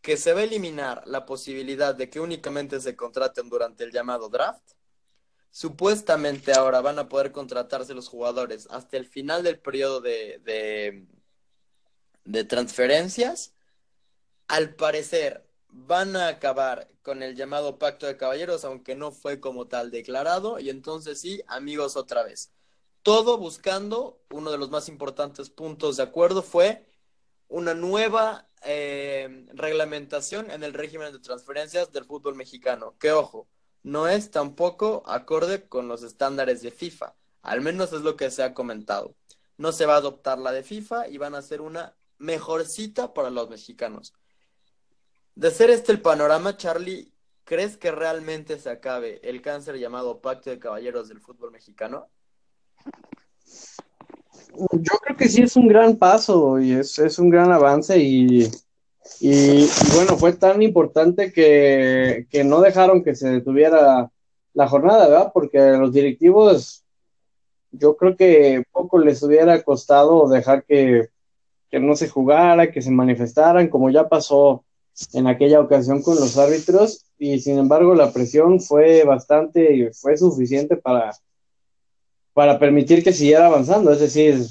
que 0.00 0.16
se 0.16 0.32
va 0.32 0.40
a 0.40 0.44
eliminar 0.44 1.02
la 1.06 1.26
posibilidad 1.26 1.94
de 1.94 2.08
que 2.08 2.20
únicamente 2.20 2.80
se 2.80 2.96
contraten 2.96 3.48
durante 3.48 3.84
el 3.84 3.92
llamado 3.92 4.28
draft. 4.28 4.62
Supuestamente 5.50 6.52
ahora 6.52 6.80
van 6.80 6.98
a 6.98 7.08
poder 7.08 7.32
contratarse 7.32 7.94
los 7.94 8.08
jugadores 8.08 8.68
hasta 8.70 8.96
el 8.96 9.06
final 9.06 9.42
del 9.42 9.58
periodo 9.58 10.00
de, 10.00 11.06
de, 12.24 12.44
transferencias. 12.44 13.54
Al 14.46 14.74
parecer 14.74 15.46
van 15.68 16.16
a 16.16 16.28
acabar 16.28 16.90
con 17.02 17.22
el 17.22 17.34
llamado 17.34 17.78
pacto 17.78 18.06
de 18.06 18.16
caballeros, 18.16 18.64
aunque 18.64 18.94
no 18.94 19.10
fue 19.10 19.40
como 19.40 19.66
tal 19.66 19.90
declarado. 19.90 20.58
Y 20.58 20.70
entonces 20.70 21.20
sí, 21.20 21.42
amigos, 21.48 21.96
otra 21.96 22.22
vez. 22.22 22.52
Todo 23.02 23.38
buscando, 23.38 24.20
uno 24.30 24.50
de 24.50 24.58
los 24.58 24.70
más 24.70 24.88
importantes 24.88 25.50
puntos 25.50 25.96
de 25.96 26.02
acuerdo 26.02 26.42
fue 26.42 26.86
una 27.48 27.74
nueva 27.74 28.48
eh, 28.64 29.46
reglamentación 29.54 30.50
en 30.50 30.62
el 30.62 30.74
régimen 30.74 31.12
de 31.12 31.18
transferencias 31.18 31.90
del 31.92 32.04
fútbol 32.04 32.34
mexicano. 32.34 32.96
Que 32.98 33.12
ojo, 33.12 33.48
no 33.88 34.06
es 34.06 34.30
tampoco 34.30 35.02
acorde 35.06 35.66
con 35.66 35.88
los 35.88 36.02
estándares 36.02 36.60
de 36.60 36.70
FIFA. 36.70 37.14
Al 37.40 37.62
menos 37.62 37.94
es 37.94 38.02
lo 38.02 38.16
que 38.16 38.30
se 38.30 38.42
ha 38.42 38.52
comentado. 38.52 39.14
No 39.56 39.72
se 39.72 39.86
va 39.86 39.94
a 39.94 39.98
adoptar 39.98 40.38
la 40.38 40.52
de 40.52 40.62
FIFA 40.62 41.08
y 41.08 41.16
van 41.16 41.34
a 41.34 41.38
hacer 41.38 41.62
una 41.62 41.96
mejorcita 42.18 43.14
para 43.14 43.30
los 43.30 43.48
mexicanos. 43.48 44.12
De 45.34 45.50
ser 45.50 45.70
este 45.70 45.92
el 45.92 46.02
panorama, 46.02 46.58
Charlie, 46.58 47.10
¿crees 47.44 47.78
que 47.78 47.90
realmente 47.90 48.58
se 48.58 48.68
acabe 48.68 49.26
el 49.26 49.40
cáncer 49.40 49.78
llamado 49.78 50.20
Pacto 50.20 50.50
de 50.50 50.58
Caballeros 50.58 51.08
del 51.08 51.20
fútbol 51.20 51.50
mexicano? 51.50 52.10
Yo 54.54 54.98
creo 55.02 55.16
que 55.16 55.28
sí 55.28 55.42
es 55.42 55.56
un 55.56 55.66
gran 55.66 55.96
paso 55.96 56.58
y 56.60 56.72
es, 56.72 56.98
es 56.98 57.18
un 57.18 57.30
gran 57.30 57.50
avance 57.52 57.98
y, 57.98 58.50
y, 59.20 59.66
bueno, 59.94 60.16
fue 60.16 60.32
tan 60.32 60.62
importante 60.62 61.32
que, 61.32 62.26
que, 62.30 62.44
no 62.44 62.60
dejaron 62.60 63.02
que 63.02 63.14
se 63.14 63.28
detuviera 63.28 64.10
la 64.54 64.68
jornada, 64.68 65.08
¿verdad? 65.08 65.30
Porque 65.34 65.58
los 65.58 65.92
directivos 65.92 66.84
yo 67.72 67.96
creo 67.96 68.16
que 68.16 68.62
poco 68.72 68.98
les 68.98 69.22
hubiera 69.22 69.62
costado 69.62 70.28
dejar 70.28 70.64
que, 70.64 71.08
que 71.70 71.80
no 71.80 71.96
se 71.96 72.08
jugara, 72.08 72.70
que 72.70 72.82
se 72.82 72.90
manifestaran, 72.90 73.68
como 73.68 73.90
ya 73.90 74.08
pasó 74.08 74.64
en 75.12 75.26
aquella 75.26 75.60
ocasión 75.60 76.02
con 76.02 76.16
los 76.16 76.36
árbitros, 76.38 77.04
y 77.18 77.40
sin 77.40 77.58
embargo 77.58 77.94
la 77.94 78.12
presión 78.12 78.60
fue 78.60 79.04
bastante 79.04 79.90
fue 79.92 80.16
suficiente 80.16 80.76
para, 80.76 81.12
para 82.32 82.58
permitir 82.58 83.04
que 83.04 83.12
siguiera 83.12 83.46
avanzando. 83.46 83.92
Es 83.92 84.00
decir, 84.00 84.46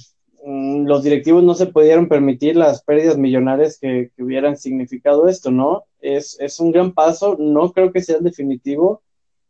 los 0.47 1.03
directivos 1.03 1.43
no 1.43 1.55
se 1.55 1.65
pudieron 1.65 2.07
permitir 2.07 2.55
las 2.55 2.81
pérdidas 2.81 3.17
millonarias 3.17 3.77
que, 3.79 4.11
hubieran 4.17 4.55
significado 4.55 5.27
esto, 5.27 5.51
¿no? 5.51 5.83
Es, 5.99 6.37
es, 6.39 6.59
un 6.61 6.71
gran 6.71 6.93
paso, 6.93 7.35
no 7.37 7.73
creo 7.73 7.91
que 7.91 8.01
sea 8.01 8.17
el 8.17 8.23
definitivo 8.23 9.01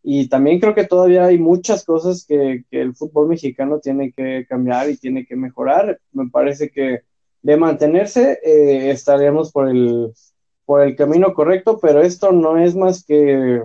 y 0.02 0.28
también 0.28 0.60
creo 0.60 0.74
que 0.74 0.86
todavía 0.86 1.26
hay 1.26 1.38
muchas 1.38 1.86
cosas 1.86 2.26
que, 2.26 2.64
que, 2.72 2.82
el 2.82 2.96
fútbol 2.96 3.28
mexicano 3.28 3.80
tiene 3.80 4.12
que 4.12 4.46
cambiar 4.50 4.90
y 4.90 4.98
tiene 4.98 5.26
que 5.26 5.36
mejorar. 5.36 6.00
Me 6.14 6.30
parece 6.30 6.72
que 6.72 7.02
de 7.44 7.58
mantenerse 7.58 8.40
eh, 8.44 8.90
estaríamos 8.90 9.52
por 9.52 9.70
el, 9.70 10.14
por 10.66 10.82
el 10.82 10.96
camino 10.96 11.34
correcto, 11.34 11.78
pero 11.80 12.02
esto 12.02 12.32
no 12.32 12.58
es 12.58 12.76
más 12.76 13.04
que 13.06 13.62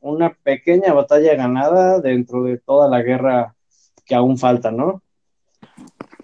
una 0.00 0.34
pequeña 0.42 0.92
batalla 0.92 1.34
ganada 1.34 2.00
dentro 2.00 2.42
de 2.42 2.58
toda 2.58 2.88
la 2.88 3.02
guerra 3.02 3.56
que 4.04 4.14
aún 4.14 4.36
falta, 4.36 4.70
¿no? 4.70 5.03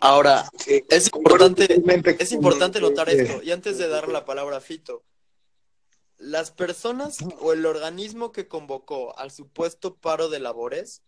Ahora, 0.01 0.51
es 0.67 1.11
importante, 1.15 1.83
es 2.19 2.33
importante 2.33 2.81
notar 2.81 3.11
esto, 3.11 3.43
y 3.43 3.51
antes 3.51 3.77
de 3.77 3.89
dar 3.89 4.09
la 4.09 4.25
palabra 4.25 4.57
a 4.57 4.61
Fito, 4.61 5.05
las 6.17 6.51
personas 6.51 7.19
o 7.41 7.53
el 7.53 7.67
organismo 7.67 8.33
que 8.33 8.49
convocó 8.49 9.19
al 9.19 9.31
supuesto 9.31 9.97
paro 9.97 10.29
de 10.29 10.41
labores, 10.41 11.03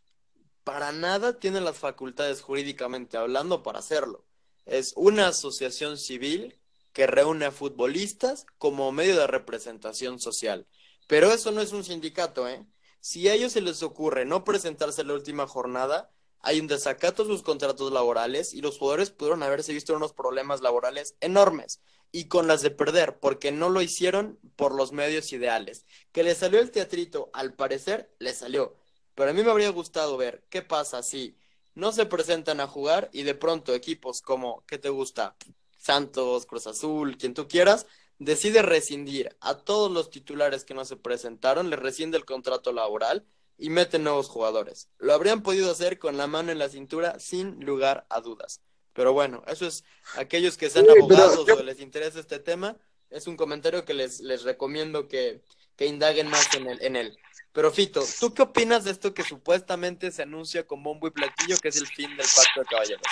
para 0.64 0.92
nada 0.92 1.38
tienen 1.38 1.64
las 1.64 1.78
facultades 1.78 2.42
jurídicamente 2.42 3.16
hablando 3.16 3.62
para 3.62 3.78
hacerlo. 3.78 4.24
Es 4.64 4.92
una 4.96 5.28
asociación 5.28 5.98
civil 5.98 6.58
que 6.92 7.06
reúne 7.06 7.46
a 7.46 7.50
futbolistas 7.50 8.46
como 8.58 8.92
medio 8.92 9.16
de 9.16 9.26
representación 9.26 10.20
social. 10.20 10.66
Pero 11.08 11.32
eso 11.32 11.50
no 11.50 11.60
es 11.60 11.72
un 11.72 11.84
sindicato, 11.84 12.48
¿eh? 12.48 12.64
Si 13.00 13.26
a 13.28 13.34
ellos 13.34 13.52
se 13.52 13.60
les 13.60 13.82
ocurre 13.82 14.24
no 14.24 14.44
presentarse 14.44 15.02
la 15.02 15.14
última 15.14 15.46
jornada, 15.46 16.10
hay 16.42 16.58
un 16.60 16.66
desacato 16.66 17.22
a 17.22 17.26
sus 17.26 17.42
contratos 17.42 17.92
laborales 17.92 18.52
y 18.52 18.60
los 18.60 18.76
jugadores 18.76 19.10
pudieron 19.10 19.42
haberse 19.44 19.72
visto 19.72 19.94
unos 19.94 20.12
problemas 20.12 20.60
laborales 20.60 21.14
enormes 21.20 21.80
y 22.10 22.26
con 22.26 22.48
las 22.48 22.62
de 22.62 22.70
perder 22.70 23.18
porque 23.20 23.52
no 23.52 23.68
lo 23.68 23.80
hicieron 23.80 24.38
por 24.56 24.74
los 24.74 24.92
medios 24.92 25.32
ideales. 25.32 25.86
Que 26.10 26.24
le 26.24 26.34
salió 26.34 26.60
el 26.60 26.72
teatrito, 26.72 27.30
al 27.32 27.54
parecer, 27.54 28.12
le 28.18 28.34
salió. 28.34 28.76
Pero 29.14 29.30
a 29.30 29.32
mí 29.32 29.42
me 29.42 29.50
habría 29.50 29.70
gustado 29.70 30.16
ver 30.16 30.44
qué 30.50 30.62
pasa 30.62 31.02
si 31.02 31.36
no 31.74 31.92
se 31.92 32.06
presentan 32.06 32.60
a 32.60 32.66
jugar 32.66 33.08
y 33.12 33.22
de 33.22 33.34
pronto 33.34 33.72
equipos 33.74 34.20
como, 34.20 34.64
¿qué 34.66 34.78
te 34.78 34.88
gusta? 34.90 35.36
Santos, 35.78 36.46
Cruz 36.46 36.66
Azul, 36.66 37.16
quien 37.16 37.34
tú 37.34 37.46
quieras, 37.46 37.86
decide 38.18 38.62
rescindir 38.62 39.36
a 39.40 39.58
todos 39.58 39.90
los 39.90 40.10
titulares 40.10 40.64
que 40.64 40.74
no 40.74 40.84
se 40.84 40.96
presentaron, 40.96 41.70
le 41.70 41.76
rescinde 41.76 42.16
el 42.18 42.24
contrato 42.24 42.72
laboral 42.72 43.26
y 43.62 43.70
mete 43.70 44.00
nuevos 44.00 44.28
jugadores. 44.28 44.88
Lo 44.98 45.14
habrían 45.14 45.44
podido 45.44 45.70
hacer 45.70 46.00
con 46.00 46.16
la 46.16 46.26
mano 46.26 46.50
en 46.50 46.58
la 46.58 46.68
cintura 46.68 47.20
sin 47.20 47.64
lugar 47.64 48.04
a 48.08 48.20
dudas. 48.20 48.60
Pero 48.92 49.12
bueno, 49.12 49.44
eso 49.46 49.68
es 49.68 49.84
aquellos 50.16 50.56
que 50.56 50.68
sean 50.68 50.90
abogados 50.90 51.48
o 51.48 51.62
les 51.62 51.80
interesa 51.80 52.18
este 52.18 52.40
tema, 52.40 52.76
es 53.08 53.28
un 53.28 53.36
comentario 53.36 53.84
que 53.84 53.94
les, 53.94 54.18
les 54.18 54.42
recomiendo 54.42 55.06
que, 55.06 55.42
que 55.76 55.86
indaguen 55.86 56.28
más 56.28 56.52
en, 56.56 56.66
el, 56.66 56.82
en 56.82 56.96
él. 56.96 57.16
Pero 57.52 57.70
Fito, 57.70 58.02
¿tú 58.18 58.34
qué 58.34 58.42
opinas 58.42 58.82
de 58.82 58.90
esto 58.90 59.14
que 59.14 59.22
supuestamente 59.22 60.10
se 60.10 60.22
anuncia 60.22 60.66
con 60.66 60.82
bombo 60.82 61.06
y 61.06 61.12
platillo 61.12 61.56
que 61.58 61.68
es 61.68 61.76
el 61.76 61.86
fin 61.86 62.10
del 62.16 62.26
pacto 62.34 62.60
de 62.60 62.66
caballeros? 62.66 63.06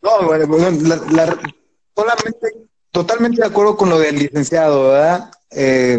No, 0.00 0.22
bueno, 0.22 0.46
solamente, 1.96 2.68
totalmente 2.92 3.40
de 3.40 3.48
acuerdo 3.48 3.76
con 3.76 3.88
lo 3.88 3.98
del 3.98 4.16
licenciado, 4.16 4.90
¿verdad? 4.90 5.32
Eh, 5.50 5.98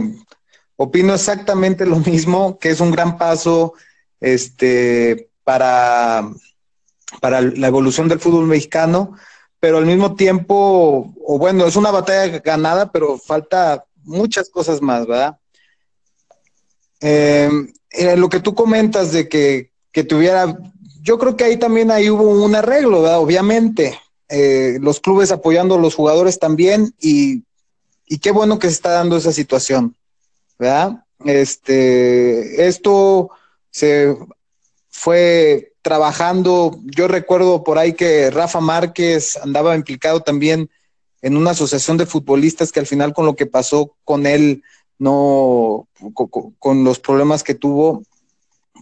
opino 0.77 1.13
exactamente 1.13 1.85
lo 1.85 1.97
mismo, 1.97 2.57
que 2.59 2.69
es 2.69 2.79
un 2.79 2.91
gran 2.91 3.17
paso 3.17 3.73
este, 4.19 5.29
para, 5.43 6.29
para 7.21 7.41
la 7.41 7.67
evolución 7.67 8.07
del 8.07 8.19
fútbol 8.19 8.47
mexicano, 8.47 9.15
pero 9.59 9.77
al 9.77 9.85
mismo 9.85 10.15
tiempo, 10.15 11.13
o 11.25 11.37
bueno, 11.37 11.65
es 11.65 11.75
una 11.75 11.91
batalla 11.91 12.39
ganada, 12.39 12.91
pero 12.91 13.17
falta 13.17 13.85
muchas 14.03 14.49
cosas 14.49 14.81
más, 14.81 15.07
¿verdad? 15.07 15.37
Eh, 17.01 17.49
lo 18.17 18.29
que 18.29 18.39
tú 18.39 18.53
comentas 18.53 19.11
de 19.11 19.29
que, 19.29 19.71
que 19.91 20.03
tuviera, 20.03 20.57
yo 21.01 21.17
creo 21.17 21.35
que 21.35 21.45
ahí 21.45 21.57
también 21.57 21.91
ahí 21.91 22.09
hubo 22.09 22.23
un 22.23 22.55
arreglo, 22.55 23.01
¿verdad? 23.01 23.19
Obviamente, 23.19 23.99
eh, 24.27 24.77
los 24.81 24.99
clubes 24.99 25.31
apoyando 25.31 25.75
a 25.75 25.79
los 25.79 25.95
jugadores 25.95 26.39
también 26.39 26.93
y, 26.99 27.43
y 28.05 28.17
qué 28.19 28.31
bueno 28.31 28.59
que 28.59 28.67
se 28.67 28.73
está 28.73 28.91
dando 28.91 29.17
esa 29.17 29.31
situación. 29.31 29.95
¿Verdad? 30.57 31.03
Este, 31.23 32.67
esto 32.67 33.29
se 33.71 34.15
fue 34.89 35.73
trabajando, 35.81 36.79
yo 36.85 37.07
recuerdo 37.07 37.63
por 37.63 37.77
ahí 37.77 37.93
que 37.93 38.31
Rafa 38.31 38.59
Márquez 38.59 39.37
andaba 39.37 39.75
implicado 39.75 40.21
también 40.21 40.69
en 41.21 41.37
una 41.37 41.51
asociación 41.51 41.97
de 41.97 42.05
futbolistas 42.05 42.71
que 42.71 42.79
al 42.79 42.87
final 42.87 43.13
con 43.13 43.25
lo 43.25 43.35
que 43.35 43.45
pasó 43.45 43.95
con 44.03 44.25
él, 44.25 44.63
no, 44.97 45.87
con, 46.59 46.83
los 46.83 46.99
problemas 46.99 47.43
que 47.43 47.55
tuvo 47.55 48.03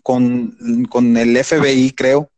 con, 0.04 0.86
con, 0.90 1.18
el 1.18 1.42
FBI, 1.44 1.92
creo, 1.92 2.30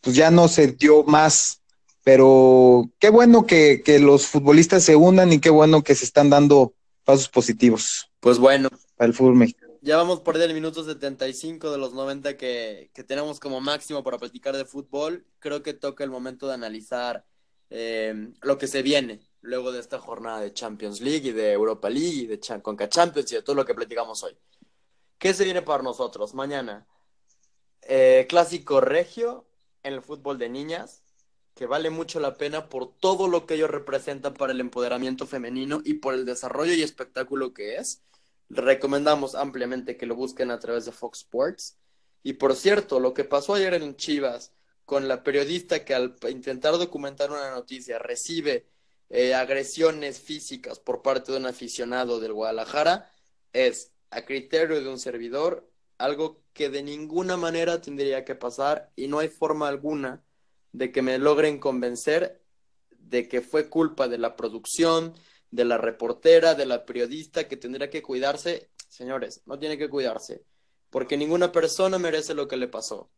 pues 0.00 0.16
ya 0.16 0.30
no 0.30 0.48
se 0.48 0.68
dio 0.68 1.04
más, 1.04 1.60
pero 2.04 2.88
qué 2.98 3.10
bueno 3.10 3.46
que, 3.46 3.82
que 3.84 3.98
los 3.98 4.26
futbolistas 4.26 4.84
se 4.84 4.96
unan 4.96 5.32
y 5.32 5.38
qué 5.38 5.50
bueno 5.50 5.82
que 5.82 5.94
se 5.94 6.04
están 6.04 6.30
dando 6.30 6.72
pasos 7.04 7.28
positivos. 7.28 8.11
Pues 8.22 8.38
bueno. 8.38 8.68
Para 8.96 9.08
el 9.08 9.14
fútbol 9.14 9.34
mexicano. 9.34 9.74
Ya 9.80 9.96
vamos 9.96 10.20
por 10.20 10.36
el 10.36 10.54
minuto 10.54 10.84
75 10.84 11.72
de 11.72 11.78
los 11.78 11.92
90 11.92 12.36
que, 12.36 12.92
que, 12.94 13.02
tenemos 13.02 13.40
como 13.40 13.60
máximo 13.60 14.04
para 14.04 14.16
platicar 14.16 14.56
de 14.56 14.64
fútbol. 14.64 15.26
Creo 15.40 15.64
que 15.64 15.74
toca 15.74 16.04
el 16.04 16.10
momento 16.10 16.46
de 16.46 16.54
analizar 16.54 17.26
eh, 17.68 18.30
lo 18.42 18.58
que 18.58 18.68
se 18.68 18.82
viene 18.82 19.26
luego 19.40 19.72
de 19.72 19.80
esta 19.80 19.98
jornada 19.98 20.38
de 20.38 20.52
Champions 20.52 21.00
League 21.00 21.30
y 21.30 21.32
de 21.32 21.50
Europa 21.50 21.90
League 21.90 22.14
y 22.14 22.26
de 22.28 22.38
Conca 22.62 22.88
Champions 22.88 23.32
y 23.32 23.34
de 23.34 23.42
todo 23.42 23.56
lo 23.56 23.64
que 23.64 23.74
platicamos 23.74 24.22
hoy. 24.22 24.38
¿Qué 25.18 25.34
se 25.34 25.42
viene 25.42 25.62
para 25.62 25.82
nosotros? 25.82 26.32
Mañana, 26.32 26.86
eh, 27.82 28.26
clásico 28.28 28.80
regio 28.80 29.48
en 29.82 29.94
el 29.94 30.02
fútbol 30.02 30.38
de 30.38 30.48
niñas, 30.48 31.02
que 31.56 31.66
vale 31.66 31.90
mucho 31.90 32.20
la 32.20 32.36
pena 32.36 32.68
por 32.68 32.94
todo 33.00 33.26
lo 33.26 33.46
que 33.46 33.54
ellos 33.54 33.70
representan 33.70 34.34
para 34.34 34.52
el 34.52 34.60
empoderamiento 34.60 35.26
femenino 35.26 35.82
y 35.84 35.94
por 35.94 36.14
el 36.14 36.24
desarrollo 36.24 36.72
y 36.72 36.82
espectáculo 36.82 37.52
que 37.52 37.78
es 37.78 38.00
recomendamos 38.52 39.34
ampliamente 39.34 39.96
que 39.96 40.06
lo 40.06 40.14
busquen 40.14 40.50
a 40.50 40.58
través 40.58 40.84
de 40.84 40.92
Fox 40.92 41.20
Sports. 41.20 41.78
Y 42.22 42.34
por 42.34 42.54
cierto, 42.54 43.00
lo 43.00 43.14
que 43.14 43.24
pasó 43.24 43.54
ayer 43.54 43.74
en 43.74 43.96
Chivas 43.96 44.52
con 44.84 45.08
la 45.08 45.22
periodista 45.22 45.84
que 45.84 45.94
al 45.94 46.16
intentar 46.28 46.76
documentar 46.76 47.30
una 47.30 47.50
noticia 47.50 47.98
recibe 47.98 48.66
eh, 49.08 49.34
agresiones 49.34 50.20
físicas 50.20 50.78
por 50.78 51.02
parte 51.02 51.32
de 51.32 51.38
un 51.38 51.46
aficionado 51.46 52.20
del 52.20 52.32
Guadalajara 52.32 53.10
es, 53.52 53.92
a 54.10 54.22
criterio 54.24 54.82
de 54.82 54.88
un 54.88 54.98
servidor, 54.98 55.68
algo 55.98 56.42
que 56.52 56.68
de 56.68 56.82
ninguna 56.82 57.36
manera 57.36 57.80
tendría 57.80 58.24
que 58.24 58.34
pasar 58.34 58.90
y 58.96 59.08
no 59.08 59.18
hay 59.18 59.28
forma 59.28 59.68
alguna 59.68 60.22
de 60.72 60.92
que 60.92 61.02
me 61.02 61.18
logren 61.18 61.58
convencer 61.58 62.42
de 62.90 63.28
que 63.28 63.40
fue 63.40 63.68
culpa 63.68 64.08
de 64.08 64.18
la 64.18 64.36
producción, 64.36 65.14
de 65.52 65.64
la 65.64 65.78
reportera, 65.78 66.56
de 66.56 66.66
la 66.66 66.84
periodista 66.84 67.46
que 67.46 67.56
tendría 67.56 67.90
que 67.90 68.02
cuidarse. 68.02 68.70
Señores, 68.88 69.42
no 69.46 69.58
tiene 69.58 69.78
que 69.78 69.88
cuidarse, 69.88 70.42
porque 70.90 71.16
ninguna 71.16 71.52
persona 71.52 71.98
merece 71.98 72.34
lo 72.34 72.48
que 72.48 72.56
le 72.56 72.66
pasó. 72.66 73.10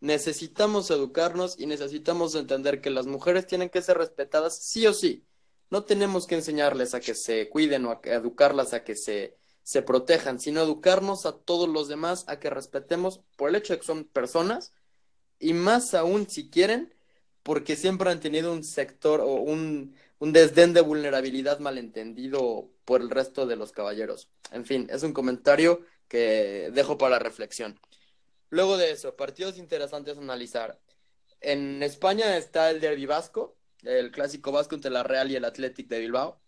Necesitamos 0.00 0.90
educarnos 0.90 1.60
y 1.60 1.66
necesitamos 1.66 2.34
entender 2.34 2.80
que 2.80 2.90
las 2.90 3.06
mujeres 3.06 3.46
tienen 3.46 3.68
que 3.68 3.82
ser 3.82 3.98
respetadas 3.98 4.56
sí 4.56 4.86
o 4.86 4.94
sí. 4.94 5.26
No 5.70 5.84
tenemos 5.84 6.26
que 6.26 6.36
enseñarles 6.36 6.94
a 6.94 7.00
que 7.00 7.14
se 7.14 7.48
cuiden 7.48 7.84
o 7.86 7.90
a 7.90 8.00
educarlas 8.04 8.72
a 8.74 8.84
que 8.84 8.96
se, 8.96 9.36
se 9.62 9.82
protejan, 9.82 10.40
sino 10.40 10.62
educarnos 10.62 11.26
a 11.26 11.36
todos 11.36 11.68
los 11.68 11.88
demás 11.88 12.24
a 12.28 12.38
que 12.38 12.50
respetemos 12.50 13.20
por 13.36 13.48
el 13.48 13.56
hecho 13.56 13.72
de 13.72 13.80
que 13.80 13.86
son 13.86 14.04
personas 14.04 14.72
y 15.38 15.52
más 15.54 15.94
aún 15.94 16.28
si 16.28 16.48
quieren, 16.48 16.94
porque 17.42 17.74
siempre 17.74 18.10
han 18.10 18.20
tenido 18.20 18.52
un 18.52 18.62
sector 18.62 19.20
o 19.20 19.34
un, 19.34 19.96
un 20.22 20.32
desdén 20.32 20.72
de 20.72 20.82
vulnerabilidad 20.82 21.58
malentendido 21.58 22.70
por 22.84 23.00
el 23.00 23.10
resto 23.10 23.44
de 23.44 23.56
los 23.56 23.72
caballeros. 23.72 24.28
En 24.52 24.64
fin, 24.64 24.86
es 24.88 25.02
un 25.02 25.12
comentario 25.12 25.84
que 26.06 26.70
dejo 26.72 26.96
para 26.96 27.18
reflexión. 27.18 27.80
Luego 28.48 28.76
de 28.76 28.92
eso, 28.92 29.16
partidos 29.16 29.58
interesantes 29.58 30.16
a 30.16 30.20
analizar. 30.20 30.78
En 31.40 31.82
España 31.82 32.36
está 32.36 32.70
el 32.70 32.80
Derby 32.80 33.04
Vasco, 33.04 33.56
el 33.82 34.12
clásico 34.12 34.52
vasco 34.52 34.76
entre 34.76 34.92
la 34.92 35.02
Real 35.02 35.28
y 35.28 35.34
el 35.34 35.44
Athletic 35.44 35.88
de 35.88 35.98
Bilbao. 35.98 36.40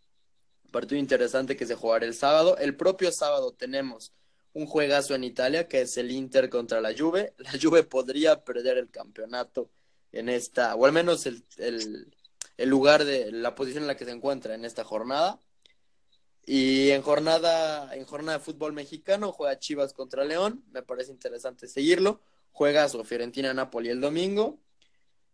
Partido 0.70 1.00
interesante 1.00 1.56
que 1.56 1.66
se 1.66 1.74
jugará 1.74 2.06
el 2.06 2.14
sábado. 2.14 2.56
El 2.58 2.76
propio 2.76 3.10
sábado 3.10 3.54
tenemos 3.54 4.12
un 4.52 4.66
juegazo 4.66 5.16
en 5.16 5.24
Italia 5.24 5.66
que 5.66 5.80
es 5.80 5.96
el 5.96 6.12
Inter 6.12 6.48
contra 6.48 6.80
la 6.80 6.96
Juve. 6.96 7.34
La 7.38 7.50
Juve 7.60 7.82
podría 7.82 8.44
perder 8.44 8.78
el 8.78 8.92
campeonato 8.92 9.68
en 10.12 10.28
esta, 10.28 10.76
o 10.76 10.86
al 10.86 10.92
menos 10.92 11.26
el, 11.26 11.42
el 11.58 12.14
lugar 12.58 13.04
de 13.04 13.32
la 13.32 13.54
posición 13.54 13.84
en 13.84 13.88
la 13.88 13.96
que 13.96 14.04
se 14.04 14.12
encuentra 14.12 14.54
en 14.54 14.64
esta 14.64 14.84
jornada. 14.84 15.40
Y 16.46 16.90
en 16.90 17.02
jornada, 17.02 17.94
en 17.94 18.04
jornada 18.04 18.38
de 18.38 18.44
fútbol 18.44 18.72
mexicano 18.72 19.32
juega 19.32 19.58
Chivas 19.58 19.94
contra 19.94 20.24
León, 20.24 20.62
me 20.72 20.82
parece 20.82 21.10
interesante 21.10 21.66
seguirlo. 21.68 22.20
Juegazo 22.52 23.02
Fiorentina-Napoli 23.02 23.88
el 23.88 24.00
domingo. 24.00 24.58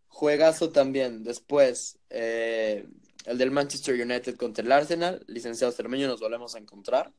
Juegazo 0.09 0.71
también 0.71 1.23
después 1.23 1.99
eh, 2.11 2.87
el 3.27 3.39
del 3.39 3.51
Manchester 3.51 4.01
United 4.01 4.37
contra 4.37 4.65
el 4.65 4.73
Arsenal. 4.73 5.25
Licenciado 5.27 5.73
Cermeño, 5.73 6.07
nos 6.07 6.21
volvemos 6.21 6.55
a 6.55 6.59
encontrar. 6.59 7.13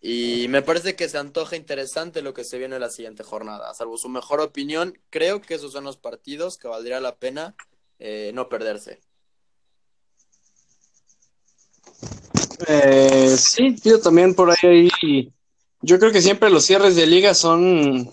Y 0.00 0.46
me 0.48 0.62
parece 0.62 0.94
que 0.94 1.08
se 1.08 1.18
antoja 1.18 1.56
interesante 1.56 2.22
lo 2.22 2.32
que 2.34 2.44
se 2.44 2.58
viene 2.58 2.76
en 2.76 2.82
la 2.82 2.90
siguiente 2.90 3.24
jornada. 3.24 3.74
Salvo 3.74 3.98
su 3.98 4.08
mejor 4.08 4.40
opinión, 4.40 4.98
creo 5.10 5.40
que 5.40 5.54
esos 5.54 5.72
son 5.72 5.84
los 5.84 5.96
partidos 5.96 6.58
que 6.58 6.68
valdría 6.68 7.00
la 7.00 7.16
pena 7.16 7.56
eh, 7.98 8.30
no 8.34 8.48
perderse. 8.48 9.00
Eh, 12.66 13.36
sí, 13.38 13.76
yo 13.84 14.00
también 14.00 14.34
por 14.34 14.50
ahí. 14.50 15.32
Yo 15.82 15.98
creo 15.98 16.10
que 16.12 16.22
siempre 16.22 16.50
los 16.50 16.64
cierres 16.64 16.96
de 16.96 17.06
liga 17.06 17.34
son, 17.34 18.10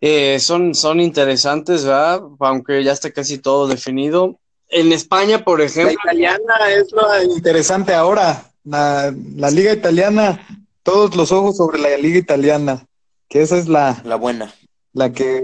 eh, 0.00 0.38
son, 0.40 0.74
son 0.74 1.00
interesantes, 1.00 1.84
¿verdad? 1.84 2.22
Aunque 2.40 2.84
ya 2.84 2.92
está 2.92 3.10
casi 3.10 3.38
todo 3.38 3.66
definido. 3.66 4.38
En 4.68 4.92
España, 4.92 5.44
por 5.44 5.62
ejemplo. 5.62 5.96
La 6.04 6.12
italiana 6.12 6.54
es 6.70 6.92
lo 6.92 7.34
interesante 7.34 7.94
ahora. 7.94 8.44
La, 8.64 9.14
la 9.36 9.50
liga 9.50 9.72
italiana, 9.72 10.46
todos 10.82 11.16
los 11.16 11.32
ojos 11.32 11.56
sobre 11.56 11.78
la 11.80 11.96
liga 11.96 12.18
italiana. 12.18 12.86
Que 13.28 13.42
esa 13.42 13.56
es 13.56 13.68
la, 13.68 14.00
La 14.04 14.16
buena. 14.16 14.54
la 14.92 15.12
que, 15.12 15.42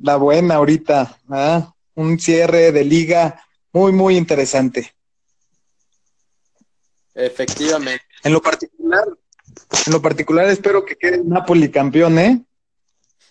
la 0.00 0.16
buena 0.16 0.56
ahorita. 0.56 1.18
¿ah? 1.30 1.72
Un 1.98 2.16
cierre 2.20 2.70
de 2.70 2.84
liga 2.84 3.44
muy, 3.72 3.90
muy 3.90 4.16
interesante. 4.16 4.94
Efectivamente. 7.12 8.04
En 8.22 8.32
lo 8.32 8.40
particular, 8.40 9.04
en 9.84 9.92
lo 9.92 10.00
particular 10.00 10.48
espero 10.48 10.84
que 10.84 10.94
quede 10.94 11.16
el 11.16 11.28
Napoli 11.28 11.68
campeón, 11.72 12.16
¿eh? 12.20 12.44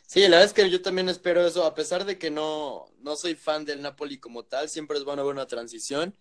Sí, 0.06 0.20
la 0.24 0.32
verdad 0.32 0.44
es 0.44 0.54
que 0.54 0.70
yo 0.70 0.82
también 0.82 1.08
espero 1.08 1.48
eso, 1.48 1.66
a 1.66 1.74
pesar 1.74 2.04
de 2.04 2.18
que 2.18 2.30
no, 2.30 2.88
no 3.00 3.16
soy 3.16 3.36
fan 3.36 3.64
del 3.64 3.82
Napoli 3.82 4.20
como 4.20 4.44
tal, 4.44 4.68
siempre 4.68 4.98
es 4.98 5.06
bueno 5.06 5.24
ver 5.24 5.34
una 5.34 5.48
transición 5.48 6.14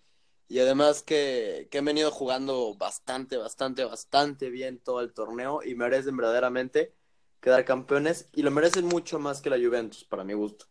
y 0.47 0.61
además 0.61 1.03
que, 1.03 1.67
que 1.69 1.79
han 1.79 1.85
venido 1.85 2.13
jugando 2.13 2.77
bastante, 2.77 3.37
bastante, 3.37 3.85
bastante 3.85 4.51
bien 4.51 4.79
todo 4.79 5.01
el 5.01 5.13
torneo 5.13 5.65
y 5.65 5.75
merecen 5.75 6.17
verdaderamente 6.17 6.95
quedar 7.41 7.65
campeones 7.65 8.29
y 8.33 8.43
lo 8.43 8.53
merecen 8.53 8.87
mucho 8.87 9.19
más 9.19 9.41
que 9.41 9.51
la 9.51 9.57
Juventus, 9.57 10.05
para 10.05 10.23
mi 10.23 10.35
gusto. 10.35 10.67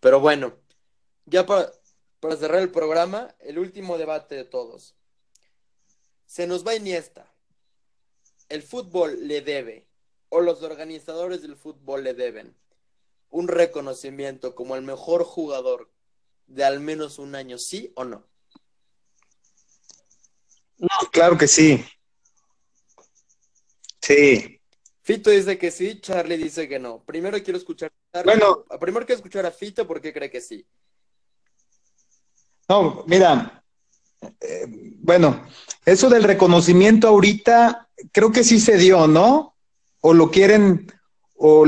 Pero 0.00 0.20
bueno, 0.20 0.54
ya 1.28 1.46
para, 1.46 1.72
para 2.20 2.36
cerrar 2.36 2.60
el 2.60 2.70
programa, 2.70 3.34
el 3.40 3.58
último 3.58 3.98
debate 3.98 4.34
de 4.34 4.44
todos. 4.44 4.94
Se 6.26 6.46
nos 6.46 6.66
va 6.66 6.74
Iniesta. 6.74 7.32
El 8.48 8.62
fútbol 8.62 9.28
le 9.28 9.42
debe, 9.42 9.86
o 10.30 10.40
los 10.40 10.62
organizadores 10.62 11.42
del 11.42 11.56
fútbol 11.56 12.04
le 12.04 12.14
deben, 12.14 12.56
un 13.30 13.48
reconocimiento 13.48 14.54
como 14.54 14.74
el 14.74 14.82
mejor 14.82 15.24
jugador 15.24 15.90
de 16.46 16.64
al 16.64 16.80
menos 16.80 17.18
un 17.18 17.34
año, 17.34 17.58
¿sí 17.58 17.92
o 17.94 18.04
no? 18.04 18.26
No, 20.78 20.88
claro 21.12 21.36
que 21.36 21.48
sí. 21.48 21.84
Sí. 24.00 24.60
Fito 25.02 25.30
dice 25.30 25.58
que 25.58 25.70
sí, 25.70 26.00
Charlie 26.00 26.36
dice 26.36 26.68
que 26.68 26.78
no. 26.78 27.04
Primero 27.04 27.42
quiero 27.42 27.58
escuchar. 27.58 27.92
Bueno. 28.24 28.64
primero 28.80 29.04
quiero 29.04 29.16
escuchar 29.16 29.44
a 29.44 29.50
Fito 29.50 29.86
porque 29.86 30.12
cree 30.12 30.30
que 30.30 30.40
sí. 30.40 30.66
No, 32.68 33.04
mira, 33.06 33.64
eh, 34.40 34.66
bueno, 35.00 35.46
eso 35.86 36.08
del 36.10 36.22
reconocimiento 36.22 37.08
ahorita 37.08 37.88
creo 38.12 38.30
que 38.30 38.44
sí 38.44 38.60
se 38.60 38.76
dio, 38.76 39.06
¿no? 39.06 39.56
O 40.00 40.12
lo 40.12 40.30
quieren, 40.30 40.92
o 41.34 41.66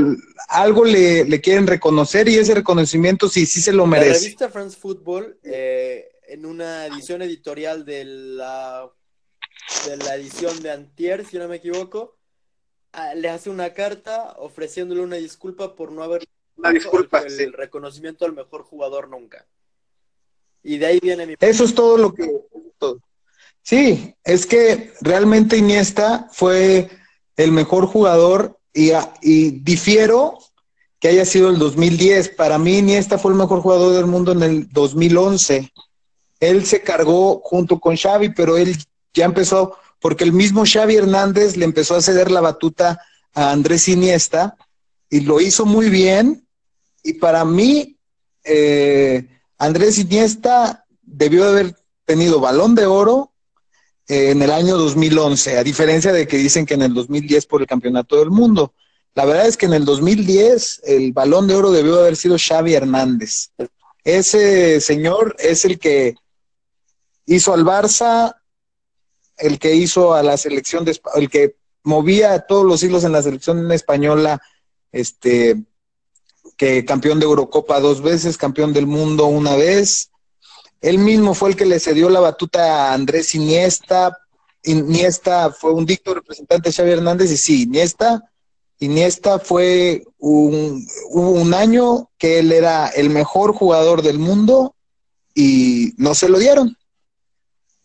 algo 0.49 0.85
le, 0.85 1.25
le 1.25 1.41
quieren 1.41 1.65
reconocer 1.67 2.29
y 2.29 2.35
ese 2.37 2.53
reconocimiento 2.53 3.27
sí, 3.29 3.45
sí 3.45 3.61
se 3.61 3.73
lo 3.73 3.83
La 3.83 3.89
merece. 3.91 4.19
revista 4.19 4.49
France 4.49 4.77
Football, 4.77 5.39
eh, 5.43 6.07
en 6.27 6.45
una 6.45 6.85
edición 6.85 7.21
editorial 7.21 7.83
de 7.83 8.05
la, 8.05 8.89
de 9.87 9.97
la 9.97 10.15
edición 10.15 10.61
de 10.61 10.71
Antier, 10.71 11.25
si 11.25 11.37
no 11.37 11.47
me 11.47 11.57
equivoco, 11.57 12.17
ah, 12.93 13.15
le 13.15 13.27
hace 13.29 13.49
una 13.49 13.73
carta 13.73 14.33
ofreciéndole 14.37 15.01
una 15.01 15.15
disculpa 15.17 15.75
por 15.75 15.91
no 15.91 16.03
haber 16.03 16.23
Una 16.55 16.69
disculpa, 16.71 17.19
el, 17.19 17.31
sí. 17.31 17.45
reconocimiento 17.47 18.23
al 18.25 18.33
mejor 18.33 18.63
jugador 18.63 19.09
nunca. 19.09 19.47
Y 20.63 20.77
de 20.77 20.85
ahí 20.85 20.99
viene 21.01 21.25
mi 21.25 21.35
Eso 21.39 21.63
es 21.63 21.73
todo 21.73 21.97
lo 21.97 22.13
que... 22.13 22.29
todo. 22.77 22.99
Sí, 23.63 24.15
es 24.23 24.45
que 24.45 24.93
realmente 25.01 25.57
Iniesta 25.57 26.29
fue 26.31 26.89
el 27.37 27.51
mejor 27.51 27.85
jugador 27.85 28.57
y, 28.73 28.91
y 29.21 29.51
difiero 29.51 30.37
que 30.99 31.09
haya 31.09 31.25
sido 31.25 31.49
el 31.49 31.57
2010. 31.57 32.29
Para 32.29 32.57
mí 32.57 32.77
Iniesta 32.77 33.17
fue 33.17 33.31
el 33.31 33.37
mejor 33.37 33.61
jugador 33.61 33.93
del 33.93 34.05
mundo 34.05 34.31
en 34.31 34.43
el 34.43 34.69
2011. 34.69 35.71
Él 36.39 36.65
se 36.65 36.81
cargó 36.81 37.41
junto 37.43 37.79
con 37.79 37.97
Xavi, 37.97 38.29
pero 38.29 38.57
él 38.57 38.77
ya 39.13 39.25
empezó, 39.25 39.77
porque 39.99 40.23
el 40.23 40.31
mismo 40.31 40.63
Xavi 40.65 40.95
Hernández 40.95 41.57
le 41.57 41.65
empezó 41.65 41.95
a 41.95 42.01
ceder 42.01 42.31
la 42.31 42.41
batuta 42.41 42.99
a 43.33 43.51
Andrés 43.51 43.87
Iniesta 43.87 44.55
y 45.09 45.21
lo 45.21 45.41
hizo 45.41 45.65
muy 45.65 45.89
bien. 45.89 46.47
Y 47.03 47.13
para 47.13 47.45
mí, 47.45 47.97
eh, 48.43 49.27
Andrés 49.61 49.99
Iniesta 49.99 50.87
debió 51.03 51.43
de 51.43 51.49
haber 51.51 51.75
tenido 52.05 52.39
balón 52.39 52.73
de 52.73 52.87
oro 52.87 53.31
eh, 54.07 54.31
en 54.31 54.41
el 54.41 54.49
año 54.49 54.75
2011, 54.75 55.59
a 55.59 55.63
diferencia 55.63 56.11
de 56.11 56.27
que 56.27 56.37
dicen 56.37 56.65
que 56.65 56.73
en 56.73 56.81
el 56.81 56.95
2010 56.95 57.45
por 57.45 57.61
el 57.61 57.67
campeonato 57.67 58.17
del 58.17 58.31
mundo. 58.31 58.73
La 59.13 59.23
verdad 59.23 59.45
es 59.45 59.57
que 59.57 59.67
en 59.67 59.73
el 59.73 59.85
2010 59.85 60.81
el 60.85 61.13
balón 61.13 61.45
de 61.45 61.53
oro 61.53 61.69
debió 61.69 61.93
de 61.93 62.01
haber 62.01 62.15
sido 62.15 62.37
Xavi 62.39 62.73
Hernández. 62.73 63.51
Ese 64.03 64.81
señor 64.81 65.35
es 65.37 65.63
el 65.63 65.77
que 65.77 66.15
hizo 67.27 67.53
al 67.53 67.63
Barça, 67.63 68.35
el 69.37 69.59
que 69.59 69.75
hizo 69.75 70.15
a 70.15 70.23
la 70.23 70.37
selección 70.37 70.85
de 70.85 70.99
el 71.13 71.29
que 71.29 71.55
movía 71.83 72.39
todos 72.39 72.65
los 72.65 72.81
hilos 72.81 73.03
en 73.03 73.11
la 73.11 73.21
selección 73.21 73.71
española, 73.71 74.41
este 74.91 75.61
que 76.61 76.85
campeón 76.85 77.19
de 77.19 77.25
Eurocopa 77.25 77.79
dos 77.79 78.03
veces, 78.03 78.37
campeón 78.37 78.71
del 78.71 78.85
mundo 78.85 79.25
una 79.25 79.55
vez. 79.55 80.11
Él 80.79 80.99
mismo 80.99 81.33
fue 81.33 81.49
el 81.49 81.55
que 81.55 81.65
le 81.65 81.79
cedió 81.79 82.07
la 82.07 82.19
batuta 82.19 82.91
a 82.91 82.93
Andrés 82.93 83.33
Iniesta. 83.33 84.15
Iniesta 84.61 85.51
fue 85.51 85.73
un 85.73 85.87
dicto 85.87 86.13
representante 86.13 86.69
de 86.69 86.73
Xavi 86.75 86.91
Hernández 86.91 87.31
y 87.31 87.37
sí, 87.37 87.63
Iniesta 87.63 88.21
Iniesta 88.77 89.39
fue 89.39 90.03
un, 90.19 90.85
hubo 91.09 91.31
un 91.31 91.55
año 91.55 92.11
que 92.19 92.37
él 92.37 92.51
era 92.51 92.89
el 92.89 93.09
mejor 93.09 93.53
jugador 93.53 94.03
del 94.03 94.19
mundo 94.19 94.75
y 95.33 95.93
no 95.97 96.13
se 96.13 96.29
lo 96.29 96.37
dieron. 96.37 96.77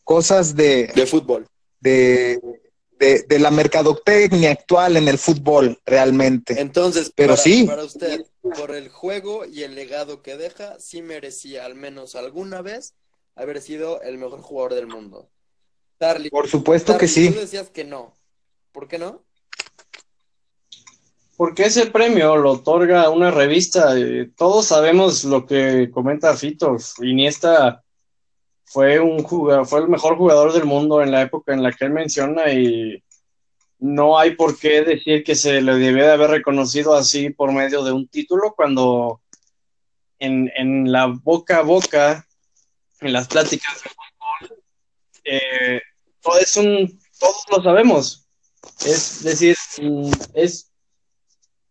Cosas 0.05 0.55
de, 0.55 0.93
De 0.94 1.07
fútbol. 1.07 1.47
de, 1.81 2.40
de, 2.98 3.23
de 3.27 3.39
la 3.39 3.51
mercadotecnia 3.51 4.51
actual 4.51 4.98
en 4.98 5.09
el 5.09 5.16
fútbol, 5.16 5.78
realmente. 5.86 6.61
Entonces, 6.61 7.11
Pero 7.15 7.32
para, 7.32 7.43
sí. 7.43 7.65
para 7.65 7.85
usted, 7.85 8.24
por 8.56 8.74
el 8.74 8.89
juego 8.89 9.44
y 9.44 9.62
el 9.62 9.74
legado 9.74 10.23
que 10.23 10.36
deja, 10.36 10.78
sí 10.78 11.02
merecía 11.02 11.64
al 11.64 11.74
menos 11.74 12.14
alguna 12.14 12.62
vez 12.62 12.94
haber 13.35 13.60
sido 13.60 14.01
el 14.02 14.18
mejor 14.18 14.40
jugador 14.40 14.74
del 14.74 14.86
mundo. 14.86 15.28
Charlie, 16.01 16.31
Por 16.31 16.48
supuesto 16.48 16.97
que 16.98 17.09
sí. 17.09 17.31
Tú 17.31 17.40
decías 17.40 17.70
que 17.70 17.85
no. 17.85 18.14
¿Por 18.73 18.89
qué 18.89 18.98
no? 18.98 19.24
Porque 21.36 21.64
ese 21.64 21.86
premio 21.86 22.36
lo 22.36 22.52
otorga 22.52 23.10
una 23.10 23.31
revista. 23.31 23.98
eh, 23.98 24.31
Todos 24.36 24.66
sabemos 24.66 25.24
lo 25.24 25.44
que 25.44 25.90
comenta 25.90 26.35
Fito. 26.36 26.77
Iniesta 27.02 27.82
fue 28.64 28.98
un 29.01 29.23
jugador, 29.23 29.66
fue 29.66 29.81
el 29.81 29.89
mejor 29.89 30.16
jugador 30.16 30.52
del 30.52 30.64
mundo 30.64 31.02
en 31.02 31.10
la 31.10 31.23
época 31.23 31.52
en 31.52 31.62
la 31.62 31.73
que 31.73 31.85
él 31.85 31.93
menciona 31.93 32.51
y 32.52 33.02
no 33.78 34.19
hay 34.19 34.35
por 34.35 34.59
qué 34.59 34.82
decir 34.82 35.23
que 35.23 35.35
se 35.35 35.61
le 35.61 35.74
debió 35.74 36.05
de 36.05 36.12
haber 36.12 36.31
reconocido 36.31 36.94
así 36.94 37.31
por 37.31 37.53
medio 37.53 37.85
de 37.85 37.93
un 37.93 38.09
título 38.09 38.55
cuando 38.57 39.20
en, 40.19 40.51
en 40.57 40.90
la 40.90 41.07
boca 41.07 41.59
a 41.59 41.62
boca, 41.62 42.27
en 43.01 43.12
las 43.12 43.28
pláticas 43.28 43.82
de 43.82 43.90
fútbol, 43.90 44.62
eh, 45.24 45.81
todo 46.23 46.39
es 46.39 46.57
un, 46.57 46.98
todos 47.19 47.44
lo 47.51 47.62
sabemos. 47.62 48.27
Es 48.85 49.23
decir, 49.23 49.57
mm, 49.81 50.11
es 50.35 50.70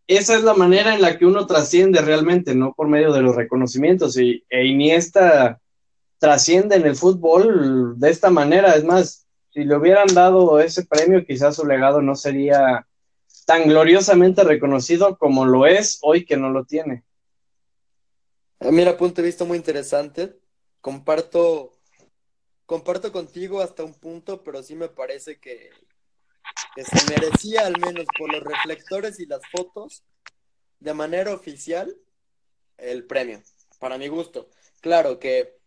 esa 0.07 0.35
es 0.35 0.43
la 0.43 0.53
manera 0.53 0.93
en 0.93 1.01
la 1.01 1.17
que 1.17 1.25
uno 1.25 1.47
trasciende 1.47 2.01
realmente, 2.01 2.53
no 2.53 2.73
por 2.73 2.87
medio 2.87 3.11
de 3.11 3.21
los 3.21 3.35
reconocimientos. 3.35 4.17
Y 4.17 4.43
e 4.49 4.65
Iniesta 4.65 5.59
trasciende 6.19 6.75
en 6.75 6.85
el 6.85 6.95
fútbol 6.95 7.95
de 7.97 8.11
esta 8.11 8.29
manera. 8.29 8.75
Es 8.75 8.83
más, 8.83 9.24
si 9.55 9.63
le 9.63 9.77
hubieran 9.77 10.13
dado 10.13 10.59
ese 10.59 10.85
premio, 10.85 11.25
quizás 11.25 11.55
su 11.55 11.65
legado 11.65 12.01
no 12.01 12.13
sería 12.15 12.85
tan 13.45 13.63
gloriosamente 13.69 14.43
reconocido 14.43 15.17
como 15.17 15.45
lo 15.45 15.65
es 15.65 15.99
hoy 16.01 16.25
que 16.25 16.35
no 16.35 16.49
lo 16.49 16.65
tiene. 16.65 17.05
Eh, 18.59 18.69
Mira, 18.69 18.97
punto 18.97 19.21
de 19.21 19.27
vista 19.27 19.45
muy 19.45 19.57
interesante. 19.57 20.37
Comparto, 20.81 21.71
comparto 22.65 23.13
contigo 23.13 23.61
hasta 23.61 23.85
un 23.85 23.93
punto, 23.93 24.43
pero 24.43 24.61
sí 24.61 24.75
me 24.75 24.89
parece 24.89 25.39
que, 25.39 25.69
que 26.75 26.83
se 26.83 27.09
merecía 27.09 27.65
al 27.65 27.79
menos 27.79 28.03
por 28.19 28.33
los 28.33 28.43
reflectores 28.43 29.21
y 29.21 29.25
las 29.25 29.41
fotos 29.49 30.03
de 30.81 30.93
manera 30.93 31.33
oficial 31.33 31.95
el 32.75 33.05
premio, 33.05 33.41
para 33.79 33.97
mi 33.97 34.09
gusto. 34.09 34.49
Claro 34.81 35.17
que, 35.17 35.57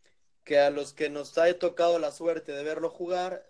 que 0.44 0.58
a 0.58 0.68
los 0.68 0.92
que 0.92 1.08
nos 1.08 1.38
ha 1.38 1.50
tocado 1.58 1.98
la 1.98 2.12
suerte 2.12 2.52
de 2.52 2.62
verlo 2.62 2.90
jugar, 2.90 3.47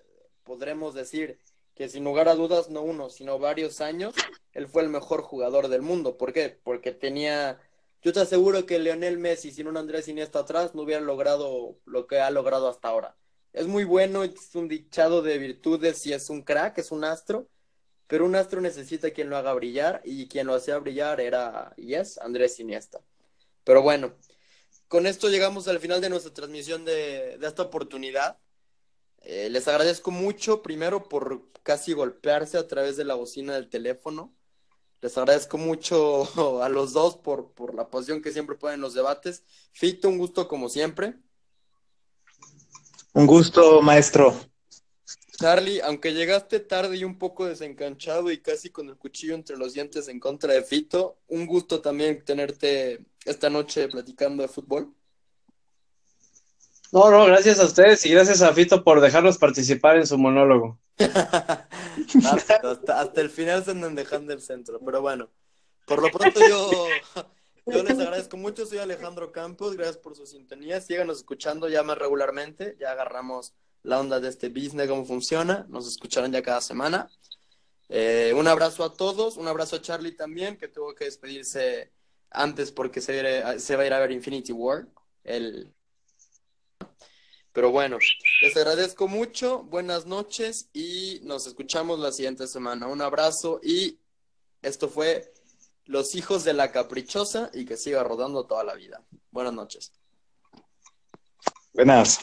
podremos 0.49 0.95
decir 0.95 1.39
que 1.77 1.89
sin 1.89 2.03
lugar 2.03 2.29
a 2.29 2.35
dudas, 2.35 2.71
no 2.71 2.83
uno, 2.83 3.09
sino 3.09 3.39
varios 3.39 3.81
años, 3.81 4.17
él 4.53 4.67
fue 4.67 4.83
el 4.83 4.89
mejor 4.89 5.23
jugador 5.23 5.69
del 5.69 5.83
mundo. 5.83 6.19
¿Por 6.19 6.33
qué? 6.33 6.59
Porque 6.65 6.91
tenía 6.91 7.61
yo 8.03 8.13
te 8.13 8.21
aseguro 8.21 8.65
que 8.65 8.79
Lionel 8.79 9.19
Messi 9.19 9.51
sin 9.51 9.67
un 9.67 9.77
Andrés 9.77 10.07
Iniesta 10.07 10.41
atrás 10.41 10.75
no 10.75 10.83
hubiera 10.83 11.01
logrado 11.01 11.79
lo 11.85 12.07
que 12.07 12.21
ha 12.21 12.31
logrado 12.31 12.69
hasta 12.69 12.89
ahora. 12.89 13.17
Es 13.53 13.67
muy 13.67 13.85
bueno, 13.85 14.23
es 14.23 14.55
un 14.55 14.69
dichado 14.69 15.21
de 15.21 15.39
virtudes 15.39 16.07
y 16.07 16.13
es 16.13 16.31
un 16.31 16.43
crack, 16.43 16.79
es 16.79 16.93
un 16.93 17.03
astro, 17.03 17.49
pero 18.07 18.25
un 18.25 18.37
astro 18.37 18.61
necesita 18.61 19.11
quien 19.11 19.31
lo 19.31 19.37
haga 19.37 19.53
brillar 19.55 20.01
y 20.05 20.29
quien 20.29 20.47
lo 20.47 20.55
hacía 20.55 20.79
brillar 20.79 21.21
era, 21.21 21.73
y 21.77 21.95
es, 21.95 22.19
Andrés 22.19 22.61
Iniesta. 22.61 23.01
Pero 23.65 23.83
bueno, 23.83 24.15
con 24.87 25.07
esto 25.07 25.29
llegamos 25.29 25.67
al 25.67 25.81
final 25.81 26.01
de 26.01 26.11
nuestra 26.11 26.33
transmisión 26.33 26.85
de, 26.85 27.37
de 27.39 27.47
esta 27.47 27.63
oportunidad. 27.63 28.39
Eh, 29.23 29.49
les 29.51 29.69
agradezco 29.69 30.11
mucho, 30.11 30.63
primero, 30.63 31.09
por 31.09 31.51
casi 31.63 31.93
golpearse 31.93 32.57
a 32.57 32.67
través 32.67 32.97
de 32.97 33.05
la 33.05 33.15
bocina 33.15 33.55
del 33.55 33.69
teléfono. 33.69 34.35
Les 35.01 35.17
agradezco 35.17 35.59
mucho 35.59 36.25
a 36.63 36.69
los 36.69 36.93
dos 36.93 37.17
por, 37.17 37.53
por 37.53 37.75
la 37.75 37.91
pasión 37.91 38.23
que 38.23 38.33
siempre 38.33 38.57
ponen 38.57 38.77
en 38.77 38.81
los 38.81 38.95
debates. 38.95 39.45
Fito, 39.73 40.09
un 40.09 40.19
gusto 40.19 40.49
como 40.49 40.69
siempre. 40.69 41.15
Un 43.13 43.27
gusto, 43.27 43.83
maestro. 43.83 44.35
Charlie, 45.39 45.81
aunque 45.83 46.15
llegaste 46.15 46.59
tarde 46.59 46.97
y 46.97 47.05
un 47.05 47.17
poco 47.17 47.47
desencanchado 47.47 48.33
y 48.33 48.39
casi 48.39 48.71
con 48.71 48.89
el 48.89 48.97
cuchillo 48.97 49.35
entre 49.35 49.57
los 49.57 49.73
dientes 49.73 50.09
en 50.09 50.19
contra 50.19 50.53
de 50.53 50.65
Fito, 50.65 51.21
un 51.29 51.47
gusto 51.47 51.81
también 51.81 52.25
tenerte 52.25 53.05
esta 53.25 53.49
noche 53.49 53.87
platicando 53.89 54.43
de 54.43 54.49
fútbol. 54.49 54.93
No, 56.91 57.11
no, 57.11 57.27
gracias 57.27 57.61
a 57.61 57.67
ustedes 57.67 58.05
y 58.07 58.11
gracias 58.11 58.41
a 58.41 58.53
Fito 58.55 58.83
por 58.83 59.01
dejarnos 59.01 59.37
participar 59.37 59.97
en 59.97 60.07
su 60.07 60.17
monólogo. 60.17 60.79
hasta, 62.25 63.21
el 63.21 63.31
final 63.31 63.65
se 63.65 63.73
andan 63.73 63.95
dejando 63.95 64.33
el 64.33 64.41
centro, 64.41 64.81
pero 64.85 65.03
bueno, 65.03 65.29
por 65.87 66.03
lo 66.03 66.11
pronto 66.11 66.41
yo, 66.41 66.71
yo 67.67 67.83
les 67.83 67.99
agradezco 67.99 68.37
mucho, 68.39 68.65
soy 68.65 68.79
Alejandro 68.79 69.33
Campos, 69.33 69.77
gracias 69.77 69.99
por 69.99 70.17
su 70.17 70.27
sintonía, 70.27 70.81
síganos 70.81 71.19
escuchando 71.19 71.69
ya 71.69 71.83
más 71.83 71.99
regularmente, 71.99 72.77
ya 72.81 72.93
agarramos 72.93 73.53
la 73.83 74.01
onda 74.01 74.19
de 74.19 74.29
este 74.29 74.49
business, 74.49 74.89
cómo 74.89 75.05
funciona, 75.05 75.67
nos 75.69 75.87
escucharán 75.87 76.33
ya 76.33 76.43
cada 76.43 76.63
semana. 76.63 77.11
Eh, 77.91 78.35
un 78.37 78.49
abrazo 78.49 78.83
a 78.85 78.95
todos, 78.95 79.37
un 79.37 79.47
abrazo 79.47 79.77
a 79.77 79.83
Charlie 79.83 80.13
también, 80.13 80.57
que 80.57 80.69
tuvo 80.69 80.95
que 80.95 81.05
despedirse 81.05 81.93
antes 82.31 82.73
porque 82.73 83.01
se, 83.01 83.61
se 83.61 83.77
va 83.77 83.83
a 83.83 83.87
ir 83.87 83.93
a 83.93 84.01
ver 84.01 84.13
Infinity 84.13 84.53
War, 84.53 84.87
el... 85.25 85.75
Pero 87.59 87.73
bueno, 87.73 87.99
les 88.41 88.57
agradezco 88.57 89.09
mucho, 89.09 89.65
buenas 89.65 90.07
noches 90.07 90.69
y 90.73 91.19
nos 91.25 91.49
escuchamos 91.49 91.99
la 91.99 92.13
siguiente 92.13 92.47
semana. 92.47 92.87
Un 92.87 93.03
abrazo 93.03 93.59
y 93.65 93.99
esto 94.63 94.89
fue 94.89 95.33
Los 95.85 96.15
hijos 96.15 96.45
de 96.45 96.53
la 96.53 96.71
caprichosa 96.71 97.51
y 97.53 97.65
que 97.65 97.77
siga 97.77 98.05
rodando 98.05 98.47
toda 98.47 98.63
la 98.63 98.75
vida. 98.77 99.03
Buenas 99.33 99.55
noches. 99.55 99.91
Buenas. 101.75 102.17